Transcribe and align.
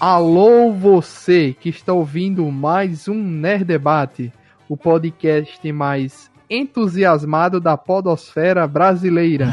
Alô 0.00 0.72
você 0.72 1.56
que 1.58 1.68
está 1.68 1.92
ouvindo 1.92 2.48
mais 2.52 3.08
um 3.08 3.14
Nerd 3.14 3.64
Debate, 3.64 4.32
o 4.68 4.76
podcast 4.76 5.72
mais 5.72 6.30
entusiasmado 6.48 7.60
da 7.60 7.76
podosfera 7.76 8.66
brasileira. 8.66 9.52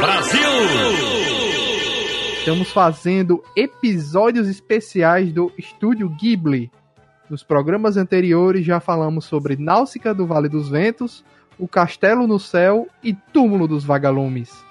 Brasil! 0.00 0.48
Estamos 2.38 2.70
fazendo 2.70 3.42
episódios 3.56 4.48
especiais 4.48 5.32
do 5.32 5.50
Estúdio 5.56 6.10
Ghibli. 6.10 6.70
Nos 7.32 7.42
programas 7.42 7.96
anteriores 7.96 8.62
já 8.62 8.78
falamos 8.78 9.24
sobre 9.24 9.56
Náusica 9.56 10.12
do 10.12 10.26
Vale 10.26 10.50
dos 10.50 10.68
Ventos, 10.68 11.24
O 11.58 11.66
Castelo 11.66 12.26
no 12.26 12.38
Céu 12.38 12.86
e 13.02 13.14
Túmulo 13.14 13.66
dos 13.66 13.84
Vagalumes. 13.84 14.62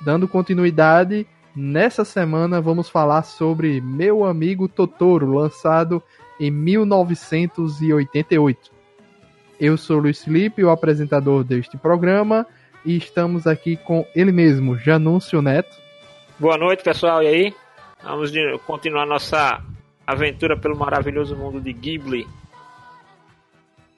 Dando 0.00 0.26
continuidade, 0.26 1.24
Nessa 1.54 2.04
semana 2.04 2.60
vamos 2.60 2.88
falar 2.88 3.22
sobre 3.22 3.80
Meu 3.80 4.24
Amigo 4.24 4.66
Totoro, 4.66 5.38
lançado 5.38 6.02
em 6.40 6.50
1988. 6.50 8.72
Eu 9.60 9.76
sou 9.76 10.00
Luiz 10.00 10.24
Felipe, 10.24 10.64
o 10.64 10.70
apresentador 10.70 11.44
deste 11.44 11.78
programa, 11.78 12.44
e 12.84 12.96
estamos 12.96 13.46
aqui 13.46 13.76
com 13.76 14.04
ele 14.16 14.32
mesmo, 14.32 14.76
Janúncio 14.76 15.40
Neto. 15.40 15.76
Boa 16.40 16.58
noite, 16.58 16.82
pessoal, 16.82 17.22
e 17.22 17.28
aí? 17.28 17.54
Vamos 18.02 18.32
continuar 18.66 19.06
nossa 19.06 19.62
aventura 20.06 20.58
pelo 20.58 20.76
maravilhoso 20.76 21.36
mundo 21.36 21.60
de 21.60 21.72
Ghibli. 21.72 22.26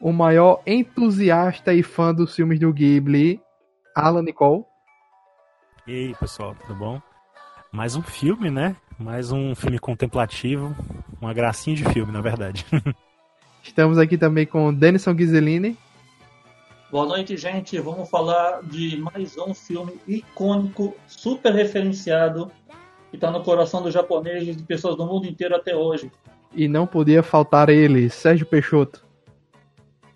O 0.01 0.13
maior 0.13 0.63
entusiasta 0.67 1.73
e 1.73 1.83
fã 1.83 2.15
dos 2.15 2.35
filmes 2.35 2.61
do 2.61 2.73
Ghibli, 2.73 3.41
Alan 3.95 4.23
Nicole. 4.23 4.65
E 5.87 5.93
aí, 5.93 6.15
pessoal, 6.15 6.55
tudo 6.55 6.75
bom? 6.75 7.01
mais 7.77 7.95
um 7.95 8.01
filme, 8.01 8.51
né? 8.51 8.75
Mais 8.98 9.31
um 9.31 9.55
filme 9.55 9.79
contemplativo. 9.79 10.75
Uma 11.21 11.35
gracinha 11.35 11.77
de 11.77 11.85
filme, 11.85 12.11
na 12.11 12.23
verdade. 12.23 12.65
Estamos 13.63 13.98
aqui 13.98 14.17
também 14.17 14.47
com 14.47 14.73
Denison 14.73 15.13
Ghiseline. 15.13 15.77
Boa 16.91 17.05
noite, 17.05 17.37
gente. 17.37 17.79
Vamos 17.79 18.09
falar 18.09 18.63
de 18.63 18.97
mais 18.97 19.37
um 19.37 19.53
filme 19.53 20.01
icônico, 20.09 20.97
super 21.07 21.53
referenciado, 21.53 22.51
que 23.17 23.25
está 23.25 23.31
no 23.31 23.42
coração 23.42 23.83
dos 23.83 23.95
japoneses 23.95 24.48
e 24.48 24.55
de 24.55 24.62
pessoas 24.62 24.95
do 24.95 25.06
mundo 25.06 25.27
inteiro 25.27 25.56
até 25.56 25.75
hoje. 25.75 26.12
E 26.55 26.69
não 26.69 26.86
podia 26.86 27.23
faltar 27.23 27.70
ele, 27.70 28.11
Sérgio 28.11 28.47
Peixoto. 28.47 29.05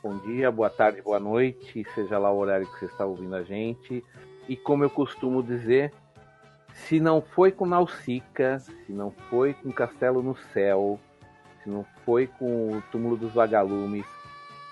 Bom 0.02 0.18
dia, 0.18 0.50
boa 0.50 0.70
tarde, 0.70 1.02
boa 1.02 1.18
noite, 1.18 1.84
seja 1.94 2.18
lá 2.18 2.30
o 2.30 2.38
horário 2.38 2.66
que 2.66 2.78
você 2.78 2.84
está 2.86 3.04
ouvindo 3.04 3.34
a 3.34 3.42
gente. 3.42 4.04
E 4.48 4.56
como 4.56 4.84
eu 4.84 4.90
costumo 4.90 5.42
dizer, 5.42 5.92
se 6.74 7.00
não 7.00 7.22
foi 7.22 7.50
com 7.50 7.66
Nausicaa, 7.66 8.58
se 8.58 8.92
não 8.92 9.10
foi 9.30 9.54
com 9.54 9.72
Castelo 9.72 10.22
no 10.22 10.36
Céu, 10.52 10.98
se 11.62 11.70
não 11.70 11.84
foi 12.04 12.26
com 12.26 12.76
o 12.76 12.82
Túmulo 12.92 13.16
dos 13.16 13.32
Vagalumes, 13.32 14.06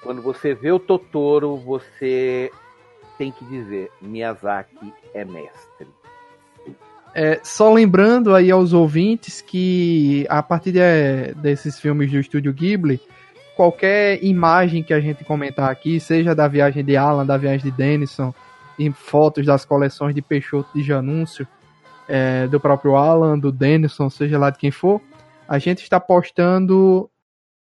quando 0.02 0.22
você 0.22 0.54
vê 0.54 0.70
o 0.70 0.78
Totoro, 0.78 1.56
você 1.56 2.50
tem 3.16 3.32
que 3.32 3.44
dizer: 3.46 3.90
Miyazaki 4.00 4.92
é 5.12 5.24
mestre. 5.24 5.88
É, 7.20 7.40
só 7.42 7.74
lembrando 7.74 8.32
aí 8.32 8.48
aos 8.48 8.72
ouvintes 8.72 9.40
que 9.40 10.24
a 10.28 10.40
partir 10.40 10.70
de, 10.70 11.34
desses 11.34 11.80
filmes 11.80 12.12
do 12.12 12.20
estúdio 12.20 12.52
Ghibli, 12.52 13.00
qualquer 13.56 14.22
imagem 14.22 14.84
que 14.84 14.94
a 14.94 15.00
gente 15.00 15.24
comentar 15.24 15.68
aqui, 15.68 15.98
seja 15.98 16.32
da 16.32 16.46
viagem 16.46 16.84
de 16.84 16.96
Alan, 16.96 17.26
da 17.26 17.36
viagem 17.36 17.72
de 17.72 17.76
Denison, 17.76 18.32
em 18.78 18.92
fotos 18.92 19.44
das 19.44 19.64
coleções 19.64 20.14
de 20.14 20.22
Peixoto 20.22 20.70
de 20.72 20.80
Janúncio, 20.80 21.44
é, 22.08 22.46
do 22.46 22.60
próprio 22.60 22.94
Alan, 22.94 23.36
do 23.36 23.50
Denison, 23.50 24.08
seja 24.08 24.38
lá 24.38 24.50
de 24.50 24.58
quem 24.58 24.70
for, 24.70 25.02
a 25.48 25.58
gente 25.58 25.82
está 25.82 25.98
postando 25.98 27.10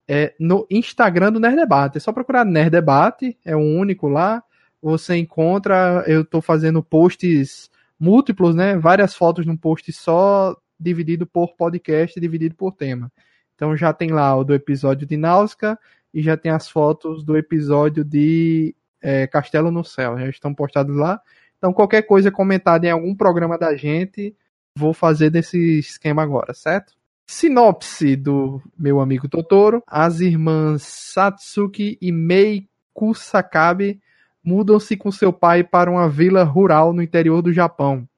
é, 0.07 0.33
no 0.39 0.65
Instagram 0.71 1.33
do 1.33 1.41
Nerd 1.41 1.57
Debate. 1.57 1.97
É 1.97 2.01
só 2.01 2.13
procurar 2.13 2.45
Nerd 2.45 2.71
Debate, 2.71 3.37
é 3.45 3.57
o 3.57 3.59
único 3.59 4.07
lá. 4.07 4.45
Você 4.81 5.17
encontra, 5.17 6.05
eu 6.07 6.21
estou 6.21 6.41
fazendo 6.41 6.85
posts 6.85 7.69
múltiplos, 8.01 8.55
né? 8.55 8.77
Várias 8.79 9.15
fotos 9.15 9.45
num 9.45 9.57
post 9.57 9.93
só, 9.93 10.57
dividido 10.79 11.27
por 11.27 11.55
podcast, 11.55 12.19
dividido 12.19 12.55
por 12.55 12.73
tema. 12.73 13.13
Então 13.55 13.77
já 13.77 13.93
tem 13.93 14.11
lá 14.11 14.35
o 14.35 14.43
do 14.43 14.55
episódio 14.55 15.07
de 15.07 15.17
Náusea 15.17 15.79
e 16.13 16.23
já 16.23 16.37
tem 16.37 16.51
as 16.51 16.69
fotos 16.69 17.23
do 17.23 17.37
episódio 17.37 18.03
de 18.03 18.75
é, 19.03 19.27
Castelo 19.27 19.71
no 19.71 19.85
Céu. 19.85 20.19
Já 20.19 20.29
estão 20.29 20.55
postados 20.55 20.97
lá. 20.97 21.21
Então, 21.59 21.75
qualquer 21.75 22.03
coisa 22.03 22.31
comentada 22.31 22.87
em 22.87 22.91
algum 22.91 23.15
programa 23.15 23.59
da 23.59 23.77
gente, 23.77 24.35
vou 24.75 24.95
fazer 24.95 25.29
desse 25.29 25.79
esquema 25.79 26.23
agora, 26.23 26.55
certo? 26.55 26.95
Sinopse 27.27 28.17
do 28.17 28.63
meu 28.79 28.99
amigo 28.99 29.29
Totoro: 29.29 29.83
as 29.87 30.21
irmãs 30.21 30.83
Satsuki 30.83 31.99
e 32.01 32.11
Mei 32.11 32.67
Kusakabe 32.95 34.01
mudam-se 34.43 34.97
com 34.97 35.11
seu 35.11 35.33
pai 35.33 35.63
para 35.63 35.91
uma 35.91 36.09
vila 36.09 36.43
rural 36.43 36.93
no 36.93 37.03
interior 37.03 37.43
do 37.43 37.53
Japão, 37.53 38.09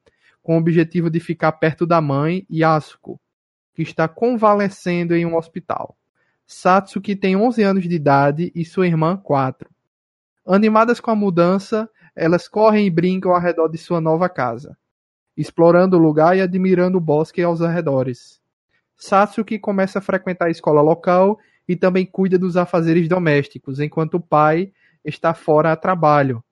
com 0.41 0.55
o 0.55 0.59
objetivo 0.59 1.09
de 1.09 1.19
ficar 1.19 1.53
perto 1.53 1.85
da 1.85 2.01
mãe, 2.01 2.45
Yasuko, 2.51 3.19
que 3.73 3.81
está 3.81 4.07
convalescendo 4.07 5.15
em 5.15 5.25
um 5.25 5.35
hospital. 5.35 5.97
Satsuki 6.45 7.15
tem 7.15 7.35
11 7.35 7.63
anos 7.63 7.83
de 7.87 7.95
idade 7.95 8.51
e 8.53 8.65
sua 8.65 8.87
irmã 8.87 9.17
4. 9.17 9.69
Animadas 10.45 10.99
com 10.99 11.09
a 11.09 11.15
mudança, 11.15 11.89
elas 12.15 12.47
correm 12.47 12.85
e 12.85 12.89
brincam 12.89 13.31
ao 13.31 13.39
redor 13.39 13.69
de 13.69 13.77
sua 13.77 14.01
nova 14.01 14.27
casa, 14.27 14.77
explorando 15.35 15.97
o 15.97 15.99
lugar 15.99 16.37
e 16.37 16.41
admirando 16.41 16.97
o 16.97 17.01
bosque 17.01 17.41
aos 17.41 17.61
arredores. 17.61 18.41
Satsuki 18.97 19.57
começa 19.57 19.99
a 19.99 20.01
frequentar 20.01 20.47
a 20.47 20.51
escola 20.51 20.81
local 20.81 21.39
e 21.67 21.75
também 21.75 22.05
cuida 22.05 22.37
dos 22.37 22.57
afazeres 22.57 23.07
domésticos, 23.07 23.79
enquanto 23.79 24.15
o 24.15 24.21
pai 24.21 24.71
está 25.03 25.33
fora 25.33 25.71
a 25.71 25.75
trabalho, 25.75 26.43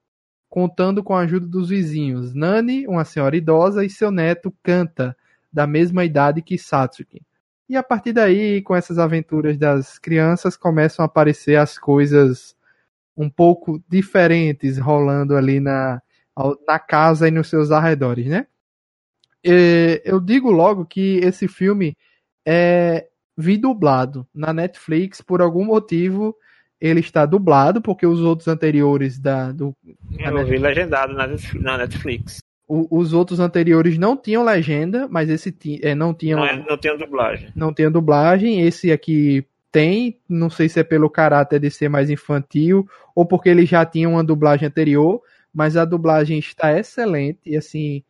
contando 0.48 1.02
com 1.02 1.14
a 1.14 1.20
ajuda 1.20 1.46
dos 1.46 1.70
vizinhos 1.70 2.34
Nani, 2.34 2.86
uma 2.86 3.04
senhora 3.04 3.36
idosa, 3.36 3.84
e 3.84 3.90
seu 3.90 4.10
neto 4.10 4.54
Kanta, 4.62 5.16
da 5.52 5.66
mesma 5.66 6.04
idade 6.04 6.42
que 6.42 6.58
Satsuki. 6.58 7.22
E 7.68 7.76
a 7.76 7.82
partir 7.82 8.12
daí, 8.12 8.60
com 8.62 8.76
essas 8.76 8.98
aventuras 8.98 9.56
das 9.56 9.98
crianças, 9.98 10.56
começam 10.56 11.02
a 11.02 11.06
aparecer 11.06 11.56
as 11.56 11.78
coisas 11.78 12.54
um 13.16 13.30
pouco 13.30 13.82
diferentes 13.88 14.78
rolando 14.78 15.36
ali 15.36 15.60
na, 15.60 16.02
na 16.66 16.78
casa 16.78 17.28
e 17.28 17.30
nos 17.30 17.48
seus 17.48 17.70
arredores, 17.70 18.26
né? 18.26 18.46
Eu 19.42 20.20
digo 20.20 20.50
logo 20.50 20.84
que 20.86 21.16
esse 21.18 21.48
filme 21.48 21.96
é 22.46 23.08
vi 23.36 23.56
dublado 23.56 24.26
na 24.34 24.52
Netflix 24.52 25.20
por 25.20 25.40
algum 25.40 25.64
motivo 25.64 26.36
ele 26.82 27.00
está 27.00 27.24
dublado 27.24 27.80
porque 27.80 28.04
os 28.06 28.20
outros 28.20 28.48
anteriores 28.48 29.18
da 29.18 29.52
do 29.52 29.74
eu 30.18 30.44
vi 30.44 30.58
legendado 30.58 31.14
na 31.14 31.78
Netflix 31.78 32.42
o, 32.68 32.98
os 32.98 33.12
outros 33.12 33.38
anteriores 33.38 33.96
não 33.96 34.16
tinham 34.16 34.44
legenda 34.44 35.06
mas 35.08 35.30
esse 35.30 35.54
é, 35.82 35.94
não 35.94 36.12
tinha 36.12 36.36
não, 36.36 36.44
é, 36.44 36.56
não 36.68 36.76
tinha 36.76 36.96
dublagem. 36.96 37.48
não 37.54 37.72
tinha 37.72 37.90
dublagem. 37.90 38.60
Esse 38.62 38.90
aqui 38.90 39.46
tem, 39.70 40.18
não 40.28 40.50
sei 40.50 40.68
se 40.68 40.80
é 40.80 40.84
pelo 40.84 41.08
caráter 41.08 41.58
de 41.58 41.70
ser 41.70 41.88
mais 41.88 42.10
infantil 42.10 42.86
ou 43.14 43.24
porque 43.24 43.48
ele 43.48 43.64
já 43.64 43.86
tinha 43.86 44.08
uma 44.08 44.22
dublagem 44.22 44.68
anterior, 44.68 45.20
mas 45.52 45.76
a 45.76 45.84
dublagem 45.84 46.38
está 46.38 46.78
excelente 46.78 47.40
e 47.46 47.56
assim 47.56 48.02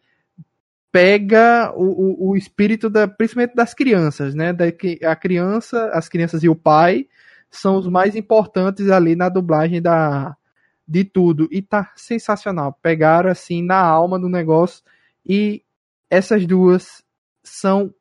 pega 0.91 1.73
o, 1.75 2.29
o, 2.29 2.31
o 2.31 2.37
espírito 2.37 2.91
da, 2.91 3.09
principalmente 3.09 3.55
das 3.55 3.73
crianças, 3.73 4.35
né? 4.35 4.53
Da, 4.53 4.71
que 4.71 4.99
a 5.03 5.17
criança, 5.17 5.87
as 5.95 6.09
crianças 6.09 6.43
e 6.43 6.49
o 6.49 6.55
pai 6.55 7.07
são 7.53 7.77
os 7.77 7.87
mais 7.87 8.17
importantes 8.17 8.91
ali 8.91 9.15
na 9.15 9.29
dublagem 9.29 9.81
da 9.81 10.37
de 10.89 11.05
tudo 11.05 11.49
e 11.51 11.63
tá 11.63 11.93
sensacional. 11.95 12.77
Pegaram 12.83 13.31
assim 13.31 13.63
na 13.63 13.79
alma 13.79 14.19
do 14.19 14.29
negócio 14.29 14.83
e 15.25 15.63
essas 16.11 16.47
duas 16.47 17.05
são 17.43 17.95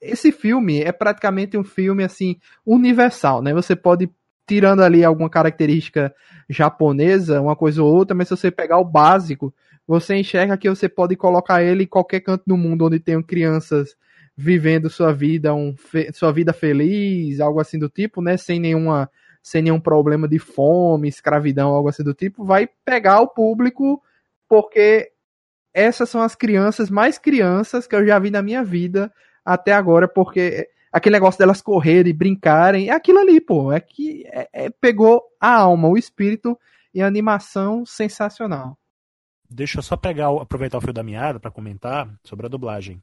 esse 0.00 0.32
filme 0.32 0.80
é 0.80 0.92
praticamente 0.92 1.56
um 1.56 1.64
filme 1.64 2.02
assim 2.02 2.36
universal, 2.66 3.42
né? 3.42 3.52
Você 3.52 3.76
pode 3.76 4.10
tirando 4.46 4.82
ali 4.82 5.04
alguma 5.04 5.30
característica 5.30 6.14
japonesa, 6.48 7.40
uma 7.40 7.54
coisa 7.54 7.82
ou 7.82 7.92
outra, 7.92 8.14
mas 8.16 8.28
se 8.28 8.36
você 8.36 8.50
pegar 8.50 8.78
o 8.78 8.84
básico, 8.84 9.54
você 9.86 10.16
enxerga 10.16 10.56
que 10.56 10.68
você 10.68 10.88
pode 10.88 11.16
colocar 11.16 11.62
ele 11.62 11.84
em 11.84 11.86
qualquer 11.86 12.20
canto 12.20 12.44
do 12.46 12.56
mundo 12.56 12.86
onde 12.86 12.98
tenham 12.98 13.22
crianças 13.22 13.96
vivendo 14.42 14.90
sua 14.90 15.12
vida, 15.12 15.54
um, 15.54 15.74
sua 16.12 16.32
vida 16.32 16.52
feliz, 16.52 17.38
algo 17.40 17.60
assim 17.60 17.78
do 17.78 17.88
tipo, 17.88 18.20
né? 18.20 18.36
Sem 18.36 18.58
nenhuma 18.58 19.08
sem 19.42 19.60
nenhum 19.60 19.80
problema 19.80 20.28
de 20.28 20.38
fome, 20.38 21.08
escravidão, 21.08 21.70
algo 21.70 21.88
assim 21.88 22.04
do 22.04 22.14
tipo, 22.14 22.44
vai 22.44 22.68
pegar 22.84 23.20
o 23.20 23.28
público 23.28 24.00
porque 24.48 25.10
essas 25.74 26.08
são 26.08 26.22
as 26.22 26.36
crianças 26.36 26.90
mais 26.90 27.18
crianças 27.18 27.86
que 27.86 27.96
eu 27.96 28.06
já 28.06 28.18
vi 28.20 28.30
na 28.30 28.40
minha 28.40 28.62
vida 28.62 29.12
até 29.44 29.72
agora, 29.72 30.06
porque 30.06 30.68
aquele 30.92 31.14
negócio 31.14 31.38
delas 31.38 31.60
correrem, 31.60 32.14
brincarem, 32.14 32.88
é 32.88 32.92
aquilo 32.92 33.18
ali, 33.18 33.40
pô. 33.40 33.72
É 33.72 33.80
que 33.80 34.24
é, 34.26 34.48
é, 34.52 34.70
pegou 34.70 35.22
a 35.40 35.56
alma, 35.56 35.88
o 35.88 35.96
espírito 35.96 36.56
e 36.94 37.02
a 37.02 37.06
animação 37.06 37.84
sensacional. 37.84 38.78
Deixa 39.50 39.78
eu 39.78 39.82
só 39.82 39.96
pegar, 39.96 40.28
aproveitar 40.40 40.78
o 40.78 40.80
fio 40.80 40.92
da 40.92 41.02
meada 41.02 41.40
para 41.40 41.50
comentar 41.50 42.08
sobre 42.22 42.46
a 42.46 42.48
dublagem. 42.48 43.02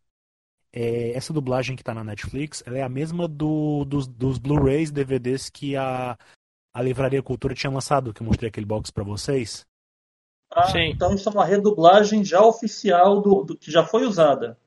É, 0.72 1.12
essa 1.12 1.34
dublagem 1.34 1.76
que 1.76 1.84
tá 1.84 1.94
na 1.94 2.04
Netflix, 2.04 2.64
ela 2.66 2.78
é 2.78 2.82
a 2.82 2.90
mesma 2.90 3.28
do, 3.28 3.84
dos, 3.86 4.08
dos 4.08 4.38
Blu-rays, 4.38 4.92
DVDs 4.92 5.50
que 5.50 5.76
a, 5.76 6.18
a 6.74 6.82
Livraria 6.82 7.24
Cultura 7.24 7.56
tinha 7.56 7.72
lançado, 7.72 8.14
que 8.14 8.22
eu 8.22 8.28
mostrei 8.28 8.50
aquele 8.50 8.66
box 8.66 8.92
para 8.92 9.04
vocês. 9.04 9.66
Ah, 10.52 10.70
Sim. 10.72 10.90
então 10.90 11.14
isso 11.14 11.30
é 11.30 11.32
uma 11.32 11.46
redublagem 11.46 12.24
já 12.24 12.42
oficial 12.44 13.22
do, 13.22 13.44
do 13.44 13.58
que 13.58 13.72
já 13.72 13.84
foi 13.84 14.06
usada. 14.06 14.58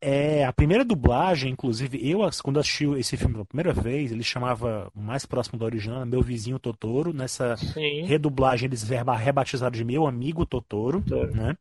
É, 0.00 0.44
a 0.44 0.52
primeira 0.52 0.84
dublagem, 0.84 1.50
inclusive, 1.50 1.98
eu, 2.06 2.20
quando 2.42 2.60
assisti 2.60 2.84
esse 2.98 3.16
filme 3.16 3.32
pela 3.32 3.46
primeira 3.46 3.72
vez, 3.72 4.12
ele 4.12 4.22
chamava 4.22 4.90
mais 4.94 5.24
próximo 5.24 5.58
do 5.58 5.64
original, 5.64 6.04
Meu 6.04 6.20
Vizinho 6.20 6.58
Totoro. 6.58 7.12
Nessa 7.12 7.56
Sim. 7.56 8.02
redublagem, 8.02 8.66
eles 8.66 8.82
rebatizaram 8.82 9.72
de 9.72 9.82
Meu 9.82 10.06
Amigo 10.06 10.44
Totoro, 10.44 11.00
Totoro. 11.00 11.34
né? 11.34 11.56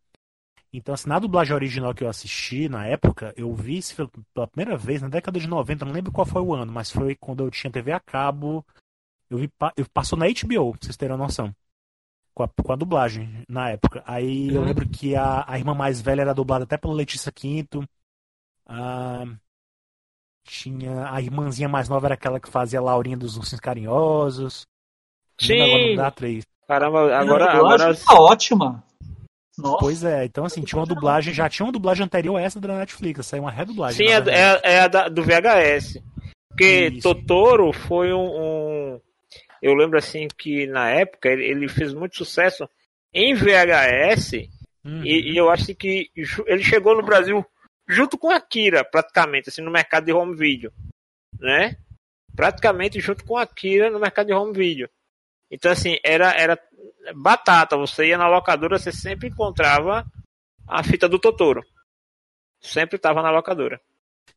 Então, 0.73 0.95
assim, 0.95 1.07
na 1.07 1.19
dublagem 1.19 1.53
original 1.53 1.93
que 1.93 2.03
eu 2.03 2.09
assisti 2.09 2.67
na 2.67 2.87
época, 2.87 3.31
eu 3.37 3.53
vi 3.53 3.77
esse 3.77 3.93
filme 3.93 4.11
pela 4.33 4.47
primeira 4.47 4.75
vez 4.75 5.03
na 5.03 5.07
década 5.07 5.39
de 5.39 5.47
90, 5.47 5.85
não 5.85 5.93
lembro 5.93 6.11
qual 6.11 6.25
foi 6.25 6.41
o 6.41 6.51
ano, 6.51 6.71
mas 6.71 6.91
foi 6.91 7.15
quando 7.15 7.43
eu 7.43 7.51
tinha 7.51 7.71
TV 7.71 7.91
a 7.91 7.99
cabo. 7.99 8.65
Eu 9.29 9.37
vi, 9.37 9.51
eu 9.77 9.85
passou 9.93 10.17
na 10.17 10.25
HBO, 10.25 10.71
pra 10.71 10.79
vocês 10.81 10.97
terem 10.97 11.15
uma 11.15 11.25
noção. 11.25 11.55
Com 12.33 12.41
a, 12.41 12.47
com 12.47 12.73
a 12.73 12.75
dublagem 12.75 13.43
na 13.47 13.69
época. 13.69 14.03
Aí 14.07 14.49
uhum. 14.49 14.55
eu 14.55 14.63
lembro 14.63 14.89
que 14.89 15.15
a, 15.15 15.45
a 15.47 15.59
irmã 15.59 15.75
mais 15.75 16.01
velha 16.01 16.21
era 16.21 16.33
dublada 16.33 16.63
até 16.63 16.75
pela 16.75 16.95
Letícia 16.95 17.31
Quinto. 17.31 17.87
Ah, 18.65 19.25
tinha 20.43 21.07
a 21.11 21.21
irmãzinha 21.21 21.69
mais 21.69 21.87
nova 21.87 22.07
era 22.07 22.15
aquela 22.15 22.39
que 22.39 22.49
fazia 22.49 22.79
a 22.79 22.81
Laurinha 22.81 23.15
dos 23.15 23.37
Ursinhos 23.37 23.59
Carinhosos. 23.59 24.65
Sim. 25.39 25.61
Agora 25.61 26.07
atriz. 26.07 26.45
Caramba, 26.67 27.15
agora. 27.15 27.51
agora... 27.51 27.95
Tá 27.95 28.19
ótima. 28.19 28.83
Nossa. 29.57 29.77
Pois 29.79 30.03
é, 30.03 30.25
então 30.25 30.45
assim, 30.45 30.63
tinha 30.63 30.79
uma 30.79 30.87
dublagem, 30.87 31.33
já 31.33 31.47
tinha 31.47 31.65
uma 31.65 31.71
dublagem 31.71 32.03
anterior 32.03 32.37
a 32.37 32.41
essa 32.41 32.59
da 32.59 32.79
Netflix, 32.79 33.27
saiu 33.27 33.43
uma 33.43 33.51
redublagem. 33.51 34.07
Sim, 34.07 34.13
é, 34.13 34.17
é, 34.17 34.61
é, 34.73 34.79
a 34.79 34.87
da, 34.87 35.07
do 35.07 35.23
VHS. 35.23 36.01
Porque 36.49 36.87
Isso. 36.87 37.01
Totoro 37.01 37.71
foi 37.73 38.13
um, 38.13 38.25
um, 38.25 39.01
Eu 39.61 39.73
lembro 39.73 39.97
assim 39.97 40.27
que 40.37 40.67
na 40.67 40.89
época 40.89 41.29
ele, 41.29 41.43
ele 41.43 41.67
fez 41.67 41.93
muito 41.93 42.15
sucesso 42.15 42.67
em 43.13 43.33
VHS. 43.33 44.49
Uhum. 44.85 45.03
E, 45.03 45.31
e, 45.31 45.37
eu 45.37 45.49
acho 45.49 45.73
que 45.75 46.09
ele 46.45 46.63
chegou 46.63 46.95
no 46.95 47.03
Brasil 47.03 47.45
junto 47.87 48.17
com 48.17 48.29
a 48.29 48.39
Kira, 48.39 48.83
praticamente, 48.83 49.49
assim, 49.49 49.61
no 49.61 49.71
mercado 49.71 50.05
de 50.05 50.13
home 50.13 50.35
video, 50.35 50.71
né? 51.39 51.77
Praticamente 52.35 52.99
junto 52.99 53.23
com 53.23 53.37
a 53.37 53.45
Kira 53.47 53.89
no 53.89 53.99
mercado 53.99 54.27
de 54.27 54.33
home 54.33 54.53
video. 54.53 54.89
Então, 55.49 55.71
assim, 55.71 55.97
era, 56.03 56.33
era 56.33 56.59
batata. 57.15 57.77
Você 57.77 58.07
ia 58.07 58.17
na 58.17 58.27
locadora, 58.27 58.77
você 58.77 58.91
sempre 58.91 59.29
encontrava 59.29 60.05
a 60.67 60.83
fita 60.83 61.09
do 61.09 61.19
Totoro. 61.19 61.61
Sempre 62.61 62.95
estava 62.95 63.21
na 63.21 63.31
locadora. 63.31 63.79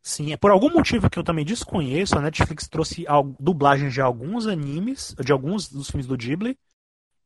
Sim, 0.03 0.33
é 0.33 0.37
por 0.37 0.51
algum 0.51 0.71
motivo 0.71 1.11
que 1.11 1.19
eu 1.19 1.25
também 1.25 1.45
desconheço, 1.45 2.17
a 2.17 2.21
Netflix 2.21 2.69
trouxe 2.69 3.05
dublagens 3.39 3.93
de 3.93 4.01
alguns 4.01 4.47
animes, 4.47 5.15
de 5.19 5.33
alguns 5.33 5.69
dos 5.69 5.91
filmes 5.91 6.07
do 6.07 6.17
Ghibli, 6.17 6.57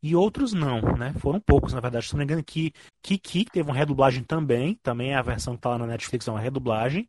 e 0.03 0.17
outros 0.17 0.53
não, 0.53 0.81
né? 0.97 1.13
Foram 1.19 1.41
poucos, 1.41 1.75
na 1.75 1.81
verdade. 1.81 2.07
Se 2.07 2.15
não 2.15 2.19
me 2.19 2.25
engano, 2.25 2.43
que 2.43 2.73
Kiki 3.03 3.45
teve 3.45 3.69
uma 3.69 3.77
redublagem 3.77 4.25
também, 4.25 4.75
também 4.83 5.15
a 5.15 5.21
versão 5.21 5.57
que 5.57 5.61
tá 5.61 5.71
lá 5.71 5.79
na 5.79 5.87
Netflix, 5.87 6.27
é 6.27 6.31
uma 6.31 6.41
redublagem. 6.41 7.09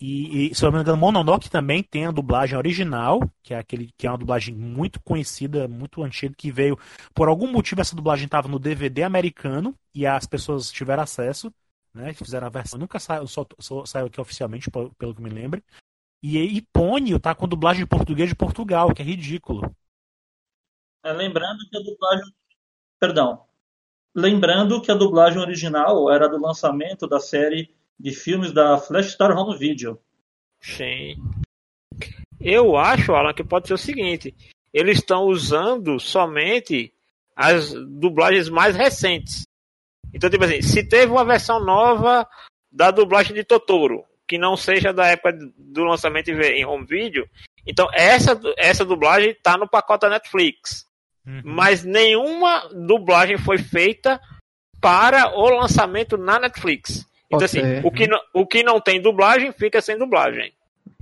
E, 0.00 0.50
e 0.50 0.54
se 0.54 0.64
eu 0.64 0.70
não 0.70 0.78
me 0.78 0.82
engano, 0.82 0.96
Mononoke 0.96 1.50
também 1.50 1.82
tem 1.82 2.06
a 2.06 2.12
dublagem 2.12 2.56
original, 2.56 3.20
que 3.42 3.52
é 3.52 3.58
aquele 3.58 3.90
que 3.96 4.06
é 4.06 4.10
uma 4.10 4.18
dublagem 4.18 4.54
muito 4.54 5.00
conhecida, 5.00 5.66
muito 5.66 6.04
antiga, 6.04 6.34
que 6.36 6.52
veio 6.52 6.78
por 7.12 7.28
algum 7.28 7.50
motivo 7.50 7.80
essa 7.80 7.96
dublagem 7.96 8.26
estava 8.26 8.46
no 8.46 8.60
DVD 8.60 9.02
americano 9.02 9.74
e 9.92 10.06
as 10.06 10.24
pessoas 10.24 10.70
tiveram 10.70 11.02
acesso, 11.02 11.52
né? 11.92 12.14
Fizeram 12.14 12.46
a 12.46 12.50
versão, 12.50 12.78
nunca 12.78 13.00
saiu, 13.00 13.26
só, 13.26 13.44
só 13.58 13.84
saiu 13.84 14.06
aqui 14.06 14.20
oficialmente, 14.20 14.70
pelo 14.70 15.14
que 15.14 15.22
me 15.22 15.30
lembro. 15.30 15.60
E, 16.22 16.38
e 16.38 16.62
Pônio 16.72 17.18
tá 17.18 17.34
com 17.34 17.48
dublagem 17.48 17.82
em 17.82 17.86
português 17.86 18.28
de 18.28 18.36
Portugal, 18.36 18.94
que 18.94 19.02
é 19.02 19.04
ridículo. 19.04 19.74
É, 21.04 21.12
lembrando 21.12 21.58
que 21.68 21.76
a 21.76 21.80
dublagem. 21.80 22.34
Perdão. 23.00 23.44
Lembrando 24.14 24.80
que 24.80 24.90
a 24.90 24.94
dublagem 24.94 25.40
original 25.40 26.10
era 26.10 26.28
do 26.28 26.40
lançamento 26.40 27.06
da 27.06 27.20
série 27.20 27.72
de 27.98 28.12
filmes 28.12 28.52
da 28.52 28.78
Flash 28.78 29.12
Star 29.12 29.36
Home 29.36 29.58
Video. 29.58 30.00
Sim. 30.60 31.16
Eu 32.40 32.76
acho, 32.76 33.12
Alan, 33.12 33.34
que 33.34 33.42
pode 33.42 33.66
ser 33.66 33.74
o 33.74 33.78
seguinte: 33.78 34.34
eles 34.72 34.98
estão 34.98 35.24
usando 35.24 35.98
somente 35.98 36.92
as 37.34 37.72
dublagens 37.72 38.48
mais 38.48 38.76
recentes. 38.76 39.42
Então, 40.12 40.30
tipo 40.30 40.44
assim, 40.44 40.62
se 40.62 40.82
teve 40.82 41.12
uma 41.12 41.24
versão 41.24 41.62
nova 41.62 42.26
da 42.70 42.90
dublagem 42.90 43.34
de 43.34 43.44
Totoro, 43.44 44.04
que 44.26 44.38
não 44.38 44.56
seja 44.56 44.92
da 44.92 45.06
época 45.06 45.36
do 45.56 45.84
lançamento 45.84 46.28
em 46.28 46.64
home 46.64 46.86
video, 46.86 47.28
então 47.66 47.88
essa, 47.92 48.38
essa 48.56 48.84
dublagem 48.84 49.30
está 49.30 49.56
no 49.56 49.68
pacote 49.68 50.02
da 50.02 50.10
Netflix. 50.10 50.86
Uhum. 51.26 51.42
Mas 51.44 51.84
nenhuma 51.84 52.68
dublagem 52.72 53.36
foi 53.36 53.58
feita 53.58 54.20
para 54.80 55.36
o 55.36 55.48
lançamento 55.50 56.16
na 56.16 56.38
Netflix. 56.38 57.07
Então, 57.30 57.44
assim, 57.44 57.60
o 57.84 57.90
que, 57.90 58.06
não, 58.06 58.18
o 58.32 58.46
que 58.46 58.62
não 58.62 58.80
tem 58.80 59.00
dublagem 59.00 59.52
fica 59.52 59.80
sem 59.80 59.98
dublagem. 59.98 60.52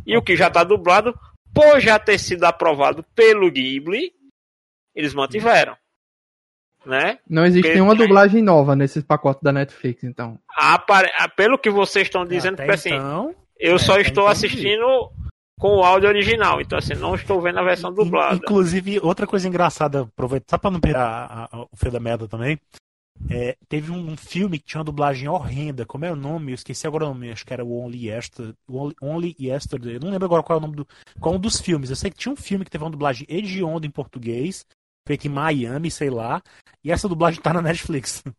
E 0.04 0.16
o 0.16 0.22
que 0.22 0.36
já 0.36 0.48
está 0.48 0.64
dublado, 0.64 1.18
por 1.54 1.80
já 1.80 1.98
ter 1.98 2.18
sido 2.18 2.44
aprovado 2.44 3.04
pelo 3.14 3.50
Ghibli, 3.50 4.12
eles 4.94 5.14
mantiveram. 5.14 5.76
Né? 6.84 7.18
Não 7.28 7.44
existe 7.44 7.62
Porque, 7.62 7.74
nenhuma 7.74 7.96
dublagem 7.96 8.42
nova 8.42 8.76
nesses 8.76 9.02
pacotes 9.02 9.42
da 9.42 9.52
Netflix, 9.52 10.04
então. 10.04 10.38
Apare... 10.56 11.10
Pelo 11.34 11.58
que 11.58 11.68
vocês 11.68 12.06
estão 12.06 12.24
dizendo, 12.24 12.56
porque 12.56 12.70
assim, 12.70 12.94
então, 12.94 13.34
eu 13.58 13.74
é, 13.74 13.78
só 13.78 13.98
estou 13.98 14.22
então 14.22 14.26
assistindo 14.28 15.10
com 15.58 15.78
o 15.78 15.82
áudio 15.82 16.08
original. 16.08 16.60
Então, 16.60 16.78
assim, 16.78 16.94
não 16.94 17.14
estou 17.14 17.40
vendo 17.40 17.58
a 17.58 17.64
versão 17.64 17.92
dublada. 17.92 18.36
Inclusive, 18.36 19.00
outra 19.00 19.26
coisa 19.26 19.48
engraçada, 19.48 20.02
aproveitar, 20.02 20.46
só 20.50 20.58
para 20.58 20.70
não 20.70 20.80
pegar 20.80 21.48
o 21.52 21.76
fio 21.76 21.90
da 21.90 21.98
merda 21.98 22.28
também, 22.28 22.58
é, 23.30 23.56
teve 23.68 23.90
um 23.90 24.16
filme 24.16 24.58
que 24.58 24.66
tinha 24.66 24.78
uma 24.78 24.84
dublagem 24.84 25.28
horrenda. 25.28 25.84
Como 25.86 26.04
é 26.04 26.12
o 26.12 26.16
nome? 26.16 26.52
Eu 26.52 26.54
esqueci 26.54 26.86
agora 26.86 27.04
o 27.04 27.08
nome. 27.08 27.30
Acho 27.30 27.44
que 27.44 27.52
era 27.52 27.64
o 27.64 27.78
Only 27.78 28.08
Yesterday. 28.08 28.54
Only, 28.68 28.94
Only 29.00 29.36
Yesterday. 29.38 29.96
Eu 29.96 30.00
não 30.00 30.10
lembro 30.10 30.26
agora 30.26 30.42
qual 30.42 30.56
é 30.56 30.58
o 30.58 30.62
nome 30.62 30.76
do. 30.76 30.88
Qual 31.20 31.34
é 31.34 31.38
um 31.38 31.40
dos 31.40 31.60
filmes. 31.60 31.90
Eu 31.90 31.96
sei 31.96 32.10
que 32.10 32.18
tinha 32.18 32.32
um 32.32 32.36
filme 32.36 32.64
que 32.64 32.70
teve 32.70 32.84
uma 32.84 32.90
dublagem 32.90 33.26
hedionda 33.28 33.86
em 33.86 33.90
português, 33.90 34.64
feita 35.06 35.26
em 35.26 35.30
Miami, 35.30 35.90
sei 35.90 36.10
lá. 36.10 36.42
E 36.84 36.92
essa 36.92 37.08
dublagem 37.08 37.40
tá 37.40 37.52
na 37.52 37.62
Netflix. 37.62 38.22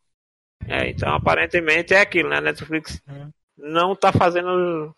É, 0.67 0.89
então 0.89 1.13
aparentemente 1.13 1.93
é 1.93 2.01
aquilo, 2.01 2.29
né? 2.29 2.41
Netflix 2.41 3.00
é. 3.07 3.27
não 3.55 3.96
tá 3.96 4.12
fazendo 4.12 4.91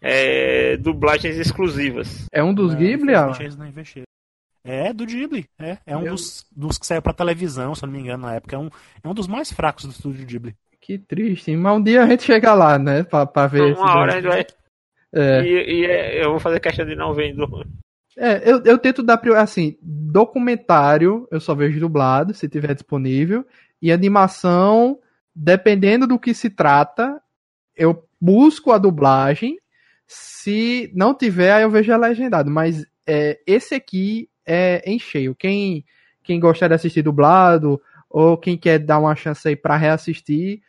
é, 0.00 0.76
dublagens 0.76 1.36
exclusivas. 1.36 2.26
É 2.30 2.44
um 2.44 2.54
dos 2.54 2.74
é, 2.74 2.76
Ghibli, 2.76 3.14
Alan? 3.14 3.32
É 4.62 4.92
do 4.92 5.06
Ghibli, 5.06 5.46
é. 5.58 5.78
É 5.86 5.96
um 5.96 6.04
dos, 6.04 6.46
dos 6.54 6.78
que 6.78 6.86
saiu 6.86 7.00
pra 7.00 7.12
televisão, 7.12 7.74
se 7.74 7.82
eu 7.82 7.86
não 7.86 7.94
me 7.94 8.00
engano, 8.00 8.26
na 8.26 8.34
época. 8.34 8.56
É 8.56 8.58
um, 8.58 8.68
é 9.02 9.08
um 9.08 9.14
dos 9.14 9.26
mais 9.26 9.52
fracos 9.52 9.84
do 9.84 9.90
estúdio 9.90 10.26
Ghibli. 10.26 10.54
Que 10.80 10.98
triste, 10.98 11.54
mas 11.56 11.76
um 11.76 11.82
dia 11.82 12.02
a 12.02 12.06
gente 12.06 12.24
chega 12.24 12.54
lá, 12.54 12.78
né? 12.78 13.02
Pra, 13.02 13.26
pra 13.26 13.46
ver. 13.46 13.76
Uma 13.76 13.98
hora 13.98 14.12
a 14.12 14.20
gente 14.20 14.28
vai. 14.28 14.46
É. 15.12 15.42
E, 15.42 15.80
e 15.80 15.84
é, 15.86 16.24
eu 16.24 16.30
vou 16.30 16.40
fazer 16.40 16.60
questão 16.60 16.86
de 16.86 16.94
não 16.94 17.12
ver 17.12 17.34
É, 18.16 18.50
eu, 18.50 18.62
eu 18.64 18.78
tento 18.78 19.02
dar 19.02 19.20
assim, 19.36 19.76
documentário 19.82 21.26
eu 21.30 21.40
só 21.40 21.54
vejo 21.54 21.80
dublado, 21.80 22.32
se 22.32 22.48
tiver 22.48 22.74
disponível, 22.74 23.44
e 23.82 23.90
animação, 23.90 24.98
dependendo 25.34 26.06
do 26.06 26.18
que 26.18 26.32
se 26.32 26.48
trata, 26.48 27.20
eu 27.76 28.06
busco 28.20 28.72
a 28.72 28.78
dublagem 28.78 29.58
se 30.06 30.90
não 30.94 31.14
tiver, 31.14 31.52
aí 31.52 31.62
eu 31.62 31.70
vejo 31.70 31.92
a 31.92 31.96
legendado. 31.96 32.50
Mas 32.50 32.84
é, 33.06 33.38
esse 33.46 33.74
aqui 33.74 34.29
é 34.50 34.82
em 34.84 34.98
cheio. 34.98 35.34
Quem, 35.34 35.84
quem 36.24 36.40
gostar 36.40 36.68
de 36.68 36.74
assistir 36.74 37.02
dublado, 37.02 37.80
ou 38.08 38.36
quem 38.36 38.58
quer 38.58 38.80
dar 38.80 38.98
uma 38.98 39.14
chance 39.14 39.46
aí 39.46 39.54
pra 39.54 39.76
reassistir, 39.76 40.60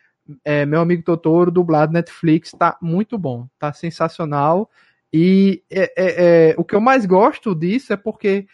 é, 0.46 0.66
meu 0.66 0.80
amigo 0.80 1.04
Totoro, 1.04 1.50
dublado 1.50 1.92
Netflix, 1.92 2.52
tá 2.52 2.78
muito 2.80 3.18
bom. 3.18 3.48
Tá 3.58 3.74
sensacional. 3.74 4.70
E 5.12 5.64
é, 5.70 5.92
é, 5.98 6.50
é 6.52 6.56
o 6.58 6.64
que 6.64 6.76
eu 6.76 6.82
mais 6.82 7.06
gosto 7.06 7.56
disso 7.56 7.92
é 7.92 7.98
porque 7.98 8.46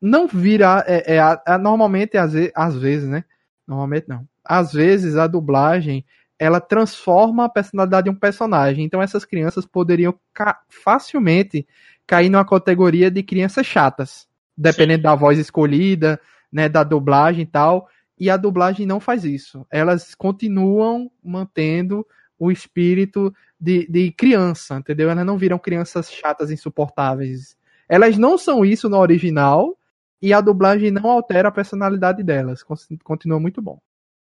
não 0.00 0.26
vira. 0.26 0.84
É, 0.86 1.16
é 1.16 1.58
normalmente, 1.58 2.18
às, 2.18 2.32
às 2.54 2.76
vezes, 2.76 3.08
né? 3.08 3.24
Normalmente 3.66 4.08
não. 4.08 4.26
Às 4.44 4.72
vezes 4.72 5.16
a 5.16 5.28
dublagem 5.28 6.04
ela 6.40 6.58
transforma 6.58 7.44
a 7.44 7.48
personalidade 7.50 8.04
de 8.04 8.10
um 8.10 8.18
personagem. 8.18 8.84
Então 8.84 9.02
essas 9.02 9.26
crianças 9.26 9.66
poderiam 9.66 10.18
ca 10.32 10.58
facilmente 10.68 11.68
cair 12.06 12.30
numa 12.30 12.46
categoria 12.46 13.10
de 13.10 13.22
crianças 13.22 13.66
chatas, 13.66 14.26
dependendo 14.56 14.98
Sim. 14.98 15.04
da 15.04 15.14
voz 15.14 15.38
escolhida, 15.38 16.20
né, 16.52 16.68
da 16.68 16.82
dublagem 16.82 17.42
e 17.42 17.46
tal. 17.46 17.88
E 18.18 18.28
a 18.28 18.36
dublagem 18.36 18.86
não 18.86 19.00
faz 19.00 19.24
isso. 19.24 19.66
Elas 19.70 20.14
continuam 20.14 21.10
mantendo 21.22 22.06
o 22.38 22.50
espírito 22.50 23.34
de, 23.58 23.86
de 23.86 24.10
criança, 24.12 24.76
entendeu? 24.76 25.10
Elas 25.10 25.26
não 25.26 25.36
viram 25.36 25.58
crianças 25.58 26.10
chatas, 26.10 26.50
insuportáveis. 26.50 27.56
Elas 27.88 28.16
não 28.16 28.38
são 28.38 28.64
isso 28.64 28.88
no 28.88 28.98
original 28.98 29.76
e 30.22 30.32
a 30.32 30.40
dublagem 30.40 30.90
não 30.90 31.10
altera 31.10 31.48
a 31.48 31.52
personalidade 31.52 32.22
delas. 32.22 32.62
Continua 33.04 33.40
muito 33.40 33.60
bom. 33.60 33.78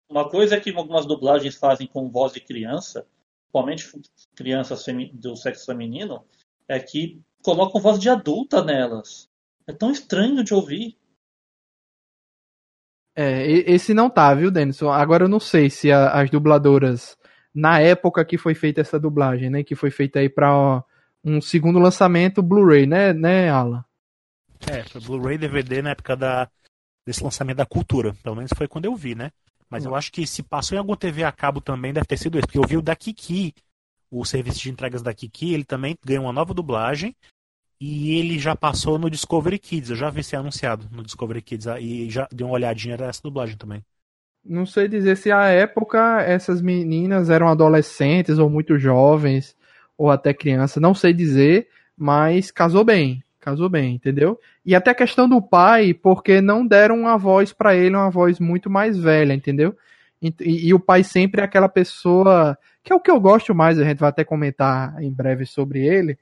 Uma 0.09 0.29
coisa 0.29 0.59
que 0.59 0.75
algumas 0.75 1.05
dublagens 1.05 1.55
fazem 1.55 1.87
com 1.87 2.09
voz 2.09 2.33
de 2.33 2.41
criança, 2.41 3.05
principalmente 3.43 3.89
crianças 4.35 4.85
do 5.13 5.37
sexo 5.37 5.65
feminino, 5.65 6.25
é 6.67 6.79
que 6.79 7.21
colocam 7.41 7.79
voz 7.79 7.97
de 7.97 8.09
adulta 8.09 8.61
nelas. 8.61 9.29
É 9.71 9.73
tão 9.73 9.89
estranho 9.89 10.43
de 10.43 10.53
ouvir. 10.53 10.97
É, 13.15 13.47
esse 13.47 13.93
não 13.93 14.09
tá, 14.09 14.33
viu, 14.33 14.51
Denison? 14.51 14.89
Agora 14.89 15.23
eu 15.23 15.29
não 15.29 15.39
sei 15.39 15.69
se 15.69 15.89
a, 15.89 16.09
as 16.11 16.29
dubladoras, 16.29 17.17
na 17.55 17.79
época 17.79 18.25
que 18.25 18.37
foi 18.37 18.53
feita 18.53 18.81
essa 18.81 18.99
dublagem, 18.99 19.49
né? 19.49 19.63
Que 19.63 19.73
foi 19.73 19.89
feita 19.89 20.19
aí 20.19 20.27
pra 20.27 20.83
um 21.23 21.39
segundo 21.39 21.79
lançamento 21.79 22.43
Blu-ray, 22.43 22.85
né, 22.85 23.13
né, 23.13 23.49
Alan? 23.49 23.85
É, 24.69 24.83
foi 24.83 24.99
Blu-ray 24.99 25.37
DVD 25.37 25.81
na 25.81 25.91
época 25.91 26.17
da, 26.17 26.49
desse 27.07 27.23
lançamento 27.23 27.57
da 27.57 27.65
cultura. 27.65 28.13
Pelo 28.21 28.35
menos 28.35 28.51
foi 28.53 28.67
quando 28.67 28.85
eu 28.85 28.95
vi, 28.95 29.15
né? 29.15 29.31
Mas 29.69 29.85
eu 29.85 29.95
acho 29.95 30.11
que 30.11 30.27
se 30.27 30.43
passou 30.43 30.75
em 30.75 30.79
algum 30.79 30.97
TV 30.97 31.23
a 31.23 31.31
cabo 31.31 31.61
também 31.61 31.93
deve 31.93 32.05
ter 32.05 32.17
sido 32.17 32.37
esse, 32.37 32.45
porque 32.45 32.59
eu 32.59 32.67
vi 32.67 32.75
o 32.75 32.81
da 32.81 32.93
Kiki, 32.93 33.55
o 34.09 34.25
serviço 34.25 34.59
de 34.59 34.69
entregas 34.69 35.01
da 35.01 35.13
Kiki, 35.13 35.53
ele 35.53 35.63
também 35.63 35.95
ganhou 36.05 36.25
uma 36.25 36.33
nova 36.33 36.53
dublagem 36.53 37.15
e 37.81 38.19
ele 38.19 38.37
já 38.37 38.55
passou 38.55 38.99
no 38.99 39.09
Discovery 39.09 39.57
Kids. 39.57 39.89
Eu 39.89 39.95
já 39.95 40.11
vi 40.11 40.23
ser 40.23 40.35
anunciado 40.35 40.87
no 40.91 41.01
Discovery 41.01 41.41
Kids 41.41 41.65
ah, 41.65 41.79
e 41.79 42.07
já 42.11 42.27
dei 42.31 42.45
uma 42.45 42.53
olhadinha 42.53 42.95
nessa 42.95 43.23
dublagem 43.23 43.57
também. 43.57 43.83
Não 44.45 44.67
sei 44.67 44.87
dizer 44.87 45.17
se 45.17 45.31
à 45.31 45.47
época 45.47 46.21
essas 46.21 46.61
meninas 46.61 47.31
eram 47.31 47.47
adolescentes 47.47 48.37
ou 48.37 48.51
muito 48.51 48.77
jovens 48.77 49.55
ou 49.97 50.11
até 50.11 50.31
crianças, 50.31 50.81
não 50.81 50.93
sei 50.93 51.11
dizer, 51.11 51.67
mas 51.97 52.51
casou 52.51 52.83
bem, 52.83 53.23
casou 53.39 53.67
bem, 53.67 53.95
entendeu? 53.95 54.39
E 54.63 54.75
até 54.75 54.91
a 54.91 54.95
questão 54.95 55.27
do 55.27 55.41
pai, 55.41 55.91
porque 55.91 56.39
não 56.39 56.65
deram 56.65 56.99
uma 56.99 57.17
voz 57.17 57.51
para 57.51 57.75
ele, 57.75 57.95
uma 57.95 58.11
voz 58.11 58.39
muito 58.39 58.69
mais 58.69 58.97
velha, 58.97 59.33
entendeu? 59.33 59.75
E, 60.21 60.33
e, 60.67 60.73
o 60.73 60.79
pai 60.79 61.03
sempre 61.03 61.41
é 61.41 61.43
aquela 61.43 61.67
pessoa 61.67 62.55
que 62.83 62.93
é 62.93 62.95
o 62.95 62.99
que 62.99 63.09
eu 63.09 63.19
gosto 63.19 63.55
mais, 63.55 63.79
a 63.79 63.83
gente 63.83 63.97
vai 63.97 64.09
até 64.09 64.23
comentar 64.23 65.01
em 65.01 65.11
breve 65.11 65.47
sobre 65.47 65.79
ele, 65.79 66.17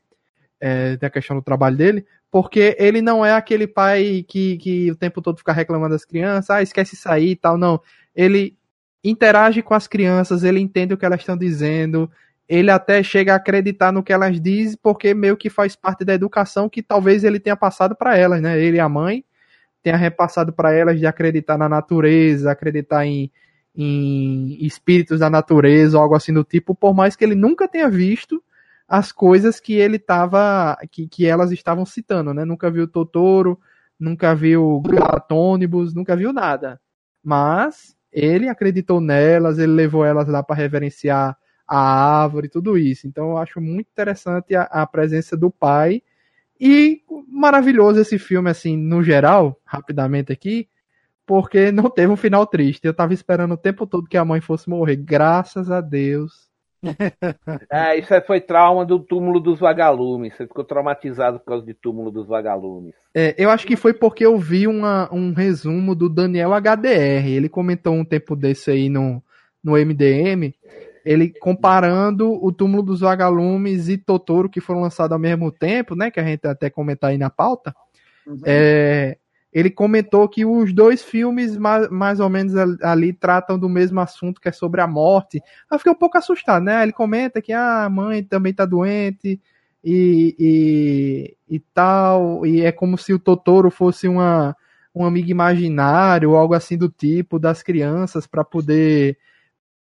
é, 0.59 0.97
da 0.97 1.09
questão 1.09 1.35
do 1.35 1.41
trabalho 1.41 1.77
dele, 1.77 2.05
porque 2.31 2.75
ele 2.79 3.01
não 3.01 3.25
é 3.25 3.33
aquele 3.33 3.67
pai 3.67 4.23
que, 4.27 4.57
que 4.57 4.91
o 4.91 4.95
tempo 4.95 5.21
todo 5.21 5.37
fica 5.37 5.53
reclamando 5.53 5.93
das 5.93 6.05
crianças, 6.05 6.49
ah, 6.49 6.61
esquece 6.61 6.97
aí 7.05 7.31
e 7.31 7.35
tal, 7.35 7.57
não. 7.57 7.81
Ele 8.15 8.57
interage 9.03 9.61
com 9.61 9.73
as 9.73 9.87
crianças, 9.87 10.43
ele 10.43 10.59
entende 10.59 10.93
o 10.93 10.97
que 10.97 11.05
elas 11.05 11.21
estão 11.21 11.37
dizendo, 11.37 12.09
ele 12.47 12.71
até 12.71 13.01
chega 13.03 13.33
a 13.33 13.37
acreditar 13.37 13.91
no 13.91 14.03
que 14.03 14.11
elas 14.11 14.39
dizem, 14.41 14.77
porque 14.81 15.13
meio 15.13 15.37
que 15.37 15.49
faz 15.49 15.75
parte 15.75 16.03
da 16.03 16.13
educação 16.13 16.67
que 16.67 16.81
talvez 16.81 17.23
ele 17.23 17.39
tenha 17.39 17.55
passado 17.55 17.95
para 17.95 18.17
elas, 18.17 18.41
né? 18.41 18.59
Ele 18.59 18.77
e 18.77 18.79
a 18.79 18.89
mãe 18.89 19.23
tenha 19.81 19.95
repassado 19.95 20.51
para 20.51 20.73
elas 20.73 20.99
de 20.99 21.05
acreditar 21.05 21.57
na 21.57 21.69
natureza, 21.69 22.51
acreditar 22.51 23.05
em, 23.05 23.31
em 23.75 24.57
espíritos 24.65 25.19
da 25.19 25.29
natureza 25.29 25.97
algo 25.97 26.15
assim 26.15 26.33
do 26.33 26.43
tipo, 26.43 26.75
por 26.75 26.93
mais 26.93 27.15
que 27.15 27.23
ele 27.23 27.35
nunca 27.35 27.67
tenha 27.67 27.89
visto 27.89 28.43
as 28.89 29.11
coisas 29.11 29.59
que 29.59 29.73
ele 29.73 29.99
tava, 29.99 30.75
que, 30.91 31.07
que 31.07 31.27
elas 31.27 31.51
estavam 31.51 31.85
citando, 31.85 32.33
né? 32.33 32.43
Nunca 32.43 32.71
viu 32.71 32.87
Totoro, 32.87 33.59
nunca 33.99 34.33
viu 34.33 34.81
Galatônibus, 34.81 35.93
nunca 35.93 36.15
viu 36.15 36.33
nada. 36.33 36.81
Mas 37.23 37.95
ele 38.11 38.49
acreditou 38.49 38.99
nelas, 38.99 39.59
ele 39.59 39.73
levou 39.73 40.03
elas 40.03 40.27
lá 40.27 40.41
para 40.41 40.55
reverenciar 40.55 41.37
a 41.67 42.21
árvore, 42.23 42.49
tudo 42.49 42.79
isso. 42.79 43.07
Então 43.07 43.29
eu 43.29 43.37
acho 43.37 43.61
muito 43.61 43.87
interessante 43.91 44.55
a, 44.55 44.63
a 44.63 44.87
presença 44.87 45.37
do 45.37 45.51
pai 45.51 46.01
e 46.59 47.03
maravilhoso 47.27 47.99
esse 47.99 48.17
filme 48.17 48.49
assim, 48.49 48.75
no 48.75 49.03
geral, 49.03 49.61
rapidamente 49.63 50.33
aqui, 50.33 50.67
porque 51.27 51.71
não 51.71 51.91
teve 51.91 52.11
um 52.11 52.17
final 52.17 52.47
triste. 52.47 52.85
Eu 52.85 52.93
tava 52.93 53.13
esperando 53.13 53.53
o 53.53 53.57
tempo 53.57 53.85
todo 53.85 54.09
que 54.09 54.17
a 54.17 54.25
mãe 54.25 54.41
fosse 54.41 54.67
morrer. 54.67 54.95
Graças 54.95 55.69
a 55.69 55.79
Deus. 55.79 56.48
É, 57.71 57.97
isso 57.97 58.09
foi 58.25 58.39
trauma 58.39 58.85
do 58.85 58.99
túmulo 58.99 59.39
dos 59.39 59.59
vagalumes. 59.59 60.35
Você 60.35 60.47
ficou 60.47 60.63
traumatizado 60.63 61.39
por 61.39 61.45
causa 61.45 61.65
de 61.65 61.73
túmulo 61.73 62.11
dos 62.11 62.27
vagalumes. 62.27 62.93
É, 63.13 63.35
eu 63.37 63.49
acho 63.49 63.67
que 63.67 63.75
foi 63.75 63.93
porque 63.93 64.25
eu 64.25 64.37
vi 64.37 64.67
uma, 64.67 65.13
um 65.13 65.33
resumo 65.33 65.93
do 65.93 66.09
Daniel 66.09 66.51
HDR. 66.53 67.27
Ele 67.27 67.49
comentou 67.49 67.93
um 67.93 68.05
tempo 68.05 68.35
desse 68.35 68.71
aí 68.71 68.89
no, 68.89 69.21
no 69.63 69.73
MDM. 69.73 70.53
Ele 71.05 71.33
comparando 71.39 72.31
o 72.43 72.51
túmulo 72.51 72.83
dos 72.83 73.01
vagalumes 73.01 73.89
e 73.89 73.97
Totoro, 73.97 74.49
que 74.49 74.61
foram 74.61 74.81
lançados 74.81 75.11
ao 75.11 75.19
mesmo 75.19 75.51
tempo, 75.51 75.95
né? 75.95 76.11
Que 76.11 76.19
a 76.19 76.23
gente 76.23 76.45
até 76.47 76.69
comentar 76.69 77.09
aí 77.09 77.17
na 77.17 77.29
pauta. 77.29 77.73
Uhum. 78.27 78.39
É, 78.45 79.17
ele 79.51 79.69
comentou 79.71 80.27
que 80.29 80.45
os 80.45 80.71
dois 80.73 81.03
filmes, 81.03 81.57
mais, 81.57 81.89
mais 81.89 82.19
ou 82.19 82.29
menos 82.29 82.53
ali, 82.81 83.11
tratam 83.13 83.57
do 83.57 83.67
mesmo 83.67 83.99
assunto, 83.99 84.39
que 84.39 84.47
é 84.47 84.51
sobre 84.51 84.79
a 84.79 84.87
morte. 84.87 85.41
Eu 85.71 85.77
fiquei 85.79 85.91
um 85.91 85.95
pouco 85.95 86.17
assustado, 86.17 86.63
né? 86.63 86.83
Ele 86.83 86.91
comenta 86.91 87.41
que 87.41 87.51
ah, 87.51 87.85
a 87.85 87.89
mãe 87.89 88.23
também 88.23 88.53
tá 88.53 88.65
doente 88.65 89.41
e, 89.83 90.35
e, 90.39 91.37
e 91.55 91.59
tal, 91.73 92.45
e 92.45 92.61
é 92.61 92.71
como 92.71 92.97
se 92.97 93.11
o 93.13 93.19
Totoro 93.19 93.71
fosse 93.71 94.07
uma, 94.07 94.55
um 94.93 95.03
amigo 95.03 95.29
imaginário, 95.31 96.35
algo 96.35 96.53
assim 96.53 96.77
do 96.77 96.89
tipo, 96.89 97.39
das 97.39 97.63
crianças, 97.63 98.27
para 98.27 98.43
poder 98.43 99.17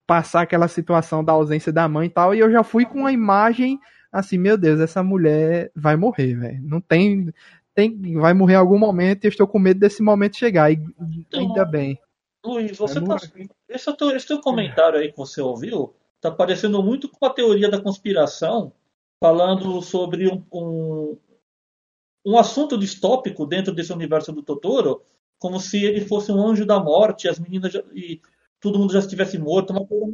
passar 0.05 0.41
aquela 0.41 0.67
situação 0.67 1.23
da 1.23 1.31
ausência 1.33 1.71
da 1.71 1.87
mãe 1.87 2.07
e 2.07 2.09
tal. 2.09 2.35
E 2.35 2.39
eu 2.39 2.51
já 2.51 2.63
fui 2.63 2.85
com 2.85 2.99
uma 2.99 3.11
imagem 3.13 3.79
assim, 4.11 4.37
meu 4.37 4.57
Deus, 4.57 4.79
essa 4.79 5.01
mulher 5.01 5.71
vai 5.75 5.95
morrer, 5.95 6.35
velho. 6.35 6.59
Não 6.61 6.79
tem 6.79 7.33
tem, 7.73 8.13
vai 8.15 8.33
morrer 8.33 8.53
em 8.53 8.57
algum 8.57 8.77
momento 8.77 9.23
e 9.23 9.27
eu 9.27 9.29
estou 9.29 9.47
com 9.47 9.59
medo 9.59 9.79
desse 9.79 10.01
momento 10.01 10.37
chegar. 10.37 10.71
E 10.71 10.79
então, 11.17 11.39
ainda 11.39 11.65
bem. 11.65 11.99
Luiz, 12.45 12.77
você 12.77 13.01
tá, 13.01 13.17
esse, 13.69 13.93
teu, 13.95 14.15
esse 14.15 14.27
teu 14.27 14.39
comentário 14.41 14.99
aí 14.99 15.11
que 15.11 15.17
você 15.17 15.41
ouviu 15.41 15.93
tá 16.19 16.31
parecendo 16.31 16.81
muito 16.81 17.09
com 17.09 17.25
a 17.25 17.29
teoria 17.29 17.69
da 17.69 17.81
conspiração, 17.81 18.71
falando 19.21 19.81
sobre 19.81 20.27
um, 20.27 20.41
um, 20.53 21.17
um 22.25 22.37
assunto 22.37 22.77
distópico 22.77 23.45
dentro 23.45 23.73
desse 23.73 23.91
universo 23.91 24.31
do 24.31 24.41
Totoro, 24.41 25.01
como 25.37 25.59
se 25.59 25.83
ele 25.83 26.01
fosse 26.01 26.31
um 26.31 26.45
anjo 26.45 26.65
da 26.65 26.79
morte, 26.79 27.27
as 27.27 27.39
meninas 27.39 27.73
já, 27.73 27.83
e 27.93 28.21
todo 28.61 28.79
mundo 28.79 28.93
já 28.93 28.99
estivesse 28.99 29.37
morto. 29.37 29.73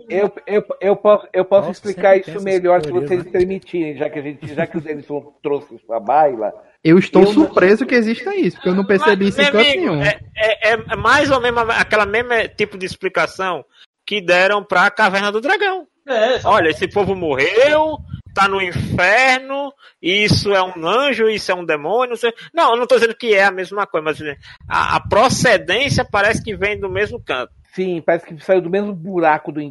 eu, 0.09 0.31
eu, 0.47 0.65
eu 0.81 0.95
posso, 0.95 1.27
eu 1.31 1.45
posso 1.45 1.67
Nossa, 1.67 1.77
explicar 1.77 2.17
isso 2.17 2.41
melhor 2.41 2.83
se 2.83 2.91
vocês 2.91 3.23
né? 3.23 3.31
permitirem, 3.31 3.95
já 3.95 4.09
que, 4.09 4.17
a 4.17 4.21
gente, 4.23 4.53
já 4.55 4.65
que 4.65 4.77
o 4.77 4.81
Denison 4.81 5.33
trouxe 5.43 5.75
isso 5.75 5.93
a 5.93 5.99
baila. 5.99 6.51
Eu 6.83 6.97
estou 6.97 7.23
eu 7.23 7.33
surpreso 7.33 7.81
não... 7.81 7.87
que 7.87 7.95
exista 7.95 8.35
isso, 8.35 8.55
porque 8.55 8.69
eu 8.69 8.75
não 8.75 8.85
percebi 8.85 9.25
Mas, 9.25 9.37
isso 9.37 9.41
em 9.41 9.51
canto 9.51 9.57
nenhum. 9.57 10.01
É, 10.01 10.19
é, 10.35 10.73
é, 10.73 10.95
mais 10.95 11.29
ou 11.29 11.41
menos 11.41 11.69
aquela 11.69 12.05
mesma 12.05 12.47
tipo 12.47 12.77
de 12.77 12.85
explicação 12.85 13.65
que 14.05 14.21
deram 14.21 14.63
para 14.63 14.85
a 14.85 14.91
Caverna 14.91 15.31
do 15.31 15.41
Dragão. 15.41 15.85
É, 16.07 16.39
Olha, 16.45 16.69
esse 16.69 16.87
povo 16.87 17.13
morreu, 17.15 17.97
tá 18.33 18.47
no 18.47 18.61
inferno, 18.61 19.71
isso 20.01 20.53
é 20.55 20.63
um 20.63 20.87
anjo, 20.87 21.29
isso 21.29 21.51
é 21.51 21.55
um 21.55 21.65
demônio. 21.65 22.15
Não, 22.23 22.31
não 22.53 22.71
eu 22.71 22.77
não 22.77 22.83
estou 22.83 22.97
dizendo 22.97 23.15
que 23.15 23.35
é 23.35 23.43
a 23.43 23.51
mesma 23.51 23.85
coisa, 23.85 24.05
mas 24.05 24.37
a, 24.67 24.95
a, 24.95 25.07
procedência 25.07 26.07
parece 26.09 26.43
que 26.43 26.55
vem 26.55 26.79
do 26.79 26.89
mesmo 26.89 27.21
canto. 27.21 27.51
Sim, 27.73 28.01
parece 28.01 28.25
que 28.25 28.43
saiu 28.43 28.61
do 28.61 28.69
mesmo 28.69 28.93
buraco 28.93 29.51
do 29.51 29.61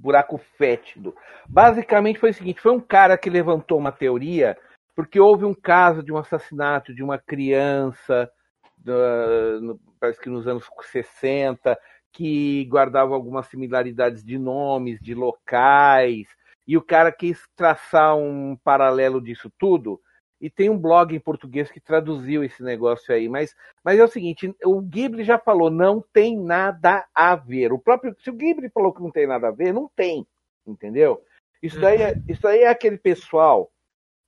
buraco 0.00 0.40
fétido. 0.58 1.14
Basicamente 1.48 2.18
foi 2.18 2.30
o 2.30 2.34
seguinte: 2.34 2.60
foi 2.60 2.72
um 2.72 2.80
cara 2.80 3.16
que 3.16 3.30
levantou 3.30 3.78
uma 3.78 3.92
teoria 3.92 4.56
porque 4.94 5.18
houve 5.18 5.44
um 5.44 5.54
caso 5.54 6.02
de 6.02 6.12
um 6.12 6.16
assassinato 6.16 6.94
de 6.94 7.02
uma 7.02 7.18
criança, 7.18 8.30
uh, 8.86 9.60
no, 9.60 9.80
parece 9.98 10.20
que 10.20 10.28
nos 10.28 10.46
anos 10.46 10.68
60, 10.92 11.78
que 12.12 12.64
guardava 12.66 13.14
algumas 13.14 13.46
similaridades 13.46 14.24
de 14.24 14.38
nomes, 14.38 15.00
de 15.00 15.14
locais, 15.14 16.26
e 16.66 16.76
o 16.76 16.82
cara 16.82 17.10
quis 17.10 17.42
traçar 17.56 18.16
um 18.16 18.56
paralelo 18.62 19.20
disso 19.20 19.50
tudo. 19.58 20.00
E 20.40 20.50
tem 20.50 20.68
um 20.68 20.78
blog 20.78 21.14
em 21.14 21.20
português 21.20 21.70
que 21.70 21.80
traduziu 21.80 22.44
esse 22.44 22.62
negócio 22.62 23.14
aí. 23.14 23.28
Mas, 23.28 23.54
mas 23.82 23.98
é 23.98 24.04
o 24.04 24.08
seguinte: 24.08 24.54
o 24.64 24.80
Ghibli 24.80 25.24
já 25.24 25.38
falou, 25.38 25.70
não 25.70 26.04
tem 26.12 26.38
nada 26.38 27.06
a 27.14 27.34
ver. 27.34 27.72
O 27.72 27.78
próprio, 27.78 28.14
se 28.20 28.30
o 28.30 28.34
Ghibli 28.34 28.68
falou 28.70 28.92
que 28.92 29.02
não 29.02 29.10
tem 29.10 29.26
nada 29.26 29.48
a 29.48 29.52
ver, 29.52 29.72
não 29.72 29.90
tem. 29.96 30.26
Entendeu? 30.66 31.22
Isso 31.62 31.80
daí 31.80 32.02
é, 32.02 32.14
isso 32.28 32.42
daí 32.42 32.60
é 32.60 32.68
aquele 32.68 32.98
pessoal 32.98 33.70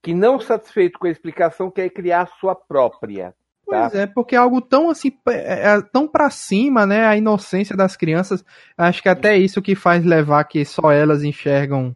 que 0.07 0.15
não 0.15 0.39
satisfeito 0.39 1.01
com 1.01 1.09
a 1.09 1.11
explicação 1.11 1.69
quer 1.69 1.91
criar 1.91 2.23
a 2.23 2.27
sua 2.39 2.55
própria. 2.55 3.35
Tá? 3.69 3.91
Pois 3.91 3.95
é, 3.97 4.07
porque 4.07 4.37
é 4.37 4.39
algo 4.39 4.61
tão 4.61 4.89
assim, 4.89 5.11
é, 5.29 5.73
é 5.73 5.83
tão 5.83 6.07
para 6.07 6.31
cima, 6.31 6.87
né? 6.87 7.05
A 7.05 7.17
inocência 7.17 7.77
das 7.77 7.97
crianças. 7.97 8.45
Acho 8.79 9.03
que 9.03 9.09
até 9.09 9.37
isso 9.37 9.61
que 9.61 9.75
faz 9.75 10.05
levar 10.05 10.45
que 10.45 10.65
só 10.65 10.93
elas 10.93 11.25
enxergam 11.25 11.93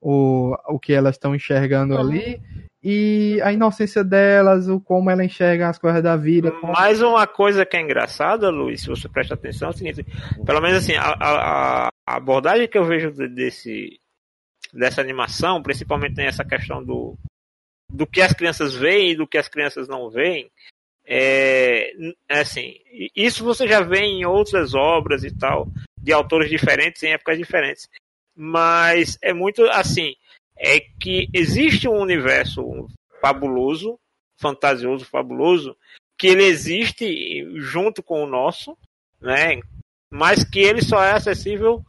o, 0.00 0.56
o 0.66 0.80
que 0.80 0.92
elas 0.92 1.14
estão 1.14 1.36
enxergando 1.36 1.96
ali. 1.96 2.42
E 2.82 3.40
a 3.42 3.52
inocência 3.52 4.02
delas, 4.02 4.66
o 4.66 4.80
como 4.80 5.08
ela 5.08 5.24
enxerga 5.24 5.68
as 5.68 5.78
coisas 5.78 6.02
da 6.02 6.16
vida. 6.16 6.50
Como... 6.50 6.72
Mais 6.72 7.00
uma 7.00 7.28
coisa 7.28 7.64
que 7.64 7.76
é 7.76 7.80
engraçada, 7.80 8.50
Luiz, 8.50 8.80
se 8.80 8.88
você 8.88 9.08
presta 9.08 9.34
atenção, 9.34 9.68
é 9.68 9.70
o 9.70 9.76
seguinte: 9.76 10.04
pelo 10.44 10.60
menos 10.60 10.78
assim, 10.78 10.96
a, 10.96 11.14
a, 11.20 11.88
a 12.08 12.16
abordagem 12.16 12.66
que 12.66 12.76
eu 12.76 12.84
vejo 12.84 13.12
desse, 13.12 14.00
dessa 14.74 15.00
animação, 15.00 15.62
principalmente 15.62 16.16
tem 16.16 16.26
essa 16.26 16.44
questão 16.44 16.82
do, 16.82 17.16
do 17.92 18.06
que 18.06 18.22
as 18.22 18.32
crianças 18.32 18.74
veem 18.74 19.12
e 19.12 19.16
do 19.16 19.26
que 19.26 19.38
as 19.38 19.48
crianças 19.48 19.86
não 19.86 20.08
veem, 20.08 20.50
é, 21.04 21.92
é, 22.28 22.40
assim, 22.40 22.76
isso 23.14 23.44
você 23.44 23.66
já 23.66 23.80
vê 23.80 24.00
em 24.00 24.24
outras 24.24 24.74
obras 24.74 25.24
e 25.24 25.36
tal, 25.36 25.68
de 26.00 26.12
autores 26.12 26.48
diferentes 26.50 27.02
em 27.02 27.12
épocas 27.12 27.38
diferentes. 27.38 27.88
Mas 28.34 29.18
é 29.20 29.32
muito 29.32 29.62
assim, 29.64 30.14
é 30.56 30.80
que 30.80 31.28
existe 31.34 31.88
um 31.88 32.00
universo 32.00 32.88
fabuloso, 33.20 33.98
fantasioso, 34.40 35.04
fabuloso, 35.04 35.76
que 36.18 36.28
ele 36.28 36.44
existe 36.44 37.44
junto 37.56 38.02
com 38.02 38.22
o 38.22 38.26
nosso, 38.26 38.76
né? 39.20 39.60
Mas 40.10 40.44
que 40.44 40.60
ele 40.60 40.82
só 40.82 41.02
é 41.02 41.12
acessível 41.12 41.84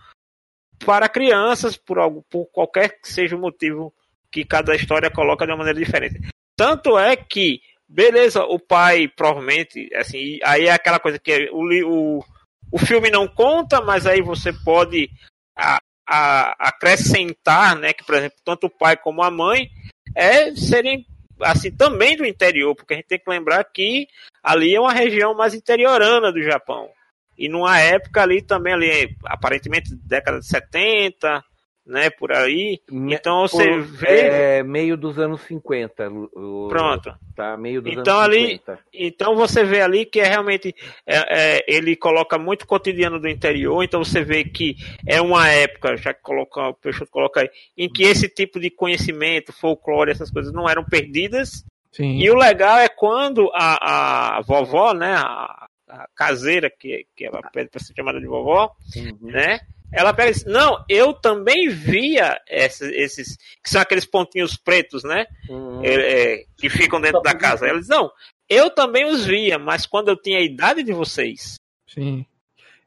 para 0.86 1.08
crianças 1.08 1.78
por 1.78 1.98
algo, 1.98 2.26
por 2.30 2.46
qualquer 2.48 3.00
que 3.00 3.08
seja 3.08 3.36
o 3.36 3.40
motivo 3.40 3.94
que 4.34 4.44
cada 4.44 4.76
história 4.76 5.12
coloca 5.12 5.46
de 5.46 5.52
uma 5.52 5.60
maneira 5.60 5.80
diferente. 5.80 6.20
Tanto 6.58 6.98
é 6.98 7.16
que 7.16 7.62
beleza, 7.88 8.44
o 8.44 8.58
pai 8.58 9.08
provavelmente, 9.08 9.88
assim, 9.96 10.40
aí 10.44 10.66
é 10.66 10.72
aquela 10.72 11.00
coisa 11.00 11.20
que 11.20 11.48
o, 11.52 11.62
o, 11.88 12.26
o 12.72 12.80
filme 12.80 13.12
não 13.12 13.28
conta, 13.28 13.82
mas 13.82 14.08
aí 14.08 14.20
você 14.20 14.52
pode 14.52 15.12
a, 15.56 15.78
a, 16.10 16.70
acrescentar, 16.70 17.76
né, 17.76 17.94
que 17.94 18.04
por 18.04 18.16
exemplo, 18.16 18.38
tanto 18.44 18.66
o 18.66 18.70
pai 18.70 18.98
como 18.98 19.22
a 19.22 19.30
mãe 19.30 19.70
é 20.16 20.56
serem 20.56 21.06
assim 21.40 21.72
também 21.72 22.18
do 22.18 22.26
interior, 22.26 22.74
porque 22.76 22.94
a 22.94 22.98
gente 22.98 23.08
tem 23.08 23.20
que 23.20 23.30
lembrar 23.30 23.64
que 23.66 24.08
ali 24.42 24.74
é 24.74 24.80
uma 24.80 24.94
região 24.94 25.36
mais 25.36 25.54
interiorana 25.54 26.32
do 26.32 26.42
Japão. 26.42 26.90
E 27.38 27.50
numa 27.50 27.80
época 27.80 28.22
ali 28.22 28.42
também 28.42 28.74
ali, 28.74 29.16
aparentemente 29.26 29.96
década 29.96 30.40
de 30.40 30.48
70, 30.48 31.44
né, 31.86 32.10
por 32.10 32.32
aí. 32.32 32.80
Então 32.90 33.42
você 33.42 33.68
por, 33.70 33.82
vê 33.82 34.20
é, 34.20 34.64
meio 34.64 34.96
dos 34.96 35.20
anos 35.20 35.42
50. 35.42 36.10
O, 36.10 36.68
Pronto. 36.70 37.14
Tá 37.36 37.58
meio 37.58 37.82
dos 37.82 37.92
então 37.92 38.20
anos 38.20 38.36
ali, 38.38 38.48
50. 38.52 38.80
Então 38.94 39.36
você 39.36 39.64
vê 39.64 39.82
ali 39.82 40.06
que 40.06 40.20
é 40.20 40.28
realmente 40.28 40.74
é, 41.06 41.58
é, 41.58 41.66
ele 41.68 41.96
coloca 41.96 42.38
muito 42.38 42.66
cotidiano 42.66 43.20
do 43.20 43.28
interior, 43.28 43.84
então 43.84 44.04
você 44.04 44.24
vê 44.24 44.44
que 44.44 44.76
é 45.06 45.20
uma 45.20 45.50
época, 45.50 45.98
já 45.98 46.14
que 46.14 46.22
coloca, 46.22 46.70
o 46.70 46.74
Peixoto 46.74 47.12
coloca 47.12 47.42
aí, 47.42 47.50
em 47.78 47.90
que 47.90 48.04
esse 48.04 48.30
tipo 48.30 48.60
de 48.60 48.70
conhecimento, 48.70 49.52
folclore, 49.52 50.12
essas 50.12 50.32
coisas 50.32 50.54
não 50.54 50.70
eram 50.70 50.84
perdidas. 50.84 51.66
Sim. 51.92 52.18
E 52.18 52.30
o 52.30 52.36
legal 52.36 52.80
é 52.80 52.90
quando 52.90 53.52
a, 53.54 54.38
a 54.38 54.42
vovó, 54.42 54.94
né, 54.94 55.14
a, 55.16 55.68
a 55.88 56.08
caseira, 56.16 56.72
que, 56.72 57.06
que 57.16 57.26
ela 57.26 57.42
pede 57.52 57.70
para 57.70 57.80
ser 57.80 57.94
chamada 57.94 58.20
de 58.20 58.26
vovó, 58.26 58.72
uhum. 58.96 59.18
né? 59.22 59.60
Ela 59.94 60.14
pega 60.14 60.32
e 60.32 60.34
diz, 60.34 60.46
não, 60.46 60.84
eu 60.90 61.14
também 61.14 61.70
via 61.70 62.40
esses, 62.50 62.92
esses 62.94 63.38
que 63.64 63.70
são 63.70 63.82
aqueles 63.82 64.06
pontinhos 64.06 64.58
pretos, 64.58 65.04
né? 65.04 65.26
Uhum. 65.48 65.82
É, 65.84 65.94
é, 65.94 66.44
que 66.58 66.70
ficam 66.70 67.00
dentro 67.00 67.22
da 67.22 67.36
casa. 67.36 67.68
Ela 67.68 67.80
diz, 67.80 67.88
não, 67.88 68.12
eu 68.50 68.70
também 68.70 69.06
os 69.06 69.26
via, 69.26 69.60
mas 69.60 69.86
quando 69.86 70.10
eu 70.10 70.18
tinha 70.18 70.40
a 70.40 70.44
idade 70.44 70.84
de 70.84 70.94
vocês. 70.94 71.56
Sim. 71.88 72.26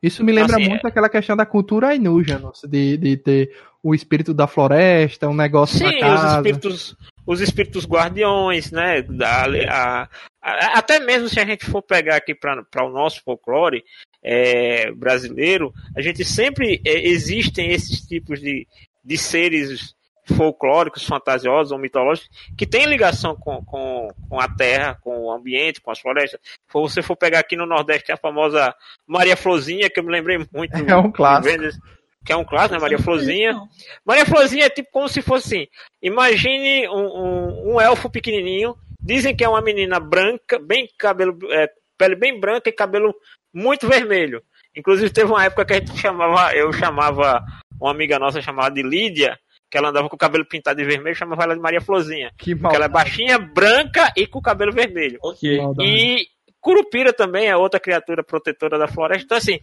Isso 0.03 0.23
me 0.23 0.33
lembra 0.33 0.57
assim, 0.57 0.69
muito 0.69 0.87
é... 0.87 0.91
aquela 0.91 1.09
questão 1.09 1.37
da 1.37 1.47
cultura 1.47 1.89
Ainu, 1.89 2.23
de, 2.69 2.97
de 2.97 3.17
ter 3.17 3.57
o 3.83 3.95
espírito 3.95 4.35
da 4.35 4.47
floresta, 4.47 5.29
um 5.29 5.35
negócio 5.35 5.79
Sim, 5.79 6.05
os 6.05 6.35
espíritos, 6.35 6.97
os 7.27 7.41
espíritos 7.41 7.87
guardiões, 7.87 8.71
né? 8.71 9.03
Da, 9.03 9.47
a, 9.69 10.09
a, 10.43 10.79
até 10.79 11.01
mesmo 11.01 11.29
se 11.29 11.41
a 11.41 11.47
gente 11.47 11.65
for 11.65 11.83
pegar 11.83 12.17
aqui 12.17 12.35
para 12.35 12.85
o 12.85 12.91
nosso 12.91 13.23
folclore, 13.23 13.85
é, 14.27 14.91
brasileiro, 14.91 15.73
a 15.97 16.03
gente 16.03 16.25
sempre 16.25 16.83
é, 16.85 17.09
existem 17.09 17.71
esses 17.71 18.01
tipos 18.01 18.41
de, 18.41 18.67
de 19.05 19.17
seres 19.17 19.95
folclóricos, 20.35 21.05
fantasiosos 21.05 21.71
ou 21.71 21.79
mitológicos 21.79 22.29
que 22.59 22.67
têm 22.67 22.87
ligação 22.87 23.37
com, 23.37 23.65
com, 23.65 24.09
com 24.29 24.41
a 24.41 24.49
terra, 24.49 24.99
com 25.01 25.17
o 25.27 25.31
ambiente, 25.31 25.81
com 25.81 25.93
as 25.93 26.01
florestas. 26.01 26.41
Se 26.43 26.73
você 26.73 27.03
for 27.03 27.15
pegar 27.15 27.39
aqui 27.39 27.55
no 27.55 27.67
Nordeste 27.67 28.11
a 28.11 28.17
famosa 28.17 28.75
Maria 29.07 29.37
Florzinha, 29.37 29.89
que 29.89 30.01
eu 30.01 30.05
me 30.05 30.11
lembrei 30.11 30.45
muito. 30.53 30.75
É 30.75 30.97
um 30.97 31.13
clássico. 31.13 31.81
que 32.25 32.33
é 32.33 32.37
um 32.37 32.45
clássico, 32.45 32.75
né? 32.75 32.81
Maria 32.81 32.99
Florzinha. 32.99 33.57
Maria 34.05 34.27
Florzinha 34.27 34.67
é 34.67 34.71
tipo 34.71 34.89
como 34.91 35.09
se 35.09 35.23
fosse 35.23 35.59
assim. 35.59 35.69
Imagine 36.03 36.89
um, 36.89 36.95
um, 36.95 37.75
um 37.75 37.81
elfo 37.81 38.11
pequenininho. 38.11 38.77
Dizem 39.01 39.37
que 39.37 39.45
é 39.45 39.49
uma 39.49 39.63
menina 39.63 40.01
branca, 40.01 40.59
bem 40.59 40.89
cabelo, 40.99 41.39
é, 41.53 41.71
pele 41.97 42.17
bem 42.17 42.41
branca 42.41 42.69
e 42.69 42.73
cabelo 42.73 43.15
muito 43.53 43.89
vermelho. 43.89 44.43
Inclusive 44.75 45.11
teve 45.11 45.31
uma 45.31 45.45
época 45.45 45.65
que 45.65 45.73
a 45.73 45.77
gente 45.77 45.97
chamava, 45.97 46.55
eu 46.55 46.73
chamava 46.73 47.45
uma 47.81 47.91
amiga 47.91 48.19
nossa 48.19 48.43
chamada 48.43 48.75
de 48.75 48.83
Lídia, 48.83 49.39
que 49.71 49.77
ela 49.77 49.89
andava 49.89 50.09
com 50.09 50.17
o 50.17 50.19
cabelo 50.19 50.45
pintado 50.45 50.81
de 50.81 50.87
vermelho, 50.87 51.17
chamava 51.17 51.45
ela 51.45 51.55
de 51.55 51.61
Maria 51.61 51.81
Florzinha. 51.81 52.33
Que 52.39 52.55
porque 52.55 52.77
ela 52.77 52.85
é 52.85 52.89
baixinha, 52.89 53.39
branca 53.39 54.13
e 54.17 54.27
com 54.27 54.39
o 54.39 54.43
cabelo 54.43 54.73
vermelho. 54.73 55.19
Okay. 55.23 55.59
E 55.81 56.27
Curupira 56.61 57.13
também 57.13 57.47
é 57.47 57.57
outra 57.57 57.81
criatura 57.81 58.23
protetora 58.23 58.79
da 58.79 58.89
floresta. 58.89 59.25
Então, 59.25 59.39
assim, 59.39 59.61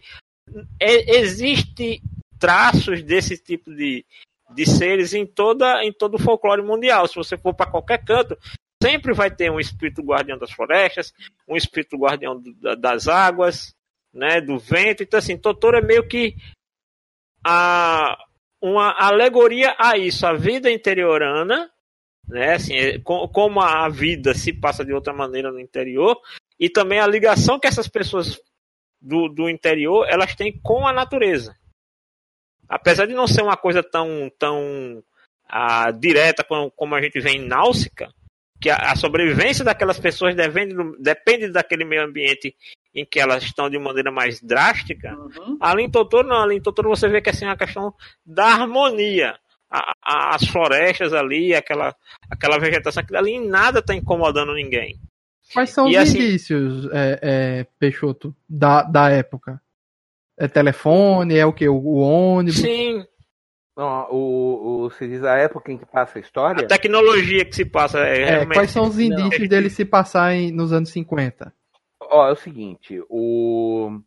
é, 0.80 1.18
existe 1.18 2.02
traços 2.38 3.02
desse 3.02 3.36
tipo 3.36 3.74
de, 3.74 4.04
de 4.54 4.66
seres 4.66 5.14
em, 5.14 5.26
toda, 5.26 5.84
em 5.84 5.92
todo 5.92 6.14
o 6.14 6.18
folclore 6.18 6.62
mundial. 6.62 7.06
Se 7.06 7.14
você 7.14 7.36
for 7.36 7.54
para 7.54 7.70
qualquer 7.70 8.04
canto, 8.04 8.36
sempre 8.84 9.14
vai 9.14 9.34
ter 9.34 9.50
um 9.50 9.58
espírito 9.58 10.02
guardião 10.02 10.36
das 10.36 10.52
florestas, 10.52 11.14
um 11.48 11.56
espírito 11.56 11.96
guardião 11.96 12.38
das 12.78 13.08
águas, 13.08 13.74
né, 14.12 14.42
do 14.42 14.58
vento. 14.58 15.02
Então, 15.02 15.16
assim, 15.16 15.38
Totoro 15.38 15.78
é 15.78 15.80
meio 15.80 16.06
que 16.06 16.36
a, 17.42 18.14
uma 18.60 18.94
alegoria 18.98 19.74
a 19.78 19.96
isso, 19.96 20.26
a 20.26 20.34
vida 20.34 20.70
interiorana, 20.70 21.70
né, 22.28 22.56
assim, 22.56 22.76
é, 22.76 22.98
como 22.98 23.58
a 23.62 23.88
vida 23.88 24.34
se 24.34 24.52
passa 24.52 24.84
de 24.84 24.92
outra 24.92 25.14
maneira 25.14 25.50
no 25.50 25.58
interior, 25.58 26.20
e 26.60 26.68
também 26.68 27.00
a 27.00 27.06
ligação 27.06 27.58
que 27.58 27.66
essas 27.66 27.88
pessoas 27.88 28.38
do, 29.00 29.28
do 29.28 29.48
interior 29.48 30.06
elas 30.10 30.34
têm 30.34 30.60
com 30.60 30.86
a 30.86 30.92
natureza. 30.92 31.56
Apesar 32.68 33.06
de 33.06 33.14
não 33.14 33.26
ser 33.26 33.42
uma 33.42 33.56
coisa 33.56 33.82
tão, 33.82 34.30
tão 34.38 35.02
ah, 35.48 35.90
direta 35.90 36.44
como, 36.44 36.70
como 36.70 36.94
a 36.94 37.00
gente 37.00 37.18
vê 37.18 37.30
em 37.30 37.46
Náusica, 37.46 38.12
que 38.64 38.70
a, 38.70 38.76
a 38.76 38.96
sobrevivência 38.96 39.62
daquelas 39.62 40.00
pessoas 40.00 40.34
depende, 40.34 40.74
depende 40.98 41.48
daquele 41.48 41.84
meio 41.84 42.02
ambiente 42.02 42.56
em 42.94 43.04
que 43.04 43.20
elas 43.20 43.42
estão 43.42 43.68
de 43.68 43.78
maneira 43.78 44.10
mais 44.10 44.40
drástica. 44.40 45.14
Uhum. 45.14 45.58
Ali 45.60 45.82
em 45.82 45.90
Totoro, 45.90 46.26
não. 46.26 46.42
Ali 46.42 46.56
em 46.56 46.62
Totoro 46.62 46.88
você 46.88 47.06
vê 47.06 47.20
que 47.20 47.28
assim, 47.28 47.44
é 47.44 47.48
uma 47.48 47.58
questão 47.58 47.92
da 48.24 48.46
harmonia. 48.46 49.38
A, 49.70 49.92
a, 50.02 50.34
as 50.34 50.46
florestas 50.46 51.12
ali, 51.12 51.54
aquela, 51.54 51.94
aquela 52.30 52.58
vegetação, 52.58 53.02
aquilo 53.02 53.18
ali 53.18 53.32
em 53.32 53.46
nada 53.46 53.80
está 53.80 53.94
incomodando 53.94 54.54
ninguém. 54.54 54.98
Quais 55.52 55.68
são 55.68 55.86
e 55.86 55.90
os 55.90 55.96
assim, 55.98 56.16
indícios, 56.16 56.88
é, 56.90 57.18
é, 57.20 57.66
Peixoto, 57.78 58.34
da, 58.48 58.82
da 58.82 59.10
época? 59.10 59.60
É 60.38 60.48
telefone? 60.48 61.36
É 61.36 61.44
o 61.44 61.52
que? 61.52 61.68
O, 61.68 61.74
o 61.74 61.96
ônibus? 61.98 62.62
Sim, 62.62 63.04
não, 63.76 64.08
o, 64.10 64.84
o, 64.84 64.90
você 64.90 65.08
diz 65.08 65.24
a 65.24 65.36
época 65.36 65.72
em 65.72 65.78
que 65.78 65.84
passa 65.84 66.18
a 66.18 66.20
história? 66.20 66.64
A 66.64 66.68
tecnologia 66.68 67.44
que 67.44 67.54
se 67.54 67.64
passa. 67.64 67.98
É, 68.00 68.42
é 68.42 68.46
quais 68.46 68.70
são 68.70 68.84
os 68.84 68.98
indícios 68.98 69.40
não. 69.40 69.48
dele 69.48 69.68
se 69.68 69.84
passar 69.84 70.32
em, 70.32 70.52
nos 70.52 70.72
anos 70.72 70.90
50? 70.90 71.52
Ó, 72.00 72.28
é 72.28 72.32
o 72.32 72.36
seguinte, 72.36 73.02
o. 73.08 74.00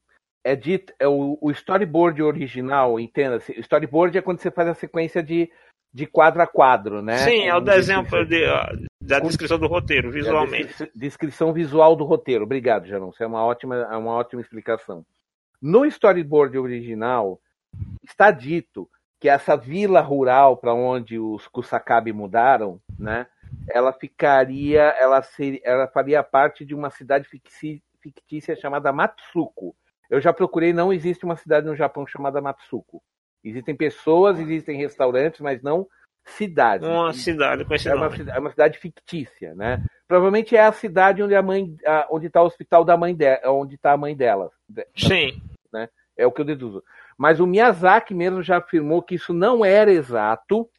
É 0.45 0.55
dito, 0.55 0.93
é 0.97 1.05
o, 1.05 1.37
o 1.41 1.51
storyboard 1.51 2.23
original, 2.23 2.97
entenda-se. 2.97 3.51
Storyboard 3.59 4.17
é 4.17 4.21
quando 4.21 4.39
você 4.39 4.49
faz 4.49 4.69
a 4.69 4.73
sequência 4.73 5.21
de, 5.21 5.51
de 5.93 6.05
quadro 6.05 6.41
a 6.41 6.47
quadro, 6.47 7.01
né? 7.01 7.17
Sim, 7.17 7.49
é 7.49 7.53
o 7.53 7.59
desenho 7.59 8.03
de, 8.03 8.45
da 9.01 9.19
descrição 9.19 9.59
do 9.59 9.67
roteiro, 9.67 10.09
visualmente. 10.09 10.83
É 10.83 10.89
descrição 10.95 11.51
visual 11.51 11.97
do 11.97 12.05
roteiro. 12.05 12.45
Obrigado, 12.45 12.87
Janão. 12.87 13.09
Isso 13.09 13.21
é 13.21 13.27
uma 13.27 13.43
ótima, 13.43 13.75
é 13.75 13.97
uma 13.97 14.11
ótima 14.11 14.39
explicação. 14.39 15.03
No 15.61 15.85
storyboard 15.85 16.57
original, 16.57 17.41
está 18.05 18.31
dito 18.31 18.87
que 19.19 19.27
essa 19.29 19.55
vila 19.55 19.99
rural 20.01 20.57
para 20.57 20.73
onde 20.73 21.17
os 21.19 21.47
Kusakabe 21.47 22.13
mudaram, 22.13 22.79
né? 22.97 23.27
Ela 23.69 23.93
ficaria, 23.93 24.81
ela 24.99 25.21
seria, 25.21 25.61
ela 25.63 25.87
faria 25.87 26.21
parte 26.21 26.65
de 26.65 26.75
uma 26.75 26.89
cidade 26.89 27.27
fictícia 27.99 28.55
chamada 28.55 28.91
Matsuko. 28.91 29.75
Eu 30.09 30.21
já 30.21 30.31
procurei, 30.31 30.71
não 30.73 30.93
existe 30.93 31.25
uma 31.25 31.35
cidade 31.35 31.65
no 31.65 31.75
Japão 31.75 32.05
chamada 32.05 32.41
Matsuko. 32.41 33.01
Existem 33.43 33.75
pessoas, 33.75 34.39
existem 34.39 34.77
restaurantes, 34.77 35.39
mas 35.39 35.61
não 35.61 35.87
cidade. 36.25 36.85
Uma 36.85 37.13
cidade 37.13 37.65
com 37.65 37.73
esse 37.73 37.89
é 37.89 37.95
nome. 37.95 38.21
Uma, 38.21 38.31
é 38.33 38.39
uma 38.39 38.49
cidade 38.49 38.77
fictícia, 38.77 39.55
né? 39.55 39.83
Provavelmente 40.07 40.55
é 40.55 40.61
a 40.61 40.71
cidade 40.71 41.23
onde 41.23 41.35
a 41.35 41.41
mãe, 41.41 41.75
onde 42.09 42.27
está 42.27 42.41
o 42.41 42.45
hospital 42.45 42.83
da 42.83 42.97
mãe 42.97 43.15
dela, 43.15 43.39
onde 43.51 43.75
está 43.75 43.93
a 43.93 43.97
mãe 43.97 44.15
dela. 44.15 44.51
Sim. 44.95 45.41
Né? 45.71 45.89
É 46.17 46.25
o 46.25 46.31
que 46.31 46.41
eu 46.41 46.45
deduzo. 46.45 46.83
Mas 47.17 47.39
o 47.39 47.47
Miyazaki 47.47 48.13
mesmo 48.13 48.43
já 48.43 48.57
afirmou 48.57 49.01
que 49.01 49.15
isso 49.15 49.33
não 49.33 49.65
era 49.65 49.91
exato 49.91 50.69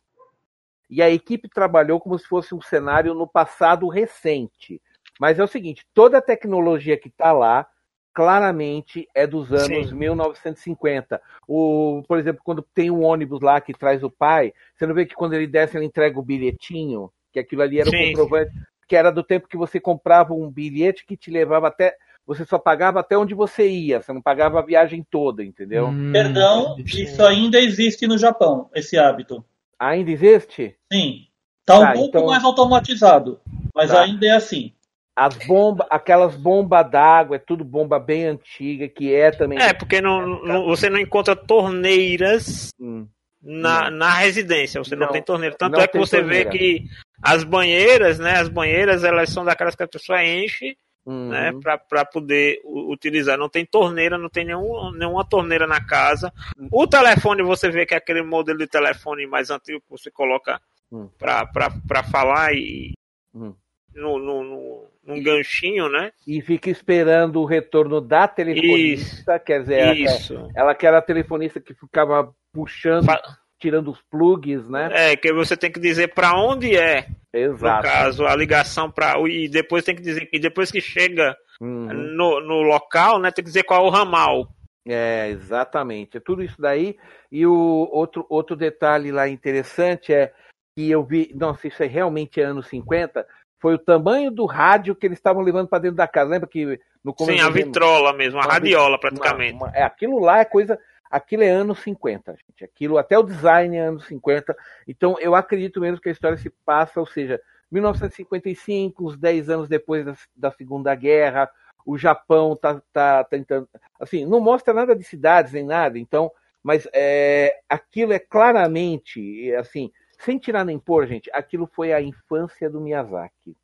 e 0.89 1.03
a 1.03 1.11
equipe 1.11 1.49
trabalhou 1.49 2.01
como 2.01 2.19
se 2.19 2.27
fosse 2.27 2.55
um 2.55 2.63
cenário 2.63 3.13
no 3.13 3.27
passado 3.27 3.89
recente. 3.89 4.81
Mas 5.21 5.39
é 5.39 5.45
o 5.45 5.49
seguinte: 5.49 5.85
toda 5.93 6.19
a 6.19 6.23
tecnologia 6.23 6.97
que 6.97 7.09
está 7.09 7.33
lá, 7.33 7.67
claramente 8.15 9.07
é 9.15 9.27
dos 9.27 9.53
anos 9.53 9.91
Sim. 9.91 9.95
1950. 9.95 11.21
O, 11.47 12.03
por 12.07 12.19
exemplo, 12.19 12.41
quando 12.45 12.63
tem 12.75 12.91
um 12.91 13.03
ônibus 13.05 13.41
lá 13.41 13.61
que 13.61 13.75
traz 13.75 14.03
o 14.03 14.11
pai, 14.11 14.55
você 14.75 14.87
não 14.87 14.95
vê 14.95 15.05
que 15.05 15.15
quando 15.15 15.35
ele 15.35 15.47
desce 15.47 15.77
ele 15.77 15.87
entrega 15.87 16.19
o 16.19 16.25
bilhetinho, 16.25 17.13
que 17.33 17.39
aquilo 17.39 17.63
ali 17.63 17.81
era 17.81 17.91
o 17.91 17.95
um 17.95 18.07
comprovante, 18.07 18.53
que 18.89 18.97
era 18.97 19.11
do 19.11 19.23
tempo 19.23 19.49
que 19.49 19.57
você 19.57 19.79
comprava 19.79 20.33
um 20.33 20.51
bilhete 20.51 21.05
que 21.05 21.17
te 21.17 21.31
levava 21.31 21.69
até 21.69 21.97
você 22.29 22.45
só 22.45 22.59
pagava 22.59 23.01
até 23.01 23.17
onde 23.17 23.35
você 23.35 23.67
ia, 23.67 24.03
você 24.03 24.13
não 24.13 24.21
pagava 24.21 24.59
a 24.59 24.63
viagem 24.63 25.03
toda, 25.11 25.43
entendeu? 25.43 25.87
Hum, 25.87 26.13
Perdão, 26.13 26.77
isso 26.85 27.25
ainda 27.25 27.59
existe 27.59 28.07
no 28.07 28.19
Japão, 28.19 28.69
esse 28.75 28.99
hábito. 28.99 29.43
Ainda 29.79 30.11
existe? 30.11 30.77
Sim. 30.93 31.23
Tá, 31.65 31.81
tá 31.81 31.91
um 31.91 31.93
pouco 31.95 32.09
então... 32.19 32.27
mais 32.27 32.45
automatizado, 32.45 33.41
mas 33.75 33.91
tá. 33.91 34.03
ainda 34.03 34.27
é 34.27 34.33
assim. 34.33 34.75
As 35.17 35.35
bombas, 35.47 35.87
aquelas 35.91 36.37
bombas 36.37 36.91
d'água, 36.91 37.37
é 37.37 37.39
tudo 37.39 37.65
bomba 37.65 37.99
bem 37.99 38.27
antiga, 38.27 38.87
que 38.89 39.13
é 39.13 39.31
também. 39.31 39.59
É, 39.59 39.73
porque 39.73 40.03
não, 40.03 40.45
não 40.45 40.67
você 40.67 40.91
não 40.91 40.99
encontra 40.99 41.35
torneiras 41.35 42.69
hum. 42.79 43.07
na, 43.43 43.91
na 43.91 44.11
residência, 44.11 44.85
você 44.85 44.95
não, 44.95 45.07
não 45.07 45.13
tem 45.15 45.23
torneira. 45.23 45.57
Tanto 45.59 45.81
é 45.81 45.89
que 45.89 45.99
você 45.99 46.19
torneira. 46.19 46.51
vê 46.51 46.59
que 46.59 46.85
as 47.23 47.43
banheiras, 47.43 48.19
né? 48.19 48.39
As 48.39 48.51
banheiras, 48.51 49.03
elas 49.03 49.31
são 49.31 49.47
daquelas 49.47 49.75
que 49.75 49.83
a 49.83 49.89
pessoa 49.89 50.23
enche 50.23 50.77
uhum. 51.05 51.29
né, 51.29 51.53
para 51.89 52.05
poder 52.05 52.61
utilizar. 52.65 53.39
Não 53.39 53.49
tem 53.49 53.65
torneira, 53.65 54.19
não 54.19 54.29
tem 54.29 54.45
nenhum, 54.45 54.93
nenhuma 54.93 55.25
torneira 55.25 55.67
na 55.67 55.85
casa. 55.85 56.33
O 56.71 56.87
telefone, 56.87 57.43
você 57.43 57.71
vê 57.71 57.87
que 57.87 57.95
é 57.95 57.97
aquele 57.97 58.23
modelo 58.23 58.59
de 58.59 58.67
telefone 58.67 59.27
mais 59.27 59.51
antigo 59.51 59.81
que 59.81 59.91
você 59.91 60.11
coloca 60.11 60.61
uhum. 60.91 61.09
para 61.19 62.03
falar 62.11 62.53
e 62.55 62.93
uhum. 63.35 63.55
no, 63.95 64.19
no, 64.19 64.45
no, 64.45 64.91
num 65.05 65.23
ganchinho, 65.23 65.89
né? 65.89 66.13
E 66.27 66.41
fica 66.43 66.71
esperando 66.71 67.41
o 67.41 67.47
retorno 67.47 68.01
da 68.01 68.29
telefonista, 68.29 69.35
isso, 69.37 69.45
quer 69.45 69.61
dizer, 69.63 69.97
isso. 69.97 70.35
Ela, 70.35 70.51
ela 70.55 70.75
que 70.75 70.87
era 70.87 70.99
a 70.99 71.03
telefonista 71.03 71.61
que 71.61 71.75
ficava 71.75 72.35
puxando. 72.53 73.07
Fa 73.07 73.38
tirando 73.59 73.91
os 73.91 74.01
plugs, 74.11 74.69
né? 74.69 74.89
É, 74.93 75.17
que 75.17 75.33
você 75.33 75.57
tem 75.57 75.71
que 75.71 75.81
dizer 75.81 76.15
para 76.15 76.35
onde 76.35 76.77
é. 76.77 77.07
Exato. 77.33 77.87
No 77.87 77.93
caso, 77.93 78.27
a 78.27 78.35
ligação 78.35 78.91
para 78.91 79.19
e 79.29 79.49
depois 79.49 79.85
tem 79.85 79.95
que 79.95 80.03
dizer 80.03 80.27
que 80.27 80.39
depois 80.39 80.71
que 80.71 80.81
chega 80.81 81.37
uhum. 81.61 81.93
no, 81.93 82.41
no 82.41 82.63
local, 82.63 83.19
né, 83.19 83.31
tem 83.31 83.45
que 83.45 83.51
dizer 83.51 83.65
qual 83.65 83.85
é 83.85 83.89
o 83.89 83.91
ramal. 83.91 84.49
É, 84.87 85.29
exatamente. 85.29 86.17
É 86.17 86.21
tudo 86.21 86.43
isso 86.43 86.57
daí. 86.59 86.97
E 87.31 87.47
o 87.47 87.89
outro, 87.93 88.25
outro 88.31 88.57
detalhe 88.57 89.13
lá 89.13 89.29
interessante 89.29 90.13
é 90.13 90.33
que 90.77 90.91
eu 90.91 91.05
vi, 91.05 91.31
nossa, 91.35 91.69
isso 91.69 91.83
é 91.83 91.87
realmente 91.87 92.41
anos 92.41 92.69
50, 92.69 93.27
foi 93.61 93.75
o 93.75 93.79
tamanho 93.79 94.31
do 94.31 94.47
rádio 94.47 94.95
que 94.95 95.07
eles 95.07 95.19
estavam 95.19 95.43
levando 95.43 95.69
para 95.69 95.81
dentro 95.81 95.97
da 95.97 96.09
casa. 96.09 96.31
Lembra 96.31 96.49
que 96.49 96.81
no 97.05 97.13
começo 97.13 97.39
Sim, 97.39 97.45
a 97.45 97.51
vitrola 97.51 98.13
mesmo, 98.13 98.39
a 98.39 98.45
radiola 98.45 98.99
praticamente. 98.99 99.55
Uma, 99.55 99.67
uma, 99.67 99.77
é, 99.77 99.83
aquilo 99.83 100.19
lá 100.21 100.39
é 100.39 100.45
coisa 100.45 100.79
aquilo 101.11 101.43
é 101.43 101.49
anos 101.49 101.81
50, 101.81 102.33
gente. 102.33 102.65
Aquilo, 102.65 102.99
até 102.99 103.19
o 103.19 103.23
design 103.23 103.77
é 103.77 103.81
anos 103.81 104.07
50. 104.07 104.57
Então, 104.87 105.17
eu 105.21 105.35
acredito 105.35 105.81
mesmo 105.81 106.01
que 106.01 106.09
a 106.09 106.13
história 106.13 106.37
se 106.37 106.51
passa, 106.65 107.01
ou 107.01 107.07
seja, 107.07 107.41
1955, 107.71 109.07
uns 109.07 109.17
10 109.17 109.51
anos 109.51 109.69
depois 109.69 110.05
da, 110.05 110.15
da 110.37 110.51
Segunda 110.51 110.95
Guerra, 110.95 111.51
o 111.85 111.97
Japão 111.97 112.57
tá, 112.57 112.83
tá, 112.93 113.25
tentando. 113.25 113.69
Assim, 113.99 114.25
não 114.27 114.41
mostra 114.41 114.75
nada 114.75 114.95
de 114.95 115.05
cidades 115.05 115.53
nem 115.53 115.65
nada, 115.65 115.99
então, 115.99 116.31
mas 116.63 116.89
é, 116.93 117.61
aquilo 117.69 118.13
é 118.13 118.19
claramente, 118.19 119.55
assim, 119.55 119.91
sem 120.19 120.39
tirar 120.39 120.65
nem 120.65 120.79
pôr, 120.79 121.07
gente, 121.07 121.31
aquilo 121.33 121.67
foi 121.67 121.93
a 121.93 122.03
infância 122.03 122.69
do 122.69 122.81
Miyazaki. 122.81 123.57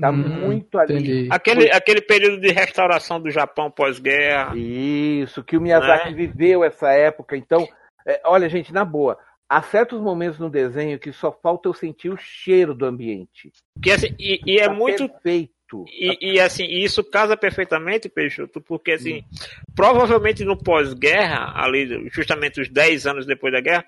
Tá 0.00 0.10
hum, 0.10 0.16
muito 0.16 0.78
ali. 0.78 1.28
Aquele, 1.30 1.70
aquele 1.70 2.00
período 2.00 2.40
de 2.40 2.50
restauração 2.50 3.20
do 3.20 3.30
Japão 3.30 3.70
pós-guerra. 3.70 4.56
Isso, 4.56 5.42
que 5.44 5.56
o 5.56 5.60
Miyazaki 5.60 6.10
né? 6.10 6.16
viveu 6.16 6.64
essa 6.64 6.90
época. 6.90 7.36
Então, 7.36 7.66
é, 8.06 8.20
olha, 8.24 8.48
gente, 8.48 8.72
na 8.72 8.84
boa, 8.84 9.18
há 9.48 9.62
certos 9.62 10.00
momentos 10.00 10.38
no 10.38 10.50
desenho 10.50 10.98
que 10.98 11.12
só 11.12 11.30
falta 11.30 11.68
eu 11.68 11.74
sentir 11.74 12.10
o 12.10 12.16
cheiro 12.16 12.74
do 12.74 12.86
ambiente. 12.86 13.52
Que, 13.82 13.92
assim, 13.92 14.14
e, 14.18 14.40
e 14.44 14.58
é 14.58 14.66
tá 14.66 14.74
muito. 14.74 15.08
Perfeito. 15.08 15.52
E, 15.88 16.34
e, 16.34 16.40
assim, 16.40 16.64
isso 16.66 17.02
casa 17.02 17.36
perfeitamente, 17.36 18.08
Peixoto, 18.08 18.60
porque 18.60 18.92
assim, 18.92 19.18
hum. 19.18 19.22
provavelmente 19.74 20.44
no 20.44 20.56
pós-guerra, 20.56 21.52
ali, 21.56 22.08
justamente 22.10 22.60
os 22.60 22.68
10 22.68 23.06
anos 23.06 23.26
depois 23.26 23.52
da 23.52 23.60
guerra, 23.60 23.84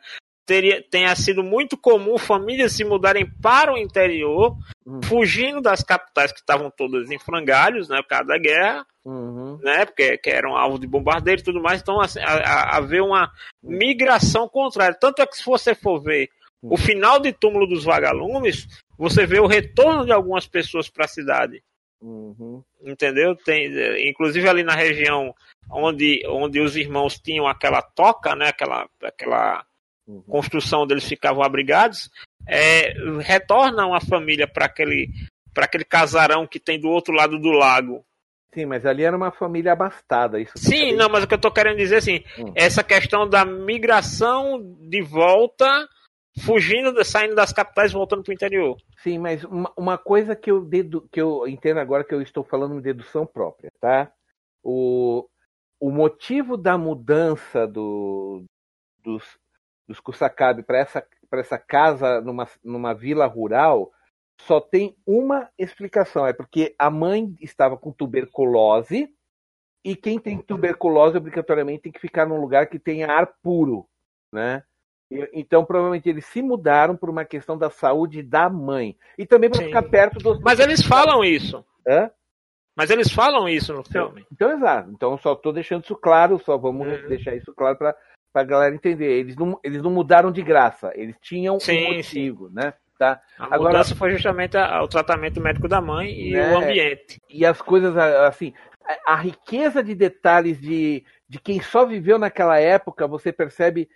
teria, 0.47 0.83
tenha 0.89 1.15
sido 1.17 1.43
muito 1.43 1.77
comum 1.77 2.17
famílias 2.17 2.73
se 2.73 2.85
mudarem 2.85 3.29
para 3.43 3.73
o 3.73 3.77
interior, 3.77 4.57
uhum. 4.87 5.03
fugindo 5.03 5.61
das 5.61 5.83
capitais 5.83 6.33
que 6.33 6.39
estavam 6.39 6.71
todas 6.71 7.11
em 7.11 7.19
frangalhos, 7.19 7.89
né, 7.89 8.01
por 8.03 8.09
causa 8.09 8.27
da 8.27 8.39
guerra, 8.39 8.87
uhum. 9.05 9.59
né, 9.63 9.85
porque 9.85 10.17
que 10.19 10.31
eram 10.31 10.57
alvo 10.57 10.79
de 10.79 10.87
bombardeio 10.87 11.39
e 11.39 11.43
tudo 11.43 11.61
mais. 11.61 11.83
Então, 11.83 12.01
assim, 12.01 12.21
haver 12.23 13.03
uma 13.03 13.31
migração 13.63 14.49
contrária. 14.49 14.97
Tanto 14.99 15.21
é 15.21 15.27
que 15.27 15.37
se 15.37 15.45
você 15.45 15.75
for 15.75 16.01
ver 16.01 16.31
uhum. 16.63 16.75
o 16.75 16.77
final 16.77 17.19
de 17.19 17.33
túmulo 17.33 17.67
dos 17.67 17.85
vagalumes, 17.85 18.67
você 18.97 19.27
vê 19.27 19.41
o 19.41 19.47
retorno 19.47 20.07
de 20.07 20.13
algumas 20.13 20.47
pessoas 20.47 20.89
para 20.89 21.05
a 21.05 21.09
cidade. 21.09 21.63
Uhum. 22.01 22.63
Entendeu? 22.83 23.35
Tem, 23.35 23.69
inclusive 24.09 24.49
ali 24.49 24.63
na 24.63 24.75
região 24.75 25.35
onde, 25.71 26.23
onde 26.29 26.61
os 26.61 26.77
irmãos 26.77 27.19
tinham 27.19 27.47
aquela 27.47 27.83
toca, 27.83 28.35
né? 28.35 28.49
Aquela, 28.49 28.89
aquela. 29.03 29.65
Construção 30.29 30.83
onde 30.83 30.95
eles 30.95 31.07
ficavam 31.07 31.42
abrigados, 31.42 32.11
é, 32.47 32.92
retornam 33.21 33.95
a 33.95 34.01
família 34.01 34.47
para 34.47 34.66
aquele, 34.66 35.09
aquele 35.57 35.85
casarão 35.85 36.47
que 36.47 36.61
tem 36.61 36.81
do 36.81 36.88
outro 36.88 37.14
lado 37.14 37.38
do 37.38 37.51
lago. 37.51 38.05
Sim, 38.55 38.66
mas 38.66 38.87
ali 38.87 39.03
era 39.03 39.16
uma 39.16 39.31
família 39.31 39.73
abastada. 39.73 40.40
Isso 40.40 40.53
Sim, 40.57 40.95
não, 40.95 41.11
mas 41.11 41.25
o 41.25 41.29
que 41.29 41.35
eu 41.35 41.37
estou 41.37 41.51
querendo 41.51 41.77
dizer 41.77 41.97
assim, 41.97 42.25
hum. 42.38 42.53
essa 42.55 42.83
questão 42.83 43.29
da 43.29 43.45
migração 43.45 44.62
de 44.88 45.03
volta, 45.03 45.66
fugindo, 46.38 47.05
saindo 47.05 47.35
das 47.35 47.53
capitais 47.53 47.92
voltando 47.92 48.23
para 48.23 48.31
o 48.31 48.35
interior. 48.35 48.77
Sim, 49.03 49.19
mas 49.19 49.45
uma, 49.45 49.71
uma, 49.77 49.99
coisa 49.99 50.35
que 50.35 50.51
eu, 50.51 50.64
dedu, 50.64 51.07
que 51.12 51.21
eu 51.21 51.47
entendo 51.47 51.81
agora 51.81 52.03
que 52.03 52.14
eu 52.14 52.23
estou 52.23 52.42
falando 52.42 52.77
de 52.77 52.83
dedução 52.83 53.27
própria, 53.27 53.71
tá? 53.79 54.11
O, 54.62 55.29
o 55.79 55.90
motivo 55.90 56.57
da 56.57 56.79
mudança 56.79 57.66
do, 57.66 58.42
dos, 59.05 59.23
dos 59.87 60.01
Kusakabe 60.01 60.62
para 60.62 60.79
essa, 60.79 61.07
essa 61.33 61.59
casa 61.59 62.20
numa, 62.20 62.49
numa 62.64 62.94
vila 62.94 63.27
rural 63.27 63.90
só 64.42 64.61
tem 64.61 64.96
uma 65.07 65.49
explicação: 65.59 66.27
é 66.27 66.33
porque 66.33 66.75
a 66.79 66.90
mãe 66.90 67.35
estava 67.40 67.77
com 67.77 67.92
tuberculose 67.92 69.09
e 69.85 69.96
quem 69.96 70.18
tem 70.18 70.38
tuberculose 70.38 71.16
obrigatoriamente 71.16 71.83
tem 71.83 71.92
que 71.92 72.01
ficar 72.01 72.27
num 72.27 72.40
lugar 72.40 72.66
que 72.66 72.79
tenha 72.79 73.11
ar 73.11 73.35
puro, 73.42 73.87
né? 74.33 74.62
Então, 75.33 75.64
provavelmente 75.64 76.09
eles 76.09 76.27
se 76.27 76.42
mudaram 76.42 76.96
por 76.96 77.09
uma 77.09 77.25
questão 77.25 77.57
da 77.57 77.70
saúde 77.70 78.25
da 78.25 78.51
mãe. 78.51 78.96
E 79.16 79.25
também 79.25 79.49
para 79.49 79.62
ficar 79.62 79.83
perto 79.85 80.18
dos. 80.18 80.40
Mas 80.40 80.59
eles 80.59 80.83
falam 80.83 81.25
isso. 81.25 81.64
Hã? 81.87 82.11
Mas 82.77 82.90
eles 82.90 83.11
falam 83.11 83.49
isso 83.49 83.72
no 83.72 83.81
então, 83.81 84.09
filme. 84.09 84.27
Então, 84.31 84.51
exato. 84.51 84.90
Então, 84.90 85.16
só 85.18 85.33
estou 85.33 85.53
deixando 85.53 85.85
isso 85.85 85.94
claro, 85.94 86.38
só 86.44 86.59
vamos 86.59 86.88
é. 86.88 87.07
deixar 87.07 87.37
isso 87.37 87.55
claro 87.55 87.79
para 87.79 87.96
para 88.37 88.42
a 88.42 88.44
galera 88.44 88.75
entender. 88.75 89.11
Eles 89.18 89.35
não, 89.35 89.59
eles 89.64 89.81
não 89.81 89.90
mudaram 89.90 90.31
de 90.31 90.42
graça, 90.42 90.92
eles 90.94 91.16
tinham 91.22 91.59
sim, 91.59 91.87
um 91.87 91.96
motivo, 91.96 92.49
sim. 92.49 92.55
né? 92.55 92.75
Tá? 92.99 93.18
A 93.38 93.55
Agora, 93.55 93.70
mudança 93.70 93.96
foi 93.96 94.11
justamente 94.11 94.59
a, 94.59 94.83
o 94.83 94.88
tratamento 94.88 95.40
médico 95.40 95.66
da 95.66 95.81
mãe 95.81 96.11
e 96.11 96.33
né? 96.33 96.53
o 96.53 96.59
ambiente. 96.59 97.18
E 97.31 97.46
as 97.46 97.62
coisas, 97.62 97.96
assim, 97.96 98.53
a, 98.85 99.12
a, 99.12 99.16
riqueza 99.16 99.83
de 99.83 99.94
detalhes 99.94 100.61
de, 100.61 101.03
de 101.27 101.38
quem 101.38 101.62
só 101.62 101.87
viveu 101.87 102.18
naquela 102.18 102.59
época, 102.59 103.07
você 103.07 103.33
percebe 103.33 103.88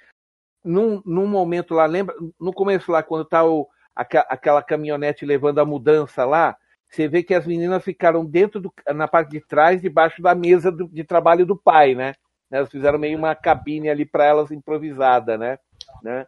num, 0.65 1.03
num 1.05 1.27
momento 1.27 1.75
lá, 1.75 1.85
lembra, 1.85 2.15
no 2.41 2.53
começo 2.53 2.91
lá, 2.91 3.03
quando 3.03 3.27
tá 3.27 3.45
o, 3.45 3.69
aquela 3.95 4.63
caminhonete 4.63 5.27
levando 5.27 5.59
a 5.59 5.67
mudança 5.67 6.25
lá, 6.25 6.57
você 6.89 7.09
vê 7.09 7.23
que 7.23 7.35
as 7.35 7.47
meninas 7.47 7.85
ficaram 7.85 8.25
dentro 8.25 8.59
do, 8.59 8.73
na 8.89 9.07
parte 9.07 9.31
de 9.31 9.41
trás, 9.41 9.83
debaixo 9.83 10.23
da 10.23 10.35
mesa 10.35 10.73
do, 10.73 10.89
de 10.89 11.05
trabalho 11.05 11.45
do 11.45 11.57
pai, 11.57 11.95
né? 11.95 12.15
Né? 12.51 12.59
Elas 12.59 12.71
fizeram 12.71 12.99
meio 12.99 13.17
uma 13.17 13.35
cabine 13.35 13.89
ali 13.89 14.05
para 14.05 14.25
elas 14.25 14.51
improvisada, 14.51 15.39
né? 15.39 15.59
né? 16.03 16.27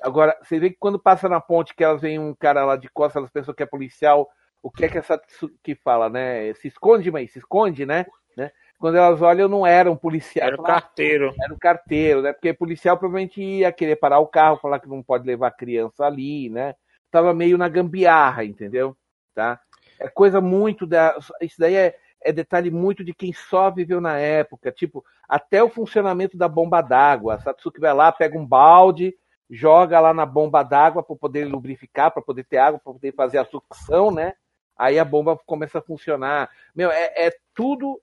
Agora, 0.00 0.36
você 0.42 0.58
vê 0.58 0.70
que 0.70 0.76
quando 0.78 0.98
passa 0.98 1.28
na 1.28 1.40
ponte 1.40 1.74
que 1.74 1.84
elas 1.84 2.00
veem 2.00 2.18
um 2.18 2.34
cara 2.34 2.64
lá 2.64 2.76
de 2.76 2.88
costas, 2.88 3.16
elas 3.16 3.30
pensam 3.30 3.54
que 3.54 3.62
é 3.62 3.66
policial. 3.66 4.28
O 4.62 4.70
que 4.70 4.84
é 4.84 4.88
que 4.88 4.98
essa 4.98 5.20
que 5.62 5.74
fala, 5.74 6.08
né? 6.08 6.52
Se 6.54 6.68
esconde, 6.68 7.10
mãe, 7.10 7.26
se 7.26 7.38
esconde, 7.38 7.84
né? 7.84 8.06
né? 8.36 8.50
Quando 8.78 8.96
elas 8.96 9.20
olham, 9.22 9.48
não 9.48 9.66
era 9.66 9.90
um 9.90 9.96
policial. 9.96 10.46
Era 10.46 10.60
o 10.60 10.62
carteiro. 10.62 11.34
Era 11.40 11.54
o 11.54 11.58
carteiro, 11.58 12.22
né? 12.22 12.32
Porque 12.32 12.52
policial 12.52 12.96
provavelmente 12.96 13.40
ia 13.40 13.72
querer 13.72 13.96
parar 13.96 14.18
o 14.18 14.26
carro, 14.26 14.58
falar 14.58 14.80
que 14.80 14.88
não 14.88 15.02
pode 15.02 15.26
levar 15.26 15.48
a 15.48 15.52
criança 15.52 16.04
ali, 16.04 16.48
né? 16.48 16.74
Tava 17.10 17.34
meio 17.34 17.58
na 17.58 17.68
gambiarra, 17.68 18.44
entendeu? 18.44 18.96
Tá? 19.34 19.60
É 20.00 20.08
coisa 20.08 20.40
muito 20.40 20.86
da. 20.86 21.16
Isso 21.40 21.56
daí 21.58 21.74
é, 21.74 21.96
é 22.24 22.32
detalhe 22.32 22.70
muito 22.70 23.04
de 23.04 23.14
quem 23.14 23.32
só 23.32 23.70
viveu 23.70 24.00
na 24.00 24.18
época. 24.18 24.72
Tipo, 24.72 25.04
até 25.28 25.62
o 25.62 25.68
funcionamento 25.68 26.36
da 26.36 26.48
bomba 26.48 26.80
d'água. 26.80 27.34
A 27.34 27.38
Satsuki 27.38 27.80
vai 27.80 27.94
lá, 27.94 28.10
pega 28.12 28.38
um 28.38 28.46
balde, 28.46 29.14
joga 29.50 30.00
lá 30.00 30.14
na 30.14 30.26
bomba 30.26 30.62
d'água 30.62 31.02
para 31.02 31.16
poder 31.16 31.44
lubrificar, 31.46 32.10
para 32.10 32.22
poder 32.22 32.44
ter 32.44 32.58
água, 32.58 32.80
para 32.82 32.92
poder 32.92 33.12
fazer 33.14 33.38
a 33.38 33.44
sucção, 33.44 34.10
né? 34.10 34.34
Aí 34.76 34.98
a 34.98 35.04
bomba 35.04 35.38
começa 35.46 35.78
a 35.78 35.82
funcionar. 35.82 36.50
Meu, 36.74 36.90
é, 36.90 37.26
é 37.26 37.30
tudo 37.54 38.00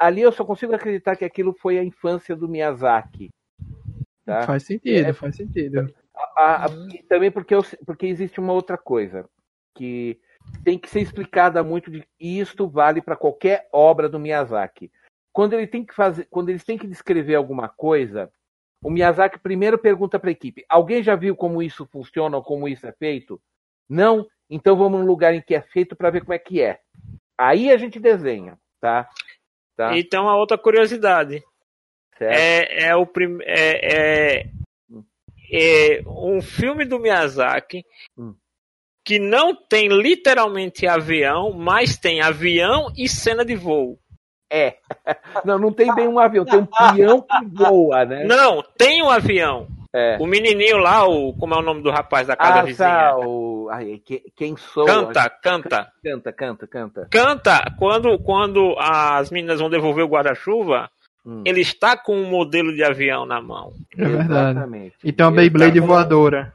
Ali 0.00 0.20
eu 0.22 0.32
só 0.32 0.44
consigo 0.44 0.74
acreditar 0.74 1.16
que 1.16 1.24
aquilo 1.24 1.52
foi 1.52 1.78
a 1.78 1.84
infância 1.84 2.36
do 2.36 2.48
Miyazaki. 2.48 3.30
Tá? 4.24 4.42
Faz 4.42 4.64
sentido, 4.64 5.08
é, 5.08 5.12
faz 5.12 5.36
sentido. 5.36 5.92
A, 6.36 6.66
a, 6.66 6.68
também 7.08 7.30
porque, 7.30 7.54
eu, 7.54 7.62
porque 7.84 8.06
existe 8.06 8.38
uma 8.38 8.52
outra 8.52 8.78
coisa 8.78 9.28
que 9.74 10.20
tem 10.64 10.78
que 10.78 10.88
ser 10.88 11.00
explicada 11.00 11.62
muito 11.62 11.90
de, 11.90 12.06
e 12.20 12.38
isto 12.38 12.68
vale 12.68 13.02
para 13.02 13.16
qualquer 13.16 13.68
obra 13.72 14.08
do 14.08 14.18
Miyazaki. 14.18 14.90
Quando 15.32 15.54
ele 15.54 15.66
tem 15.66 15.84
que 15.84 15.94
fazer, 15.94 16.26
quando 16.30 16.50
eles 16.50 16.64
têm 16.64 16.78
que 16.78 16.86
descrever 16.86 17.34
alguma 17.34 17.68
coisa, 17.68 18.30
o 18.82 18.90
Miyazaki 18.90 19.38
primeiro 19.38 19.78
pergunta 19.78 20.18
para 20.18 20.30
a 20.30 20.32
equipe: 20.32 20.64
alguém 20.68 21.02
já 21.02 21.16
viu 21.16 21.34
como 21.34 21.62
isso 21.62 21.86
funciona 21.86 22.36
ou 22.36 22.42
como 22.42 22.68
isso 22.68 22.86
é 22.86 22.92
feito? 22.92 23.40
Não? 23.88 24.26
Então 24.48 24.76
vamos 24.76 25.00
num 25.00 25.06
lugar 25.06 25.34
em 25.34 25.40
que 25.40 25.54
é 25.54 25.62
feito 25.62 25.96
para 25.96 26.10
ver 26.10 26.20
como 26.20 26.34
é 26.34 26.38
que 26.38 26.60
é. 26.60 26.80
Aí 27.38 27.70
a 27.70 27.76
gente 27.76 27.98
desenha, 27.98 28.58
tá? 28.80 29.08
tá? 29.76 29.96
Então 29.96 30.28
a 30.28 30.36
outra 30.36 30.58
curiosidade 30.58 31.42
é, 32.20 32.88
é 32.88 32.96
o 32.96 33.06
prim... 33.06 33.38
é, 33.42 34.40
é, 34.40 34.50
é 35.50 36.02
um 36.06 36.40
filme 36.42 36.84
do 36.84 36.98
Miyazaki 36.98 37.84
hum. 38.16 38.34
Que 39.04 39.18
não 39.18 39.54
tem 39.54 39.88
literalmente 39.88 40.86
avião, 40.86 41.52
mas 41.52 41.96
tem 41.96 42.20
avião 42.20 42.92
e 42.96 43.08
cena 43.08 43.44
de 43.44 43.54
voo. 43.54 43.98
É. 44.50 44.76
Não, 45.46 45.58
não 45.58 45.72
tem 45.72 45.92
bem 45.94 46.06
um 46.06 46.18
avião, 46.18 46.44
tem 46.44 46.58
um 46.58 46.66
peão 46.66 47.22
que 47.22 47.46
voa, 47.50 48.04
né? 48.04 48.24
Não, 48.24 48.62
tem 48.76 49.02
um 49.02 49.08
avião. 49.08 49.66
É. 49.94 50.16
O 50.20 50.26
menininho 50.26 50.76
lá, 50.76 51.06
o, 51.06 51.34
como 51.34 51.54
é 51.54 51.58
o 51.58 51.62
nome 51.62 51.82
do 51.82 51.90
rapaz 51.90 52.26
da 52.26 52.36
casa 52.36 52.60
ah, 52.60 52.62
vizinha? 52.62 52.88
Tá, 52.88 53.16
o, 53.18 53.68
ai, 53.70 54.00
quem 54.36 54.56
sou? 54.56 54.86
Canta, 54.86 55.28
canta. 55.28 55.92
Canta, 56.02 56.32
canta, 56.32 56.66
canta. 56.66 57.08
Canta, 57.10 57.74
quando, 57.78 58.18
quando 58.18 58.74
as 58.78 59.30
meninas 59.30 59.60
vão 59.60 59.68
devolver 59.68 60.04
o 60.04 60.08
guarda-chuva, 60.08 60.90
hum. 61.26 61.42
ele 61.44 61.60
está 61.60 61.96
com 61.96 62.14
um 62.16 62.28
modelo 62.28 62.74
de 62.74 62.82
avião 62.82 63.26
na 63.26 63.40
mão. 63.40 63.72
É 63.96 64.04
verdade. 64.04 64.50
Exatamente. 64.50 64.96
E 65.04 65.12
tem 65.12 65.26
uma 65.26 65.32
Beyblade 65.32 65.80
tá 65.80 65.86
voadora. 65.86 66.54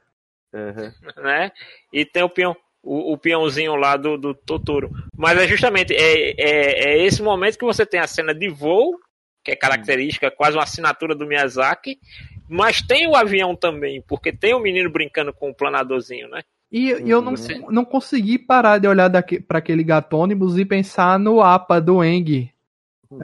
Uhum. 0.53 0.91
Né? 1.23 1.51
E 1.91 2.05
tem 2.05 2.23
o 2.23 2.29
peão 2.29 2.55
o, 2.83 3.13
o 3.13 3.17
peãozinho 3.17 3.75
lá 3.75 3.97
do, 3.97 4.17
do 4.17 4.33
Totoro. 4.33 4.89
Mas 5.15 5.37
é 5.37 5.47
justamente 5.47 5.93
é, 5.93 6.29
é, 6.37 6.89
é, 6.89 7.05
esse 7.05 7.21
momento 7.21 7.57
que 7.57 7.65
você 7.65 7.85
tem 7.85 7.99
a 7.99 8.07
cena 8.07 8.33
de 8.33 8.47
voo, 8.47 8.97
que 9.43 9.51
é 9.51 9.55
característica, 9.55 10.31
quase 10.31 10.55
uma 10.55 10.63
assinatura 10.63 11.13
do 11.13 11.27
Miyazaki, 11.27 11.99
mas 12.49 12.81
tem 12.81 13.07
o 13.07 13.15
avião 13.15 13.55
também, 13.55 14.01
porque 14.07 14.31
tem 14.31 14.53
o 14.53 14.59
menino 14.59 14.89
brincando 14.89 15.33
com 15.33 15.49
o 15.49 15.55
planadorzinho, 15.55 16.29
né? 16.29 16.41
E, 16.71 16.91
e 16.91 17.09
eu 17.09 17.21
não, 17.21 17.33
não 17.69 17.85
consegui 17.85 18.37
parar 18.37 18.77
de 18.77 18.87
olhar 18.87 19.09
para 19.47 19.59
aquele 19.59 19.83
gatônibus 19.83 20.57
e 20.57 20.65
pensar 20.65 21.17
no 21.17 21.41
APA 21.41 21.79
do 21.79 22.03
Eng. 22.03 22.51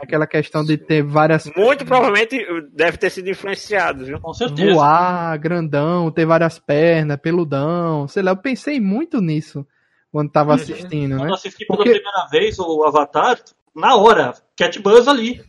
Aquela 0.01 0.25
questão 0.25 0.63
de 0.63 0.77
ter 0.77 1.03
várias. 1.03 1.51
Muito 1.55 1.85
provavelmente 1.85 2.37
deve 2.71 2.97
ter 2.97 3.09
sido 3.09 3.29
influenciado, 3.29 4.05
viu? 4.05 4.19
Com 4.19 4.33
certeza. 4.33 4.73
Voar, 4.73 5.37
grandão, 5.37 6.11
ter 6.11 6.25
várias 6.25 6.59
pernas, 6.59 7.19
peludão. 7.19 8.07
Sei 8.07 8.23
lá, 8.23 8.31
eu 8.31 8.37
pensei 8.37 8.79
muito 8.79 9.19
nisso 9.21 9.65
quando 10.11 10.31
tava 10.31 10.53
assistindo, 10.53 11.15
quando 11.15 11.23
né? 11.23 11.29
eu 11.29 11.33
assisti 11.33 11.65
pela 11.65 11.77
Porque... 11.77 11.91
primeira 11.91 12.27
vez 12.29 12.59
o 12.59 12.83
Avatar, 12.83 13.39
na 13.75 13.95
hora, 13.95 14.33
Cat 14.55 14.79
Buzz 14.79 15.07
ali. 15.07 15.43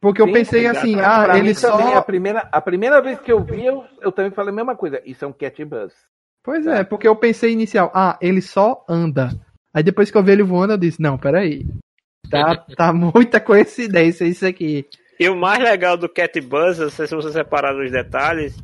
Porque 0.00 0.20
eu 0.20 0.26
Sim, 0.26 0.32
pensei 0.32 0.66
assim, 0.66 1.00
ah, 1.00 1.38
ele 1.38 1.54
só. 1.54 1.76
Também, 1.76 1.94
a, 1.94 2.02
primeira, 2.02 2.48
a 2.52 2.60
primeira 2.60 3.00
vez 3.00 3.20
que 3.20 3.32
eu 3.32 3.42
vi, 3.42 3.64
eu, 3.64 3.84
eu 4.00 4.12
também 4.12 4.30
falei 4.30 4.52
a 4.52 4.56
mesma 4.56 4.76
coisa. 4.76 5.00
Isso 5.04 5.24
é 5.24 5.28
um 5.28 5.32
Cat 5.32 5.64
Buzz. 5.64 5.94
Pois 6.42 6.64
tá? 6.64 6.76
é, 6.76 6.84
porque 6.84 7.08
eu 7.08 7.16
pensei 7.16 7.52
inicial, 7.52 7.90
ah, 7.94 8.18
ele 8.20 8.42
só 8.42 8.84
anda. 8.88 9.30
Aí 9.72 9.82
depois 9.82 10.10
que 10.10 10.16
eu 10.16 10.22
vi 10.22 10.32
ele 10.32 10.42
voando, 10.42 10.74
eu 10.74 10.78
disse, 10.78 11.00
não, 11.00 11.16
peraí. 11.16 11.66
Tá, 12.42 12.56
tá 12.76 12.92
muita 12.92 13.40
coincidência 13.40 14.24
isso 14.24 14.46
aqui. 14.46 14.86
E 15.18 15.28
o 15.28 15.36
mais 15.36 15.62
legal 15.62 15.96
do 15.96 16.08
Cat 16.08 16.40
Buzz, 16.40 16.78
não 16.78 16.90
sei 16.90 17.06
se 17.06 17.14
você 17.14 17.30
separar 17.32 17.76
os 17.76 17.90
detalhes, 17.90 18.56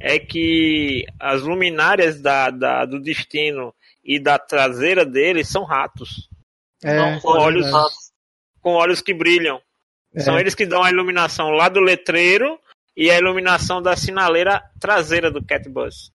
é 0.00 0.18
que 0.18 1.04
as 1.18 1.42
luminárias 1.42 2.20
da, 2.20 2.50
da, 2.50 2.84
do 2.84 3.00
destino 3.00 3.74
e 4.04 4.20
da 4.20 4.38
traseira 4.38 5.04
dele 5.04 5.44
são 5.44 5.64
ratos. 5.64 6.28
É, 6.84 6.96
Não, 6.96 7.20
com, 7.20 7.28
olhos, 7.30 7.66
com 8.60 8.74
olhos 8.74 9.00
que 9.00 9.12
brilham. 9.12 9.60
É. 10.14 10.20
São 10.20 10.38
eles 10.38 10.54
que 10.54 10.64
dão 10.64 10.82
a 10.82 10.90
iluminação 10.90 11.50
lá 11.50 11.68
do 11.68 11.80
letreiro 11.80 12.58
e 12.96 13.10
a 13.10 13.18
iluminação 13.18 13.82
da 13.82 13.96
sinaleira 13.96 14.62
traseira 14.80 15.30
do 15.30 15.44
Cat 15.44 15.68
Buzz. 15.68 16.12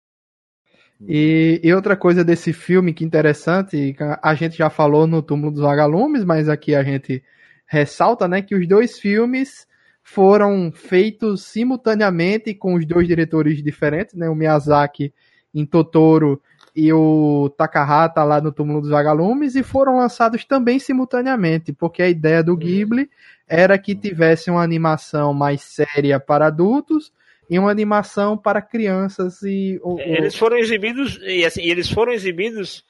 E, 1.07 1.61
e, 1.63 1.73
outra 1.73 1.97
coisa 1.97 2.25
desse 2.25 2.53
filme 2.53 2.93
que 2.93 3.05
interessante, 3.05 3.95
a 4.21 4.35
gente 4.35 4.57
já 4.57 4.69
falou 4.69 5.07
no 5.07 5.23
Túmulo 5.23 5.53
dos 5.53 5.61
Vagalumes, 5.61 6.25
mas 6.25 6.49
aqui 6.49 6.75
a 6.75 6.83
gente 6.83 7.23
ressalta, 7.67 8.27
né, 8.27 8.43
que 8.43 8.55
os 8.55 8.67
dois 8.67 8.99
filmes 8.99 9.67
foram 10.03 10.73
feitos 10.73 11.45
simultaneamente 11.45 12.55
com 12.55 12.75
os 12.75 12.87
dois 12.87 13.07
diretores 13.07 13.63
diferentes, 13.63 14.15
né, 14.15 14.29
o 14.29 14.35
Miyazaki 14.35 15.13
em 15.55 15.65
Totoro 15.65 16.43
e 16.75 16.93
o 16.93 17.53
Takahata 17.57 18.25
lá 18.25 18.41
no 18.41 18.51
Túmulo 18.51 18.81
dos 18.81 18.91
Vagalumes 18.91 19.55
e 19.55 19.63
foram 19.63 19.99
lançados 19.99 20.45
também 20.45 20.79
simultaneamente, 20.79 21.73
porque 21.73 22.03
a 22.03 22.09
ideia 22.09 22.43
do 22.43 22.57
Ghibli 22.57 23.09
era 23.47 23.79
que 23.79 23.95
tivesse 23.95 24.51
uma 24.51 24.63
animação 24.63 25.33
mais 25.33 25.63
séria 25.63 26.19
para 26.19 26.47
adultos 26.47 27.13
e 27.49 27.59
uma 27.59 27.71
animação 27.71 28.37
para 28.37 28.63
crianças 28.63 29.43
e 29.43 29.81
eles 29.99 30.37
foram 30.37 30.59
exibidos 30.59 31.19
e 31.23 31.45
assim 31.45 31.63
eles 31.63 31.91
foram 31.91 32.13
exibidos 32.13 32.85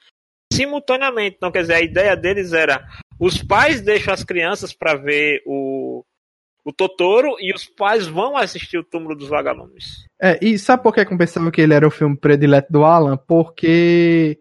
simultaneamente 0.51 1.37
então 1.37 1.51
quer 1.51 1.61
dizer 1.61 1.75
a 1.75 1.81
ideia 1.81 2.15
deles 2.15 2.51
era 2.53 2.85
os 3.19 3.41
pais 3.41 3.81
deixam 3.81 4.13
as 4.13 4.23
crianças 4.23 4.73
para 4.73 4.95
ver 4.95 5.41
o 5.45 6.03
o 6.63 6.73
Totoro 6.73 7.35
e 7.39 7.53
os 7.53 7.65
pais 7.65 8.05
vão 8.05 8.37
assistir 8.37 8.77
o 8.77 8.83
Túmulo 8.83 9.15
dos 9.15 9.27
Vagalumes. 9.27 10.05
É, 10.21 10.37
e 10.43 10.59
sabe 10.59 10.83
por 10.83 10.93
que 10.93 10.99
eu 10.99 11.17
pensava 11.17 11.49
que 11.51 11.61
ele 11.61 11.73
era 11.73 11.87
o 11.87 11.91
filme 11.91 12.15
predileto 12.17 12.71
do 12.71 12.83
Alan? 12.83 13.17
Porque 13.17 14.39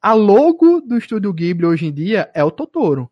a 0.00 0.12
logo 0.12 0.80
do 0.80 0.98
estúdio 0.98 1.32
Ghibli 1.32 1.64
hoje 1.64 1.86
em 1.86 1.92
dia 1.92 2.30
é 2.34 2.44
o 2.44 2.50
Totoro. 2.50 3.10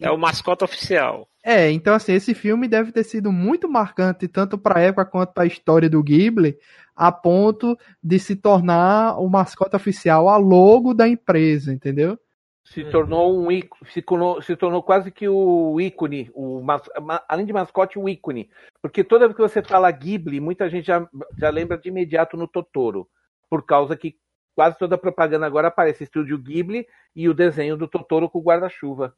É 0.00 0.10
o 0.10 0.18
mascote 0.18 0.64
oficial. 0.64 1.28
É, 1.50 1.70
então 1.70 1.94
assim, 1.94 2.12
esse 2.12 2.34
filme 2.34 2.68
deve 2.68 2.92
ter 2.92 3.02
sido 3.02 3.32
muito 3.32 3.70
marcante 3.70 4.28
tanto 4.28 4.58
para 4.58 4.80
a 4.80 4.82
época 4.82 5.06
quanto 5.06 5.32
para 5.32 5.44
a 5.44 5.46
história 5.46 5.88
do 5.88 6.02
Ghibli, 6.02 6.58
a 6.94 7.10
ponto 7.10 7.74
de 8.02 8.18
se 8.18 8.36
tornar 8.36 9.18
o 9.18 9.30
mascote 9.30 9.74
oficial, 9.74 10.28
a 10.28 10.36
logo 10.36 10.92
da 10.92 11.08
empresa, 11.08 11.72
entendeu? 11.72 12.18
Se 12.66 12.84
tornou 12.84 13.34
um 13.34 13.48
se 13.86 14.02
tornou, 14.02 14.42
se 14.42 14.54
tornou 14.56 14.82
quase 14.82 15.10
que 15.10 15.26
o 15.26 15.80
ícone, 15.80 16.30
o, 16.34 16.62
além 17.26 17.46
de 17.46 17.52
mascote, 17.54 17.98
o 17.98 18.06
ícone. 18.06 18.50
Porque 18.82 19.02
toda 19.02 19.24
vez 19.24 19.34
que 19.34 19.40
você 19.40 19.62
fala 19.62 19.90
Ghibli, 19.90 20.40
muita 20.40 20.68
gente 20.68 20.88
já, 20.88 21.08
já 21.38 21.48
lembra 21.48 21.78
de 21.78 21.88
imediato 21.88 22.36
no 22.36 22.46
Totoro. 22.46 23.08
Por 23.48 23.64
causa 23.64 23.96
que 23.96 24.16
quase 24.54 24.76
toda 24.76 24.96
a 24.96 24.98
propaganda 24.98 25.46
agora 25.46 25.68
aparece 25.68 26.04
estúdio 26.04 26.36
Ghibli 26.36 26.86
e 27.16 27.26
o 27.26 27.32
desenho 27.32 27.74
do 27.74 27.88
Totoro 27.88 28.28
com 28.28 28.38
o 28.38 28.42
guarda-chuva. 28.42 29.14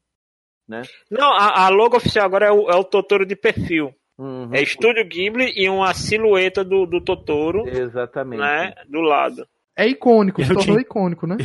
Né? 0.71 0.83
Não, 1.11 1.33
a, 1.33 1.67
a, 1.67 1.69
logo 1.69 1.97
oficial 1.97 2.25
agora 2.25 2.47
é 2.47 2.53
o, 2.53 2.71
é 2.71 2.77
o 2.77 2.85
Totoro 2.85 3.27
de 3.27 3.35
perfil. 3.35 3.93
Uhum. 4.17 4.55
É 4.55 4.63
Estúdio 4.63 5.05
Ghibli 5.05 5.53
e 5.57 5.69
uma 5.69 5.93
silhueta 5.93 6.63
do, 6.63 6.87
do 6.87 7.01
Totoro. 7.01 7.69
Exatamente. 7.69 8.39
Né, 8.39 8.73
do 8.89 9.01
lado. 9.01 9.45
É 9.77 9.89
icônico, 9.89 10.41
se 10.43 10.47
tornou 10.47 10.65
tinha... 10.65 10.81
icônico, 10.81 11.27
né? 11.27 11.39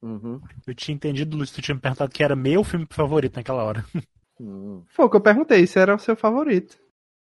Uhum. 0.00 0.40
Eu 0.66 0.74
tinha 0.74 0.94
entendido, 0.94 1.36
Luiz, 1.36 1.50
tu 1.50 1.60
tinha 1.60 1.74
me 1.74 1.82
perguntado 1.82 2.10
que 2.10 2.24
era 2.24 2.34
meu 2.34 2.64
filme 2.64 2.86
favorito 2.88 3.36
naquela 3.36 3.62
hora. 3.62 3.84
Uhum. 4.40 4.82
Foi 4.88 5.04
o 5.04 5.10
que 5.10 5.16
eu 5.16 5.20
perguntei, 5.20 5.66
se 5.66 5.78
era 5.78 5.94
o 5.94 5.98
seu 5.98 6.16
favorito. 6.16 6.78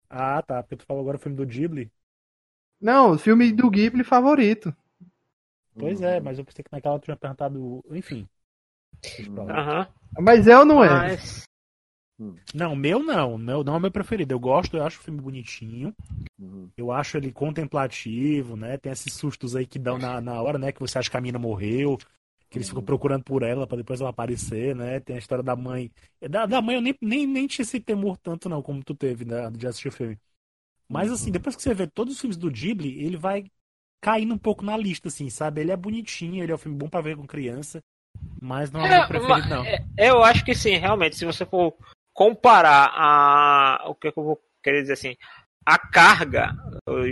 Ah, 0.09 0.41
tá. 0.41 0.63
Porque 0.63 0.77
tu 0.77 0.85
falou 0.85 1.01
agora 1.01 1.17
o 1.17 1.19
filme 1.19 1.35
do 1.35 1.45
Ghibli. 1.45 1.91
Não, 2.79 3.11
o 3.11 3.17
filme 3.17 3.51
do 3.51 3.69
Ghibli 3.69 4.05
favorito. 4.05 4.73
Pois 5.77 6.01
é, 6.01 6.19
mas 6.21 6.39
eu 6.39 6.45
pensei 6.45 6.63
que 6.63 6.71
naquela 6.71 6.97
tu 6.97 7.05
tinha 7.05 7.17
perguntado. 7.17 7.83
Enfim. 7.91 8.27
Uhum. 9.27 9.85
Mas 10.19 10.47
é 10.47 10.57
ou 10.57 10.65
não 10.65 10.83
é? 10.83 10.89
Mas... 10.89 11.43
Não, 12.53 12.75
meu 12.75 13.01
não. 13.01 13.37
Meu 13.37 13.63
não 13.63 13.75
é 13.75 13.79
meu 13.79 13.91
preferido. 13.91 14.33
Eu 14.33 14.39
gosto, 14.39 14.77
eu 14.77 14.85
acho 14.85 14.99
o 14.99 15.03
filme 15.03 15.19
bonitinho. 15.19 15.95
Uhum. 16.39 16.69
Eu 16.77 16.91
acho 16.91 17.17
ele 17.17 17.31
contemplativo, 17.31 18.55
né? 18.55 18.77
Tem 18.77 18.91
esses 18.91 19.13
sustos 19.13 19.55
aí 19.55 19.65
que 19.65 19.79
dão 19.79 19.97
na, 19.97 20.21
na 20.21 20.39
hora, 20.41 20.57
né? 20.57 20.71
Que 20.71 20.79
você 20.79 20.99
acha 20.99 21.09
que 21.09 21.17
a 21.17 21.21
mina 21.21 21.39
morreu. 21.39 21.97
Que 22.49 22.57
eles 22.57 22.67
ficam 22.67 22.81
uhum. 22.81 22.85
procurando 22.85 23.23
por 23.23 23.43
ela 23.43 23.65
para 23.65 23.77
depois 23.77 24.01
ela 24.01 24.09
aparecer, 24.09 24.75
né? 24.75 24.99
Tem 24.99 25.15
a 25.15 25.19
história 25.19 25.43
da 25.43 25.55
mãe. 25.55 25.89
Da, 26.29 26.45
da 26.45 26.61
mãe 26.61 26.75
eu 26.75 26.81
nem, 26.81 26.95
nem, 27.01 27.25
nem 27.25 27.47
tinha 27.47 27.63
esse 27.63 27.79
temor 27.79 28.17
tanto, 28.17 28.49
não, 28.49 28.61
como 28.61 28.83
tu 28.83 28.93
teve, 28.93 29.23
né? 29.25 29.49
De 29.49 29.65
assistir 29.65 29.87
o 29.87 29.91
filme. 29.91 30.19
Mas 30.87 31.09
assim, 31.11 31.27
uhum. 31.27 31.31
depois 31.31 31.55
que 31.55 31.61
você 31.61 31.73
vê 31.73 31.87
todos 31.87 32.15
os 32.15 32.19
filmes 32.19 32.37
do 32.37 32.51
Ghibli, 32.51 33.01
ele 33.03 33.15
vai 33.15 33.45
caindo 34.01 34.33
um 34.33 34.37
pouco 34.37 34.65
na 34.65 34.75
lista, 34.75 35.07
assim, 35.07 35.29
sabe? 35.29 35.61
Ele 35.61 35.71
é 35.71 35.77
bonitinho, 35.77 36.43
ele 36.43 36.51
é 36.51 36.55
um 36.55 36.57
filme 36.57 36.77
bom 36.77 36.89
para 36.89 37.01
ver 37.01 37.15
com 37.15 37.25
criança. 37.25 37.81
Mas 38.41 38.71
não 38.71 38.85
é, 38.85 38.97
é 38.97 39.03
o 39.03 39.07
preferido, 39.07 39.49
não. 39.49 39.63
É, 39.63 39.83
eu 39.97 40.23
acho 40.23 40.43
que 40.43 40.55
sim, 40.55 40.75
realmente. 40.77 41.15
Se 41.15 41.25
você 41.25 41.45
for 41.45 41.73
comparar 42.13 42.91
a. 42.93 43.83
O 43.87 43.95
que, 43.95 44.07
é 44.07 44.11
que 44.11 44.19
eu 44.19 44.23
vou 44.23 44.39
querer 44.63 44.81
dizer 44.81 44.93
assim? 44.93 45.15
A 45.63 45.77
carga, 45.77 46.55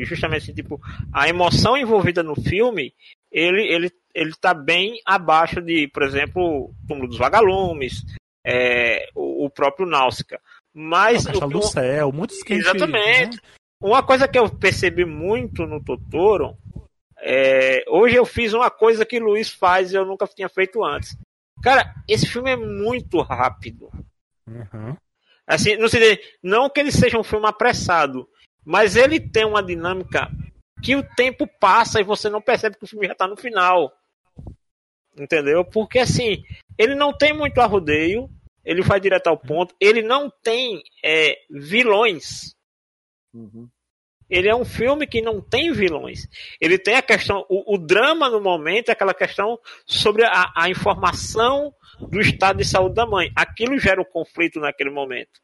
justamente 0.02 0.44
assim, 0.44 0.54
tipo, 0.54 0.82
a 1.14 1.30
emoção 1.30 1.78
envolvida 1.78 2.24
no 2.24 2.34
filme, 2.36 2.96
ele, 3.32 3.62
ele, 3.62 3.92
ele 4.14 4.32
tá 4.42 4.56
bem 4.56 5.00
abaixo 5.06 5.62
de, 5.62 5.88
por 5.90 6.02
exemplo, 6.02 6.74
Túmulo 6.88 7.08
dos 7.08 7.20
Vagalumes, 7.20 8.04
é, 8.44 9.08
o, 9.14 9.46
o, 9.46 9.50
próprio 9.52 9.86
Náusica. 9.86 10.42
Mas. 10.74 11.28
A 11.28 11.46
do 11.46 11.62
Céu, 11.62 12.12
muitos 12.12 12.42
que 12.42 12.54
Exatamente. 12.54 13.36
Né? 13.36 13.42
Uma 13.82 14.04
coisa 14.04 14.28
que 14.28 14.38
eu 14.38 14.50
percebi 14.50 15.06
muito 15.06 15.66
no 15.66 15.82
Totoro. 15.82 16.58
É, 17.22 17.84
hoje 17.88 18.16
eu 18.16 18.26
fiz 18.26 18.54
uma 18.54 18.70
coisa 18.70 19.06
que 19.06 19.20
Luiz 19.20 19.50
faz 19.50 19.92
e 19.92 19.96
eu 19.96 20.06
nunca 20.06 20.28
tinha 20.28 20.50
feito 20.50 20.84
antes. 20.84 21.18
Cara, 21.62 21.94
esse 22.08 22.26
filme 22.26 22.52
é 22.52 22.56
muito 22.56 23.22
rápido. 23.22 23.90
Uhum. 24.48 24.96
Assim, 25.46 25.76
não, 25.76 25.88
sei, 25.88 26.20
não 26.42 26.70
que 26.70 26.80
ele 26.80 26.92
seja 26.92 27.18
um 27.18 27.24
filme 27.24 27.48
apressado, 27.48 28.30
mas 28.64 28.96
ele 28.96 29.20
tem 29.20 29.46
uma 29.46 29.64
dinâmica 29.64 30.30
que 30.84 30.96
o 30.96 31.04
tempo 31.16 31.48
passa 31.60 32.00
e 32.00 32.04
você 32.04 32.30
não 32.30 32.42
percebe 32.42 32.78
que 32.78 32.86
o 32.86 32.88
filme 32.88 33.08
já 33.08 33.14
está 33.14 33.28
no 33.28 33.36
final. 33.36 33.92
Entendeu? 35.18 35.66
Porque 35.66 36.00
assim, 36.00 36.44
ele 36.78 36.96
não 36.96 37.12
tem 37.12 37.34
muito 37.34 37.60
arrodeio, 37.60 38.30
ele 38.64 38.82
vai 38.82 39.00
direto 39.00 39.28
ao 39.28 39.38
ponto, 39.38 39.76
ele 39.80 40.02
não 40.02 40.30
tem 40.30 40.82
é, 41.04 41.36
vilões. 41.50 42.56
Uhum. 43.34 43.68
Ele 44.30 44.48
é 44.48 44.56
um 44.56 44.66
filme 44.66 45.08
que 45.08 45.22
não 45.22 45.42
tem 45.42 45.72
vilões. 45.72 46.28
Ele 46.62 46.78
tem 46.78 46.96
a 46.96 47.02
questão, 47.02 47.46
o, 47.50 47.76
o 47.76 47.78
drama 47.78 48.30
no 48.30 48.40
momento 48.40 48.90
é 48.90 48.92
aquela 48.92 49.14
questão 49.14 49.60
sobre 49.86 50.24
a, 50.24 50.52
a, 50.56 50.70
informação 50.70 51.74
do 52.00 52.20
estado 52.20 52.58
de 52.58 52.66
saúde 52.66 52.96
da 52.96 53.06
mãe. 53.06 53.32
Aquilo 53.36 53.80
gera 53.80 54.00
o 54.00 54.04
um 54.04 54.12
conflito 54.12 54.60
naquele 54.60 54.90
momento. 54.90 55.42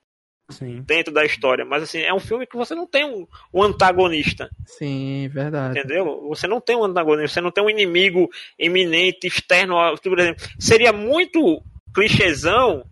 Sim. 0.51 0.83
Dentro 0.85 1.11
da 1.11 1.25
história. 1.25 1.65
Mas 1.65 1.83
assim, 1.83 2.01
é 2.01 2.13
um 2.13 2.19
filme 2.19 2.45
que 2.45 2.55
você 2.55 2.75
não 2.75 2.85
tem 2.85 3.03
um, 3.03 3.27
um 3.51 3.63
antagonista. 3.63 4.49
Sim, 4.65 5.27
verdade. 5.29 5.79
Entendeu? 5.79 6.27
Você 6.29 6.47
não 6.47 6.61
tem 6.61 6.75
um 6.75 6.83
antagonista, 6.83 7.33
você 7.33 7.41
não 7.41 7.51
tem 7.51 7.63
um 7.63 7.69
inimigo 7.69 8.29
iminente, 8.59 9.25
externo. 9.25 9.75
Por 9.97 10.19
exemplo, 10.19 10.45
seria 10.59 10.93
muito 10.93 11.63
clichêzão 11.93 12.85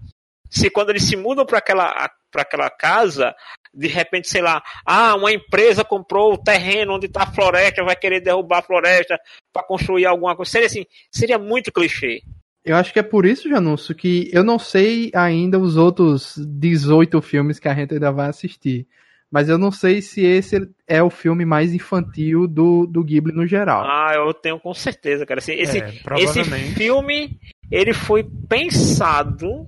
se 0.49 0.69
quando 0.69 0.91
eles 0.91 1.03
se 1.03 1.15
mudam 1.15 1.45
para 1.45 1.57
aquela, 1.57 2.09
aquela 2.35 2.69
casa, 2.69 3.35
de 3.73 3.87
repente, 3.87 4.29
sei 4.29 4.41
lá, 4.41 4.61
ah, 4.85 5.15
uma 5.15 5.31
empresa 5.31 5.83
comprou 5.83 6.33
o 6.33 6.37
terreno 6.37 6.93
onde 6.93 7.07
está 7.07 7.23
a 7.23 7.31
floresta, 7.31 7.83
vai 7.83 7.95
querer 7.95 8.21
derrubar 8.21 8.59
a 8.59 8.63
floresta 8.63 9.19
para 9.51 9.63
construir 9.63 10.05
alguma 10.05 10.35
coisa. 10.35 10.51
Seria 10.51 10.67
assim, 10.67 10.85
seria 11.11 11.39
muito 11.39 11.71
clichê. 11.71 12.21
Eu 12.63 12.77
acho 12.77 12.93
que 12.93 12.99
é 12.99 13.03
por 13.03 13.25
isso, 13.25 13.49
Janúncio, 13.49 13.93
que 13.93 14.29
eu 14.31 14.43
não 14.43 14.57
sei 14.57 15.11
ainda 15.13 15.59
os 15.59 15.75
outros 15.75 16.35
18 16.37 17.21
filmes 17.21 17.59
que 17.59 17.67
a 17.67 17.73
gente 17.73 17.93
ainda 17.93 18.11
vai 18.11 18.29
assistir. 18.29 18.87
Mas 19.29 19.49
eu 19.49 19.57
não 19.57 19.71
sei 19.71 19.99
se 19.99 20.23
esse 20.23 20.69
é 20.87 21.01
o 21.01 21.09
filme 21.09 21.43
mais 21.43 21.73
infantil 21.73 22.47
do, 22.47 22.85
do 22.85 23.03
Ghibli 23.03 23.33
no 23.33 23.47
geral. 23.47 23.83
Ah, 23.83 24.13
eu 24.13 24.31
tenho 24.31 24.59
com 24.59 24.73
certeza, 24.75 25.25
cara. 25.25 25.39
Esse, 25.39 25.53
esse, 25.53 25.79
é, 25.79 25.91
esse 26.19 26.43
filme, 26.75 27.39
ele 27.71 27.93
foi 27.93 28.23
pensado, 28.47 29.67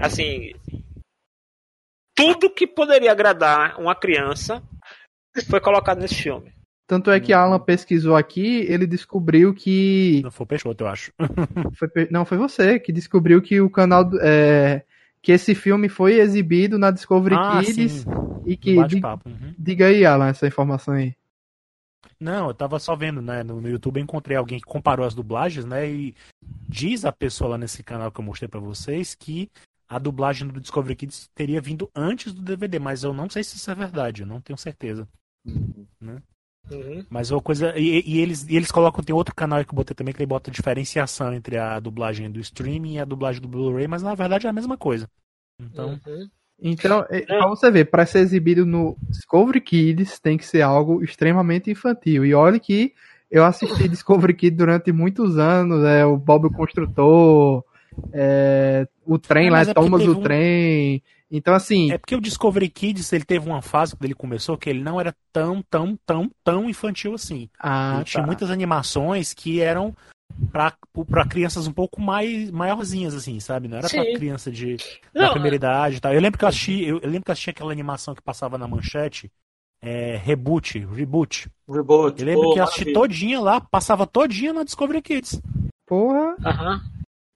assim, 0.00 0.52
tudo 2.20 2.50
que 2.50 2.66
poderia 2.66 3.12
agradar 3.12 3.80
uma 3.80 3.94
criança 3.94 4.62
foi 5.48 5.60
colocado 5.60 6.00
nesse 6.00 6.16
filme. 6.16 6.52
Tanto 6.86 7.10
é 7.10 7.20
que 7.20 7.32
Alan 7.32 7.60
pesquisou 7.60 8.16
aqui, 8.16 8.66
ele 8.68 8.84
descobriu 8.84 9.54
que. 9.54 10.20
Não 10.24 10.30
foi 10.30 10.44
o 10.44 10.46
Peixoto, 10.48 10.82
eu 10.82 10.88
acho. 10.88 11.12
foi, 11.74 11.88
não, 12.10 12.24
foi 12.24 12.36
você 12.36 12.80
que 12.80 12.92
descobriu 12.92 13.40
que 13.40 13.60
o 13.60 13.70
canal. 13.70 14.10
É, 14.20 14.82
que 15.22 15.30
esse 15.30 15.54
filme 15.54 15.88
foi 15.88 16.14
exibido 16.14 16.78
na 16.78 16.90
Discovery 16.90 17.36
ah, 17.38 17.60
Kids. 17.60 17.92
Sim. 17.92 18.04
E 18.44 18.56
que. 18.56 18.76
Uhum. 18.76 19.54
Diga 19.56 19.86
aí, 19.86 20.04
Alan, 20.04 20.28
essa 20.28 20.48
informação 20.48 20.94
aí. 20.94 21.14
Não, 22.18 22.48
eu 22.48 22.54
tava 22.54 22.78
só 22.80 22.96
vendo, 22.96 23.22
né? 23.22 23.44
No, 23.44 23.60
no 23.60 23.68
YouTube 23.68 23.98
eu 23.98 24.02
encontrei 24.02 24.36
alguém 24.36 24.58
que 24.58 24.66
comparou 24.66 25.06
as 25.06 25.14
dublagens, 25.14 25.64
né? 25.64 25.88
E 25.88 26.14
diz 26.68 27.04
a 27.04 27.12
pessoa 27.12 27.50
lá 27.50 27.58
nesse 27.58 27.84
canal 27.84 28.10
que 28.10 28.18
eu 28.18 28.24
mostrei 28.24 28.48
para 28.48 28.58
vocês 28.58 29.14
que 29.14 29.48
a 29.90 29.98
dublagem 29.98 30.46
do 30.46 30.60
Discovery 30.60 30.94
Kids 30.94 31.28
teria 31.34 31.60
vindo 31.60 31.90
antes 31.92 32.32
do 32.32 32.40
DVD, 32.40 32.78
mas 32.78 33.02
eu 33.02 33.12
não 33.12 33.28
sei 33.28 33.42
se 33.42 33.56
isso 33.56 33.68
é 33.72 33.74
verdade, 33.74 34.22
eu 34.22 34.26
não 34.26 34.40
tenho 34.40 34.56
certeza. 34.56 35.06
Uhum. 35.44 35.84
Né? 36.00 36.22
Uhum. 36.70 37.04
Mas 37.10 37.32
uma 37.32 37.42
coisa. 37.42 37.76
E, 37.76 38.00
e, 38.06 38.20
eles, 38.20 38.46
e 38.48 38.54
eles 38.54 38.70
colocam, 38.70 39.02
tem 39.02 39.12
outro 39.14 39.34
canal 39.34 39.64
que 39.64 39.72
eu 39.72 39.74
botei 39.74 39.92
também 39.92 40.14
que 40.14 40.20
ele 40.20 40.28
bota 40.28 40.48
diferenciação 40.48 41.34
entre 41.34 41.58
a 41.58 41.80
dublagem 41.80 42.30
do 42.30 42.38
streaming 42.38 42.94
e 42.94 42.98
a 43.00 43.04
dublagem 43.04 43.42
do 43.42 43.48
Blu-ray, 43.48 43.88
mas 43.88 44.00
na 44.00 44.14
verdade 44.14 44.46
é 44.46 44.50
a 44.50 44.52
mesma 44.52 44.76
coisa. 44.76 45.10
Então. 45.58 45.98
Uhum. 46.06 46.30
Então, 46.62 47.04
é, 47.08 47.22
pra 47.22 47.48
você 47.48 47.68
ver, 47.68 47.86
para 47.86 48.06
ser 48.06 48.20
exibido 48.20 48.64
no 48.64 48.96
Discovery 49.08 49.60
Kids 49.60 50.20
tem 50.20 50.38
que 50.38 50.46
ser 50.46 50.60
algo 50.60 51.02
extremamente 51.02 51.68
infantil. 51.68 52.24
E 52.24 52.32
olha 52.32 52.60
que 52.60 52.94
eu 53.28 53.44
assisti 53.44 53.88
Discovery 53.88 54.34
Kids 54.34 54.56
durante 54.56 54.92
muitos 54.92 55.36
anos, 55.36 55.82
é, 55.84 56.04
o 56.04 56.16
Bob 56.16 56.46
o 56.46 56.52
Construtor, 56.52 57.64
é, 58.12 58.86
o 59.06 59.18
trem 59.18 59.48
é, 59.48 59.50
lá, 59.50 59.60
é 59.62 59.74
Thomas 59.74 60.06
o 60.06 60.12
um... 60.12 60.22
trem. 60.22 61.02
Então, 61.30 61.54
assim. 61.54 61.92
É 61.92 61.98
porque 61.98 62.16
o 62.16 62.20
Discovery 62.20 62.68
Kids 62.68 63.12
ele 63.12 63.24
teve 63.24 63.48
uma 63.48 63.62
fase 63.62 63.94
quando 63.94 64.04
ele 64.04 64.14
começou 64.14 64.58
que 64.58 64.68
ele 64.68 64.82
não 64.82 65.00
era 65.00 65.14
tão, 65.32 65.62
tão, 65.62 65.96
tão, 66.04 66.30
tão 66.42 66.68
infantil 66.68 67.14
assim. 67.14 67.48
Ah, 67.58 67.92
ele 67.94 68.04
tá. 68.04 68.04
tinha 68.04 68.26
muitas 68.26 68.50
animações 68.50 69.32
que 69.32 69.60
eram 69.60 69.94
para 70.52 71.26
crianças 71.28 71.66
um 71.66 71.72
pouco 71.72 72.00
mais 72.00 72.50
maiorzinhas, 72.50 73.14
assim, 73.14 73.38
sabe? 73.40 73.68
Não 73.68 73.78
era 73.78 73.88
para 73.88 74.12
criança 74.14 74.50
de 74.50 74.76
da 75.12 75.30
primeira 75.30 75.56
idade 75.56 75.96
e 75.96 76.00
tal. 76.00 76.12
Eu 76.12 76.20
lembro 76.20 76.38
que 76.38 76.44
eu 76.44 76.48
assisti, 76.48 76.82
eu, 76.82 76.98
eu, 77.00 77.08
lembro 77.08 77.24
que 77.24 77.30
eu 77.30 77.32
assisti 77.32 77.50
aquela 77.50 77.72
animação 77.72 78.14
que 78.14 78.22
passava 78.22 78.58
na 78.58 78.66
manchete. 78.66 79.30
É, 79.82 80.16
reboot, 80.16 80.78
reboot. 80.78 81.50
Reboot. 81.68 82.20
Eu 82.20 82.26
lembro 82.26 82.52
que 82.52 82.58
eu 82.58 82.64
assisti 82.64 82.92
todinha 82.92 83.40
lá, 83.40 83.60
passava 83.60 84.06
todinha 84.06 84.52
na 84.52 84.62
Discovery 84.62 85.00
Kids. 85.00 85.40
Porra. 85.86 86.36
Aham. 86.44 86.82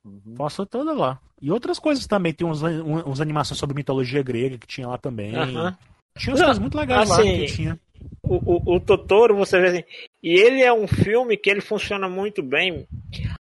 Uhum. 0.04 0.34
Passou 0.36 0.66
toda 0.66 0.92
lá. 0.92 1.18
E 1.40 1.50
outras 1.50 1.78
coisas 1.78 2.06
também. 2.06 2.32
Tem 2.32 2.46
uns, 2.46 2.62
uns 2.62 3.20
animações 3.20 3.58
sobre 3.58 3.74
mitologia 3.74 4.22
grega 4.22 4.58
que 4.58 4.66
tinha 4.66 4.86
lá 4.86 4.98
também. 4.98 5.34
Uhum. 5.36 5.74
Tinha 6.18 6.32
umas 6.32 6.40
coisas 6.40 6.58
muito 6.58 6.78
legais 6.78 7.10
assim, 7.10 7.32
lá 7.32 7.38
que 7.38 7.52
tinha. 7.52 7.80
O, 8.22 8.34
o, 8.34 8.76
o, 8.76 8.80
Totoro, 8.80 9.36
você 9.36 9.58
vê 9.60 9.66
assim. 9.68 9.84
E 10.22 10.34
ele 10.38 10.62
é 10.62 10.72
um 10.72 10.86
filme 10.86 11.36
que 11.36 11.50
ele 11.50 11.60
funciona 11.60 12.08
muito 12.08 12.42
bem 12.42 12.86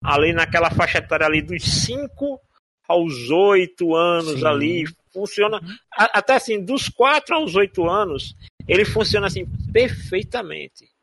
ali 0.03 0.33
naquela 0.33 0.71
faixa 0.71 0.99
etária 0.99 1.27
ali 1.27 1.43
dos 1.43 1.63
5 1.63 2.41
aos 2.89 3.31
8 3.31 3.95
anos 3.95 4.41
Sim. 4.41 4.47
ali. 4.47 4.85
Funciona. 5.13 5.61
Uhum. 5.61 5.77
A, 5.93 6.19
até 6.19 6.35
assim, 6.35 6.65
dos 6.65 6.89
4 6.89 7.35
aos 7.35 7.55
8 7.55 7.89
anos, 7.89 8.35
ele 8.67 8.85
funciona 8.85 9.27
assim 9.27 9.47
perfeitamente. 9.73 10.94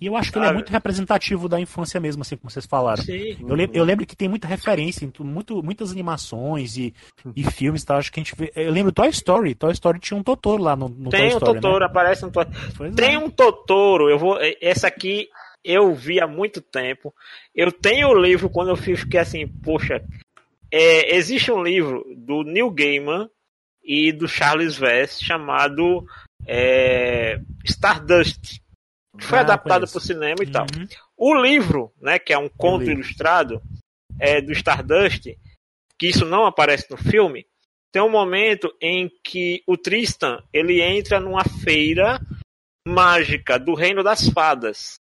E 0.00 0.06
eu 0.06 0.16
acho 0.16 0.32
que 0.32 0.38
ele 0.38 0.46
é 0.46 0.52
muito 0.52 0.70
representativo 0.70 1.48
da 1.48 1.60
infância 1.60 2.00
mesmo, 2.00 2.22
assim 2.22 2.36
como 2.36 2.50
vocês 2.50 2.66
falaram. 2.66 3.02
Sim. 3.02 3.36
Eu, 3.40 3.54
lembro, 3.54 3.76
eu 3.76 3.84
lembro 3.84 4.04
que 4.04 4.16
tem 4.16 4.28
muita 4.28 4.48
referência 4.48 5.04
em 5.04 5.12
muito, 5.24 5.62
muitas 5.62 5.92
animações 5.92 6.76
e, 6.76 6.92
e 7.34 7.44
filmes 7.44 7.82
e 7.82 7.86
tal. 7.86 7.98
Acho 7.98 8.12
que 8.12 8.20
a 8.20 8.22
gente 8.22 8.34
vê. 8.34 8.52
Eu 8.56 8.72
lembro 8.72 8.92
Toy 8.92 9.08
Story. 9.08 9.54
Toy 9.54 9.72
Story 9.72 10.00
tinha 10.00 10.18
um 10.18 10.22
Totoro 10.22 10.62
lá 10.62 10.74
no, 10.74 10.88
no 10.88 11.10
tem 11.10 11.20
Toy 11.20 11.28
Story. 11.28 11.44
Tem 11.44 11.50
um 11.50 11.54
Totoro, 11.54 11.80
né? 11.80 11.86
aparece 11.86 12.24
um 12.24 12.30
Totoro. 12.30 12.94
tem 12.94 13.14
é. 13.14 13.18
um 13.18 13.30
Totoro. 13.30 14.10
Eu 14.10 14.18
vou. 14.18 14.36
Essa 14.60 14.88
aqui 14.88 15.28
eu 15.64 15.94
vi 15.94 16.20
há 16.20 16.26
muito 16.26 16.60
tempo. 16.60 17.14
Eu 17.54 17.70
tenho 17.70 18.08
o 18.08 18.20
livro 18.20 18.50
quando 18.50 18.70
eu 18.70 18.76
fiquei 18.76 19.20
assim, 19.20 19.46
poxa. 19.46 20.02
É, 20.70 21.14
existe 21.14 21.52
um 21.52 21.62
livro 21.62 22.04
do 22.16 22.42
Neil 22.42 22.68
Gaiman 22.68 23.30
e 23.82 24.10
do 24.10 24.26
Charles 24.26 24.76
Vess 24.76 25.20
chamado 25.20 26.04
é, 26.46 27.38
Stardust 27.64 28.63
foi 29.18 29.38
ah, 29.38 29.42
adaptado 29.42 29.86
para 29.88 29.98
o 29.98 30.00
cinema 30.00 30.36
e 30.42 30.46
uhum. 30.46 30.52
tal. 30.52 30.66
O 31.16 31.34
livro, 31.34 31.92
né, 32.00 32.18
que 32.18 32.32
é 32.32 32.38
um 32.38 32.48
conto 32.48 32.90
ilustrado 32.90 33.62
é, 34.18 34.40
do 34.40 34.52
Stardust, 34.52 35.36
que 35.98 36.08
isso 36.08 36.24
não 36.24 36.46
aparece 36.46 36.90
no 36.90 36.96
filme, 36.96 37.46
tem 37.92 38.02
um 38.02 38.10
momento 38.10 38.74
em 38.80 39.08
que 39.22 39.62
o 39.66 39.76
Tristan 39.76 40.42
ele 40.52 40.82
entra 40.82 41.20
numa 41.20 41.44
feira 41.44 42.20
mágica 42.86 43.58
do 43.58 43.74
Reino 43.74 44.02
das 44.02 44.28
Fadas, 44.28 44.98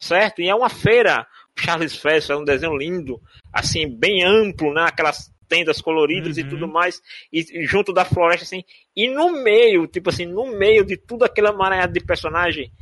certo? 0.00 0.40
E 0.40 0.48
é 0.48 0.54
uma 0.54 0.70
feira, 0.70 1.26
Charles 1.58 1.96
Fest 1.96 2.30
é 2.30 2.36
um 2.36 2.44
desenho 2.44 2.76
lindo, 2.76 3.20
assim 3.52 3.88
bem 3.88 4.22
amplo, 4.24 4.72
né? 4.72 4.82
Aquelas 4.82 5.30
tendas 5.48 5.80
coloridas 5.80 6.36
uhum. 6.36 6.44
e 6.44 6.48
tudo 6.48 6.68
mais, 6.68 7.00
e, 7.32 7.40
e, 7.60 7.66
junto 7.66 7.92
da 7.92 8.04
floresta 8.04 8.44
assim, 8.44 8.64
e 8.94 9.08
no 9.08 9.42
meio, 9.42 9.86
tipo 9.86 10.10
assim, 10.10 10.26
no 10.26 10.46
meio 10.56 10.84
de 10.84 10.96
tudo 10.96 11.24
aquele 11.24 11.48
amaranhado 11.48 11.92
de 11.92 12.00
personagem, 12.00 12.72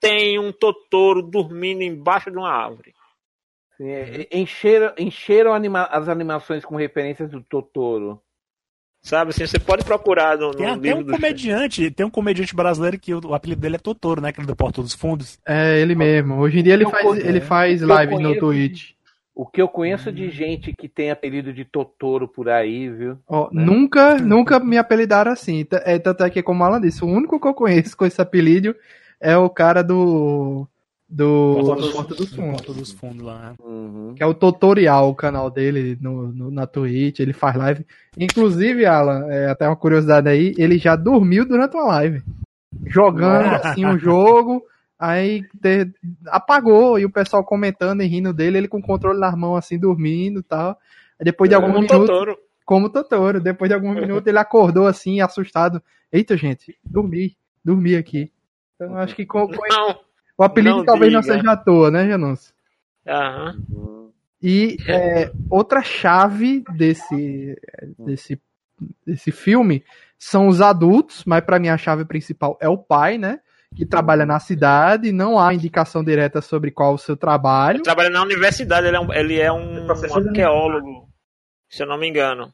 tem 0.00 0.38
um 0.38 0.52
Totoro 0.52 1.22
dormindo 1.22 1.82
embaixo 1.82 2.30
de 2.30 2.36
uma 2.36 2.50
árvore. 2.50 2.94
Sim, 3.76 3.88
é, 3.88 4.28
encheram 4.32 4.92
encheram 4.98 5.54
anima 5.54 5.84
as 5.84 6.08
animações 6.08 6.64
com 6.64 6.76
referências 6.76 7.30
do 7.30 7.42
Totoro. 7.42 8.20
Sabe 9.02 9.30
assim, 9.30 9.46
você 9.46 9.58
pode 9.58 9.82
procurar 9.82 10.36
no, 10.36 10.48
no 10.48 10.54
tem 10.54 10.66
até 10.66 10.94
um 10.94 11.06
comediante, 11.06 11.90
tem 11.90 12.04
um 12.04 12.10
comediante 12.10 12.54
brasileiro 12.54 12.98
que 12.98 13.14
o, 13.14 13.20
o, 13.28 13.34
apelido 13.34 13.62
dele 13.62 13.76
é 13.76 13.78
Totoro, 13.78 14.20
né? 14.20 14.28
Aquele 14.28 14.46
do 14.46 14.54
Porto 14.54 14.82
dos 14.82 14.92
Fundos. 14.92 15.38
É, 15.46 15.80
ele 15.80 15.94
mesmo. 15.94 16.34
Hoje 16.38 16.58
em 16.58 16.62
dia 16.62 16.74
ele 16.74 16.84
faz, 16.84 17.24
ele 17.24 17.40
faz 17.40 17.80
live 17.80 18.18
no 18.18 18.38
Twitch. 18.38 18.90
O 19.34 19.46
que 19.46 19.62
eu 19.62 19.68
conheço 19.68 20.12
de 20.12 20.28
gente 20.28 20.74
que 20.74 20.86
tem 20.86 21.10
apelido 21.10 21.50
de 21.50 21.64
Totoro 21.64 22.28
por 22.28 22.50
aí, 22.50 22.90
viu? 22.90 23.18
Oh, 23.26 23.48
né? 23.50 23.64
Nunca, 23.64 24.18
nunca 24.18 24.60
me 24.60 24.76
apelidaram 24.76 25.32
assim. 25.32 25.64
É, 25.86 25.98
tanto 25.98 26.22
é 26.22 26.28
que, 26.28 26.42
como 26.42 26.62
ela 26.62 26.78
disse, 26.78 27.02
o 27.02 27.08
único 27.08 27.40
que 27.40 27.48
eu 27.48 27.54
conheço 27.54 27.96
com 27.96 28.04
esse 28.04 28.20
apelido 28.20 28.76
é 29.20 29.36
o 29.36 29.50
cara 29.50 29.82
do 29.82 30.66
do 31.10 31.62
Porta 31.64 31.82
dos, 31.82 31.92
Porta 31.92 32.14
dos 32.14 32.28
Fundos. 32.32 32.50
Porta 32.52 32.72
dos 32.72 32.92
Fundos 32.92 33.26
lá. 33.26 33.50
Né? 33.50 33.54
Uhum. 33.64 34.14
Que 34.14 34.22
é 34.22 34.26
o 34.26 34.32
tutorial, 34.32 35.10
o 35.10 35.14
canal 35.14 35.50
dele 35.50 35.98
no, 36.00 36.28
no, 36.32 36.50
na 36.52 36.68
Twitch, 36.68 37.18
ele 37.18 37.32
faz 37.32 37.56
live. 37.56 37.84
Inclusive, 38.16 38.86
Alan, 38.86 39.26
é, 39.28 39.50
até 39.50 39.66
uma 39.66 39.74
curiosidade 39.74 40.28
aí, 40.28 40.54
ele 40.56 40.78
já 40.78 40.94
dormiu 40.94 41.44
durante 41.44 41.76
uma 41.76 41.86
live. 41.86 42.22
Jogando 42.86 43.56
assim 43.56 43.84
um 43.84 43.98
jogo, 43.98 44.62
aí 44.96 45.42
de, 45.52 45.90
apagou 46.28 46.96
e 46.96 47.04
o 47.04 47.10
pessoal 47.10 47.42
comentando 47.42 48.02
e 48.02 48.06
rindo 48.06 48.32
dele, 48.32 48.58
ele 48.58 48.68
com 48.68 48.78
o 48.78 48.82
controle 48.82 49.18
nas 49.18 49.34
mãos 49.34 49.56
assim, 49.56 49.76
dormindo 49.76 50.38
e 50.38 50.44
tal. 50.44 50.78
Aí 51.18 51.24
depois 51.24 51.50
de 51.50 51.56
alguns 51.56 51.74
minutos. 51.74 51.98
Totoro. 51.98 52.38
Como 52.64 52.86
o 52.86 52.90
Totoro. 52.90 53.40
Depois 53.40 53.68
de 53.68 53.74
alguns 53.74 53.96
minutos 54.00 54.28
ele 54.28 54.38
acordou 54.38 54.86
assim, 54.86 55.20
assustado. 55.20 55.82
Eita, 56.12 56.36
gente, 56.36 56.78
dormi, 56.84 57.36
dormi 57.64 57.96
aqui. 57.96 58.30
Então 58.80 58.96
acho 58.96 59.14
que 59.14 59.26
com, 59.26 59.46
com 59.46 59.68
não, 59.68 60.00
o 60.38 60.42
apelido 60.42 60.78
não 60.78 60.84
talvez 60.84 61.10
diga. 61.10 61.16
não 61.18 61.22
seja 61.22 61.52
à 61.52 61.56
toa, 61.56 61.90
né, 61.90 62.08
Janus? 62.08 62.54
Aham. 63.06 64.10
E 64.42 64.78
é, 64.88 65.30
outra 65.50 65.82
chave 65.82 66.64
desse, 66.74 67.60
desse, 67.98 68.40
desse 69.06 69.30
filme 69.30 69.84
são 70.18 70.48
os 70.48 70.62
adultos, 70.62 71.24
mas 71.26 71.44
para 71.44 71.58
mim 71.58 71.68
a 71.68 71.76
chave 71.76 72.06
principal 72.06 72.56
é 72.58 72.68
o 72.68 72.78
pai, 72.78 73.18
né? 73.18 73.40
Que 73.76 73.84
trabalha 73.84 74.24
na 74.24 74.40
cidade, 74.40 75.12
não 75.12 75.38
há 75.38 75.52
indicação 75.52 76.02
direta 76.02 76.40
sobre 76.40 76.70
qual 76.70 76.94
o 76.94 76.98
seu 76.98 77.16
trabalho. 77.16 77.76
Ele 77.76 77.84
trabalha 77.84 78.10
na 78.10 78.22
universidade, 78.22 78.86
ele 78.86 78.96
é 78.96 79.00
um, 79.00 79.12
ele 79.12 79.38
é 79.38 79.52
um, 79.52 79.86
um 79.86 79.90
arqueólogo, 79.90 81.08
se 81.68 81.82
eu 81.82 81.86
não 81.86 81.98
me 81.98 82.08
engano. 82.08 82.50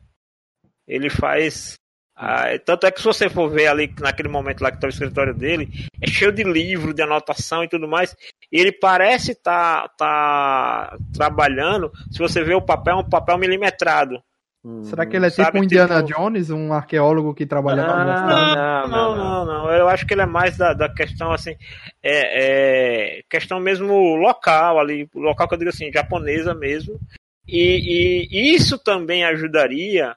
Ele 0.88 1.08
faz 1.08 1.78
ah, 2.16 2.46
tanto 2.64 2.86
é 2.86 2.90
que 2.90 3.00
se 3.00 3.04
você 3.04 3.28
for 3.28 3.50
ver 3.50 3.66
ali 3.66 3.94
naquele 4.00 4.28
momento 4.28 4.62
lá 4.62 4.70
que 4.70 4.78
está 4.78 4.86
o 4.86 4.90
escritório 4.90 5.34
dele, 5.34 5.68
é 6.00 6.06
cheio 6.06 6.32
de 6.32 6.42
livro, 6.42 6.94
de 6.94 7.02
anotação 7.02 7.62
e 7.62 7.68
tudo 7.68 7.86
mais. 7.86 8.16
E 8.50 8.58
ele 8.58 8.72
parece 8.72 9.32
estar 9.32 9.88
tá, 9.98 10.88
tá 10.88 10.98
trabalhando. 11.12 11.92
Se 12.10 12.18
você 12.18 12.42
vê 12.42 12.54
o 12.54 12.62
papel, 12.62 12.94
é 12.94 13.00
um 13.00 13.08
papel 13.08 13.36
milimetrado. 13.36 14.22
Hum, 14.64 14.82
Será 14.84 15.04
que 15.04 15.14
ele 15.14 15.26
é 15.26 15.30
tipo 15.30 15.58
um 15.58 15.62
Indiana 15.62 16.02
tipo... 16.02 16.18
Jones, 16.18 16.48
um 16.48 16.72
arqueólogo 16.72 17.34
que 17.34 17.44
trabalha 17.44 17.84
ah, 17.84 18.86
não, 18.88 19.14
não, 19.14 19.16
não, 19.16 19.44
não, 19.44 19.70
Eu 19.70 19.86
acho 19.86 20.06
que 20.06 20.14
ele 20.14 20.22
é 20.22 20.26
mais 20.26 20.56
da, 20.56 20.72
da 20.72 20.88
questão 20.88 21.30
assim, 21.32 21.54
é, 22.02 23.18
é, 23.18 23.22
questão 23.28 23.60
mesmo 23.60 24.16
local 24.16 24.80
ali, 24.80 25.08
local 25.14 25.46
que 25.46 25.54
eu 25.54 25.58
digo 25.58 25.70
assim, 25.70 25.92
japonesa 25.92 26.54
mesmo. 26.54 26.98
E, 27.46 28.26
e 28.30 28.54
isso 28.54 28.78
também 28.78 29.22
ajudaria 29.22 30.16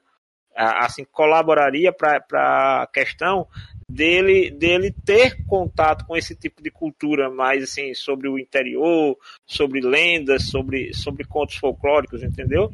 assim 0.56 1.06
colaboraria 1.06 1.91
para 1.93 2.84
a 2.84 2.88
questão 2.91 3.47
dele 3.89 4.52
dele 4.52 4.93
ter 5.04 5.43
contato 5.47 6.06
com 6.06 6.16
esse 6.16 6.36
tipo 6.36 6.62
de 6.62 6.70
cultura 6.70 7.30
mais 7.30 7.64
assim 7.64 7.93
sobre 7.93 8.28
o 8.28 8.38
interior, 8.38 9.18
sobre 9.47 9.82
lendas, 9.82 10.50
sobre 10.50 10.93
sobre 10.93 11.24
contos 11.26 11.56
folclóricos, 11.56 12.22
entendeu? 12.22 12.72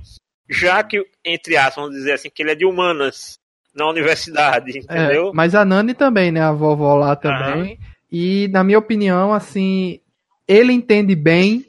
Já 0.49 0.83
que 0.83 1.05
entre 1.23 1.55
aspas, 1.55 1.75
vamos 1.75 1.95
dizer 1.95 2.13
assim, 2.13 2.29
que 2.29 2.43
ele 2.43 2.51
é 2.51 2.55
de 2.55 2.65
humanas 2.65 3.39
na 3.73 3.89
universidade, 3.89 4.77
é, 4.77 4.81
entendeu? 4.81 5.29
É, 5.29 5.31
mas 5.33 5.55
a 5.55 5.63
Nani 5.63 5.93
também, 5.93 6.31
né, 6.31 6.41
a 6.41 6.51
vovó 6.51 6.95
lá 6.95 7.15
também. 7.15 7.79
E 8.11 8.47
na 8.49 8.63
minha 8.63 8.79
opinião, 8.79 9.33
assim, 9.33 9.99
ele 10.47 10.73
entende 10.73 11.15
bem 11.15 11.65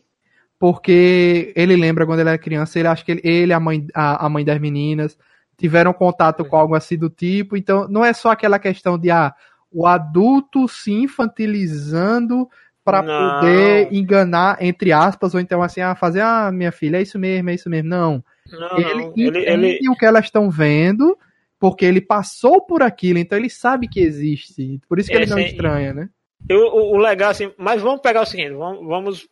porque 0.59 1.53
ele 1.55 1.77
lembra 1.77 2.07
quando 2.07 2.21
ele 2.21 2.31
era 2.31 2.39
criança, 2.39 2.79
ele 2.79 2.89
acha 2.89 3.05
que 3.05 3.13
ele, 3.13 3.21
ele 3.23 3.53
a 3.53 3.61
mãe 3.61 3.87
a, 3.95 4.27
a 4.27 4.29
mãe 4.29 4.45
das 4.45 4.59
meninas 4.59 5.17
tiveram 5.57 5.93
contato 5.93 6.45
com 6.45 6.57
algo 6.57 6.75
assim 6.75 6.97
do 6.97 7.09
tipo. 7.09 7.57
Então, 7.57 7.89
não 7.89 8.05
é 8.05 8.13
só 8.13 8.31
aquela 8.31 8.59
questão 8.59 8.99
de 8.99 9.11
ah, 9.11 9.35
o 9.73 9.87
adulto 9.87 10.69
se 10.69 10.93
infantilizando 10.93 12.49
para 12.85 13.03
poder 13.03 13.93
enganar, 13.93 14.63
entre 14.63 14.93
aspas, 14.93 15.35
ou 15.35 15.41
então 15.41 15.61
assim, 15.61 15.81
ah, 15.81 15.97
fazer, 15.97 16.21
ah, 16.21 16.53
minha 16.53 16.71
filha, 16.71 16.99
é 16.99 17.03
isso 17.03 17.19
mesmo, 17.19 17.51
é 17.51 17.55
isso 17.55 17.69
mesmo. 17.69 17.89
Não. 17.89 18.23
não 18.49 18.79
ele 18.79 19.13
ele, 19.17 19.39
ele... 19.39 19.89
o 19.91 19.97
que 19.97 20.07
elas 20.07 20.27
estão 20.27 20.49
vendo, 20.49 21.19
porque 21.59 21.85
ele 21.85 22.01
passou 22.01 22.65
por 22.65 22.85
aquilo, 22.85 23.19
então 23.19 23.37
ele 23.37 23.51
sabe 23.51 23.89
que 23.89 23.99
existe. 23.99 24.81
Por 24.89 25.01
isso 25.01 25.11
que 25.11 25.17
ele 25.17 25.27
não 25.27 25.39
estranha, 25.39 25.93
né? 25.93 26.09
Eu, 26.49 26.61
o, 26.61 26.95
o, 26.95 26.97
legal, 26.97 27.31
assim, 27.31 27.53
mas 27.59 27.83
vamos 27.83 28.01
pegar 28.01 28.23
o 28.23 28.27
seguinte, 28.27 28.53
vamos, 28.53 28.87
vamos 28.87 29.29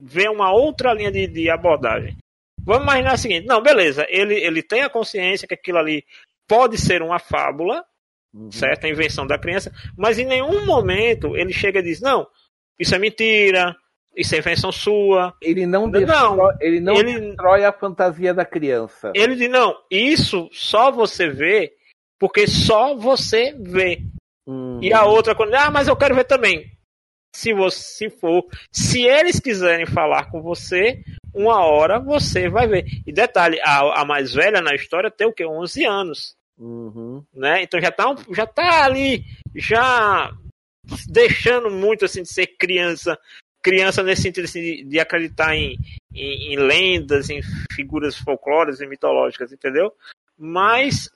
ver 0.00 0.30
uma 0.30 0.50
outra 0.50 0.94
linha 0.94 1.12
de, 1.12 1.26
de 1.26 1.50
abordagem. 1.50 2.16
Vamos 2.64 2.82
imaginar 2.82 3.14
o 3.14 3.18
seguinte: 3.18 3.46
não, 3.46 3.62
beleza, 3.62 4.06
ele, 4.08 4.34
ele 4.34 4.62
tem 4.62 4.82
a 4.82 4.90
consciência 4.90 5.46
que 5.46 5.54
aquilo 5.54 5.78
ali 5.78 6.04
pode 6.48 6.78
ser 6.78 7.02
uma 7.02 7.18
fábula, 7.18 7.84
uhum. 8.32 8.50
certo? 8.50 8.84
A 8.84 8.90
invenção 8.90 9.26
da 9.26 9.38
criança, 9.38 9.72
mas 9.96 10.18
em 10.18 10.24
nenhum 10.24 10.64
momento 10.64 11.36
ele 11.36 11.52
chega 11.52 11.80
e 11.80 11.84
diz: 11.84 12.00
não, 12.00 12.26
isso 12.78 12.94
é 12.94 12.98
mentira, 12.98 13.76
isso 14.16 14.34
é 14.34 14.38
invenção 14.38 14.72
sua. 14.72 15.34
Ele 15.42 15.66
não, 15.66 15.90
destrói, 15.90 16.36
não, 16.36 16.56
ele 16.60 16.80
não 16.80 16.94
ele, 16.94 17.20
destrói 17.20 17.64
a 17.64 17.72
fantasia 17.72 18.32
da 18.32 18.44
criança. 18.44 19.12
Ele 19.14 19.36
diz: 19.36 19.50
não, 19.50 19.76
isso 19.90 20.48
só 20.52 20.90
você 20.90 21.28
vê 21.28 21.74
porque 22.18 22.46
só 22.46 22.94
você 22.94 23.54
vê. 23.58 24.02
Uhum. 24.46 24.82
E 24.82 24.92
a 24.92 25.04
outra, 25.04 25.34
quando, 25.34 25.54
ah, 25.54 25.70
mas 25.70 25.88
eu 25.88 25.96
quero 25.96 26.14
ver 26.14 26.24
também. 26.24 26.72
Se 27.34 27.52
você 27.52 27.78
se 27.80 28.10
for, 28.10 28.44
se 28.70 29.02
eles 29.02 29.40
quiserem 29.40 29.86
falar 29.86 30.30
com 30.30 30.40
você, 30.40 31.02
uma 31.34 31.64
hora 31.64 31.98
você 31.98 32.48
vai 32.48 32.66
ver. 32.66 32.86
E 33.06 33.12
detalhe, 33.12 33.60
a, 33.62 34.02
a 34.02 34.04
mais 34.04 34.32
velha 34.32 34.60
na 34.60 34.74
história 34.74 35.10
tem 35.10 35.26
o 35.26 35.32
que? 35.32 35.44
11 35.44 35.84
anos. 35.84 36.36
Uhum. 36.58 37.24
Né? 37.34 37.62
Então 37.62 37.80
já 37.80 37.90
tá, 37.90 38.14
já 38.30 38.46
tá 38.46 38.84
ali, 38.84 39.24
já 39.54 40.32
deixando 41.08 41.70
muito 41.70 42.04
assim 42.04 42.22
de 42.22 42.32
ser 42.32 42.46
criança. 42.46 43.18
Criança 43.62 44.02
nesse 44.02 44.22
sentido 44.22 44.44
assim, 44.44 44.60
de, 44.60 44.84
de 44.84 45.00
acreditar 45.00 45.56
em, 45.56 45.76
em, 46.14 46.52
em, 46.52 46.56
lendas, 46.56 47.30
em 47.30 47.40
figuras 47.74 48.16
folclóricas 48.16 48.80
e 48.80 48.86
mitológicas, 48.86 49.52
entendeu? 49.52 49.92
Mas 50.38 51.10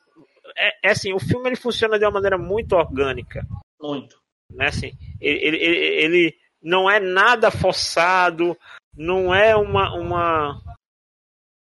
é, 0.57 0.89
é, 0.89 0.91
assim, 0.91 1.13
o 1.13 1.19
filme 1.19 1.49
ele 1.49 1.57
funciona 1.57 1.99
de 1.99 2.05
uma 2.05 2.13
maneira 2.13 2.39
muito 2.39 2.75
orgânica. 2.75 3.47
Muito. 3.81 4.19
Né? 4.51 4.67
Assim, 4.67 4.93
ele, 5.21 5.57
ele, 5.57 5.77
ele 5.77 6.37
não 6.63 6.91
é 6.91 6.99
nada 6.99 7.51
forçado, 7.51 8.57
não 8.99 9.33
é 9.33 9.55
uma, 9.55 9.95
uma 9.95 10.61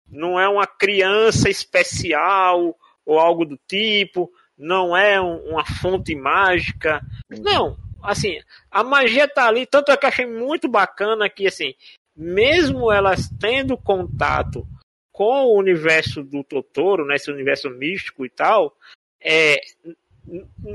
não 0.09 0.39
é 0.39 0.49
uma 0.49 0.66
criança 0.66 1.51
especial 1.51 2.79
ou 3.05 3.18
algo 3.18 3.45
do 3.45 3.59
tipo, 3.68 4.31
não 4.57 4.97
é 4.97 5.20
um, 5.20 5.51
uma 5.51 5.64
fonte 5.64 6.14
mágica. 6.14 7.01
Não, 7.29 7.77
assim, 8.01 8.39
a 8.70 8.85
magia 8.85 9.27
tá 9.27 9.49
ali, 9.49 9.66
tanto 9.66 9.91
é 9.91 9.97
que 9.97 10.07
achei 10.07 10.24
muito 10.24 10.68
bacana 10.68 11.29
que 11.29 11.49
assim, 11.49 11.74
mesmo 12.14 12.93
elas 12.93 13.29
tendo 13.41 13.77
contato 13.77 14.64
com 15.11 15.47
o 15.47 15.59
universo 15.59 16.22
do 16.22 16.45
Totoro, 16.45 17.05
né, 17.05 17.16
esse 17.16 17.31
universo 17.31 17.68
místico 17.70 18.24
e 18.24 18.31
tal, 18.31 18.77
é, 19.20 19.57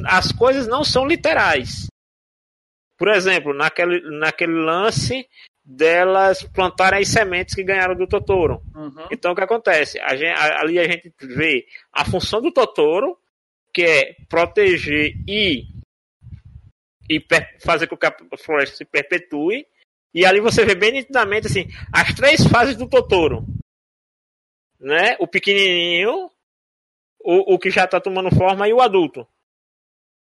as 0.06 0.32
coisas 0.34 0.68
não 0.68 0.84
são 0.84 1.08
literais. 1.08 1.88
Por 2.98 3.08
exemplo, 3.08 3.54
naquele, 3.54 4.02
naquele 4.20 4.54
lance 4.54 5.28
delas 5.76 6.44
plantarem 6.44 7.00
as 7.00 7.08
sementes 7.08 7.56
que 7.56 7.64
ganharam 7.64 7.96
do 7.96 8.08
Totoro. 8.08 8.62
Uhum. 8.76 9.08
Então 9.12 9.32
o 9.32 9.36
que 9.36 9.44
acontece? 9.44 10.00
A 10.00 10.16
gente, 10.16 10.38
ali 10.38 10.80
a 10.80 10.84
gente 10.84 11.14
vê 11.22 11.66
a 11.92 12.06
função 12.06 12.42
do 12.42 12.52
Totoro, 12.52 13.18
que 13.74 13.84
é 13.84 14.16
proteger 14.28 15.14
e, 15.28 15.66
e 17.10 17.26
fazer 17.64 17.88
com 17.88 17.98
que 17.98 18.06
a 18.06 18.16
floresta 18.38 18.76
se 18.76 18.86
perpetue. 18.86 19.66
E 20.14 20.26
ali 20.26 20.42
você 20.42 20.66
vê 20.66 20.76
bem 20.76 20.92
nitidamente 20.92 21.48
assim, 21.48 21.68
as 21.94 22.14
três 22.14 22.46
fases 22.46 22.76
do 22.76 22.88
Totoro. 22.88 23.46
Né? 24.80 25.16
O 25.20 25.28
pequenininho, 25.28 26.30
o, 27.24 27.54
o 27.54 27.60
que 27.60 27.70
já 27.70 27.86
está 27.86 28.02
tomando 28.02 28.36
forma 28.36 28.68
e 28.68 28.74
o 28.74 28.82
adulto. 28.82 29.26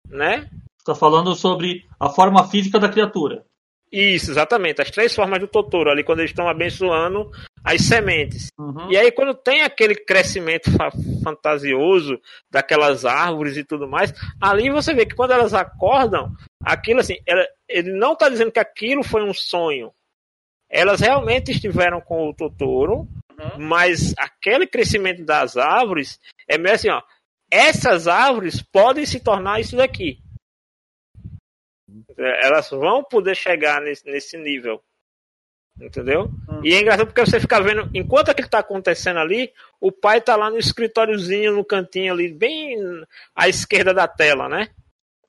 Né? 0.08 0.50
Está 0.78 0.94
falando 0.94 1.34
sobre 1.36 1.88
a 2.00 2.10
forma 2.10 2.48
física 2.48 2.80
da 2.80 2.90
criatura. 2.90 3.46
Isso, 3.92 4.32
exatamente. 4.32 4.82
As 4.82 4.90
três 4.90 5.14
formas 5.14 5.40
do 5.40 5.48
Totoro 5.48 5.90
ali, 5.90 6.04
quando 6.04 6.20
eles 6.20 6.32
estão 6.32 6.48
abençoando 6.48 7.30
as 7.64 7.82
sementes. 7.82 8.48
Uhum. 8.58 8.90
E 8.90 8.98
aí, 8.98 9.12
quando 9.12 9.34
tem 9.34 9.62
aquele 9.62 9.96
crescimento 9.96 10.72
fa 10.72 10.90
fantasioso 11.24 12.20
daquelas 12.50 13.04
árvores 13.06 13.58
e 13.58 13.64
tudo 13.64 13.88
mais, 13.88 14.14
ali 14.40 14.70
você 14.70 14.94
vê 14.94 15.06
que 15.06 15.16
quando 15.16 15.32
elas 15.32 15.54
acordam, 15.54 16.32
aquilo 16.64 17.02
assim, 17.02 17.18
ela, 17.28 17.46
ele 17.68 17.92
não 17.92 18.14
está 18.14 18.30
dizendo 18.30 18.52
que 18.52 18.60
aquilo 18.60 19.04
foi 19.04 19.24
um 19.24 19.34
sonho. 19.34 19.92
Elas 20.70 21.02
realmente 21.02 21.52
estiveram 21.52 22.00
com 22.00 22.30
o 22.30 22.34
Totoro, 22.34 23.00
uhum. 23.38 23.60
mas 23.60 24.16
aquele 24.18 24.66
crescimento 24.66 25.26
das 25.26 25.58
árvores 25.58 26.18
é 26.48 26.58
meio 26.58 26.76
assim, 26.76 26.90
ó. 26.90 27.02
Essas 27.52 28.08
árvores 28.08 28.62
podem 28.62 29.06
se 29.06 29.20
tornar 29.20 29.60
isso 29.60 29.76
daqui. 29.76 30.20
É, 32.18 32.48
elas 32.48 32.70
vão 32.70 33.04
poder 33.04 33.36
chegar 33.36 33.82
nesse, 33.82 34.06
nesse 34.06 34.38
nível. 34.38 34.82
Entendeu? 35.80 36.30
Hum. 36.50 36.62
E 36.64 36.74
é 36.74 36.82
engraçado 36.82 37.08
porque 37.08 37.26
você 37.26 37.40
fica 37.40 37.62
vendo, 37.62 37.90
enquanto 37.94 38.30
aquilo 38.30 38.46
está 38.46 38.60
acontecendo 38.60 39.20
ali, 39.20 39.52
o 39.80 39.92
pai 39.92 40.20
está 40.20 40.36
lá 40.36 40.50
no 40.50 40.58
escritóriozinho, 40.58 41.56
no 41.56 41.66
cantinho 41.66 42.14
ali, 42.14 42.32
bem 42.32 42.78
à 43.36 43.48
esquerda 43.48 43.94
da 43.94 44.08
tela, 44.08 44.48
né? 44.48 44.70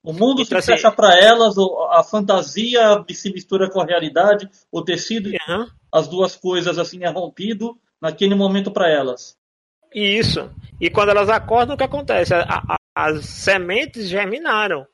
O 0.02 0.12
mundo 0.12 0.42
então, 0.42 0.44
se 0.44 0.54
assim, 0.56 0.72
fecha 0.72 0.90
para 0.90 1.16
elas, 1.16 1.54
a 1.90 2.02
fantasia 2.02 3.04
se 3.10 3.32
mistura 3.32 3.70
com 3.70 3.80
a 3.80 3.86
realidade, 3.86 4.50
o 4.70 4.82
tecido, 4.82 5.30
uhum. 5.30 5.66
as 5.92 6.08
duas 6.08 6.34
coisas 6.34 6.76
assim 6.76 7.04
é 7.04 7.08
rompido 7.08 7.78
naquele 8.00 8.34
momento 8.34 8.72
para 8.72 8.90
elas. 8.90 9.36
Isso. 9.94 10.50
E 10.80 10.90
quando 10.90 11.10
elas 11.10 11.28
acordam, 11.28 11.74
o 11.74 11.78
que 11.78 11.84
acontece? 11.84 12.34
A, 12.34 12.42
a, 12.42 12.76
as 12.94 13.24
sementes 13.26 14.08
germinaram. 14.08 14.86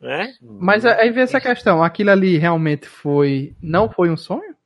Né? 0.00 0.32
Mas 0.40 0.84
aí 0.86 1.10
vem 1.10 1.24
essa 1.24 1.40
questão, 1.40 1.82
aquilo 1.82 2.10
ali 2.10 2.38
realmente 2.38 2.86
foi. 2.86 3.56
Não 3.60 3.90
foi 3.90 4.10
um 4.10 4.16
sonho? 4.16 4.56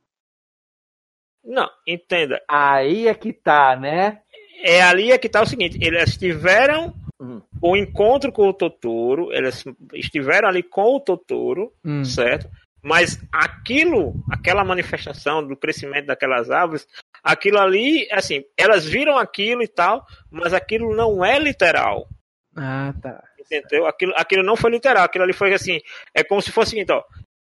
Não, 1.45 1.69
entenda. 1.87 2.41
Aí 2.49 3.09
é 3.09 3.15
que 3.15 3.33
tá, 3.33 3.75
né? 3.77 4.21
É 4.63 4.83
ali 4.83 5.11
é 5.11 5.19
que 5.19 5.29
tá 5.29 5.43
o 5.43 5.47
seguinte, 5.47 5.79
eles 5.81 6.17
tiveram 6.17 6.95
uhum. 7.19 7.43
o 7.61 7.77
encontro 7.77 8.31
com 8.31 8.49
o 8.49 8.55
Totoro, 8.55 9.33
eles 9.33 9.65
estiveram 9.93 10.49
ali 10.49 10.63
com 10.63 10.97
o 10.97 11.01
Totoro, 11.01 11.73
uhum. 11.85 12.05
certo? 12.05 12.49
Mas 12.81 13.21
aquilo, 13.33 14.15
aquela 14.31 14.65
manifestação 14.65 15.47
do 15.47 15.57
crescimento 15.57 16.07
daquelas 16.07 16.51
árvores, 16.51 16.87
aquilo 17.23 17.59
ali, 17.59 18.09
assim, 18.13 18.45
elas 18.57 18.85
viram 18.85 19.17
aquilo 19.17 19.63
e 19.63 19.69
tal, 19.69 20.05
mas 20.31 20.53
aquilo 20.53 20.95
não 20.95 21.25
é 21.25 21.39
literal. 21.39 22.09
Ah, 22.57 22.93
tá. 23.01 23.23
Entendeu? 23.59 23.87
Aquilo, 23.87 24.13
aquilo 24.17 24.43
não 24.43 24.57
foi 24.57 24.71
literal, 24.71 25.05
aquilo 25.05 25.25
ali 25.25 25.33
foi 25.33 25.53
assim, 25.53 25.81
é 26.15 26.25
como 26.25 26.41
se 26.41 26.51
fosse 26.51 26.69
o 26.69 26.71
seguinte, 26.71 26.93
ó. 26.93 27.03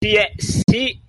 Se, 0.03 0.17
é, 0.17 0.33
se 0.39 1.03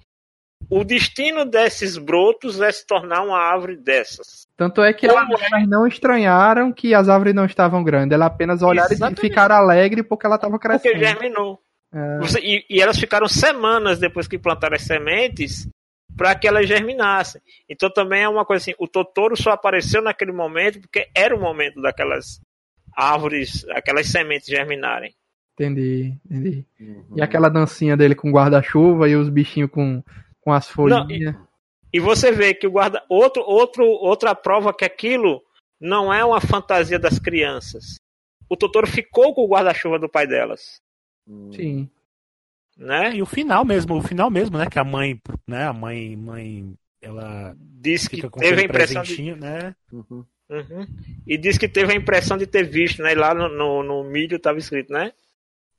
o 0.69 0.83
destino 0.83 1.45
desses 1.45 1.97
brotos 1.97 2.59
é 2.61 2.71
se 2.71 2.85
tornar 2.85 3.21
uma 3.21 3.37
árvore 3.37 3.77
dessas. 3.77 4.47
Tanto 4.55 4.81
é 4.81 4.93
que 4.93 5.05
elas 5.05 5.27
é? 5.53 5.65
não 5.65 5.87
estranharam 5.87 6.71
que 6.71 6.93
as 6.93 7.09
árvores 7.09 7.33
não 7.33 7.45
estavam 7.45 7.83
grandes, 7.83 8.13
elas 8.13 8.27
apenas 8.27 8.61
olharam 8.61 8.91
Exatamente. 8.91 9.19
e 9.19 9.21
ficaram 9.21 9.55
alegres 9.55 10.05
porque 10.07 10.25
ela 10.25 10.35
estava 10.35 10.57
crescendo. 10.59 10.93
Porque 10.93 11.05
germinou. 11.05 11.59
É. 11.93 12.17
Você, 12.19 12.39
e, 12.39 12.65
e, 12.69 12.81
elas 12.81 12.97
ficaram 12.97 13.27
semanas 13.27 13.99
depois 13.99 14.27
que 14.27 14.39
plantaram 14.39 14.75
as 14.75 14.81
sementes 14.81 15.67
para 16.17 16.33
que 16.35 16.47
elas 16.47 16.67
germinassem. 16.67 17.41
Então 17.69 17.89
também 17.89 18.23
é 18.23 18.29
uma 18.29 18.45
coisa 18.45 18.63
assim, 18.63 18.75
o 18.79 18.87
Totoro 18.87 19.35
só 19.35 19.51
apareceu 19.51 20.01
naquele 20.01 20.31
momento 20.31 20.81
porque 20.81 21.07
era 21.15 21.35
o 21.35 21.39
momento 21.39 21.81
daquelas 21.81 22.39
árvores, 22.95 23.65
aquelas 23.69 24.07
sementes 24.07 24.47
germinarem. 24.47 25.13
Entendi, 25.53 26.17
entendi. 26.25 26.65
Uhum. 26.79 27.13
E 27.15 27.21
aquela 27.21 27.49
dancinha 27.49 27.95
dele 27.95 28.15
com 28.15 28.31
guarda-chuva 28.31 29.07
e 29.07 29.15
os 29.15 29.29
bichinhos 29.29 29.69
com, 29.69 30.03
com 30.41 30.51
as 30.51 30.67
folhinhas. 30.67 31.35
E, 31.91 31.97
e, 31.97 31.99
você 31.99 32.31
vê 32.31 32.53
que 32.53 32.65
o 32.65 32.71
guarda 32.71 33.03
outro, 33.07 33.43
outro, 33.43 33.85
outra 33.85 34.33
prova 34.33 34.73
que 34.73 34.83
aquilo 34.83 35.41
não 35.79 36.11
é 36.11 36.25
uma 36.25 36.41
fantasia 36.41 36.97
das 36.97 37.19
crianças. 37.19 37.99
O 38.49 38.57
Totoro 38.57 38.87
ficou 38.87 39.33
com 39.33 39.41
o 39.43 39.47
guarda-chuva 39.47 39.99
do 39.99 40.09
pai 40.09 40.25
delas. 40.25 40.81
Sim. 41.55 41.89
Né? 42.77 43.15
E 43.15 43.21
o 43.21 43.25
final 43.25 43.63
mesmo, 43.63 43.95
o 43.95 44.01
final 44.01 44.31
mesmo, 44.31 44.57
né? 44.57 44.67
Que 44.67 44.79
a 44.79 44.83
mãe, 44.83 45.21
né? 45.47 45.67
A 45.67 45.73
mãe, 45.73 46.15
mãe, 46.17 46.73
ela 47.01 47.55
disse 47.57 48.09
que 48.09 48.27
teve 48.29 48.61
a 48.61 48.65
impressão 48.65 49.03
de... 49.03 49.35
né? 49.35 49.75
Uhum. 49.91 50.25
Uhum. 50.53 50.85
E 51.25 51.35
disse 51.35 51.59
que 51.59 51.67
teve 51.67 51.93
a 51.93 51.95
impressão 51.95 52.37
de 52.37 52.45
ter 52.45 52.63
visto, 52.63 53.01
né? 53.01 53.15
Lá 53.15 53.33
no, 53.33 53.49
no, 53.49 53.81
no 53.81 54.03
mídia 54.03 54.35
estava 54.35 54.59
escrito, 54.59 54.93
né? 54.93 55.11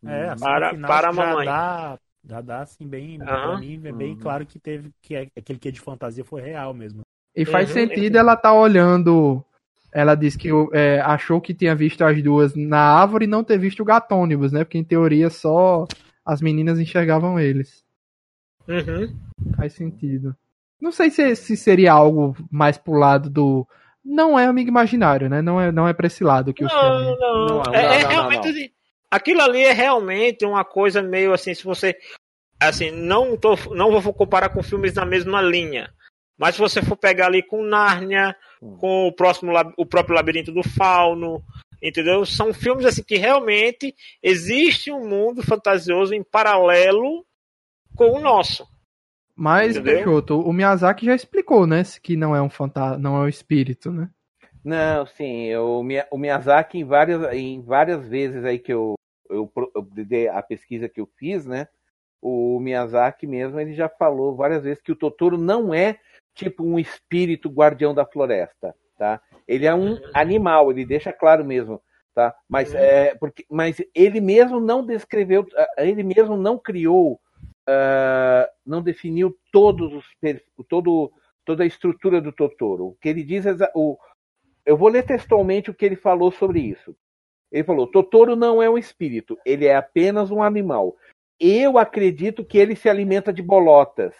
É, 0.04 0.30
assim, 0.30 0.44
para, 0.44 0.74
para 0.78 1.08
a 1.10 1.12
mamãe. 1.12 1.46
Dá, 1.46 1.98
já 2.28 2.40
dá 2.40 2.62
assim 2.62 2.86
bem, 2.86 3.18
uhum. 3.20 3.58
mim, 3.58 3.80
é 3.84 3.92
bem 3.92 4.12
uhum. 4.12 4.18
claro 4.18 4.44
que 4.44 4.58
teve 4.58 4.90
que 5.00 5.14
é, 5.14 5.28
aquele 5.36 5.58
que 5.58 5.68
é 5.68 5.70
de 5.70 5.80
fantasia 5.80 6.24
foi 6.24 6.42
real 6.42 6.74
mesmo. 6.74 7.02
E 7.36 7.44
faz 7.44 7.68
uhum. 7.68 7.74
sentido 7.74 8.16
ela 8.16 8.36
tá 8.36 8.52
olhando. 8.52 9.44
Ela 9.92 10.16
disse 10.16 10.36
que 10.36 10.48
é, 10.72 11.00
achou 11.00 11.40
que 11.40 11.54
tinha 11.54 11.74
visto 11.74 12.02
as 12.02 12.20
duas 12.20 12.54
na 12.56 12.80
árvore 12.80 13.26
e 13.26 13.28
não 13.28 13.44
ter 13.44 13.58
visto 13.58 13.80
o 13.80 13.84
gatônibus, 13.84 14.50
né? 14.50 14.64
Porque 14.64 14.78
em 14.78 14.84
teoria 14.84 15.30
só 15.30 15.86
as 16.26 16.40
meninas 16.40 16.80
enxergavam 16.80 17.38
eles. 17.38 17.84
Uhum. 18.66 19.14
Faz 19.56 19.74
sentido. 19.74 20.34
Não 20.80 20.90
sei 20.90 21.10
se, 21.10 21.36
se 21.36 21.56
seria 21.56 21.92
algo 21.92 22.36
mais 22.50 22.76
pro 22.76 22.94
lado 22.94 23.30
do. 23.30 23.66
Não 24.04 24.38
é 24.38 24.44
amigo 24.44 24.68
imaginário, 24.68 25.30
né? 25.30 25.40
Não 25.40 25.60
é, 25.60 25.72
não 25.72 25.88
é 25.88 25.94
pra 25.94 26.06
esse 26.06 26.22
lado 26.22 26.52
que 26.52 26.64
o 26.64 26.68
filme. 26.68 26.84
Não, 26.84 27.16
não. 27.16 27.46
não, 27.46 27.74
é, 27.74 28.02
é, 28.02 28.06
realmente. 28.06 28.48
Assim, 28.48 28.70
aquilo 29.10 29.40
ali 29.40 29.62
é 29.64 29.72
realmente 29.72 30.44
uma 30.44 30.64
coisa 30.64 31.02
meio 31.02 31.32
assim, 31.32 31.54
se 31.54 31.64
você. 31.64 31.96
Assim, 32.60 32.90
não, 32.90 33.36
tô, 33.36 33.56
não 33.74 33.98
vou 34.00 34.12
comparar 34.12 34.50
com 34.50 34.62
filmes 34.62 34.92
da 34.92 35.06
mesma 35.06 35.40
linha. 35.40 35.90
Mas 36.36 36.54
se 36.54 36.60
você 36.60 36.82
for 36.82 36.96
pegar 36.96 37.26
ali 37.26 37.42
com 37.42 37.62
Nárnia, 37.64 38.36
hum. 38.60 38.76
com 38.76 39.06
o 39.06 39.12
próximo 39.12 39.52
o 39.76 39.86
próprio 39.86 40.14
Labirinto 40.14 40.52
do 40.52 40.62
Fauno, 40.62 41.42
entendeu? 41.82 42.26
São 42.26 42.52
filmes 42.52 42.84
assim 42.84 43.02
que 43.02 43.16
realmente 43.16 43.94
existe 44.22 44.90
um 44.92 45.08
mundo 45.08 45.42
fantasioso 45.42 46.12
em 46.12 46.22
paralelo 46.22 47.24
com 47.96 48.10
o 48.12 48.20
nosso. 48.20 48.66
Mas, 49.36 49.78
Peixoto, 49.78 50.40
o 50.40 50.52
Miyazaki 50.52 51.06
já 51.06 51.14
explicou, 51.14 51.66
né? 51.66 51.82
Que 52.02 52.16
não 52.16 52.36
é 52.36 52.40
um 52.40 52.50
fantasma, 52.50 52.98
não 52.98 53.16
é 53.16 53.20
um 53.20 53.28
espírito, 53.28 53.90
né? 53.90 54.08
Não, 54.64 55.04
sim, 55.04 55.54
o, 55.56 55.82
o 56.10 56.18
Miyazaki 56.18 56.78
em 56.78 56.84
várias, 56.84 57.32
em 57.34 57.60
várias 57.60 58.06
vezes 58.08 58.44
aí 58.44 58.58
que 58.58 58.72
eu, 58.72 58.94
eu, 59.28 59.52
eu 59.74 60.32
a 60.32 60.42
pesquisa 60.42 60.88
que 60.88 61.00
eu 61.00 61.08
fiz, 61.18 61.44
né? 61.44 61.68
O 62.22 62.58
Miyazaki 62.60 63.26
mesmo, 63.26 63.60
ele 63.60 63.74
já 63.74 63.88
falou 63.88 64.34
várias 64.34 64.62
vezes 64.62 64.80
que 64.80 64.92
o 64.92 64.96
Totoro 64.96 65.36
não 65.36 65.74
é 65.74 65.98
tipo 66.34 66.64
um 66.64 66.78
espírito 66.78 67.50
guardião 67.50 67.92
da 67.92 68.06
floresta, 68.06 68.74
tá? 68.96 69.20
Ele 69.46 69.66
é 69.66 69.74
um 69.74 69.98
animal, 70.14 70.70
ele 70.70 70.86
deixa 70.86 71.12
claro 71.12 71.44
mesmo, 71.44 71.82
tá? 72.14 72.34
Mas 72.48 72.72
uhum. 72.72 72.78
é 72.80 73.14
porque, 73.16 73.44
mas 73.50 73.82
ele 73.94 74.20
mesmo 74.20 74.60
não 74.60 74.84
descreveu, 74.84 75.46
ele 75.76 76.02
mesmo 76.02 76.36
não 76.36 76.58
criou, 76.58 77.20
uh, 77.68 78.48
não 78.64 78.82
definiu 78.82 79.36
todos 79.52 79.92
os 79.92 80.04
todo 80.68 81.12
toda 81.44 81.62
a 81.62 81.66
estrutura 81.66 82.20
do 82.20 82.32
Totoro. 82.32 82.86
O 82.86 82.96
que 83.00 83.08
ele 83.08 83.22
diz 83.22 83.46
é 83.46 83.54
o 83.74 83.98
eu 84.64 84.76
vou 84.76 84.88
ler 84.88 85.04
textualmente 85.04 85.70
o 85.70 85.74
que 85.74 85.84
ele 85.84 85.96
falou 85.96 86.30
sobre 86.32 86.60
isso. 86.60 86.96
Ele 87.52 87.64
falou: 87.64 87.86
Totoro 87.86 88.34
não 88.34 88.62
é 88.62 88.68
um 88.68 88.78
espírito, 88.78 89.38
ele 89.44 89.66
é 89.66 89.76
apenas 89.76 90.30
um 90.30 90.42
animal. 90.42 90.96
Eu 91.38 91.78
acredito 91.78 92.44
que 92.44 92.58
ele 92.58 92.74
se 92.74 92.88
alimenta 92.88 93.32
de 93.32 93.42
bolotas. 93.42 94.14